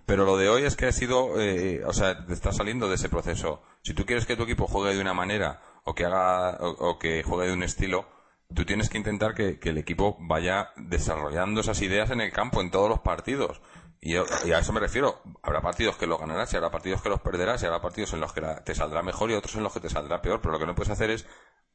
pero 0.07 0.25
lo 0.25 0.39
de 0.39 0.49
hoy 0.49 0.65
es 0.65 0.77
que 0.77 0.87
ha 0.87 0.93
sido, 0.93 1.41
eh, 1.41 1.85
o 1.85 1.93
sea, 1.93 2.25
te 2.25 2.33
está 2.33 2.53
saliendo 2.53 2.89
de 2.89 2.95
ese 2.95 3.11
proceso. 3.11 3.63
Si 3.83 3.93
tú 3.93 4.07
quieres 4.07 4.27
que 4.27 4.37
tu 4.37 4.45
equipo 4.45 4.67
juegue 4.67 4.95
de 4.95 5.01
una 5.01 5.15
manera 5.15 5.61
o 5.85 5.95
que 5.95 6.07
haga, 6.07 6.57
o, 6.61 6.99
que 6.99 7.23
juegue 7.23 7.49
de 7.49 7.53
un 7.53 7.63
estilo, 7.63 8.07
tú 8.55 8.65
tienes 8.65 8.89
que 8.89 8.99
intentar 8.99 9.35
que, 9.35 9.59
que, 9.59 9.71
el 9.71 9.79
equipo 9.79 10.17
vaya 10.21 10.71
desarrollando 10.77 11.61
esas 11.61 11.83
ideas 11.83 12.11
en 12.11 12.23
el 12.23 12.33
campo, 12.33 12.63
en 12.63 12.71
todos 12.71 12.89
los 12.89 13.01
partidos. 13.01 13.61
Y, 14.03 14.17
a 14.17 14.59
eso 14.59 14.73
me 14.73 14.81
refiero. 14.81 15.23
Habrá 15.43 15.61
partidos 15.61 15.97
que 15.97 16.07
lo 16.07 16.17
ganarás 16.17 16.53
y 16.53 16.57
habrá 16.57 16.71
partidos 16.71 17.03
que 17.03 17.11
los 17.11 17.21
perderás 17.21 17.63
y 17.63 17.67
habrá 17.67 17.83
partidos 17.83 18.15
en 18.15 18.21
los 18.21 18.33
que 18.33 18.41
te 18.41 18.75
saldrá 18.75 19.03
mejor 19.03 19.31
y 19.31 19.35
otros 19.35 19.55
en 19.57 19.63
los 19.63 19.73
que 19.73 19.81
te 19.81 19.91
saldrá 19.91 20.23
peor. 20.23 20.41
Pero 20.41 20.53
lo 20.53 20.59
que 20.59 20.67
no 20.67 20.75
puedes 20.75 20.91
hacer 20.91 21.11
es 21.11 21.27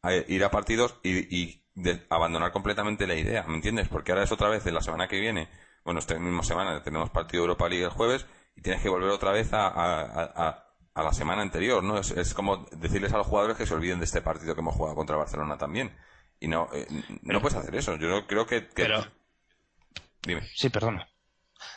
eh, 0.04 0.26
ir 0.28 0.44
a 0.44 0.50
partidos 0.52 1.00
y, 1.04 1.62
abandonar 2.10 2.52
completamente 2.52 3.06
la 3.06 3.16
idea. 3.16 3.44
¿Me 3.48 3.56
entiendes? 3.56 3.90
Porque 3.90 4.12
ahora 4.12 4.24
es 4.24 4.32
otra 4.32 4.50
vez 4.50 4.64
de 4.64 4.72
la 4.72 4.82
semana 4.82 5.08
que 5.08 5.20
viene. 5.20 5.50
Bueno, 5.84 6.00
esta 6.00 6.18
misma 6.18 6.42
semana 6.42 6.82
tenemos 6.82 7.10
partido 7.12 7.44
de 7.44 7.50
Europa 7.50 7.70
League 7.70 7.84
el 7.84 7.92
jueves 7.92 8.26
y 8.56 8.62
tienes 8.62 8.82
que 8.82 8.90
volver 8.90 9.10
otra 9.10 9.32
vez 9.32 9.54
a, 9.54 9.68
a, 9.68 11.04
la 11.04 11.12
semana 11.12 11.42
anterior, 11.42 11.84
¿no? 11.84 12.00
Es, 12.00 12.34
como 12.34 12.66
decirles 12.72 13.14
a 13.14 13.18
los 13.18 13.28
jugadores 13.28 13.58
que 13.58 13.68
se 13.68 13.74
olviden 13.74 14.00
de 14.00 14.06
este 14.06 14.22
partido 14.22 14.56
que 14.56 14.62
hemos 14.62 14.76
jugado 14.76 14.96
contra 14.96 15.18
Barcelona 15.18 15.58
también. 15.58 15.96
Y 16.40 16.48
no, 16.48 16.70
eh, 16.74 16.88
no 17.22 17.42
puedes 17.42 17.58
hacer 17.58 17.76
eso. 17.76 17.98
Yo 17.98 18.26
creo 18.26 18.46
que... 18.48 18.62
Pero... 18.62 19.04
Dime. 20.26 20.42
Sí, 20.56 20.70
perdona. 20.70 21.08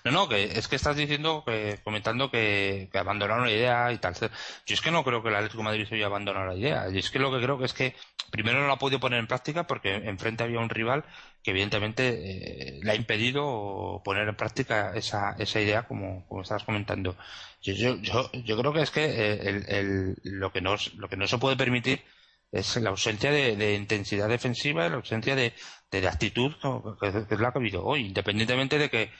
No, 0.04 0.10
no, 0.10 0.28
que 0.28 0.44
es 0.44 0.68
que 0.68 0.76
estás 0.76 0.96
diciendo, 0.96 1.42
que, 1.46 1.78
comentando 1.84 2.30
que, 2.30 2.88
que 2.92 2.98
abandonaron 2.98 3.46
la 3.46 3.52
idea 3.52 3.92
y 3.92 3.98
tal. 3.98 4.14
Yo 4.14 4.28
es 4.66 4.80
que 4.80 4.90
no 4.90 5.04
creo 5.04 5.22
que 5.22 5.28
el 5.28 5.36
Atlético 5.36 5.62
Madrid 5.62 5.86
se 5.88 5.96
haya 5.96 6.06
abandonado 6.06 6.46
la 6.46 6.56
idea. 6.56 6.88
Y 6.90 6.98
es 6.98 7.10
que 7.10 7.18
lo 7.18 7.30
que 7.32 7.42
creo 7.42 7.58
que 7.58 7.64
es 7.64 7.72
que 7.72 7.94
primero 8.30 8.60
no 8.60 8.66
la 8.66 8.74
ha 8.74 8.78
podido 8.78 9.00
poner 9.00 9.18
en 9.18 9.26
práctica 9.26 9.66
porque 9.66 9.94
enfrente 9.94 10.44
había 10.44 10.60
un 10.60 10.68
rival 10.68 11.04
que 11.42 11.52
evidentemente 11.52 12.08
eh, 12.08 12.80
le 12.82 12.90
ha 12.90 12.94
impedido 12.94 14.02
poner 14.04 14.28
en 14.28 14.36
práctica 14.36 14.92
esa, 14.94 15.34
esa 15.38 15.60
idea 15.60 15.86
como, 15.86 16.26
como 16.26 16.42
estabas 16.42 16.64
comentando. 16.64 17.16
Yo, 17.62 17.74
yo, 17.74 17.96
yo, 17.96 18.30
yo 18.32 18.58
creo 18.58 18.72
que 18.72 18.82
es 18.82 18.90
que 18.90 19.04
eh, 19.04 19.64
el, 19.68 20.16
lo, 20.24 20.52
que 20.52 20.60
no, 20.60 20.76
lo 20.96 21.08
que 21.08 21.16
no 21.16 21.26
se 21.26 21.38
puede 21.38 21.56
permitir 21.56 22.04
es 22.52 22.76
la 22.76 22.90
ausencia 22.90 23.30
de, 23.30 23.74
intensidad 23.74 24.28
defensiva 24.28 24.88
la 24.88 24.96
ausencia 24.96 25.36
de, 25.36 25.52
de, 25.90 26.08
actitud 26.08 26.54
que, 27.00 27.08
es 27.08 27.14
la 27.40 27.52
que 27.52 27.58
ha 27.58 27.60
habido 27.60 27.84
hoy, 27.84 28.06
independientemente 28.06 28.78
de 28.78 28.88
que 28.88 29.10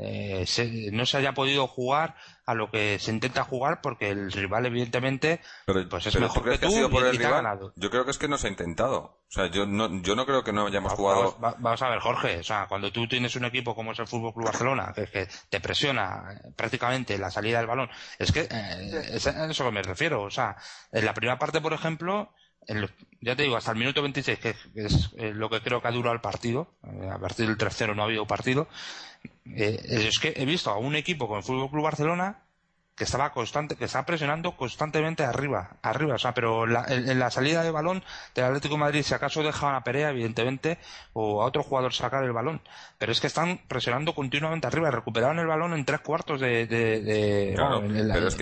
eh, 0.00 0.46
no 0.92 1.06
se 1.06 1.16
haya 1.16 1.34
podido 1.34 1.66
jugar 1.66 2.14
a 2.46 2.54
lo 2.54 2.70
que 2.70 2.98
se 2.98 3.10
intenta 3.10 3.44
jugar 3.44 3.80
porque 3.82 4.10
el 4.10 4.32
rival 4.32 4.64
evidentemente 4.66 5.40
pues 5.90 6.06
es 6.06 6.18
mejor 6.18 6.44
que, 6.44 6.58
tú 6.58 6.70
sido 6.70 6.88
por 6.88 7.04
y, 7.04 7.08
el 7.08 7.18
ganado. 7.18 7.72
Yo 7.76 7.90
creo 7.90 8.04
que 8.04 8.12
es 8.12 8.18
que 8.18 8.28
no 8.28 8.38
se 8.38 8.46
ha 8.46 8.50
intentado. 8.50 8.98
O 8.98 9.30
sea, 9.30 9.48
yo 9.48 9.66
no, 9.66 10.00
yo 10.00 10.16
no 10.16 10.24
creo 10.24 10.42
que 10.42 10.52
no 10.52 10.66
hayamos 10.66 10.92
jugado. 10.94 11.36
Vamos, 11.38 11.82
a 11.82 11.90
ver, 11.90 11.98
Jorge. 11.98 12.38
O 12.38 12.42
sea, 12.42 12.66
cuando 12.66 12.90
tú 12.90 13.06
tienes 13.06 13.36
un 13.36 13.44
equipo 13.44 13.74
como 13.74 13.92
es 13.92 13.98
el 13.98 14.06
Fútbol 14.06 14.32
Club 14.32 14.46
Barcelona, 14.46 14.94
que, 14.94 15.28
te 15.50 15.60
presiona 15.60 16.32
eh, 16.32 16.52
prácticamente 16.56 17.18
la 17.18 17.30
salida 17.30 17.58
del 17.58 17.66
balón, 17.66 17.90
es 18.18 18.32
que 18.32 18.48
eh, 18.50 19.10
es 19.12 19.26
a 19.26 19.50
eso 19.50 19.64
que 19.64 19.72
me 19.72 19.82
refiero. 19.82 20.22
O 20.22 20.30
sea, 20.30 20.56
en 20.92 21.04
la 21.04 21.12
primera 21.12 21.38
parte, 21.38 21.60
por 21.60 21.74
ejemplo, 21.74 22.32
ya 23.20 23.36
te 23.36 23.42
digo, 23.42 23.56
hasta 23.56 23.72
el 23.72 23.78
minuto 23.78 24.02
26, 24.02 24.38
que 24.38 24.54
es, 24.74 25.12
lo 25.16 25.48
que 25.48 25.60
creo 25.60 25.80
que 25.80 25.88
ha 25.88 25.92
durado 25.92 26.14
el 26.14 26.20
partido, 26.20 26.74
a 27.10 27.18
partir 27.18 27.46
del 27.46 27.56
3-0 27.56 27.94
no 27.94 28.02
ha 28.02 28.06
habido 28.06 28.26
partido, 28.26 28.68
eh, 29.44 29.80
es 29.88 30.18
que 30.18 30.34
he 30.36 30.44
visto 30.44 30.70
a 30.70 30.78
un 30.78 30.94
equipo 30.94 31.28
con 31.28 31.38
el 31.38 31.42
Fútbol 31.42 31.70
Club 31.70 31.84
Barcelona 31.84 32.42
que 32.98 33.04
estaba 33.04 33.32
constante, 33.32 33.76
que 33.76 33.84
está 33.84 34.04
presionando 34.04 34.56
constantemente 34.56 35.22
arriba, 35.22 35.76
arriba, 35.82 36.16
o 36.16 36.18
sea, 36.18 36.34
pero 36.34 36.64
en, 36.64 37.18
la 37.18 37.30
salida 37.30 37.62
de 37.62 37.70
balón 37.70 38.02
del 38.34 38.46
Atlético 38.46 38.74
de 38.74 38.80
Madrid, 38.80 39.02
si 39.02 39.14
acaso 39.14 39.44
deja 39.44 39.68
una 39.68 39.84
Perea, 39.84 40.10
evidentemente, 40.10 40.78
o 41.12 41.40
a 41.40 41.46
otro 41.46 41.62
jugador 41.62 41.94
sacar 41.94 42.24
el 42.24 42.32
balón, 42.32 42.60
pero 42.98 43.12
es 43.12 43.20
que 43.20 43.28
están 43.28 43.60
presionando 43.68 44.16
continuamente 44.16 44.66
arriba, 44.66 44.90
recuperaron 44.90 45.38
el 45.38 45.46
balón 45.46 45.74
en 45.74 45.84
tres 45.84 46.00
cuartos 46.00 46.40
de, 46.40 46.66
de, 46.66 47.54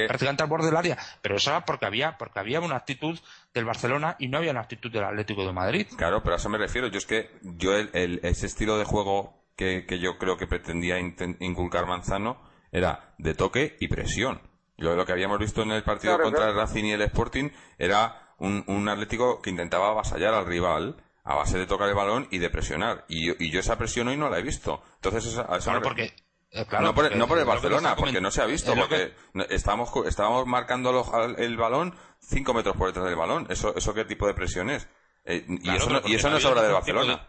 prácticamente 0.06 0.42
al 0.42 0.48
borde 0.48 0.66
del 0.66 0.76
área, 0.76 0.96
pero 1.20 1.36
eso 1.36 1.50
era 1.50 1.66
porque 1.66 1.84
había, 1.84 2.16
porque 2.16 2.38
había 2.38 2.60
una 2.60 2.76
actitud 2.76 3.18
del 3.52 3.66
Barcelona 3.66 4.16
y 4.18 4.28
no 4.28 4.38
había 4.38 4.52
una 4.52 4.60
actitud 4.60 4.90
del 4.90 5.04
Atlético 5.04 5.44
de 5.44 5.52
Madrid. 5.52 5.86
Claro, 5.98 6.22
pero 6.22 6.34
a 6.34 6.38
eso 6.38 6.48
me 6.48 6.56
refiero, 6.56 6.88
yo 6.88 6.96
es 6.96 7.06
que 7.06 7.30
yo 7.42 7.76
el, 7.76 8.20
ese 8.22 8.46
estilo 8.46 8.78
de 8.78 8.84
juego 8.84 9.45
que, 9.56 9.86
que 9.86 9.98
yo 9.98 10.18
creo 10.18 10.36
que 10.36 10.46
pretendía 10.46 10.98
inculcar 10.98 11.86
Manzano 11.86 12.40
era 12.70 13.14
de 13.18 13.34
toque 13.34 13.76
y 13.80 13.88
presión. 13.88 14.40
Lo, 14.76 15.06
que 15.06 15.12
habíamos 15.12 15.38
visto 15.38 15.62
en 15.62 15.70
el 15.70 15.82
partido 15.82 16.18
contra 16.18 16.48
el 16.48 16.54
Racing 16.54 16.84
y 16.84 16.92
el 16.92 17.02
Sporting 17.02 17.50
era 17.78 18.34
un, 18.38 18.88
Atlético 18.88 19.40
que 19.40 19.50
intentaba 19.50 19.88
avasallar 19.88 20.34
al 20.34 20.46
rival 20.46 21.02
a 21.24 21.34
base 21.34 21.58
de 21.58 21.66
tocar 21.66 21.88
el 21.88 21.94
balón 21.94 22.28
y 22.30 22.38
de 22.38 22.50
presionar. 22.50 23.04
Y, 23.08 23.50
yo 23.50 23.60
esa 23.60 23.78
presión 23.78 24.08
hoy 24.08 24.16
no 24.16 24.28
la 24.28 24.38
he 24.38 24.42
visto. 24.42 24.82
Entonces, 24.96 25.32
esa, 25.32 25.80
porque 25.80 26.14
eh, 26.50 26.66
no, 26.80 26.94
por, 26.94 27.38
el 27.38 27.44
Barcelona, 27.44 27.96
porque 27.96 28.20
no 28.20 28.30
se 28.30 28.42
ha 28.42 28.46
visto, 28.46 28.74
porque 28.74 29.14
estábamos, 29.48 29.90
estábamos 30.06 30.46
marcando 30.46 31.34
el 31.38 31.56
balón 31.56 31.94
cinco 32.20 32.52
metros 32.52 32.76
por 32.76 32.88
detrás 32.88 33.06
del 33.06 33.16
balón. 33.16 33.46
¿Eso, 33.48 33.74
eso 33.74 33.94
qué 33.94 34.04
tipo 34.04 34.26
de 34.26 34.34
presión 34.34 34.70
es? 34.70 34.88
Eh, 35.24 35.44
y, 35.48 35.74
eso 35.74 35.90
no, 35.90 36.02
y 36.04 36.14
eso 36.14 36.30
no 36.30 36.36
es 36.36 36.44
obra 36.44 36.62
del 36.62 36.72
Barcelona. 36.72 37.28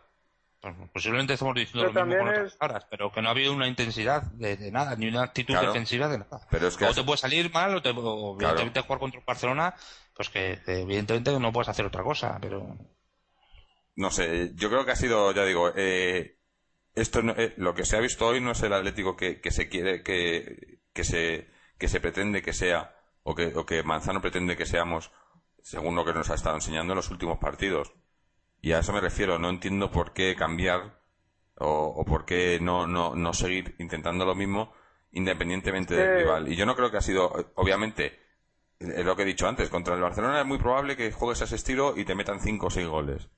Pues, 0.75 0.89
posiblemente 0.91 1.33
estamos 1.33 1.55
diciendo 1.55 1.91
lo 1.91 2.05
mismo 2.05 2.23
con 2.23 2.29
otras 2.29 2.55
palabras, 2.55 2.87
pero 2.89 3.11
que 3.11 3.21
no 3.21 3.29
ha 3.29 3.31
habido 3.31 3.53
una 3.53 3.67
intensidad 3.67 4.23
de, 4.33 4.71
nada, 4.71 4.95
ni 4.95 5.07
una 5.07 5.23
actitud 5.23 5.55
defensiva 5.55 6.07
de 6.07 6.19
nada. 6.19 6.47
Pero 6.49 6.67
es 6.67 6.77
que 6.77 6.85
o 6.85 6.93
te 6.93 7.03
puede 7.03 7.17
salir 7.17 7.51
mal, 7.51 7.75
o, 7.75 7.81
te, 7.81 7.89
evidentemente 7.89 8.81
jugar 8.81 8.99
contra 8.99 9.21
Barcelona, 9.25 9.75
pues 10.13 10.29
que, 10.29 10.59
evidentemente 10.67 11.39
no 11.39 11.51
puedes 11.51 11.69
hacer 11.69 11.85
otra 11.85 12.03
cosa, 12.03 12.37
pero... 12.41 12.77
No 13.95 14.11
sé, 14.11 14.51
yo 14.55 14.69
creo 14.69 14.85
que 14.85 14.91
ha 14.91 14.95
sido, 14.95 15.31
ya 15.31 15.43
digo, 15.43 15.71
eh, 15.75 16.37
esto 16.93 17.19
eh, 17.19 17.53
lo 17.57 17.73
que 17.73 17.85
se 17.85 17.97
ha 17.97 17.99
visto 17.99 18.27
hoy 18.27 18.41
no 18.41 18.51
es 18.51 18.61
el 18.61 18.73
Atlético 18.73 19.15
que, 19.15 19.39
se 19.49 19.69
quiere, 19.69 20.03
que, 20.03 20.81
que, 20.93 21.03
se, 21.03 21.49
que 21.77 21.87
se 21.87 21.99
pretende 21.99 22.41
que 22.41 22.53
sea, 22.53 22.95
o 23.23 23.33
que, 23.33 23.53
o 23.55 23.65
que 23.65 23.83
Manzano 23.83 24.21
pretende 24.21 24.55
que 24.55 24.65
seamos, 24.65 25.11
según 25.61 25.95
lo 25.95 26.05
que 26.05 26.13
nos 26.13 26.29
ha 26.29 26.35
estado 26.35 26.55
enseñando 26.55 26.93
en 26.93 26.97
los 26.97 27.09
últimos 27.09 27.39
partidos. 27.39 27.93
Y 28.67 28.73
a 28.73 28.79
eso 28.79 28.91
me 28.91 28.99
refiero, 28.99 29.39
no 29.39 29.49
entiendo 29.49 29.89
por 29.89 30.11
qué 30.11 30.35
cambiar 30.35 30.99
o, 31.55 32.03
por 32.05 32.25
qué 32.25 32.59
no, 32.61 32.85
no, 32.85 33.15
no 33.15 33.31
seguir 33.31 33.75
intentando 33.79 34.25
lo 34.25 34.35
mismo 34.35 34.73
independientemente 35.13 35.95
del 35.95 36.17
rival. 36.17 36.51
Y 36.51 36.57
yo 36.57 36.65
no 36.65 36.75
creo 36.75 36.91
que 36.91 36.97
ha 36.97 37.01
sido, 37.01 37.31
obviamente, 37.55 38.19
es 38.77 39.05
lo 39.05 39.15
que 39.15 39.21
he 39.21 39.25
dicho 39.25 39.47
antes, 39.47 39.69
contra 39.69 39.95
el 39.95 40.01
Barcelona 40.01 40.41
es 40.41 40.45
muy 40.45 40.57
probable 40.57 40.97
que 40.97 41.13
juegues 41.13 41.39
a 41.39 41.45
ese 41.45 41.55
estilo 41.55 41.93
y 41.95 42.03
te 42.03 42.13
metan 42.13 42.41
5 42.41 42.65
o 42.65 42.69
6 42.69 42.87
goles. 42.89 43.29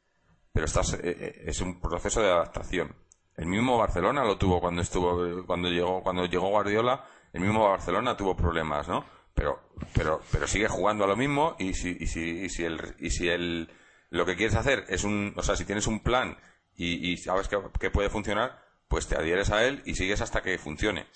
Pero 0.51 0.65
estás, 0.65 0.95
eh, 0.95 0.99
eh, 1.03 1.43
es 1.45 1.61
un 1.61 1.79
proceso 1.79 2.23
de 2.23 2.31
adaptación. 2.31 2.95
El 3.37 3.45
mismo 3.45 3.77
Barcelona 3.77 4.23
lo 4.23 4.35
tuvo 4.35 4.59
cuando 4.59 4.81
estuvo, 4.81 5.45
cuando 5.45 5.69
llegó, 5.69 6.01
cuando 6.01 6.25
llegó 6.25 6.49
Guardiola, 6.49 7.05
el 7.33 7.41
mismo 7.41 7.69
Barcelona 7.69 8.17
tuvo 8.17 8.35
problemas, 8.35 8.87
¿no? 8.87 9.05
Pero, 9.35 9.59
pero, 9.93 10.21
pero 10.31 10.47
sigue 10.47 10.67
jugando 10.67 11.03
a 11.03 11.07
lo 11.07 11.15
mismo 11.15 11.55
y 11.59 11.75
si, 11.75 11.95
y 11.99 12.07
si, 12.07 12.45
y 12.45 12.49
si 12.49 12.63
el, 12.65 12.95
y 12.97 13.11
si 13.11 13.29
el, 13.29 13.69
lo 14.09 14.25
que 14.25 14.35
quieres 14.35 14.55
hacer 14.55 14.85
es 14.87 15.03
un, 15.03 15.33
o 15.35 15.43
sea, 15.43 15.55
si 15.55 15.65
tienes 15.65 15.87
un 15.87 16.01
plan 16.01 16.37
y, 16.75 17.17
sabes 17.17 17.49
que, 17.49 17.91
puede 17.91 18.09
funcionar, 18.09 18.57
pues 18.87 19.07
te 19.07 19.17
adhieres 19.17 19.51
a 19.51 19.65
él 19.65 19.81
y 19.85 19.95
sigues 19.95 20.21
hasta 20.21 20.41
que 20.41 20.57
funcione. 20.57 21.07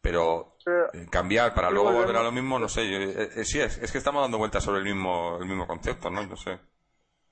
Pero 0.00 0.56
eh, 0.66 1.06
cambiar 1.10 1.52
para 1.52 1.70
luego 1.70 1.92
volver 1.92 2.16
a 2.16 2.22
lo 2.22 2.32
mismo, 2.32 2.58
no 2.58 2.68
sé, 2.68 2.82
eh, 2.84 3.30
eh, 3.36 3.44
sí 3.44 3.60
es, 3.60 3.76
es 3.78 3.92
que 3.92 3.98
estamos 3.98 4.22
dando 4.22 4.38
vueltas 4.38 4.64
sobre 4.64 4.78
el 4.78 4.84
mismo, 4.86 5.36
el 5.38 5.46
mismo 5.46 5.66
concepto, 5.66 6.10
¿no? 6.10 6.26
No 6.26 6.36
sé. 6.36 6.58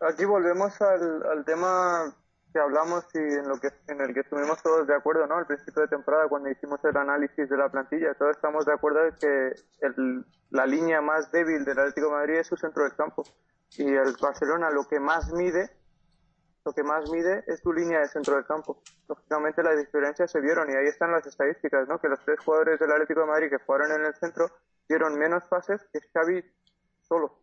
Aquí 0.01 0.27
volvemos 0.27 0.79
al, 0.83 1.23
al 1.33 1.45
tema 1.47 2.14
que 2.53 2.59
hablamos 2.59 3.05
y 3.14 3.18
en 3.18 3.49
lo 3.49 3.59
que 3.59 3.68
en 3.88 4.01
el 4.01 4.14
que 4.14 4.20
estuvimos 4.20 4.62
todos 4.62 4.86
de 4.86 4.94
acuerdo, 4.94 5.26
¿no? 5.26 5.36
Al 5.36 5.46
principio 5.46 5.82
de 5.82 5.88
temporada 5.88 6.28
cuando 6.28 6.51
hicimos 6.51 6.82
el 6.84 6.96
análisis 6.96 7.49
de 7.49 7.57
la 7.57 7.68
plantilla, 7.68 8.14
todos 8.14 8.36
estamos 8.36 8.64
de 8.64 8.72
acuerdo 8.72 9.05
en 9.05 9.14
que 9.16 9.53
el, 9.80 10.24
la 10.51 10.66
línea 10.66 11.01
más 11.01 11.30
débil 11.30 11.64
del 11.64 11.78
Atlético 11.78 12.09
de 12.09 12.12
Madrid 12.12 12.34
es 12.36 12.46
su 12.46 12.57
centro 12.57 12.84
del 12.84 12.94
campo 12.96 13.24
y 13.76 13.86
el 13.86 14.16
Barcelona 14.20 14.70
lo 14.70 14.84
que 14.84 14.99
más 14.99 15.32
mide 15.32 15.70
lo 16.64 16.74
que 16.74 16.82
más 16.82 17.11
mide 17.11 17.44
es 17.46 17.61
su 17.61 17.72
línea 17.72 18.01
de 18.01 18.09
centro 18.09 18.34
del 18.34 18.44
campo. 18.44 18.82
Lógicamente 19.09 19.62
las 19.62 19.78
diferencias 19.78 20.30
se 20.30 20.38
vieron 20.38 20.68
y 20.70 20.74
ahí 20.74 20.86
están 20.86 21.11
las 21.11 21.26
estadísticas, 21.26 21.88
¿no? 21.88 21.99
Que 21.99 22.09
los 22.09 22.22
tres 22.26 22.38
jugadores 22.40 22.78
del 22.78 22.92
Atlético 22.92 23.20
de 23.20 23.26
Madrid 23.26 23.49
que 23.49 23.64
jugaron 23.64 23.90
en 23.92 24.05
el 24.05 24.14
centro 24.16 24.51
dieron 24.86 25.18
menos 25.18 25.44
pases 25.44 25.80
que 25.90 26.01
Xavi 26.12 26.44
solo. 27.01 27.38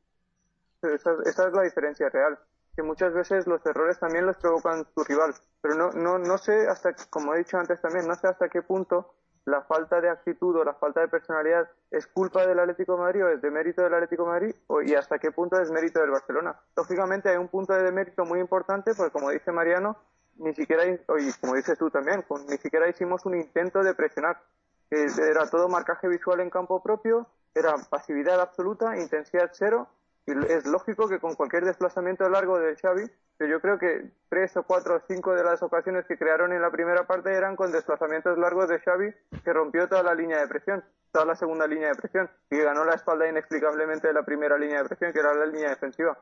Esa, 0.84 1.16
esa 1.26 1.48
es 1.48 1.54
la 1.54 1.64
diferencia 1.64 2.08
real 2.10 2.38
que 2.76 2.84
muchas 2.84 3.14
veces 3.14 3.48
los 3.48 3.66
errores 3.66 4.00
también 4.00 4.26
los 4.26 4.38
provocan 4.38 4.86
su 4.94 5.04
rival. 5.04 5.34
Pero 5.62 5.76
no, 5.76 5.90
no, 5.92 6.20
no 6.20 6.38
sé 6.38 6.68
hasta, 6.68 6.94
como 7.10 7.34
he 7.34 7.40
dicho 7.40 7.58
antes 7.58 7.82
también, 7.82 8.08
no 8.08 8.16
sé 8.16 8.28
hasta 8.28 8.50
qué 8.50 8.62
punto 8.62 9.16
la 9.46 9.62
falta 9.62 10.02
de 10.02 10.10
actitud 10.10 10.56
o 10.56 10.64
la 10.64 10.74
falta 10.74 11.02
de 11.02 11.08
personalidad 11.08 11.70
es 11.92 12.08
culpa 12.08 12.46
del 12.46 12.60
Atlético 12.60 12.94
de 12.94 13.00
Madrid 13.00 13.26
o 13.26 13.30
es 13.30 13.42
de 13.42 13.52
mérito 13.52 13.84
del 13.84 13.94
Atlético 13.94 14.24
de 14.24 14.30
Madrid 14.30 14.56
o, 14.68 14.82
y 14.82 14.96
hasta 14.96 15.20
qué 15.20 15.32
punto 15.32 15.60
es 15.62 15.72
mérito 15.72 16.00
del 16.00 16.10
Barcelona. 16.10 16.60
Lógicamente 16.76 17.30
hay 17.30 17.38
un 17.38 17.48
punto 17.48 17.74
de 17.74 17.92
mérito 17.92 18.26
muy 18.26 18.40
importante 18.40 18.94
porque 18.96 19.12
como 19.12 19.30
dice 19.30 19.52
Mariano, 19.52 19.98
ni 20.38 20.54
siquiera, 20.54 20.86
y 20.86 20.98
como 21.40 21.56
dices 21.56 21.78
tú 21.78 21.90
también, 21.90 22.26
ni 22.50 22.58
siquiera 22.58 22.90
hicimos 22.90 23.26
un 23.26 23.36
intento 23.36 23.84
de 23.84 23.94
presionar. 23.94 24.42
era 24.90 25.50
todo 25.50 25.70
marcaje 25.70 26.08
visual 26.08 26.40
en 26.42 26.50
campo 26.50 26.82
propio, 26.82 27.28
era 27.54 27.76
pasividad 27.90 28.42
absoluta, 28.42 28.98
intensidad 28.98 29.52
cero 29.54 29.88
y 30.28 30.32
es 30.52 30.66
lógico 30.66 31.08
que 31.08 31.20
con 31.20 31.36
cualquier 31.36 31.66
desplazamiento 31.66 32.28
largo 32.30 32.58
de 32.58 32.76
Xavi, 32.76 33.06
que 33.38 33.48
yo 33.48 33.62
creo 33.62 33.78
que 33.78 34.10
tres 34.30 34.58
o 34.58 34.64
cuatro 34.64 34.96
o 34.96 35.02
cinco 35.08 35.36
de 35.36 35.44
las 35.44 35.62
ocasiones 35.62 36.06
que 36.06 36.18
crearon 36.18 36.52
en 36.52 36.62
la 36.62 36.72
primera 36.72 37.06
parte 37.06 37.32
eran 37.32 37.56
con 37.56 37.72
desplazamientos 37.72 38.38
largos 38.38 38.68
de 38.68 38.80
Xavi, 38.80 39.14
que 39.44 39.54
rompió 39.54 39.88
toda 39.88 40.02
la 40.02 40.16
línea 40.16 40.40
de 40.40 40.48
presión, 40.48 40.84
toda 41.12 41.26
la 41.26 41.36
segunda 41.36 41.68
línea 41.68 41.90
de 41.90 41.96
presión, 41.96 42.30
y 42.50 42.58
ganó 42.58 42.86
la 42.86 42.96
espalda 42.96 43.30
inexplicablemente 43.30 44.08
de 44.08 44.14
la 44.14 44.24
primera 44.24 44.58
línea 44.58 44.82
de 44.82 44.90
presión, 44.90 45.14
que 45.14 45.20
era 45.20 45.34
la 45.36 45.46
línea 45.46 45.70
defensiva. 45.70 46.18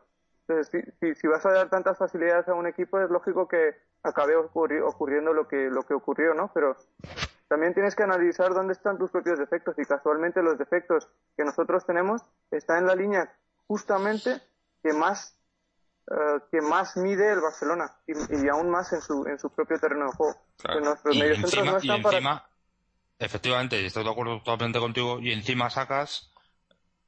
Entonces, 0.48 0.84
si, 1.00 1.16
si, 1.16 1.28
vas 1.28 1.46
a 1.46 1.54
dar 1.54 1.70
tantas 1.70 1.98
facilidades 1.98 2.50
a 2.50 2.54
un 2.54 2.68
equipo, 2.68 3.00
es 3.00 3.10
lógico 3.10 3.48
que 3.48 3.76
acabe 4.04 4.36
ocurriendo 4.36 5.32
lo 5.32 5.48
que, 5.48 5.70
lo 5.70 5.84
que 5.84 5.94
ocurrió, 5.94 6.34
¿no? 6.34 6.52
Pero 6.54 6.76
también 7.48 7.74
tienes 7.74 7.96
que 7.96 8.04
analizar 8.04 8.54
dónde 8.54 8.74
están 8.74 8.98
tus 8.98 9.12
propios 9.12 9.40
defectos, 9.40 9.80
y 9.80 9.86
casualmente 9.86 10.44
los 10.44 10.58
defectos 10.58 11.08
que 11.38 11.46
nosotros 11.46 11.86
tenemos 11.86 12.22
están 12.52 12.80
en 12.80 12.88
la 12.88 12.96
línea 12.96 13.34
justamente 13.68 14.42
que 14.82 14.94
más 14.94 15.38
eh, 16.12 16.40
que 16.52 16.62
más 16.62 16.98
mide 16.98 17.32
el 17.32 17.40
Barcelona 17.40 17.90
y, 18.06 18.48
aún 18.50 18.70
más 18.70 18.92
en 18.92 19.02
su 19.02 19.26
en 19.26 19.40
su 19.40 19.50
propio 19.50 19.80
terreno 19.80 20.08
de 20.08 20.12
juego. 20.12 20.36
y 21.12 21.22
encima, 21.22 22.46
efectivamente, 23.18 23.86
estoy 23.86 24.04
de 24.04 24.12
acuerdo 24.12 24.40
totalmente 24.40 24.80
contigo, 24.80 25.20
y 25.20 25.32
encima 25.32 25.70
sacas 25.70 26.34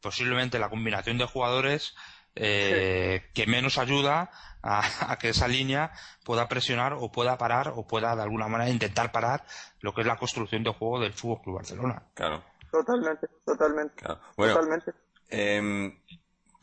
posiblemente 0.01 0.59
la 0.59 0.69
combinación 0.69 1.17
de 1.17 1.25
jugadores 1.25 1.93
eh, 2.35 3.23
que 3.33 3.47
menos 3.47 3.77
ayuda 3.77 4.31
a, 4.63 5.17
que 5.19 5.29
esa 5.29 5.47
línea 5.47 5.91
pueda 6.23 6.47
presionar 6.47 6.93
o 6.93 7.11
pueda 7.11 7.37
parar 7.37 7.73
o 7.75 7.85
pueda 7.85 8.15
de 8.15 8.21
alguna 8.21 8.47
manera 8.47 8.69
intentar 8.69 9.11
parar 9.11 9.45
lo 9.81 9.93
que 9.93 10.01
es 10.01 10.07
la 10.07 10.17
construcción 10.17 10.63
de 10.63 10.71
juego 10.71 11.01
del 11.01 11.13
Fútbol 11.13 11.41
Club 11.41 11.55
Barcelona. 11.57 12.03
Claro. 12.13 12.43
Totalmente, 12.71 13.27
totalmente. 13.45 14.03
totalmente. 14.35 14.93
Em, 15.29 15.97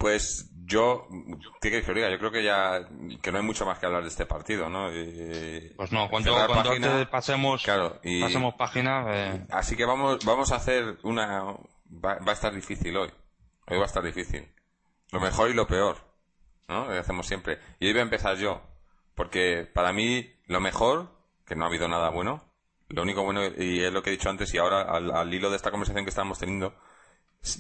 pues 0.03 0.50
yo, 0.64 1.07
¿qué 1.61 1.70
que 1.70 1.94
diga? 1.94 2.11
Yo 2.11 2.18
creo 2.18 2.32
que 2.32 2.42
ya 2.42 2.88
que 3.22 3.30
no 3.30 3.38
hay 3.38 3.44
mucho 3.44 3.64
más 3.64 3.78
que 3.78 3.86
hablar 3.86 4.03
de 4.03 4.09
este 4.09 4.26
partido, 4.26 4.68
¿no? 4.68 4.88
pues 5.76 5.92
no, 5.92 6.11
cuando, 6.11 6.34
cuando 6.48 7.09
pasemos, 7.09 7.62
claro, 7.62 8.00
y, 8.03 8.20
pasemos 8.20 8.55
página. 8.55 9.05
Eh. 9.11 9.46
Así 9.50 9.76
que 9.76 9.84
vamos, 9.84 10.24
vamos 10.24 10.50
a 10.50 10.57
hacer 10.57 10.98
una. 11.05 11.44
Va, 12.05 12.18
a 12.26 12.32
estar 12.32 12.53
difícil 12.53 12.96
hoy. 12.96 13.11
Hoy 13.68 13.76
va 13.76 13.84
a 13.84 13.86
estar 13.86 14.03
difícil. 14.03 14.44
Lo 15.12 15.20
mejor 15.20 15.50
y 15.50 15.55
lo 15.55 15.68
peor, 15.68 15.98
¿no? 16.66 16.86
Lo 16.86 16.92
que 16.94 16.98
hacemos 16.98 17.28
siempre. 17.28 17.61
Y 17.78 17.86
hoy 17.86 17.92
voy 17.92 18.00
a 18.00 18.03
empezar 18.03 18.36
yo, 18.38 18.61
porque 19.14 19.70
para 19.72 19.92
mí 19.92 20.32
lo 20.46 20.59
mejor, 20.59 21.12
que 21.46 21.55
no 21.55 21.64
ha 21.64 21.68
habido 21.68 21.86
nada 21.86 22.11
bueno, 22.11 22.42
Lo 22.88 23.03
único 23.03 23.22
bueno, 23.22 23.42
y 23.57 23.84
es 23.84 23.92
lo 23.92 24.03
que 24.03 24.11
he 24.11 24.14
dicho 24.14 24.30
antes, 24.30 24.53
y 24.53 24.59
ahora 24.59 24.82
al, 24.82 25.32
hilo 25.32 25.48
de 25.48 25.57
esta 25.57 25.70
conversación 25.70 26.05
que 26.05 26.11
estamos 26.11 26.40
teniendo, 26.40 26.74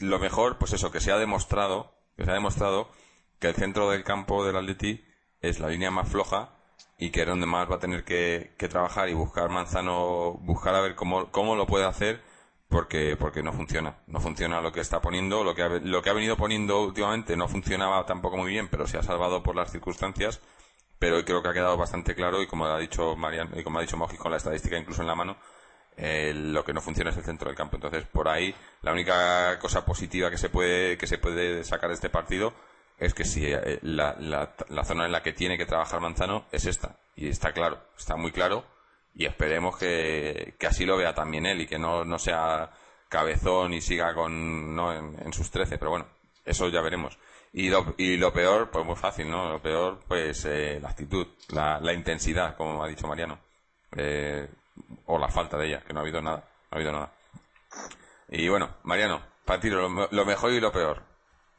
lo 0.00 0.18
mejor, 0.18 0.58
pues 0.58 0.72
eso, 0.72 0.90
que 0.90 1.00
se 1.00 1.12
ha 1.12 1.18
demostrado, 1.18 2.01
se 2.16 2.30
ha 2.30 2.34
demostrado 2.34 2.90
que 3.38 3.48
el 3.48 3.54
centro 3.54 3.90
del 3.90 4.04
campo 4.04 4.44
del 4.44 4.56
Atleti 4.56 5.04
es 5.40 5.60
la 5.60 5.68
línea 5.68 5.90
más 5.90 6.08
floja 6.08 6.50
y 6.98 7.10
que 7.10 7.22
es 7.22 7.26
donde 7.26 7.46
más 7.46 7.70
va 7.70 7.76
a 7.76 7.80
tener 7.80 8.04
que, 8.04 8.54
trabajar 8.70 9.08
y 9.08 9.14
buscar 9.14 9.48
Manzano, 9.48 10.34
buscar 10.34 10.74
a 10.74 10.80
ver 10.80 10.94
cómo, 10.94 11.30
cómo 11.30 11.56
lo 11.56 11.66
puede 11.66 11.84
hacer 11.84 12.22
porque, 12.68 13.16
porque 13.16 13.42
no 13.42 13.52
funciona. 13.52 13.98
No 14.06 14.20
funciona 14.20 14.60
lo 14.60 14.72
que 14.72 14.80
está 14.80 15.00
poniendo, 15.00 15.44
lo 15.44 15.54
que, 15.54 15.62
ha, 15.62 15.68
lo 15.68 16.02
que 16.02 16.10
ha 16.10 16.14
venido 16.14 16.36
poniendo 16.36 16.82
últimamente 16.82 17.36
no 17.36 17.48
funcionaba 17.48 18.06
tampoco 18.06 18.36
muy 18.36 18.50
bien, 18.50 18.68
pero 18.68 18.86
se 18.86 18.98
ha 18.98 19.02
salvado 19.02 19.42
por 19.42 19.56
las 19.56 19.70
circunstancias. 19.70 20.40
Pero 20.98 21.24
creo 21.24 21.42
que 21.42 21.48
ha 21.48 21.52
quedado 21.52 21.76
bastante 21.76 22.14
claro 22.14 22.40
y 22.40 22.46
como 22.46 22.66
ha 22.66 22.78
dicho 22.78 23.16
Mariano, 23.16 23.58
y 23.58 23.64
como 23.64 23.78
ha 23.78 23.82
dicho 23.82 23.98
con 24.18 24.30
la 24.30 24.36
estadística 24.36 24.78
incluso 24.78 25.02
en 25.02 25.08
la 25.08 25.16
mano, 25.16 25.36
eh, 26.04 26.34
lo 26.34 26.64
que 26.64 26.72
no 26.72 26.80
funciona 26.80 27.10
es 27.10 27.16
el 27.16 27.22
centro 27.22 27.48
del 27.48 27.56
campo. 27.56 27.76
Entonces, 27.76 28.04
por 28.06 28.28
ahí, 28.28 28.52
la 28.82 28.92
única 28.92 29.56
cosa 29.60 29.84
positiva 29.84 30.30
que 30.32 30.36
se 30.36 30.48
puede, 30.48 30.98
que 30.98 31.06
se 31.06 31.16
puede 31.16 31.62
sacar 31.62 31.90
de 31.90 31.94
este 31.94 32.10
partido 32.10 32.52
es 32.98 33.14
que 33.14 33.24
si 33.24 33.46
eh, 33.46 33.78
la, 33.82 34.16
la, 34.18 34.84
zona 34.84 35.06
en 35.06 35.12
la 35.12 35.22
que 35.22 35.32
tiene 35.32 35.56
que 35.56 35.64
trabajar 35.64 36.00
Manzano 36.00 36.46
es 36.50 36.66
esta. 36.66 36.96
Y 37.14 37.28
está 37.28 37.52
claro, 37.52 37.78
está 37.96 38.16
muy 38.16 38.32
claro. 38.32 38.64
Y 39.14 39.26
esperemos 39.26 39.78
que, 39.78 40.56
así 40.68 40.84
lo 40.84 40.96
vea 40.96 41.14
también 41.14 41.46
él 41.46 41.60
y 41.60 41.66
que 41.68 41.78
no, 41.78 42.04
no 42.04 42.18
sea 42.18 42.72
cabezón 43.08 43.72
y 43.72 43.80
siga 43.80 44.12
con, 44.12 44.74
¿no? 44.74 44.92
en, 44.92 45.32
sus 45.32 45.52
trece. 45.52 45.78
Pero 45.78 45.92
bueno, 45.92 46.06
eso 46.44 46.68
ya 46.68 46.80
veremos. 46.80 47.16
Y 47.52 47.68
lo, 47.70 47.94
y 47.96 48.16
lo 48.16 48.32
peor, 48.32 48.70
pues 48.72 48.84
muy 48.84 48.96
fácil, 48.96 49.30
¿no? 49.30 49.48
Lo 49.48 49.62
peor, 49.62 50.00
pues 50.08 50.44
eh, 50.46 50.80
la 50.82 50.88
actitud, 50.88 51.28
la, 51.50 51.78
la 51.78 51.92
intensidad, 51.92 52.56
como 52.56 52.82
ha 52.82 52.88
dicho 52.88 53.06
Mariano. 53.06 53.38
Eh, 53.96 54.48
o 55.06 55.18
la 55.18 55.28
falta 55.28 55.56
de 55.56 55.68
ella, 55.68 55.82
que 55.86 55.92
no 55.92 56.00
ha 56.00 56.02
habido 56.02 56.22
nada. 56.22 56.38
No 56.38 56.68
ha 56.70 56.76
habido 56.76 56.92
nada. 56.92 57.12
Y 58.28 58.48
bueno, 58.48 58.76
Mariano, 58.84 59.22
para 59.44 59.60
ti 59.60 59.68
lo 59.68 60.24
mejor 60.24 60.52
y 60.52 60.60
lo 60.60 60.72
peor. 60.72 61.12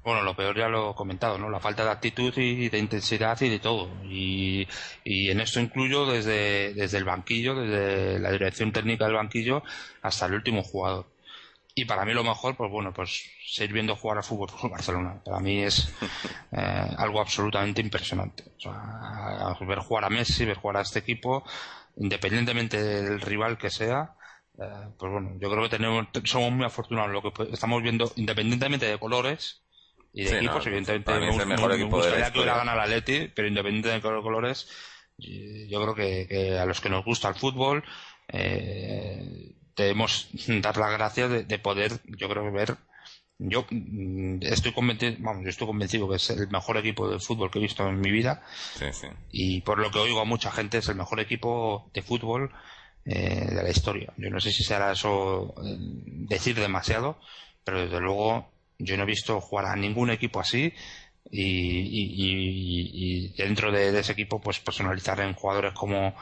Bueno, 0.03 0.22
lo 0.22 0.36
peor 0.36 0.57
ya 0.57 0.68
lo 0.68 0.91
he 0.91 0.95
comentado, 0.95 1.38
¿no? 1.38 1.49
La 1.49 1.61
falta 1.61 1.86
de 1.86 1.91
actitud 1.91 2.34
y 2.38 2.68
de 2.68 2.78
intensidad 2.78 3.39
y 3.39 3.47
de 3.47 3.59
todo. 3.59 3.89
Y, 4.03 4.68
y 5.05 5.30
en 5.30 5.39
esto 5.39 5.61
incluyo 5.61 6.05
desde, 6.05 6.74
desde 6.74 6.97
el 6.97 7.05
banquillo, 7.05 7.55
desde 7.55 8.20
la 8.20 8.32
dirección 8.32 8.74
técnica 8.74 9.05
del 9.05 9.16
banquillo 9.16 9.64
hasta 10.01 10.26
el 10.26 10.34
último 10.34 10.61
jugador. 10.61 11.05
Y 11.74 11.86
para 11.86 12.03
mí 12.03 12.14
lo 12.14 12.24
mejor, 12.24 12.55
pues 12.57 12.70
bueno, 12.70 12.91
pues 12.93 13.24
seguir 13.47 13.74
viendo 13.74 13.95
jugar 13.95 14.18
al 14.18 14.26
fútbol 14.26 14.49
por 14.49 14.70
Barcelona. 14.70 15.22
Para 15.24 15.39
mí 15.39 15.64
es 15.64 15.89
eh, 16.51 16.95
algo 16.97 17.22
absolutamente 17.22 17.80
impresionante. 17.80 18.43
O 18.57 18.59
sea, 18.59 19.55
ver 19.66 19.80
jugar 19.80 20.03
a 20.03 20.09
Messi, 20.09 20.43
ver 20.43 20.57
jugar 20.57 20.78
a 20.78 20.82
este 20.82 20.99
equipo, 20.99 21.45
independientemente 21.97 22.81
del 22.81 23.21
rival 23.21 23.57
que 23.57 23.69
sea, 23.69 24.15
eh, 24.59 24.89
pues 24.97 25.11
bueno, 25.11 25.37
yo 25.39 25.49
creo 25.49 25.63
que 25.63 25.69
tenemos, 25.69 26.07
somos 26.25 26.51
muy 26.51 26.65
afortunados. 26.65 27.11
Lo 27.11 27.21
que 27.21 27.51
estamos 27.51 27.81
viendo, 27.81 28.11
independientemente 28.15 28.85
de 28.85 28.99
colores, 28.99 29.63
y 30.13 30.25
de 30.25 30.37
equipos, 30.37 30.65
evidentemente 30.67 31.11
el 31.11 31.47
mejor 31.47 31.73
equipo 31.73 31.99
que 31.99 32.07
hubiera 32.07 32.57
ganado 32.57 32.77
la 32.77 32.83
Atleti, 32.83 33.29
pero 33.33 33.47
independientemente 33.47 34.07
de 34.07 34.21
colores, 34.21 34.69
yo 35.17 35.81
creo 35.81 35.95
que, 35.95 36.59
a 36.59 36.65
los 36.65 36.81
que 36.81 36.89
nos 36.89 37.03
gusta 37.03 37.29
el 37.29 37.35
fútbol 37.35 37.83
eh, 38.27 39.55
debemos 39.75 40.29
dar 40.61 40.77
las 40.77 40.91
gracias 40.91 41.47
de, 41.47 41.59
poder, 41.59 41.93
yo 42.05 42.29
creo 42.29 42.43
que 42.43 42.51
ver 42.51 42.77
yo 43.49 43.65
mm, 43.69 44.37
estoy 44.41 44.71
convencido, 44.71 45.15
vamos, 45.19 45.43
yo 45.43 45.49
estoy 45.49 45.67
convencido 45.67 46.09
que 46.09 46.15
es 46.15 46.29
el 46.29 46.49
mejor 46.49 46.77
equipo 46.77 47.09
de 47.09 47.19
fútbol 47.19 47.51
que 47.51 47.59
he 47.59 47.61
visto 47.61 47.87
en 47.87 47.99
mi 47.99 48.11
vida. 48.11 48.41
Sí, 48.75 48.85
sí. 48.91 49.07
Y 49.31 49.61
por 49.61 49.79
lo 49.79 49.91
que 49.91 49.99
oigo 49.99 50.21
a 50.21 50.25
mucha 50.25 50.51
gente 50.51 50.77
es 50.77 50.87
el 50.87 50.95
mejor 50.95 51.19
equipo 51.19 51.89
de 51.93 52.01
fútbol 52.01 52.51
eh, 53.05 53.47
de 53.49 53.63
la 53.63 53.69
historia. 53.69 54.13
Yo 54.17 54.29
no 54.29 54.39
sé 54.39 54.51
si 54.51 54.63
será 54.63 54.93
eso 54.93 55.53
eh, 55.63 55.77
decir 56.29 56.55
demasiado, 56.55 57.19
pero 57.63 57.81
desde 57.81 57.99
luego 57.99 58.49
yo 58.79 58.97
no 58.97 59.03
he 59.03 59.07
visto 59.07 59.39
jugar 59.41 59.65
a 59.65 59.75
ningún 59.75 60.09
equipo 60.09 60.39
así 60.39 60.73
y, 61.29 63.33
dentro 63.35 63.71
de, 63.71 63.97
ese 63.97 64.11
equipo 64.11 64.41
pues 64.41 64.59
personalizar 64.59 65.19
en 65.19 65.33
jugadores 65.33 65.73
como, 65.73 66.15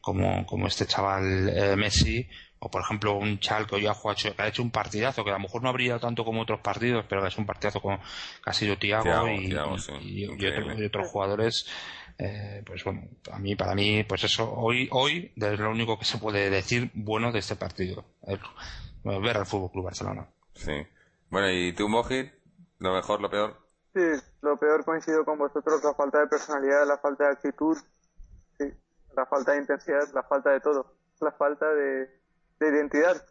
como, 0.00 0.44
como 0.46 0.66
este 0.66 0.86
chaval 0.86 1.48
eh, 1.48 1.76
Messi 1.76 2.28
o 2.60 2.70
por 2.70 2.82
ejemplo 2.82 3.14
un 3.14 3.38
Chal 3.38 3.66
que 3.66 3.76
hoy 3.76 3.86
ha, 3.86 3.94
jugado, 3.94 4.18
que 4.20 4.42
ha 4.42 4.48
hecho 4.48 4.62
un 4.62 4.70
partidazo 4.70 5.24
que 5.24 5.30
a 5.30 5.34
lo 5.34 5.40
mejor 5.40 5.62
no 5.62 5.68
habría 5.68 5.98
tanto 5.98 6.24
como 6.24 6.42
otros 6.42 6.60
partidos 6.60 7.04
pero 7.08 7.22
que 7.22 7.28
es 7.28 7.38
un 7.38 7.46
partidazo 7.46 7.80
con 7.80 7.98
que 7.98 8.50
ha 8.50 8.52
sido 8.52 8.76
Tiago 8.76 9.28
y, 9.28 9.54
otros 10.84 11.08
jugadores 11.08 11.66
eh, 12.18 12.62
pues 12.66 12.82
bueno 12.84 13.02
a 13.30 13.38
mí 13.38 13.54
para 13.54 13.74
mí 13.74 14.04
pues 14.04 14.24
eso 14.24 14.52
hoy 14.52 14.88
hoy 14.90 15.32
es 15.36 15.58
lo 15.58 15.70
único 15.70 15.98
que 15.98 16.04
se 16.04 16.18
puede 16.18 16.50
decir 16.50 16.90
bueno 16.94 17.30
de 17.30 17.38
este 17.38 17.56
partido 17.56 18.04
ver 19.04 19.36
al 19.36 19.46
Fútbol 19.46 19.70
Club 19.70 19.84
Barcelona 19.84 20.26
sí 20.54 20.72
bueno, 21.30 21.50
¿y 21.50 21.74
tú, 21.74 21.88
Mojit? 21.88 22.32
¿Lo 22.78 22.94
mejor, 22.94 23.20
lo 23.20 23.28
peor? 23.28 23.54
Sí, 23.94 24.00
lo 24.40 24.56
peor 24.56 24.84
coincido 24.84 25.24
con 25.24 25.38
vosotros, 25.38 25.84
la 25.84 25.92
falta 25.92 26.20
de 26.20 26.26
personalidad, 26.26 26.86
la 26.86 26.96
falta 26.98 27.24
de 27.24 27.32
actitud, 27.32 27.76
sí, 28.56 28.64
la 29.14 29.26
falta 29.26 29.52
de 29.52 29.58
intensidad, 29.58 30.08
la 30.14 30.22
falta 30.22 30.50
de 30.50 30.60
todo, 30.60 30.94
la 31.20 31.32
falta 31.32 31.66
de, 31.74 32.17
identidad, 32.66 33.26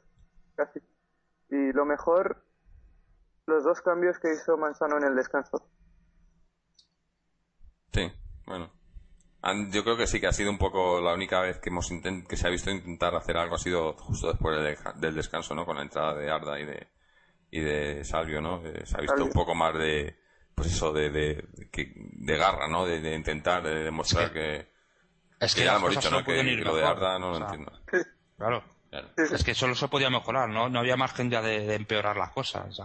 casi. 0.56 0.80
Y 1.50 1.72
lo 1.74 1.86
mejor, 1.86 2.44
los 3.46 3.64
dos 3.64 3.82
cambios 3.82 4.20
que 4.20 4.34
hizo 4.34 4.58
Manzano 4.58 4.98
en 4.98 5.06
el 5.06 5.16
descanso. 5.16 5.70
Sí, 7.94 8.12
bueno. 8.46 8.72
Yo 9.72 9.84
creo 9.84 9.96
que 9.96 10.08
sí 10.08 10.20
que 10.20 10.28
ha 10.28 10.34
sido 10.34 10.50
un 10.50 10.58
poco 10.58 11.00
la 11.00 11.14
única 11.14 11.40
vez 11.40 11.60
que 11.60 11.70
hemos 11.70 11.90
que 12.28 12.36
se 12.36 12.48
ha 12.48 12.50
visto 12.50 12.70
intentar 12.70 13.16
hacer 13.16 13.38
algo 13.38 13.56
ha 13.56 13.60
sido 13.60 13.94
justo 13.94 14.28
después 14.28 14.58
del 14.96 15.16
descanso, 15.16 15.56
¿no? 15.56 15.66
Con 15.66 15.78
la 15.78 15.84
entrada 15.84 16.16
de 16.16 16.30
Arda 16.30 16.60
y 16.60 16.66
de, 16.66 16.88
y 17.52 17.62
de 17.62 18.04
Salvio, 18.04 18.42
¿no? 18.42 18.62
Eh, 18.66 18.86
se 18.86 18.98
ha 18.98 19.02
visto 19.02 19.24
un 19.24 19.32
poco 19.32 19.56
más 19.56 19.74
de, 19.76 20.20
pues 20.54 20.68
eso, 20.68 20.92
de, 20.92 21.10
de, 21.12 21.46
de, 21.54 22.38
garra, 22.38 22.68
¿no? 22.68 22.86
De, 22.86 23.16
intentar, 23.16 23.64
de 23.64 23.84
demostrar 23.84 24.34
que, 24.34 24.68
Es 25.40 25.56
que, 25.56 25.64
ya 25.64 25.78
hemos 25.78 25.92
dicho, 25.92 26.12
¿no? 26.12 26.26
Que, 26.26 26.44
lo 26.44 26.76
de 26.76 26.84
Arda 26.84 27.18
no 27.18 27.32
lo 27.32 27.38
entiendo. 27.38 27.72
Claro. 28.38 28.77
Es 29.18 29.44
que 29.44 29.54
solo 29.54 29.76
se 29.76 29.88
podía 29.88 30.10
mejorar, 30.10 30.50
¿no? 30.50 30.70
No 30.70 30.80
había 30.80 30.96
margen 30.96 31.30
ya 31.30 31.42
de, 31.42 31.76
empeorar 31.76 32.18
las 32.18 32.32
cosas. 32.32 32.80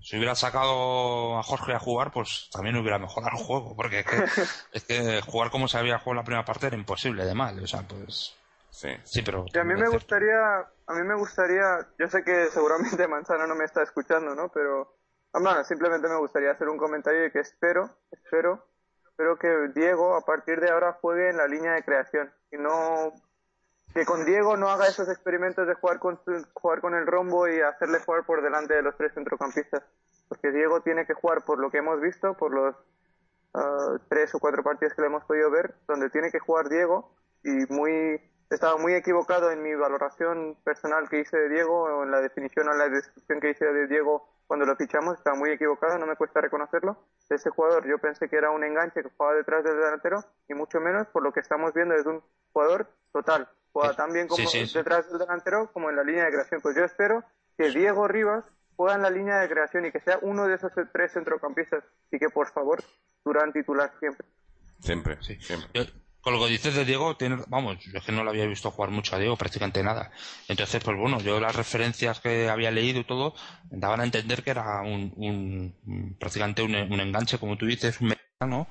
Si 0.00 0.16
hubiera 0.16 0.34
sacado 0.34 1.38
a 1.38 1.42
Jorge 1.42 1.72
a 1.72 1.78
jugar, 1.78 2.10
pues 2.12 2.50
también 2.52 2.76
hubiera 2.76 2.98
mejorado 2.98 3.38
el 3.38 3.42
juego, 3.42 3.74
porque 3.74 4.00
es 4.00 4.06
que, 4.06 4.16
es 4.72 4.84
que 4.84 5.22
jugar 5.22 5.50
como 5.50 5.66
se 5.66 5.78
había 5.78 5.98
jugado 5.98 6.12
en 6.12 6.16
la 6.16 6.24
primera 6.24 6.44
parte 6.44 6.66
era 6.66 6.76
imposible 6.76 7.24
de 7.24 7.34
mal, 7.34 7.62
o 7.62 7.66
sea, 7.66 7.82
pues... 7.82 8.36
Sí. 8.70 8.88
Sí, 9.04 9.22
pero... 9.22 9.44
a 9.54 9.64
mí 9.64 9.74
me 9.74 9.88
gustaría 9.88 10.66
a 10.86 10.94
mí 10.94 11.02
me 11.02 11.14
gustaría, 11.14 11.86
yo 11.98 12.08
sé 12.08 12.22
que 12.22 12.46
seguramente 12.46 13.08
Manzano 13.08 13.46
no 13.46 13.54
me 13.54 13.64
está 13.64 13.82
escuchando, 13.82 14.34
¿no? 14.34 14.50
Pero, 14.52 14.96
bueno, 15.32 15.64
simplemente 15.64 16.08
me 16.08 16.18
gustaría 16.18 16.52
hacer 16.52 16.68
un 16.68 16.78
comentario 16.78 17.22
de 17.22 17.32
que 17.32 17.40
espero, 17.40 17.90
espero, 18.10 18.66
espero 19.06 19.38
que 19.38 19.48
Diego 19.74 20.16
a 20.16 20.24
partir 20.24 20.60
de 20.60 20.70
ahora 20.70 20.98
juegue 21.00 21.30
en 21.30 21.38
la 21.38 21.46
línea 21.46 21.72
de 21.72 21.84
creación 21.84 22.32
y 22.52 22.56
no 22.58 23.12
que 23.94 24.04
con 24.04 24.24
Diego 24.24 24.56
no 24.56 24.68
haga 24.68 24.88
esos 24.88 25.08
experimentos 25.08 25.68
de 25.68 25.74
jugar 25.74 26.00
con 26.00 26.18
jugar 26.52 26.80
con 26.80 26.94
el 26.94 27.06
rombo 27.06 27.46
y 27.46 27.60
hacerle 27.60 28.00
jugar 28.00 28.26
por 28.26 28.42
delante 28.42 28.74
de 28.74 28.82
los 28.82 28.96
tres 28.96 29.14
centrocampistas, 29.14 29.82
porque 30.28 30.50
Diego 30.50 30.80
tiene 30.80 31.06
que 31.06 31.14
jugar 31.14 31.44
por 31.44 31.60
lo 31.60 31.70
que 31.70 31.78
hemos 31.78 32.00
visto, 32.00 32.34
por 32.34 32.52
los 32.52 32.74
ah, 33.54 33.96
tres 34.08 34.34
o 34.34 34.40
cuatro 34.40 34.64
partidos 34.64 34.94
que 34.94 35.02
le 35.02 35.06
hemos 35.06 35.24
podido 35.24 35.48
ver, 35.50 35.76
donde 35.86 36.10
tiene 36.10 36.32
que 36.32 36.40
jugar 36.40 36.68
Diego 36.68 37.14
y 37.44 37.72
muy 37.72 38.20
estaba 38.50 38.76
muy 38.76 38.94
equivocado 38.94 39.50
en 39.50 39.62
mi 39.62 39.74
valoración 39.74 40.56
personal 40.64 41.08
que 41.08 41.20
hice 41.20 41.36
de 41.36 41.48
Diego, 41.48 41.84
o 41.84 42.02
en 42.02 42.10
la 42.10 42.20
definición 42.20 42.68
o 42.68 42.72
la 42.72 42.88
descripción 42.88 43.40
que 43.40 43.50
hice 43.50 43.64
de 43.64 43.86
Diego 43.86 44.28
cuando 44.46 44.66
lo 44.66 44.76
fichamos, 44.76 45.16
estaba 45.16 45.36
muy 45.36 45.50
equivocado, 45.50 45.98
no 45.98 46.06
me 46.06 46.16
cuesta 46.16 46.40
reconocerlo. 46.40 46.98
Ese 47.30 47.48
jugador 47.50 47.86
yo 47.88 47.98
pensé 47.98 48.28
que 48.28 48.36
era 48.36 48.50
un 48.50 48.62
enganche 48.62 49.02
que 49.02 49.08
jugaba 49.16 49.34
detrás 49.36 49.64
del 49.64 49.76
delantero, 49.76 50.22
y 50.48 50.54
mucho 50.54 50.80
menos 50.80 51.06
por 51.08 51.22
lo 51.22 51.32
que 51.32 51.40
estamos 51.40 51.72
viendo 51.72 51.94
es 51.94 52.04
un 52.04 52.22
jugador 52.52 52.86
total. 53.12 53.48
Juega 53.74 53.94
tan 53.94 54.10
bien 54.14 54.26
como 54.26 54.42
detrás 54.50 55.10
del 55.10 55.18
delantero 55.18 55.70
como 55.70 55.90
en 55.90 55.96
la 55.96 56.02
línea 56.02 56.24
de 56.24 56.30
creación. 56.30 56.62
Pues 56.62 56.74
yo 56.74 56.84
espero 56.84 57.22
que 57.58 57.68
Diego 57.68 58.08
Rivas 58.08 58.44
juegue 58.76 58.94
en 58.94 59.02
la 59.02 59.10
línea 59.10 59.40
de 59.40 59.48
creación 59.50 59.84
y 59.84 59.92
que 59.92 60.00
sea 60.00 60.18
uno 60.22 60.46
de 60.46 60.54
esos 60.54 60.72
tres 60.92 61.12
centrocampistas 61.12 61.84
y 62.10 62.18
que 62.18 62.30
por 62.30 62.50
favor 62.50 62.82
Durán 63.22 63.52
titular 63.52 63.92
siempre. 64.00 64.26
Siempre, 64.80 65.18
sí, 65.20 65.38
siempre 65.40 65.86
con 66.24 66.32
lo 66.32 66.42
que 66.42 66.50
dices 66.50 66.74
de 66.74 66.86
Diego, 66.86 67.14
vamos, 67.48 67.78
yo 67.80 67.98
es 67.98 68.02
que 68.02 68.10
no 68.10 68.24
lo 68.24 68.30
había 68.30 68.46
visto 68.46 68.70
jugar 68.70 68.90
mucho 68.90 69.14
a 69.14 69.18
Diego, 69.18 69.36
prácticamente 69.36 69.82
nada. 69.82 70.10
Entonces, 70.48 70.82
pues 70.82 70.96
bueno, 70.96 71.20
yo 71.20 71.38
las 71.38 71.54
referencias 71.54 72.18
que 72.18 72.48
había 72.48 72.70
leído 72.70 73.00
y 73.00 73.04
todo, 73.04 73.34
daban 73.70 74.00
a 74.00 74.04
entender 74.04 74.42
que 74.42 74.50
era 74.50 74.80
un, 74.80 76.16
prácticamente 76.18 76.62
un, 76.62 76.74
enganche, 76.74 77.38
como 77.38 77.58
tú 77.58 77.66
dices, 77.66 78.00
un 78.00 78.08
mexicano, 78.08 78.68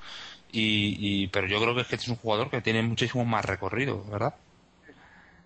y, 0.51 1.27
pero 1.27 1.45
yo 1.45 1.61
creo 1.61 1.75
que 1.75 1.81
es 1.81 1.87
que 1.87 1.95
es 1.97 2.07
un 2.07 2.15
jugador 2.15 2.49
que 2.49 2.61
tiene 2.61 2.81
muchísimo 2.81 3.23
más 3.23 3.45
recorrido, 3.45 4.03
¿verdad? 4.05 4.33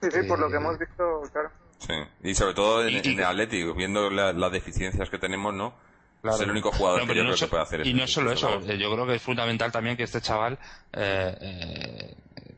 Sí, 0.01 0.09
sí, 0.11 0.23
por 0.27 0.39
lo 0.39 0.49
que 0.49 0.57
hemos 0.57 0.77
visto, 0.77 1.21
claro. 1.31 1.49
Sí, 1.79 1.93
y 2.23 2.33
sobre 2.33 2.53
todo 2.53 2.87
en, 2.87 3.05
el 3.05 3.23
Atlético, 3.23 3.73
viendo 3.73 4.09
las 4.09 4.51
deficiencias 4.51 5.09
que 5.09 5.17
tenemos, 5.17 5.53
¿no? 5.53 5.73
Es 6.23 6.39
el 6.41 6.49
único 6.49 6.71
jugador 6.71 7.07
que 7.07 7.15
yo 7.15 7.23
creo 7.23 7.35
que 7.35 7.47
puede 7.47 7.63
hacer 7.63 7.87
Y 7.87 7.93
no 7.93 8.07
solo 8.07 8.31
eso, 8.31 8.59
yo 8.59 8.91
creo 8.91 9.05
que 9.05 9.15
es 9.15 9.21
fundamental 9.21 9.71
también 9.71 9.95
que 9.95 10.03
este 10.03 10.19
chaval 10.19 10.57
eh, 10.91 11.37
eh, 11.39 12.15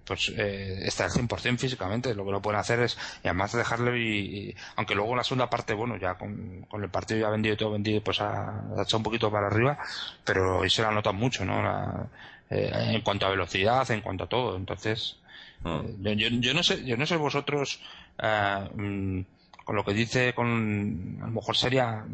pues 0.09 0.33
eh, 0.35 0.79
está 0.85 1.05
al 1.05 1.11
100% 1.11 1.59
físicamente. 1.59 2.15
Lo 2.15 2.25
que 2.25 2.31
lo 2.31 2.41
pueden 2.41 2.59
hacer 2.59 2.79
es, 2.79 2.97
y 3.23 3.27
además 3.27 3.53
dejarle, 3.53 3.99
y, 3.99 4.55
aunque 4.75 4.95
luego 4.95 5.15
la 5.15 5.23
segunda 5.23 5.51
parte, 5.51 5.75
bueno, 5.75 5.97
ya 5.97 6.15
con, 6.15 6.65
el 6.73 6.89
partido 6.89 7.19
ya 7.19 7.29
vendido 7.29 7.53
y 7.53 7.57
todo 7.57 7.71
vendido, 7.71 8.01
pues 8.01 8.19
ha, 8.19 8.63
echado 8.81 8.97
un 8.97 9.03
poquito 9.03 9.31
para 9.31 9.47
arriba, 9.47 9.77
pero 10.25 10.63
ahí 10.63 10.69
se 10.69 10.81
la 10.81 10.89
nota 10.89 11.11
mucho, 11.11 11.45
¿no? 11.45 12.09
Eh, 12.49 12.71
en 12.73 13.01
cuanto 13.01 13.27
a 13.27 13.29
velocidad, 13.29 13.89
en 13.91 14.01
cuanto 14.01 14.23
a 14.23 14.27
todo. 14.27 14.57
Entonces, 14.57 15.17
ah. 15.63 15.81
eh, 16.05 16.15
yo, 16.15 16.27
yo, 16.29 16.53
no 16.53 16.63
sé, 16.63 16.85
yo 16.85 16.97
no 16.97 17.05
sé 17.05 17.17
vosotros, 17.17 17.79
mm, 18.17 19.21
con 19.63 19.75
lo 19.75 19.85
que 19.85 19.93
dice, 19.93 20.33
con, 20.33 21.19
a 21.21 21.25
lo 21.25 21.31
mejor 21.31 21.55
sería, 21.55 22.05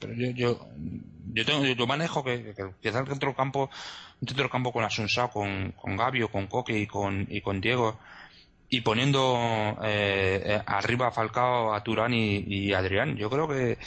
pero 0.00 0.14
yo, 0.14 0.30
yo, 0.30 0.68
yo 1.32 1.44
tengo, 1.44 1.64
yo 1.64 1.86
manejo 1.86 2.22
que, 2.22 2.54
que, 2.54 2.70
que 2.80 2.88
el 2.88 3.04
del 3.04 3.34
campo 3.34 3.70
un 4.20 4.28
centro 4.28 4.48
campo 4.48 4.72
con 4.72 4.84
Asunsao, 4.84 5.30
con, 5.30 5.72
con 5.72 5.96
Gabio, 5.96 6.30
con 6.30 6.46
Coque 6.46 6.78
y 6.78 6.86
con, 6.86 7.26
y 7.28 7.40
con 7.40 7.60
Diego, 7.60 7.98
y 8.68 8.80
poniendo 8.80 9.76
eh, 9.82 10.42
eh 10.44 10.62
arriba 10.66 11.08
a 11.08 11.12
Falcao, 11.12 11.74
a 11.74 11.82
Turán 11.82 12.14
y, 12.14 12.72
Adrián. 12.72 13.16
Yo 13.16 13.28
creo 13.30 13.46
que 13.48 13.78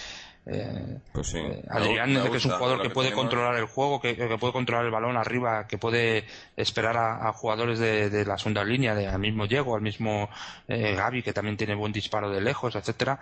eh, 0.51 0.99
pues 1.13 1.35
eh, 1.35 1.63
Adrián 1.69 2.31
que 2.31 2.37
es 2.37 2.45
un 2.45 2.51
jugador 2.51 2.81
que, 2.81 2.89
puede 2.89 3.11
controlar 3.11 3.55
el 3.55 3.65
juego, 3.65 4.01
que, 4.01 4.15
puede 4.39 4.53
controlar 4.53 4.85
el 4.85 4.91
balón 4.91 5.15
arriba, 5.15 5.67
que 5.67 5.77
puede 5.77 6.25
esperar 6.55 6.97
a, 6.97 7.31
jugadores 7.33 7.77
de, 7.79 8.25
la 8.25 8.37
segunda 8.37 8.63
línea, 8.63 8.95
de, 8.95 9.07
al 9.07 9.19
mismo 9.19 9.47
Diego, 9.47 9.75
al 9.75 9.81
mismo 9.81 10.29
eh, 10.67 10.95
Gaby, 10.95 11.21
que 11.21 11.33
también 11.33 11.57
tiene 11.57 11.75
buen 11.75 11.91
disparo 11.91 12.31
de 12.31 12.41
lejos, 12.41 12.75
etcétera. 12.75 13.19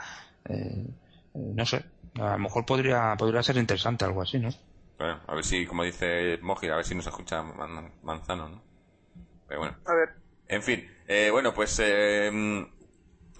no 1.33 1.65
sé, 1.65 1.83
a 2.19 2.31
lo 2.33 2.39
mejor 2.39 2.65
podría, 2.65 3.15
podría 3.17 3.43
ser 3.43 3.57
interesante 3.57 4.05
algo 4.05 4.21
así, 4.21 4.39
¿no? 4.39 4.49
Bueno, 4.97 5.19
a 5.27 5.35
ver 5.35 5.43
si, 5.43 5.65
como 5.65 5.83
dice 5.83 6.39
Moji, 6.41 6.69
a 6.69 6.77
ver 6.77 6.85
si 6.85 6.95
nos 6.95 7.07
escucha 7.07 7.43
Manzano, 8.03 8.49
¿no? 8.49 8.63
Pero 9.47 9.59
bueno. 9.59 9.77
A 9.85 9.93
ver. 9.93 10.09
En 10.47 10.63
fin, 10.63 10.89
eh, 11.07 11.29
bueno, 11.29 11.53
pues 11.53 11.81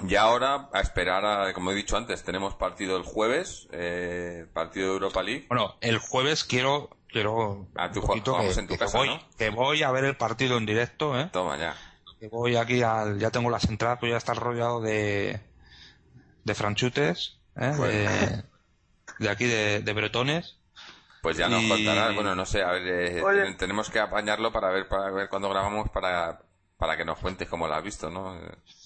ya 0.04 0.22
ahora 0.24 0.70
a 0.74 0.80
esperar 0.82 1.26
a, 1.26 1.54
como 1.54 1.72
he 1.72 1.76
dicho 1.76 1.98
antes, 1.98 2.24
tenemos 2.24 2.56
partido 2.56 2.98
el 2.98 3.04
jueves, 3.04 3.68
eh, 3.72 4.46
partido 4.54 4.88
de 4.88 4.94
Europa 4.94 5.24
League. 5.24 5.46
Bueno, 5.50 5.76
el 5.82 5.98
jueves 5.98 6.44
quiero, 6.44 6.90
quiero 7.08 7.68
a 7.76 7.92
tu 7.92 8.02
que, 8.02 8.14
en 8.18 8.68
tu 8.68 8.78
casa, 8.78 8.98
voy, 8.98 9.20
que 9.38 9.50
voy 9.50 9.84
a 9.84 9.92
ver 9.92 10.06
el 10.06 10.18
partido 10.18 10.58
en 10.58 10.66
directo, 10.66 11.20
¿eh? 11.20 11.30
Toma 11.32 11.58
ya. 11.58 11.76
Que 12.20 12.28
voy 12.28 12.56
aquí 12.56 12.82
al, 12.82 13.20
ya 13.20 13.32
tengo 13.32 13.50
las 13.50 13.66
entradas, 13.66 14.00
pues 14.00 14.12
ya 14.12 14.18
está 14.18 14.34
rodeado 14.34 14.82
de, 14.82 15.40
de 16.44 16.56
franchutes, 16.56 17.40
¿eh? 17.56 17.72
De, 17.72 18.44
de, 19.20 19.30
aquí 19.30 19.46
de, 19.46 19.82
de 19.82 19.94
bretones 19.94 20.58
pues 21.28 21.36
ya 21.36 21.50
nos 21.50 21.64
contarás, 21.66 22.16
bueno, 22.16 22.36
no 22.36 22.46
sé, 22.46 22.64
a 22.64 22.72
ver, 22.72 22.88
eh, 22.88 23.56
tenemos 23.58 23.90
que 23.90 24.00
apañarlo 24.00 24.54
para 24.54 24.70
ver 24.70 24.88
para 24.88 25.12
ver 25.12 25.28
cuándo 25.28 25.50
grabamos 25.50 25.90
para, 25.90 26.40
para 26.78 26.96
que 26.96 27.06
nos 27.06 27.20
cuentes 27.20 27.48
cómo 27.50 27.68
lo 27.68 27.74
has 27.74 27.84
visto, 27.84 28.10
¿no? 28.10 28.40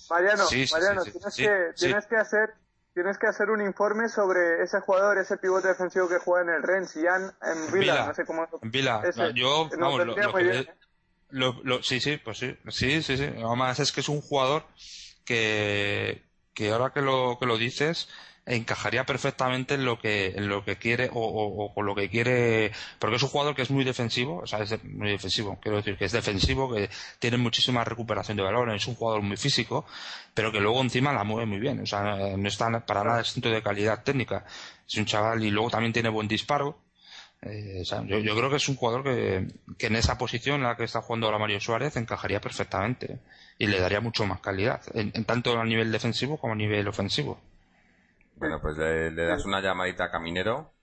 Mariano, 0.10 0.46
Mariano, 0.72 1.04
tienes, 1.04 1.36
que, 1.36 1.74
tienes 1.76 2.06
que 2.08 2.16
hacer 2.16 2.54
tienes 2.94 3.18
que 3.18 3.28
hacer 3.28 3.50
un 3.50 3.62
informe 3.62 4.10
sobre 4.10 4.64
ese 4.64 4.80
jugador, 4.82 5.18
ese 5.18 5.38
pivote 5.38 5.70
defensivo 5.70 6.10
que 6.10 6.18
juega 6.18 6.44
en 6.44 6.58
el 6.58 6.64
Rennes, 6.64 6.94
Jan 6.94 7.34
en 7.42 7.72
Vila, 7.72 8.08
no 8.08 8.14
sé 8.14 8.26
cómo. 8.26 8.48
En 8.62 8.72
Vila, 8.72 9.04
yo, 9.34 9.70
vamos, 9.80 10.06
lo, 11.30 11.56
lo, 11.64 11.82
sí, 11.82 12.02
sí, 12.02 12.18
pues 12.18 12.40
sí, 12.40 12.58
sí, 12.70 13.02
sí, 13.02 13.18
sí. 13.18 13.24
Además 13.24 13.80
es 13.80 13.94
que 13.94 14.02
es 14.02 14.10
un 14.10 14.20
jugador 14.20 14.66
que, 15.24 16.24
que 16.54 16.72
ahora 16.72 16.92
que 16.92 17.02
lo, 17.02 17.38
que 17.40 17.46
lo 17.46 17.58
dices, 17.58 18.10
encajaría 18.56 19.06
perfectamente 19.06 19.76
en 19.76 19.86
lo 19.86 19.98
que 20.00 20.28
en 20.36 20.50
lo 20.50 20.66
que 20.66 20.76
quiere 20.76 21.10
o, 21.14 21.72
con 21.74 21.86
lo 21.86 21.96
que 21.96 22.10
quiere 22.10 22.72
porque 23.00 23.16
es 23.16 23.24
un 23.24 23.30
jugador 23.30 23.56
que 23.56 23.62
es 23.62 23.72
muy 23.72 23.84
defensivo 23.86 24.42
o 24.44 24.48
sea 24.48 24.60
es 24.60 24.84
muy 24.84 25.10
defensivo 25.10 25.58
quiero 25.62 25.78
decir 25.78 25.98
que 25.98 26.06
es 26.06 26.12
defensivo 26.12 26.74
que 26.74 26.90
tiene 27.20 27.38
muchísima 27.38 27.84
recuperación 27.86 28.38
de 28.38 28.44
valor 28.44 28.74
es 28.76 28.88
un 28.88 28.96
jugador 28.96 29.22
muy 29.22 29.38
físico 29.38 29.86
pero 30.34 30.52
que 30.52 30.60
luego 30.60 30.82
encima 30.82 31.14
la 31.14 31.24
mueve 31.24 31.46
muy 31.46 31.60
bien 31.60 31.80
o 31.82 31.86
sea 31.86 32.36
no 32.38 32.48
está 32.48 32.86
para 32.86 33.04
nada 33.04 33.20
distinto 33.20 33.50
de 33.50 33.62
calidad 33.64 34.04
técnica. 34.04 34.46
Es 34.88 34.98
un 34.98 35.06
chaval 35.06 35.44
y 35.44 35.50
luego 35.52 35.70
también 35.70 35.94
tiene 35.94 36.10
buen 36.10 36.28
disparo 36.28 36.80
eh, 37.44 37.84
yo, 37.86 38.36
creo 38.36 38.50
que 38.52 38.58
es 38.58 38.70
un 38.70 38.76
jugador 38.76 39.04
que, 39.04 39.48
que 39.78 39.88
en 39.88 39.96
esa 39.96 40.18
posición 40.18 40.58
en 40.58 40.64
la 40.64 40.78
que 40.78 40.84
está 40.84 41.02
jugando 41.02 41.26
ahora 41.26 41.40
Mario 41.40 41.60
Suárez 41.60 41.96
encajaría 41.96 42.40
perfectamente 42.40 43.20
y 43.58 43.68
le 43.68 43.80
daría 43.80 44.00
mucho 44.02 44.26
más 44.26 44.42
calidad 44.42 44.82
en 44.94 45.26
tanto 45.26 45.60
a 45.60 45.66
nivel 45.66 45.92
defensivo 45.92 46.38
como 46.38 46.54
a 46.54 46.58
nivel 46.58 46.88
ofensivo 46.88 47.40
bueno, 48.42 48.60
pues 48.60 48.76
le, 48.76 49.12
das 49.14 49.46
una 49.46 49.62
llamadita 49.62 50.06
a 50.06 50.12
Caminero 50.12 50.74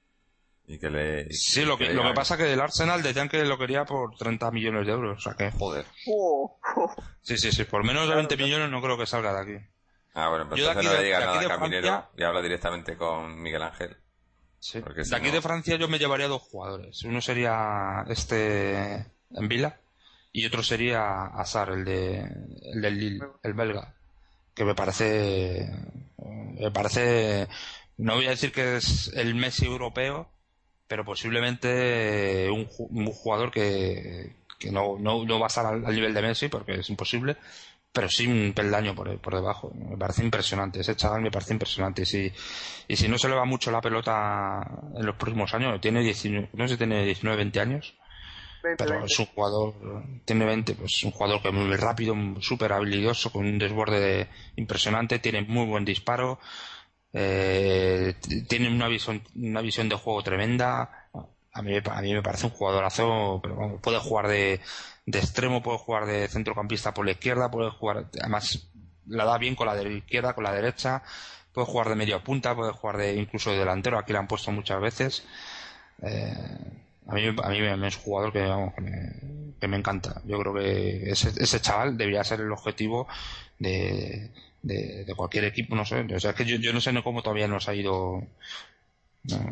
y 0.69 0.79
que 0.79 0.91
le... 0.91 1.33
Sí, 1.33 1.65
lo 1.65 1.77
que, 1.77 1.93
lo 1.93 2.05
que 2.05 2.15
pasa 2.15 2.37
que 2.37 2.45
del 2.45 2.61
Arsenal 2.61 3.03
decían 3.03 3.29
que 3.29 3.45
lo 3.45 3.59
quería 3.59 3.85
por 3.85 4.15
30 4.17 4.53
millones 4.53 4.87
de 4.87 4.93
euros, 4.93 5.19
o 5.19 5.21
sea 5.21 5.35
que... 5.35 5.51
Joder. 5.51 5.85
Sí, 7.23 7.37
sí, 7.37 7.51
sí, 7.51 7.65
por 7.65 7.83
menos 7.83 8.09
de 8.09 8.15
20 8.15 8.37
millones 8.37 8.71
no 8.71 8.81
creo 8.81 8.97
que 8.97 9.07
salga 9.07 9.35
de 9.35 9.41
aquí. 9.41 9.67
Ah, 10.15 10.29
bueno, 10.29 10.49
pues 10.49 10.61
entonces 10.61 10.85
no 10.85 10.93
le 10.93 11.05
diga 11.05 11.19
nada 11.19 11.41
a 11.41 11.49
Caminero 11.49 12.11
y 12.17 12.23
habla 12.23 12.43
directamente 12.43 12.97
con 12.97 13.43
Miguel 13.43 13.63
Ángel. 13.63 13.97
Sí. 14.61 14.81
de 14.81 15.17
aquí 15.17 15.31
de 15.33 15.43
Francia 15.43 15.77
yo 15.77 15.89
me 15.89 15.99
llevaría 15.99 16.29
dos 16.29 16.43
jugadores. 16.43 17.03
Uno 17.03 17.21
sería 17.21 18.05
este 18.09 19.05
en 19.31 19.49
Vila 19.49 19.81
y 20.33 20.47
otro 20.47 20.63
sería 20.63 21.27
Azar, 21.27 21.71
el 21.71 21.85
de 21.85 22.21
el 22.73 22.81
del 22.81 22.99
Lille, 22.99 23.27
el 23.43 23.55
belga 23.55 23.98
que 24.59 24.65
me 24.65 24.75
parece, 24.75 25.71
me 26.19 26.71
parece, 26.73 27.49
no 27.97 28.17
voy 28.17 28.27
a 28.27 28.31
decir 28.31 28.53
que 28.53 28.77
es 28.77 29.11
el 29.15 29.35
Messi 29.37 29.67
europeo, 29.67 30.29
pero 30.89 31.05
posiblemente 31.05 32.51
un, 32.51 32.67
jugador 33.13 33.53
que, 33.53 34.37
que 34.59 34.73
no, 34.73 34.99
no, 34.99 35.25
no, 35.25 35.39
va 35.39 35.47
a 35.47 35.49
estar 35.49 35.67
al, 35.67 35.83
nivel 35.95 36.13
de 36.13 36.23
Messi 36.23 36.49
porque 36.49 36.81
es 36.81 36.91
imposible, 36.91 37.37
pero 37.93 38.09
sí 38.09 38.27
un 38.27 38.53
peldaño 38.53 38.95
por, 38.95 39.17
por 39.21 39.35
debajo. 39.37 39.73
Me 39.75 39.97
parece 39.97 40.25
impresionante. 40.25 40.81
Ese 40.81 40.97
chaval 40.97 41.23
me 41.23 41.31
parece 41.31 41.53
impresionante. 41.53 42.03
Y 42.03 42.07
si, 42.07 42.33
y 42.89 42.97
si 42.97 43.09
no 43.09 43.19
se 43.19 43.29
le 43.29 43.37
va 43.37 43.45
mucho 43.45 43.71
la 43.71 43.81
pelota 43.81 44.61
en 44.97 45.07
los 45.07 45.17
próximos 45.17 45.55
años, 45.55 45.81
tiene 45.81 46.03
19, 46.03 46.51
no 46.53 46.69
sé 46.69 46.77
tiene 46.77 47.05
19, 47.05 47.37
20 47.37 47.61
años, 47.61 47.95
pero 48.77 49.05
es 49.05 49.19
un 49.19 49.27
jugador, 49.27 49.75
tiene 50.25 50.45
20, 50.45 50.75
pues 50.75 51.03
un 51.05 51.11
jugador 51.11 51.43
que 51.43 51.49
es 51.49 51.55
muy 51.55 51.77
rápido, 51.77 52.15
súper 52.41 52.73
habilidoso, 52.73 53.31
con 53.31 53.47
un 53.47 53.59
desborde 53.59 54.29
impresionante, 54.57 55.19
tiene 55.19 55.43
muy 55.43 55.67
buen 55.67 55.85
disparo, 55.85 56.39
eh, 57.13 58.15
tiene 58.49 58.69
una 58.69 58.89
visión, 58.89 59.23
una 59.35 59.61
visión 59.61 59.89
de 59.89 59.97
juego 59.97 60.23
tremenda. 60.23 61.09
A 61.53 61.63
mí, 61.63 61.73
a 61.85 62.03
mí 62.03 62.15
me 62.15 62.23
parece 62.23 62.47
un 62.47 62.53
jugadorazo, 62.53 63.41
pero 63.43 63.79
puede 63.81 63.99
jugar 63.99 64.29
de, 64.29 64.61
de 65.07 65.19
extremo, 65.19 65.63
puede 65.63 65.79
jugar 65.79 66.07
de 66.07 66.29
centrocampista 66.29 66.95
por 66.95 67.05
la 67.07 67.13
izquierda, 67.13 67.51
puede 67.51 67.71
jugar, 67.71 68.11
además 68.21 68.71
la 69.07 69.25
da 69.25 69.39
bien 69.39 69.55
con 69.57 69.67
la 69.67 69.75
de 69.75 69.91
izquierda, 69.93 70.35
con 70.35 70.45
la 70.45 70.53
derecha, 70.53 71.03
puede 71.53 71.67
jugar 71.67 71.89
de 71.89 71.97
media 71.97 72.23
punta, 72.23 72.55
puede 72.55 72.73
jugar 72.73 72.99
de 72.99 73.15
incluso 73.15 73.51
de 73.51 73.59
delantero, 73.59 73.99
aquí 73.99 74.13
la 74.13 74.21
han 74.21 74.29
puesto 74.29 74.53
muchas 74.53 74.81
veces. 74.81 75.25
Eh, 76.03 76.88
a 77.09 77.15
mí, 77.15 77.27
a 77.27 77.49
mí 77.49 77.61
me, 77.61 77.89
es 77.89 77.97
un 77.97 78.03
jugador 78.03 78.33
que, 78.33 78.43
vamos, 78.43 78.75
que, 78.75 79.67
me, 79.69 79.77
encanta. 79.79 80.21
Yo 80.27 80.39
creo 80.39 80.55
que 80.55 81.11
ese, 81.11 81.31
ese 81.43 81.61
chaval 81.61 81.97
debería 81.97 82.23
ser 82.23 82.41
el 82.43 82.53
objetivo 82.53 83.09
de, 83.59 84.31
de, 84.63 85.15
cualquier 85.17 85.45
equipo, 85.45 85.75
no 85.75 85.87
sé. 85.87 86.07
O 86.15 86.21
sea, 86.21 86.31
es 86.31 86.37
que 86.37 86.45
yo, 86.45 86.57
yo 86.57 86.73
no 86.73 86.81
sé 86.83 86.93
cómo 87.03 87.23
todavía 87.23 87.49
nos 87.49 87.67
ha 87.69 87.75
ido. 87.75 88.23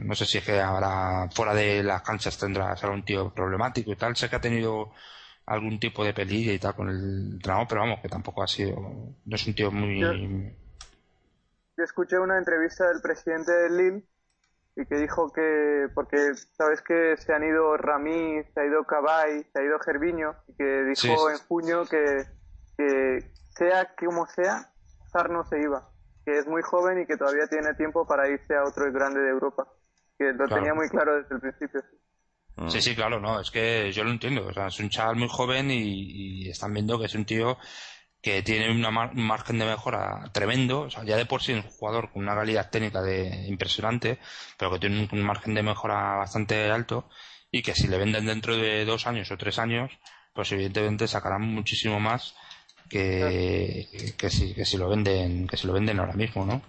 No, 0.02 0.14
sé 0.14 0.26
si 0.26 0.38
es 0.38 0.44
que 0.44 0.60
ahora 0.60 1.28
fuera 1.34 1.54
de 1.54 1.82
las 1.82 2.02
canchas 2.02 2.38
tendrá 2.38 2.76
ser 2.76 2.90
un 2.90 3.04
tío 3.04 3.32
problemático 3.32 3.90
y 3.90 3.96
tal. 3.96 4.16
Sé 4.16 4.28
que 4.28 4.36
ha 4.36 4.40
tenido 4.40 4.92
algún 5.46 5.80
tipo 5.80 6.04
de 6.04 6.12
pelilla 6.12 6.52
y 6.52 6.58
tal 6.58 6.74
con 6.74 6.90
el 6.90 7.32
entrenador, 7.34 7.66
pero 7.68 7.80
vamos, 7.80 8.00
que 8.00 8.08
tampoco 8.08 8.42
ha 8.42 8.46
sido. 8.48 8.76
No 9.24 9.34
es 9.34 9.46
un 9.46 9.54
tío 9.54 9.70
muy. 9.70 10.00
Yo, 11.76 11.84
escuché 11.84 12.18
una 12.18 12.36
entrevista 12.36 12.86
del 12.88 13.00
presidente 13.00 13.52
del 13.52 13.76
Lille 13.76 14.02
y 14.76 14.84
que 14.84 14.96
dijo 14.96 15.32
que, 15.32 15.88
porque 15.94 16.18
sabes 16.56 16.82
que 16.82 17.16
se 17.16 17.32
han 17.32 17.42
ido 17.42 17.76
Ramí, 17.78 18.42
se 18.52 18.60
ha 18.60 18.66
ido 18.66 18.84
Cabay, 18.84 19.42
se 19.50 19.58
ha 19.58 19.64
ido 19.64 19.78
Gerviño, 19.78 20.36
y 20.48 20.54
que 20.54 20.84
dijo 20.84 21.30
en 21.30 21.38
junio 21.48 21.84
que, 21.90 22.24
que 22.76 23.18
sea 23.56 23.94
como 23.96 24.26
sea, 24.26 24.70
Zar 25.10 25.30
no 25.30 25.44
se 25.44 25.58
iba, 25.60 25.88
que 26.26 26.38
es 26.38 26.46
muy 26.46 26.60
joven 26.62 27.00
y 27.00 27.06
que 27.06 27.16
todavía 27.16 27.46
tiene 27.48 27.72
tiempo 27.74 28.06
para 28.06 28.28
irse 28.28 28.54
a 28.54 28.64
otro 28.64 28.92
grande 28.92 29.20
de 29.20 29.30
Europa, 29.30 29.66
que 30.18 30.32
lo 30.34 30.46
tenía 30.46 30.74
muy 30.74 30.90
claro 30.90 31.16
desde 31.22 31.36
el 31.36 31.40
principio. 31.40 31.80
Sí, 32.68 32.80
sí, 32.82 32.94
claro, 32.94 33.18
no, 33.18 33.40
es 33.40 33.50
que 33.50 33.90
yo 33.92 34.04
lo 34.04 34.10
entiendo, 34.10 34.46
o 34.46 34.52
sea, 34.52 34.66
es 34.66 34.80
un 34.80 34.90
chaval 34.90 35.16
muy 35.16 35.28
joven 35.28 35.70
y, 35.70 36.44
y 36.44 36.50
están 36.50 36.72
viendo 36.72 36.98
que 36.98 37.06
es 37.06 37.14
un 37.14 37.24
tío 37.24 37.56
que 38.22 38.42
tiene 38.42 38.70
un 38.70 38.80
margen 39.14 39.58
de 39.58 39.66
mejora 39.66 40.30
tremendo, 40.32 40.80
o 40.82 40.90
sea, 40.90 41.04
ya 41.04 41.16
de 41.16 41.26
por 41.26 41.42
sí 41.42 41.52
es 41.52 41.64
un 41.64 41.70
jugador 41.70 42.10
con 42.10 42.22
una 42.22 42.34
calidad 42.34 42.70
técnica 42.70 43.00
de 43.00 43.46
impresionante, 43.46 44.18
pero 44.58 44.72
que 44.72 44.80
tiene 44.80 45.08
un, 45.12 45.22
margen 45.22 45.54
de 45.54 45.62
mejora 45.62 46.16
bastante 46.16 46.70
alto 46.70 47.08
y 47.50 47.62
que 47.62 47.74
si 47.74 47.86
le 47.88 47.98
venden 47.98 48.26
dentro 48.26 48.56
de 48.56 48.84
dos 48.84 49.06
años 49.06 49.30
o 49.30 49.36
tres 49.36 49.58
años, 49.58 49.92
pues 50.32 50.50
evidentemente 50.52 51.06
sacarán 51.06 51.42
muchísimo 51.42 52.00
más 52.00 52.34
que, 52.90 54.14
que 54.18 54.30
si 54.30 54.54
que 54.54 54.64
si 54.64 54.76
lo 54.76 54.88
venden 54.88 55.46
que 55.46 55.56
si 55.56 55.66
lo 55.66 55.72
venden 55.72 56.00
ahora 56.00 56.14
mismo, 56.14 56.44
¿no? 56.44 56.62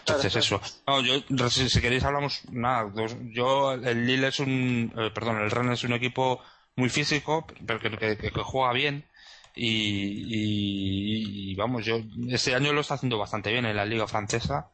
Entonces 0.00 0.36
eso. 0.36 0.60
yo, 1.02 1.50
si, 1.50 1.80
queréis 1.80 2.04
hablamos 2.04 2.42
nada. 2.50 2.90
yo 3.32 3.72
el 3.72 4.06
Lille 4.06 4.28
es 4.28 4.40
un, 4.40 4.92
eh, 4.96 5.10
perdón, 5.14 5.40
el 5.40 5.50
Rennes 5.50 5.80
es 5.80 5.84
un 5.84 5.94
equipo 5.94 6.42
muy 6.76 6.88
físico, 6.88 7.46
pero 7.66 7.80
que, 7.80 8.16
que 8.16 8.30
juega 8.42 8.72
bien 8.72 9.06
y, 9.54 11.54
vamos, 11.56 11.84
yo 11.84 12.00
este 12.28 12.54
año 12.54 12.72
lo 12.72 12.80
está 12.80 12.94
haciendo 12.94 13.18
bastante 13.18 13.52
bien 13.52 13.66
en 13.66 13.76
la 13.76 13.84
liga 13.84 14.06
francesa 14.06 14.70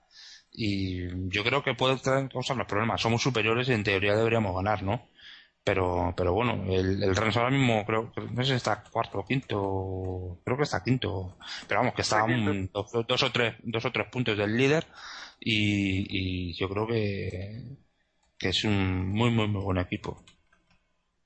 y 0.52 1.08
yo 1.30 1.44
creo 1.44 1.62
que 1.62 1.74
puede 1.74 1.96
traer 1.98 2.30
cosas 2.30 2.56
los 2.56 2.66
problemas. 2.66 3.00
Somos 3.00 3.22
superiores 3.22 3.68
y 3.68 3.72
en 3.72 3.84
teoría 3.84 4.16
deberíamos 4.16 4.54
ganar, 4.54 4.82
¿no? 4.82 5.08
Pero, 5.64 6.14
pero 6.16 6.32
bueno, 6.32 6.64
el, 6.72 7.02
el 7.02 7.14
Rennes 7.16 7.36
ahora 7.36 7.50
mismo 7.50 7.84
creo 7.86 8.10
que 8.12 8.22
no 8.22 8.42
sé 8.42 8.50
si 8.52 8.54
está 8.54 8.82
cuarto 8.84 9.18
o 9.18 9.26
quinto, 9.26 10.40
creo 10.44 10.56
que 10.56 10.62
está 10.62 10.82
quinto, 10.82 11.36
pero 11.68 11.80
vamos, 11.80 11.94
que 11.94 12.02
está 12.02 12.24
un, 12.24 12.70
dos, 12.72 13.22
o 13.22 13.32
tres, 13.32 13.56
dos 13.64 13.84
o 13.84 13.92
tres 13.92 14.06
puntos 14.10 14.38
del 14.38 14.56
líder 14.56 14.86
y, 15.40 16.50
y 16.50 16.54
yo 16.54 16.68
creo 16.70 16.86
que, 16.86 17.76
que 18.38 18.48
es 18.50 18.64
un 18.64 19.08
muy, 19.10 19.30
muy, 19.30 19.46
muy 19.48 19.62
buen 19.62 19.78
equipo. 19.78 20.24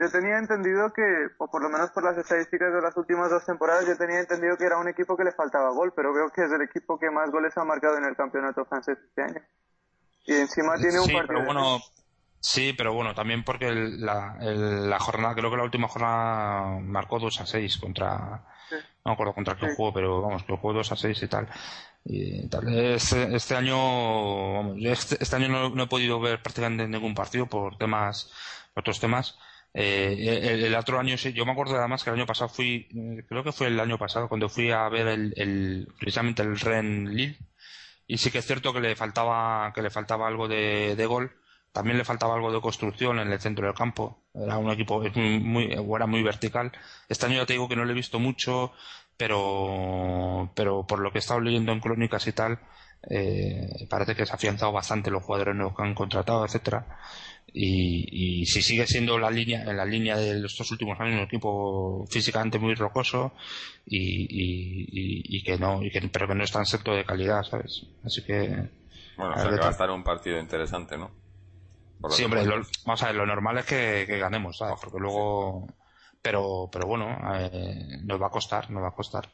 Yo 0.03 0.11
tenía 0.11 0.37
entendido 0.37 0.93
que, 0.93 1.03
o 1.39 1.49
por 1.49 1.63
lo 1.63 1.69
menos 1.69 1.93
por 1.93 2.03
las 2.03 2.19
estadísticas 2.19 2.75
de 2.75 2.83
las 2.83 2.97
últimas 2.97 3.31
dos 3.31 3.47
temporadas, 3.47 3.87
yo 3.87 3.97
tenía 3.97 4.19
entendido 4.19 4.57
que 4.57 4.65
era 4.65 4.77
un 4.77 4.89
equipo 4.89 5.17
que 5.17 5.23
le 5.23 5.31
faltaba 5.31 5.71
gol, 5.71 5.93
pero 5.95 6.13
creo 6.13 6.29
que 6.31 6.43
es 6.43 6.51
el 6.51 6.61
equipo 6.61 6.99
que 6.99 7.09
más 7.09 7.31
goles 7.31 7.57
ha 7.57 7.63
marcado 7.63 7.99
en 7.99 8.07
el 8.07 8.17
campeonato 8.17 8.65
francés 8.65 8.99
este 9.01 9.23
año. 9.23 9.41
Y 10.27 10.35
encima 10.35 10.75
tiene 10.77 10.99
un 10.99 11.07
sí, 11.07 11.13
partido. 11.13 11.39
Pero 11.39 11.45
bueno, 11.45 11.79
sí, 12.41 12.75
pero 12.77 12.95
bueno, 12.95 13.15
también 13.15 13.45
porque 13.45 13.71
la, 13.71 14.39
la, 14.41 14.99
jornada, 14.99 15.37
creo 15.37 15.53
que 15.53 15.57
la 15.57 15.63
última 15.63 15.87
jornada 15.87 16.81
marcó 16.81 17.21
2 17.21 17.41
a 17.41 17.47
6 17.47 17.79
contra. 17.79 18.43
No 19.05 19.11
me 19.11 19.13
acuerdo 19.13 19.35
contra 19.35 19.55
qué 19.55 19.73
juego, 19.77 19.93
pero 19.93 20.21
vamos, 20.21 20.43
que 20.43 20.57
jugó 20.57 20.73
2 20.73 20.91
a 20.91 20.97
6 20.97 21.23
y 21.23 21.29
tal. 21.29 21.49
Y 22.05 22.49
tal. 22.49 22.77
Este, 22.77 23.37
este 23.37 23.55
año, 23.55 24.75
este, 24.79 25.23
este 25.23 25.37
año 25.37 25.47
no, 25.47 25.71
no, 25.71 25.85
he 25.85 25.89
podido 25.89 26.19
ver 26.19 26.43
prácticamente 26.43 26.89
ningún 26.89 27.15
partido 27.15 27.47
por 27.47 27.79
temas, 27.79 28.33
otros 28.75 28.99
temas 28.99 29.39
eh, 29.75 30.65
el, 30.67 30.75
otro 30.75 30.99
año, 30.99 31.17
yo 31.17 31.47
me 31.47 31.53
acuerdo 31.53 31.77
además 31.79 32.05
que 32.05 32.11
el 32.11 32.17
año 32.17 32.27
pasado 32.27 32.51
fui, 32.51 32.89
eh, 32.95 33.25
creo 33.27 33.43
que 33.43 33.53
fue 33.53 33.69
el 33.69 33.81
año 33.81 33.99
pasado 33.99 34.29
cuando 34.29 34.49
fui 34.49 34.71
a 34.71 34.89
ver 34.89 35.09
el, 35.09 35.89
precisamente 35.99 36.43
el 36.43 36.59
Ren 36.61 37.15
Lille 37.15 37.39
y 38.07 38.19
sí 38.19 38.31
que 38.31 38.39
es 38.39 38.47
cierto 38.47 38.73
que 38.73 38.81
le 38.81 38.95
faltaba 38.97 39.73
que 39.75 39.81
le 39.83 39.91
faltaba 39.91 40.29
algo 40.29 40.47
de, 40.49 41.07
gol, 41.07 41.33
también 41.73 41.97
le 41.97 42.05
faltaba 42.05 42.35
algo 42.35 42.53
de 42.53 42.61
construcción 42.61 43.19
en 43.19 43.33
el 43.33 43.41
centro 43.41 43.67
del 43.67 43.75
campo. 43.75 44.25
Era 44.35 44.59
un 44.59 44.71
equipo 44.71 45.03
muy, 45.15 45.41
muy 45.41 45.73
era 45.73 46.07
muy 46.07 46.23
vertical. 46.23 46.73
Este 47.09 47.27
año 47.27 47.37
ya 47.37 47.47
te 47.47 47.55
digo 47.55 47.69
que 47.69 47.77
no 47.77 47.85
lo 47.85 47.93
he 47.93 47.95
visto 47.95 48.19
mucho, 48.19 48.73
pero 49.17 50.53
pero 50.55 50.87
por 50.87 50.99
lo 51.01 51.13
que 51.13 51.19
he 51.19 51.21
estado 51.21 51.41
leyendo 51.41 51.73
en 51.73 51.81
crónicas 51.81 52.27
y 52.27 52.33
tal, 52.33 52.59
eh, 53.09 53.87
parece 53.89 54.15
que 54.15 54.27
se 54.27 54.33
ha 54.33 54.37
afianzado 54.37 54.73
bastante 54.73 55.11
los 55.11 55.23
jugadores 55.23 55.55
nuevos 55.55 55.77
que 55.77 55.83
han 55.83 55.95
contratado, 55.95 56.45
etcétera 56.45 56.87
y, 57.55 58.47
si 58.47 58.63
sigue 58.63 58.87
siendo 58.87 59.19
la 59.19 59.31
línea 59.31 59.63
en 59.63 59.77
la 59.77 59.85
línea 59.85 60.17
de 60.17 60.45
estos 60.45 60.71
últimos 60.71 60.99
años 61.01 61.17
un 61.17 61.25
equipo 61.25 62.07
físicamente 62.09 62.59
muy 62.59 62.75
rocoso 62.75 63.33
y, 63.85 65.43
que 65.45 65.59
no 65.59 65.83
y 65.83 65.91
que, 65.91 66.01
pero 66.09 66.27
que 66.29 66.35
no 66.35 66.45
es 66.45 66.53
tan 66.53 66.65
secto 66.65 66.95
de 66.95 67.05
calidad 67.05 67.43
sabes 67.43 67.87
así 68.05 68.25
que 68.25 68.71
bueno 69.17 69.35
o 69.35 69.39
sea 69.39 69.51
que 69.51 69.57
va 69.57 69.67
a 69.67 69.71
estar 69.71 69.91
un 69.91 70.03
partido 70.03 70.39
interesante 70.39 70.97
no 70.97 71.11
sí 72.11 72.25
hombre 72.25 72.45
vamos 72.87 73.03
a 73.03 73.07
ver 73.07 73.17
lo 73.17 73.27
normal 73.27 73.59
es 73.59 73.67
que, 73.67 74.07
ganemos 74.19 74.57
¿sabes? 74.57 74.77
porque 74.81 74.99
luego 74.99 75.67
pero 76.23 76.71
pero 76.73 76.87
bueno 76.87 77.19
eh, 77.35 77.99
nos 78.05 78.21
va 78.21 78.29
a 78.29 78.31
costar 78.31 78.71
nos 78.71 78.83
va 78.83 78.89
a 78.89 78.95
costar. 78.95 79.29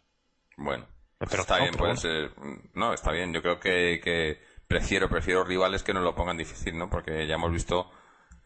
Bueno 0.56 0.86
pero 1.18 1.42
está 1.42 1.58
bien 1.58 1.74
puede 1.74 1.96
ser 1.96 2.32
no 2.74 2.92
está 2.92 3.12
bien 3.12 3.32
yo 3.32 3.42
creo 3.42 3.60
que, 3.60 4.00
que 4.02 4.40
prefiero 4.66 5.08
prefiero 5.08 5.44
rivales 5.44 5.82
que 5.84 5.92
nos 5.94 6.02
lo 6.02 6.14
pongan 6.14 6.36
difícil 6.36 6.76
no 6.76 6.90
porque 6.90 7.26
ya 7.26 7.34
hemos 7.34 7.52
visto 7.52 7.90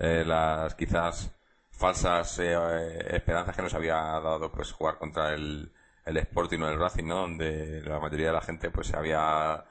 eh, 0.02 0.24
las 0.26 0.74
quizás 0.74 1.30
falsas 1.70 2.36
eh, 2.40 3.16
esperanzas 3.16 3.54
que 3.54 3.62
nos 3.62 3.74
había 3.74 3.94
dado 3.94 4.50
pues 4.50 4.72
jugar 4.72 4.98
contra 4.98 5.32
el, 5.32 5.72
el 6.04 6.16
Sporting 6.16 6.58
o 6.60 6.68
el 6.68 6.78
Racing, 6.78 7.04
¿no? 7.04 7.20
Donde 7.20 7.82
la 7.82 8.00
mayoría 8.00 8.26
de 8.28 8.32
la 8.32 8.40
gente 8.40 8.70
pues 8.70 8.92
había 8.94 9.64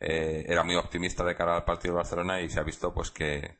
eh, 0.00 0.44
era 0.48 0.64
muy 0.64 0.74
optimista 0.74 1.22
de 1.24 1.36
cara 1.36 1.54
al 1.54 1.64
partido 1.64 1.94
de 1.94 1.98
Barcelona 1.98 2.40
y 2.40 2.50
se 2.50 2.58
ha 2.58 2.64
visto 2.64 2.92
pues 2.92 3.12
que 3.12 3.58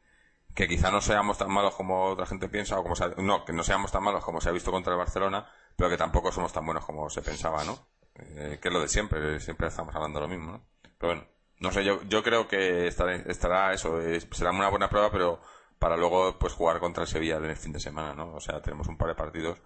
que 0.54 0.66
quizá 0.68 0.90
no 0.90 1.00
seamos 1.00 1.38
tan 1.38 1.50
malos 1.52 1.74
como 1.76 2.06
otra 2.06 2.26
gente 2.26 2.48
piensa 2.48 2.78
o 2.78 2.82
como 2.82 2.96
se 2.96 3.08
no 3.18 3.44
que 3.44 3.52
no 3.52 3.62
seamos 3.62 3.92
tan 3.92 4.02
malos 4.02 4.24
como 4.24 4.40
se 4.40 4.48
ha 4.48 4.52
visto 4.52 4.72
contra 4.72 4.92
el 4.94 4.98
Barcelona 4.98 5.48
pero 5.76 5.90
que 5.90 5.96
tampoco 5.96 6.32
somos 6.32 6.52
tan 6.52 6.64
buenos 6.66 6.84
como 6.84 7.08
se 7.10 7.22
pensaba 7.22 7.62
no 7.64 7.86
que 8.14 8.60
es 8.62 8.72
lo 8.72 8.80
de 8.80 8.88
siempre 8.88 9.38
siempre 9.40 9.68
estamos 9.68 9.94
hablando 9.94 10.20
lo 10.20 10.28
mismo 10.28 10.52
no 10.52 10.66
pero 10.98 11.14
bueno 11.14 11.28
no 11.60 11.72
sé 11.72 11.84
yo 11.84 12.02
yo 12.04 12.22
creo 12.22 12.48
que 12.48 12.86
estará, 12.86 13.16
estará 13.16 13.72
eso 13.74 14.00
será 14.32 14.50
una 14.50 14.70
buena 14.70 14.88
prueba 14.88 15.10
pero 15.10 15.40
para 15.78 15.96
luego 15.96 16.38
pues 16.38 16.52
jugar 16.52 16.80
contra 16.80 17.02
el 17.02 17.08
Sevilla 17.08 17.36
en 17.36 17.44
el 17.46 17.56
fin 17.56 17.72
de 17.72 17.80
semana, 17.80 18.14
¿no? 18.14 18.34
O 18.34 18.40
sea, 18.40 18.60
tenemos 18.60 18.88
un 18.88 18.96
par 18.96 19.08
de 19.08 19.14
partidos 19.14 19.58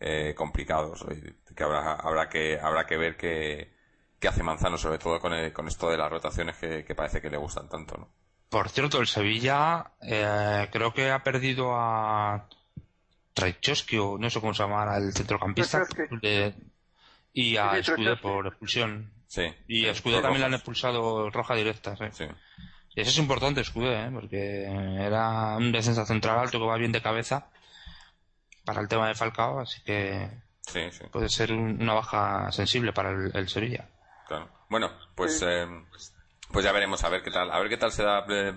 eh, 0.00 0.34
complicados 0.36 1.04
que 1.54 1.64
habrá, 1.64 1.94
habrá 1.94 2.28
que 2.28 2.58
habrá 2.60 2.86
que 2.86 2.96
ver 2.96 3.16
qué, 3.16 3.72
hace 4.28 4.42
Manzano, 4.42 4.76
sobre 4.76 4.98
todo 4.98 5.20
con, 5.20 5.32
con 5.50 5.68
esto 5.68 5.90
de 5.90 5.96
las 5.96 6.10
rotaciones 6.10 6.56
que, 6.56 6.94
parece 6.94 7.20
que 7.20 7.30
le 7.30 7.36
gustan 7.36 7.68
tanto, 7.68 7.96
¿no? 7.96 8.08
Por 8.48 8.68
cierto, 8.68 9.00
el 9.00 9.06
Sevilla 9.06 9.92
eh, 10.00 10.68
creo 10.70 10.92
que 10.92 11.10
ha 11.10 11.22
perdido 11.22 11.74
a 11.74 12.48
Traichowski 13.34 13.98
o 13.98 14.18
no 14.18 14.30
sé 14.30 14.40
cómo 14.40 14.54
se 14.54 14.62
llama, 14.62 14.82
al 14.82 15.12
centrocampista 15.12 15.82
y 17.32 17.56
a 17.56 17.78
Escudé 17.78 18.16
por 18.16 18.46
expulsión. 18.46 19.12
Sí. 19.26 19.42
Y 19.66 19.86
a 19.86 19.92
Escudé 19.92 20.20
también 20.22 20.40
le 20.40 20.46
han 20.46 20.54
expulsado 20.54 21.28
roja 21.30 21.54
directa. 21.54 21.96
sí. 22.12 22.24
Eso 22.96 23.10
es 23.10 23.18
importante, 23.18 23.60
Escudé, 23.60 24.06
¿eh? 24.06 24.10
porque 24.10 24.64
era 24.64 25.56
un 25.56 25.70
defensa 25.70 26.06
central 26.06 26.38
alto 26.38 26.58
que 26.58 26.64
va 26.64 26.78
bien 26.78 26.92
de 26.92 27.02
cabeza 27.02 27.48
para 28.64 28.80
el 28.80 28.88
tema 28.88 29.08
de 29.08 29.14
Falcao, 29.14 29.60
así 29.60 29.82
que 29.82 30.30
puede 31.12 31.28
ser 31.28 31.52
una 31.52 31.92
baja 31.92 32.50
sensible 32.50 32.92
para 32.92 33.10
el, 33.10 33.48
Sevilla. 33.48 33.88
Claro. 34.26 34.48
Bueno, 34.68 34.90
pues 35.14 35.40
eh, 35.42 35.66
pues 36.50 36.64
ya 36.64 36.72
veremos 36.72 37.04
a 37.04 37.10
ver 37.10 37.22
qué 37.22 37.30
tal, 37.30 37.50
a 37.50 37.58
ver 37.58 37.68
qué 37.68 37.76
tal 37.76 37.92
se 37.92 38.02
da 38.02 38.22
de, 38.22 38.54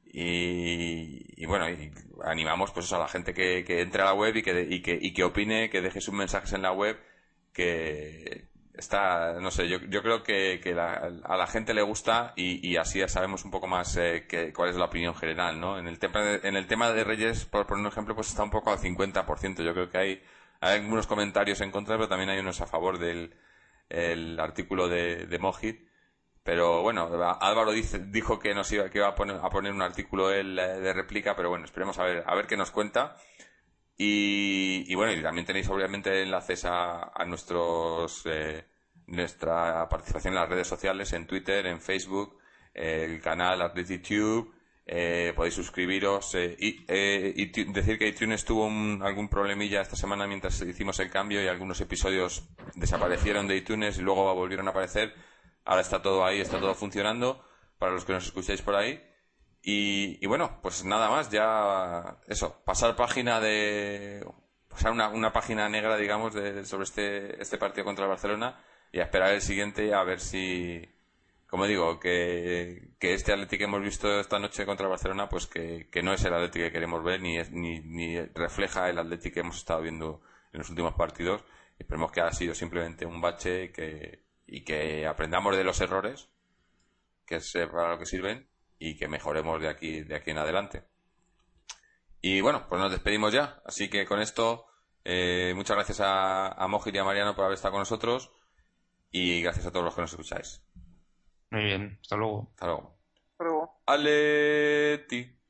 Y, 0.05 1.41
y 1.41 1.45
bueno, 1.45 1.69
y 1.69 1.89
animamos 2.25 2.71
pues 2.71 2.85
eso, 2.85 2.97
a 2.97 2.99
la 2.99 3.07
gente 3.07 3.33
que, 3.33 3.63
que 3.63 3.79
entre 3.81 4.01
a 4.01 4.05
la 4.05 4.13
web 4.13 4.35
y 4.35 4.43
que, 4.43 4.67
y 4.69 4.81
que, 4.81 4.97
y 5.01 5.13
que 5.13 5.23
opine, 5.23 5.69
que 5.69 5.81
deje 5.81 6.01
sus 6.01 6.13
mensajes 6.13 6.51
en 6.51 6.63
la 6.63 6.73
web, 6.73 6.99
que, 7.53 8.50
está, 8.81 9.39
no 9.39 9.51
sé, 9.51 9.69
yo, 9.69 9.79
yo 9.89 10.01
creo 10.03 10.23
que, 10.23 10.59
que 10.61 10.73
a 10.73 11.37
la 11.37 11.47
gente 11.47 11.73
le 11.73 11.81
gusta 11.81 12.33
y, 12.35 12.67
y 12.67 12.77
así 12.77 12.99
ya 12.99 13.07
sabemos 13.07 13.45
un 13.45 13.51
poco 13.51 13.67
más 13.67 13.95
eh, 13.97 14.25
que, 14.27 14.51
cuál 14.53 14.69
es 14.69 14.75
la 14.75 14.85
opinión 14.85 15.15
general, 15.15 15.59
¿no? 15.59 15.79
En 15.79 15.87
el 15.87 15.99
tema 15.99 16.21
de, 16.21 16.47
en 16.47 16.55
el 16.55 16.67
tema 16.67 16.91
de 16.91 17.03
Reyes, 17.03 17.45
por 17.45 17.65
poner 17.67 17.81
un 17.85 17.91
ejemplo, 17.91 18.15
pues 18.15 18.29
está 18.29 18.43
un 18.43 18.51
poco 18.51 18.71
al 18.71 18.79
50%. 18.79 19.63
Yo 19.63 19.73
creo 19.73 19.89
que 19.89 19.97
hay, 19.97 20.23
hay 20.59 20.79
algunos 20.79 21.07
comentarios 21.07 21.61
en 21.61 21.71
contra, 21.71 21.95
pero 21.95 22.09
también 22.09 22.29
hay 22.29 22.39
unos 22.39 22.61
a 22.61 22.67
favor 22.67 22.99
del 22.99 23.35
el 23.89 24.39
artículo 24.39 24.87
de, 24.89 25.27
de 25.27 25.39
Mojit. 25.39 25.87
Pero 26.43 26.81
bueno, 26.81 27.09
Álvaro 27.39 27.71
dice, 27.71 27.99
dijo 27.99 28.39
que 28.39 28.55
nos 28.55 28.71
iba, 28.71 28.89
que 28.89 28.97
iba 28.97 29.09
a 29.09 29.15
poner, 29.15 29.37
a 29.37 29.49
poner 29.49 29.73
un 29.73 29.81
artículo 29.83 30.31
él 30.31 30.57
eh, 30.57 30.79
de 30.79 30.93
réplica, 30.93 31.35
pero 31.35 31.49
bueno, 31.49 31.65
esperemos 31.65 31.99
a 31.99 32.03
ver, 32.03 32.23
a 32.25 32.35
ver 32.35 32.47
qué 32.47 32.57
nos 32.57 32.71
cuenta. 32.71 33.15
Y, 34.03 34.95
bueno, 34.95 35.13
y 35.13 35.21
también 35.21 35.45
tenéis 35.45 35.69
obviamente 35.69 36.23
enlaces 36.23 36.65
a, 36.65 37.11
a 37.13 37.25
nuestros 37.25 38.23
eh, 38.25 38.65
nuestra 39.11 39.87
participación 39.89 40.33
en 40.33 40.39
las 40.39 40.49
redes 40.49 40.67
sociales, 40.67 41.13
en 41.13 41.27
Twitter, 41.27 41.65
en 41.67 41.79
Facebook, 41.79 42.37
el 42.73 43.21
canal 43.21 43.61
AthletiTube, 43.61 44.51
eh, 44.85 45.33
podéis 45.35 45.53
suscribiros 45.53 46.33
eh, 46.35 46.55
y, 46.59 46.85
eh, 46.87 47.33
y 47.35 47.71
decir 47.71 47.97
que 47.99 48.07
iTunes 48.07 48.43
tuvo 48.43 48.65
algún 49.05 49.29
problemilla 49.29 49.81
esta 49.81 49.95
semana 49.95 50.27
mientras 50.27 50.59
hicimos 50.61 50.99
el 50.99 51.09
cambio 51.09 51.41
y 51.41 51.47
algunos 51.47 51.79
episodios 51.81 52.49
desaparecieron 52.75 53.47
de 53.47 53.57
iTunes 53.57 53.99
y 53.99 54.01
luego 54.01 54.33
volvieron 54.33 54.67
a 54.67 54.71
aparecer. 54.71 55.13
Ahora 55.63 55.81
está 55.81 56.01
todo 56.01 56.25
ahí, 56.25 56.41
está 56.41 56.59
todo 56.59 56.73
funcionando 56.73 57.43
para 57.77 57.91
los 57.93 58.05
que 58.05 58.13
nos 58.13 58.25
escucháis 58.25 58.61
por 58.61 58.75
ahí. 58.75 59.01
Y, 59.63 60.25
bueno, 60.25 60.59
pues 60.63 60.83
nada 60.83 61.09
más, 61.09 61.29
ya 61.29 62.17
eso, 62.27 62.61
pasar 62.65 62.95
página 62.95 63.39
de. 63.39 64.25
pasar 64.67 64.91
una, 64.91 65.09
una 65.09 65.31
página 65.31 65.69
negra, 65.69 65.97
digamos, 65.97 66.33
de, 66.33 66.65
sobre 66.65 66.85
este, 66.85 67.41
este 67.41 67.59
partido 67.59 67.85
contra 67.85 68.05
el 68.05 68.09
Barcelona 68.09 68.59
y 68.91 68.99
a 68.99 69.03
esperar 69.03 69.33
el 69.33 69.41
siguiente 69.41 69.93
a 69.93 70.03
ver 70.03 70.19
si 70.19 70.87
como 71.51 71.67
digo, 71.67 71.99
que, 71.99 72.93
que 72.97 73.13
este 73.13 73.33
Atlético 73.33 73.59
que 73.59 73.63
hemos 73.65 73.81
visto 73.81 74.21
esta 74.21 74.39
noche 74.39 74.65
contra 74.65 74.85
el 74.85 74.89
Barcelona, 74.89 75.27
pues 75.27 75.47
que, 75.47 75.89
que 75.91 76.01
no 76.01 76.13
es 76.13 76.23
el 76.23 76.33
Atlético 76.33 76.63
que 76.63 76.71
queremos 76.71 77.03
ver, 77.03 77.19
ni, 77.19 77.37
ni, 77.51 77.81
ni 77.81 78.21
refleja 78.27 78.89
el 78.89 78.97
Atlético 78.97 79.33
que 79.33 79.39
hemos 79.41 79.57
estado 79.57 79.81
viendo 79.81 80.21
en 80.53 80.59
los 80.59 80.69
últimos 80.69 80.93
partidos. 80.93 81.43
Esperemos 81.77 82.13
que 82.13 82.21
haya 82.21 82.31
sido 82.31 82.55
simplemente 82.55 83.05
un 83.05 83.19
bache 83.19 83.73
que, 83.73 84.23
y 84.47 84.63
que 84.63 85.05
aprendamos 85.05 85.57
de 85.57 85.65
los 85.65 85.81
errores, 85.81 86.29
que 87.25 87.35
es 87.35 87.51
para 87.69 87.89
lo 87.89 87.99
que 87.99 88.05
sirven, 88.05 88.47
y 88.79 88.95
que 88.95 89.09
mejoremos 89.09 89.61
de 89.61 89.67
aquí, 89.67 90.03
de 90.03 90.15
aquí 90.15 90.31
en 90.31 90.37
adelante. 90.37 90.85
Y 92.21 92.39
bueno, 92.39 92.65
pues 92.69 92.79
nos 92.79 92.91
despedimos 92.91 93.33
ya. 93.33 93.61
Así 93.65 93.89
que 93.89 94.05
con 94.05 94.21
esto, 94.21 94.67
eh, 95.03 95.51
muchas 95.53 95.75
gracias 95.75 95.99
a, 95.99 96.47
a 96.47 96.67
Mojit 96.69 96.95
y 96.95 96.99
a 96.99 97.03
Mariano 97.03 97.35
por 97.35 97.43
haber 97.43 97.55
estado 97.55 97.73
con 97.73 97.81
nosotros, 97.81 98.31
y 99.11 99.41
gracias 99.41 99.65
a 99.65 99.71
todos 99.71 99.85
los 99.85 99.95
que 99.95 100.01
nos 100.01 100.11
escucháis. 100.11 100.63
Muy 101.51 101.63
bien, 101.65 101.99
hasta 102.01 102.15
luego. 102.17 102.49
Hasta 102.51 102.65
luego. 102.67 102.99
Hasta 103.33 103.43
luego. 103.43 103.81
Aleti. 103.85 105.40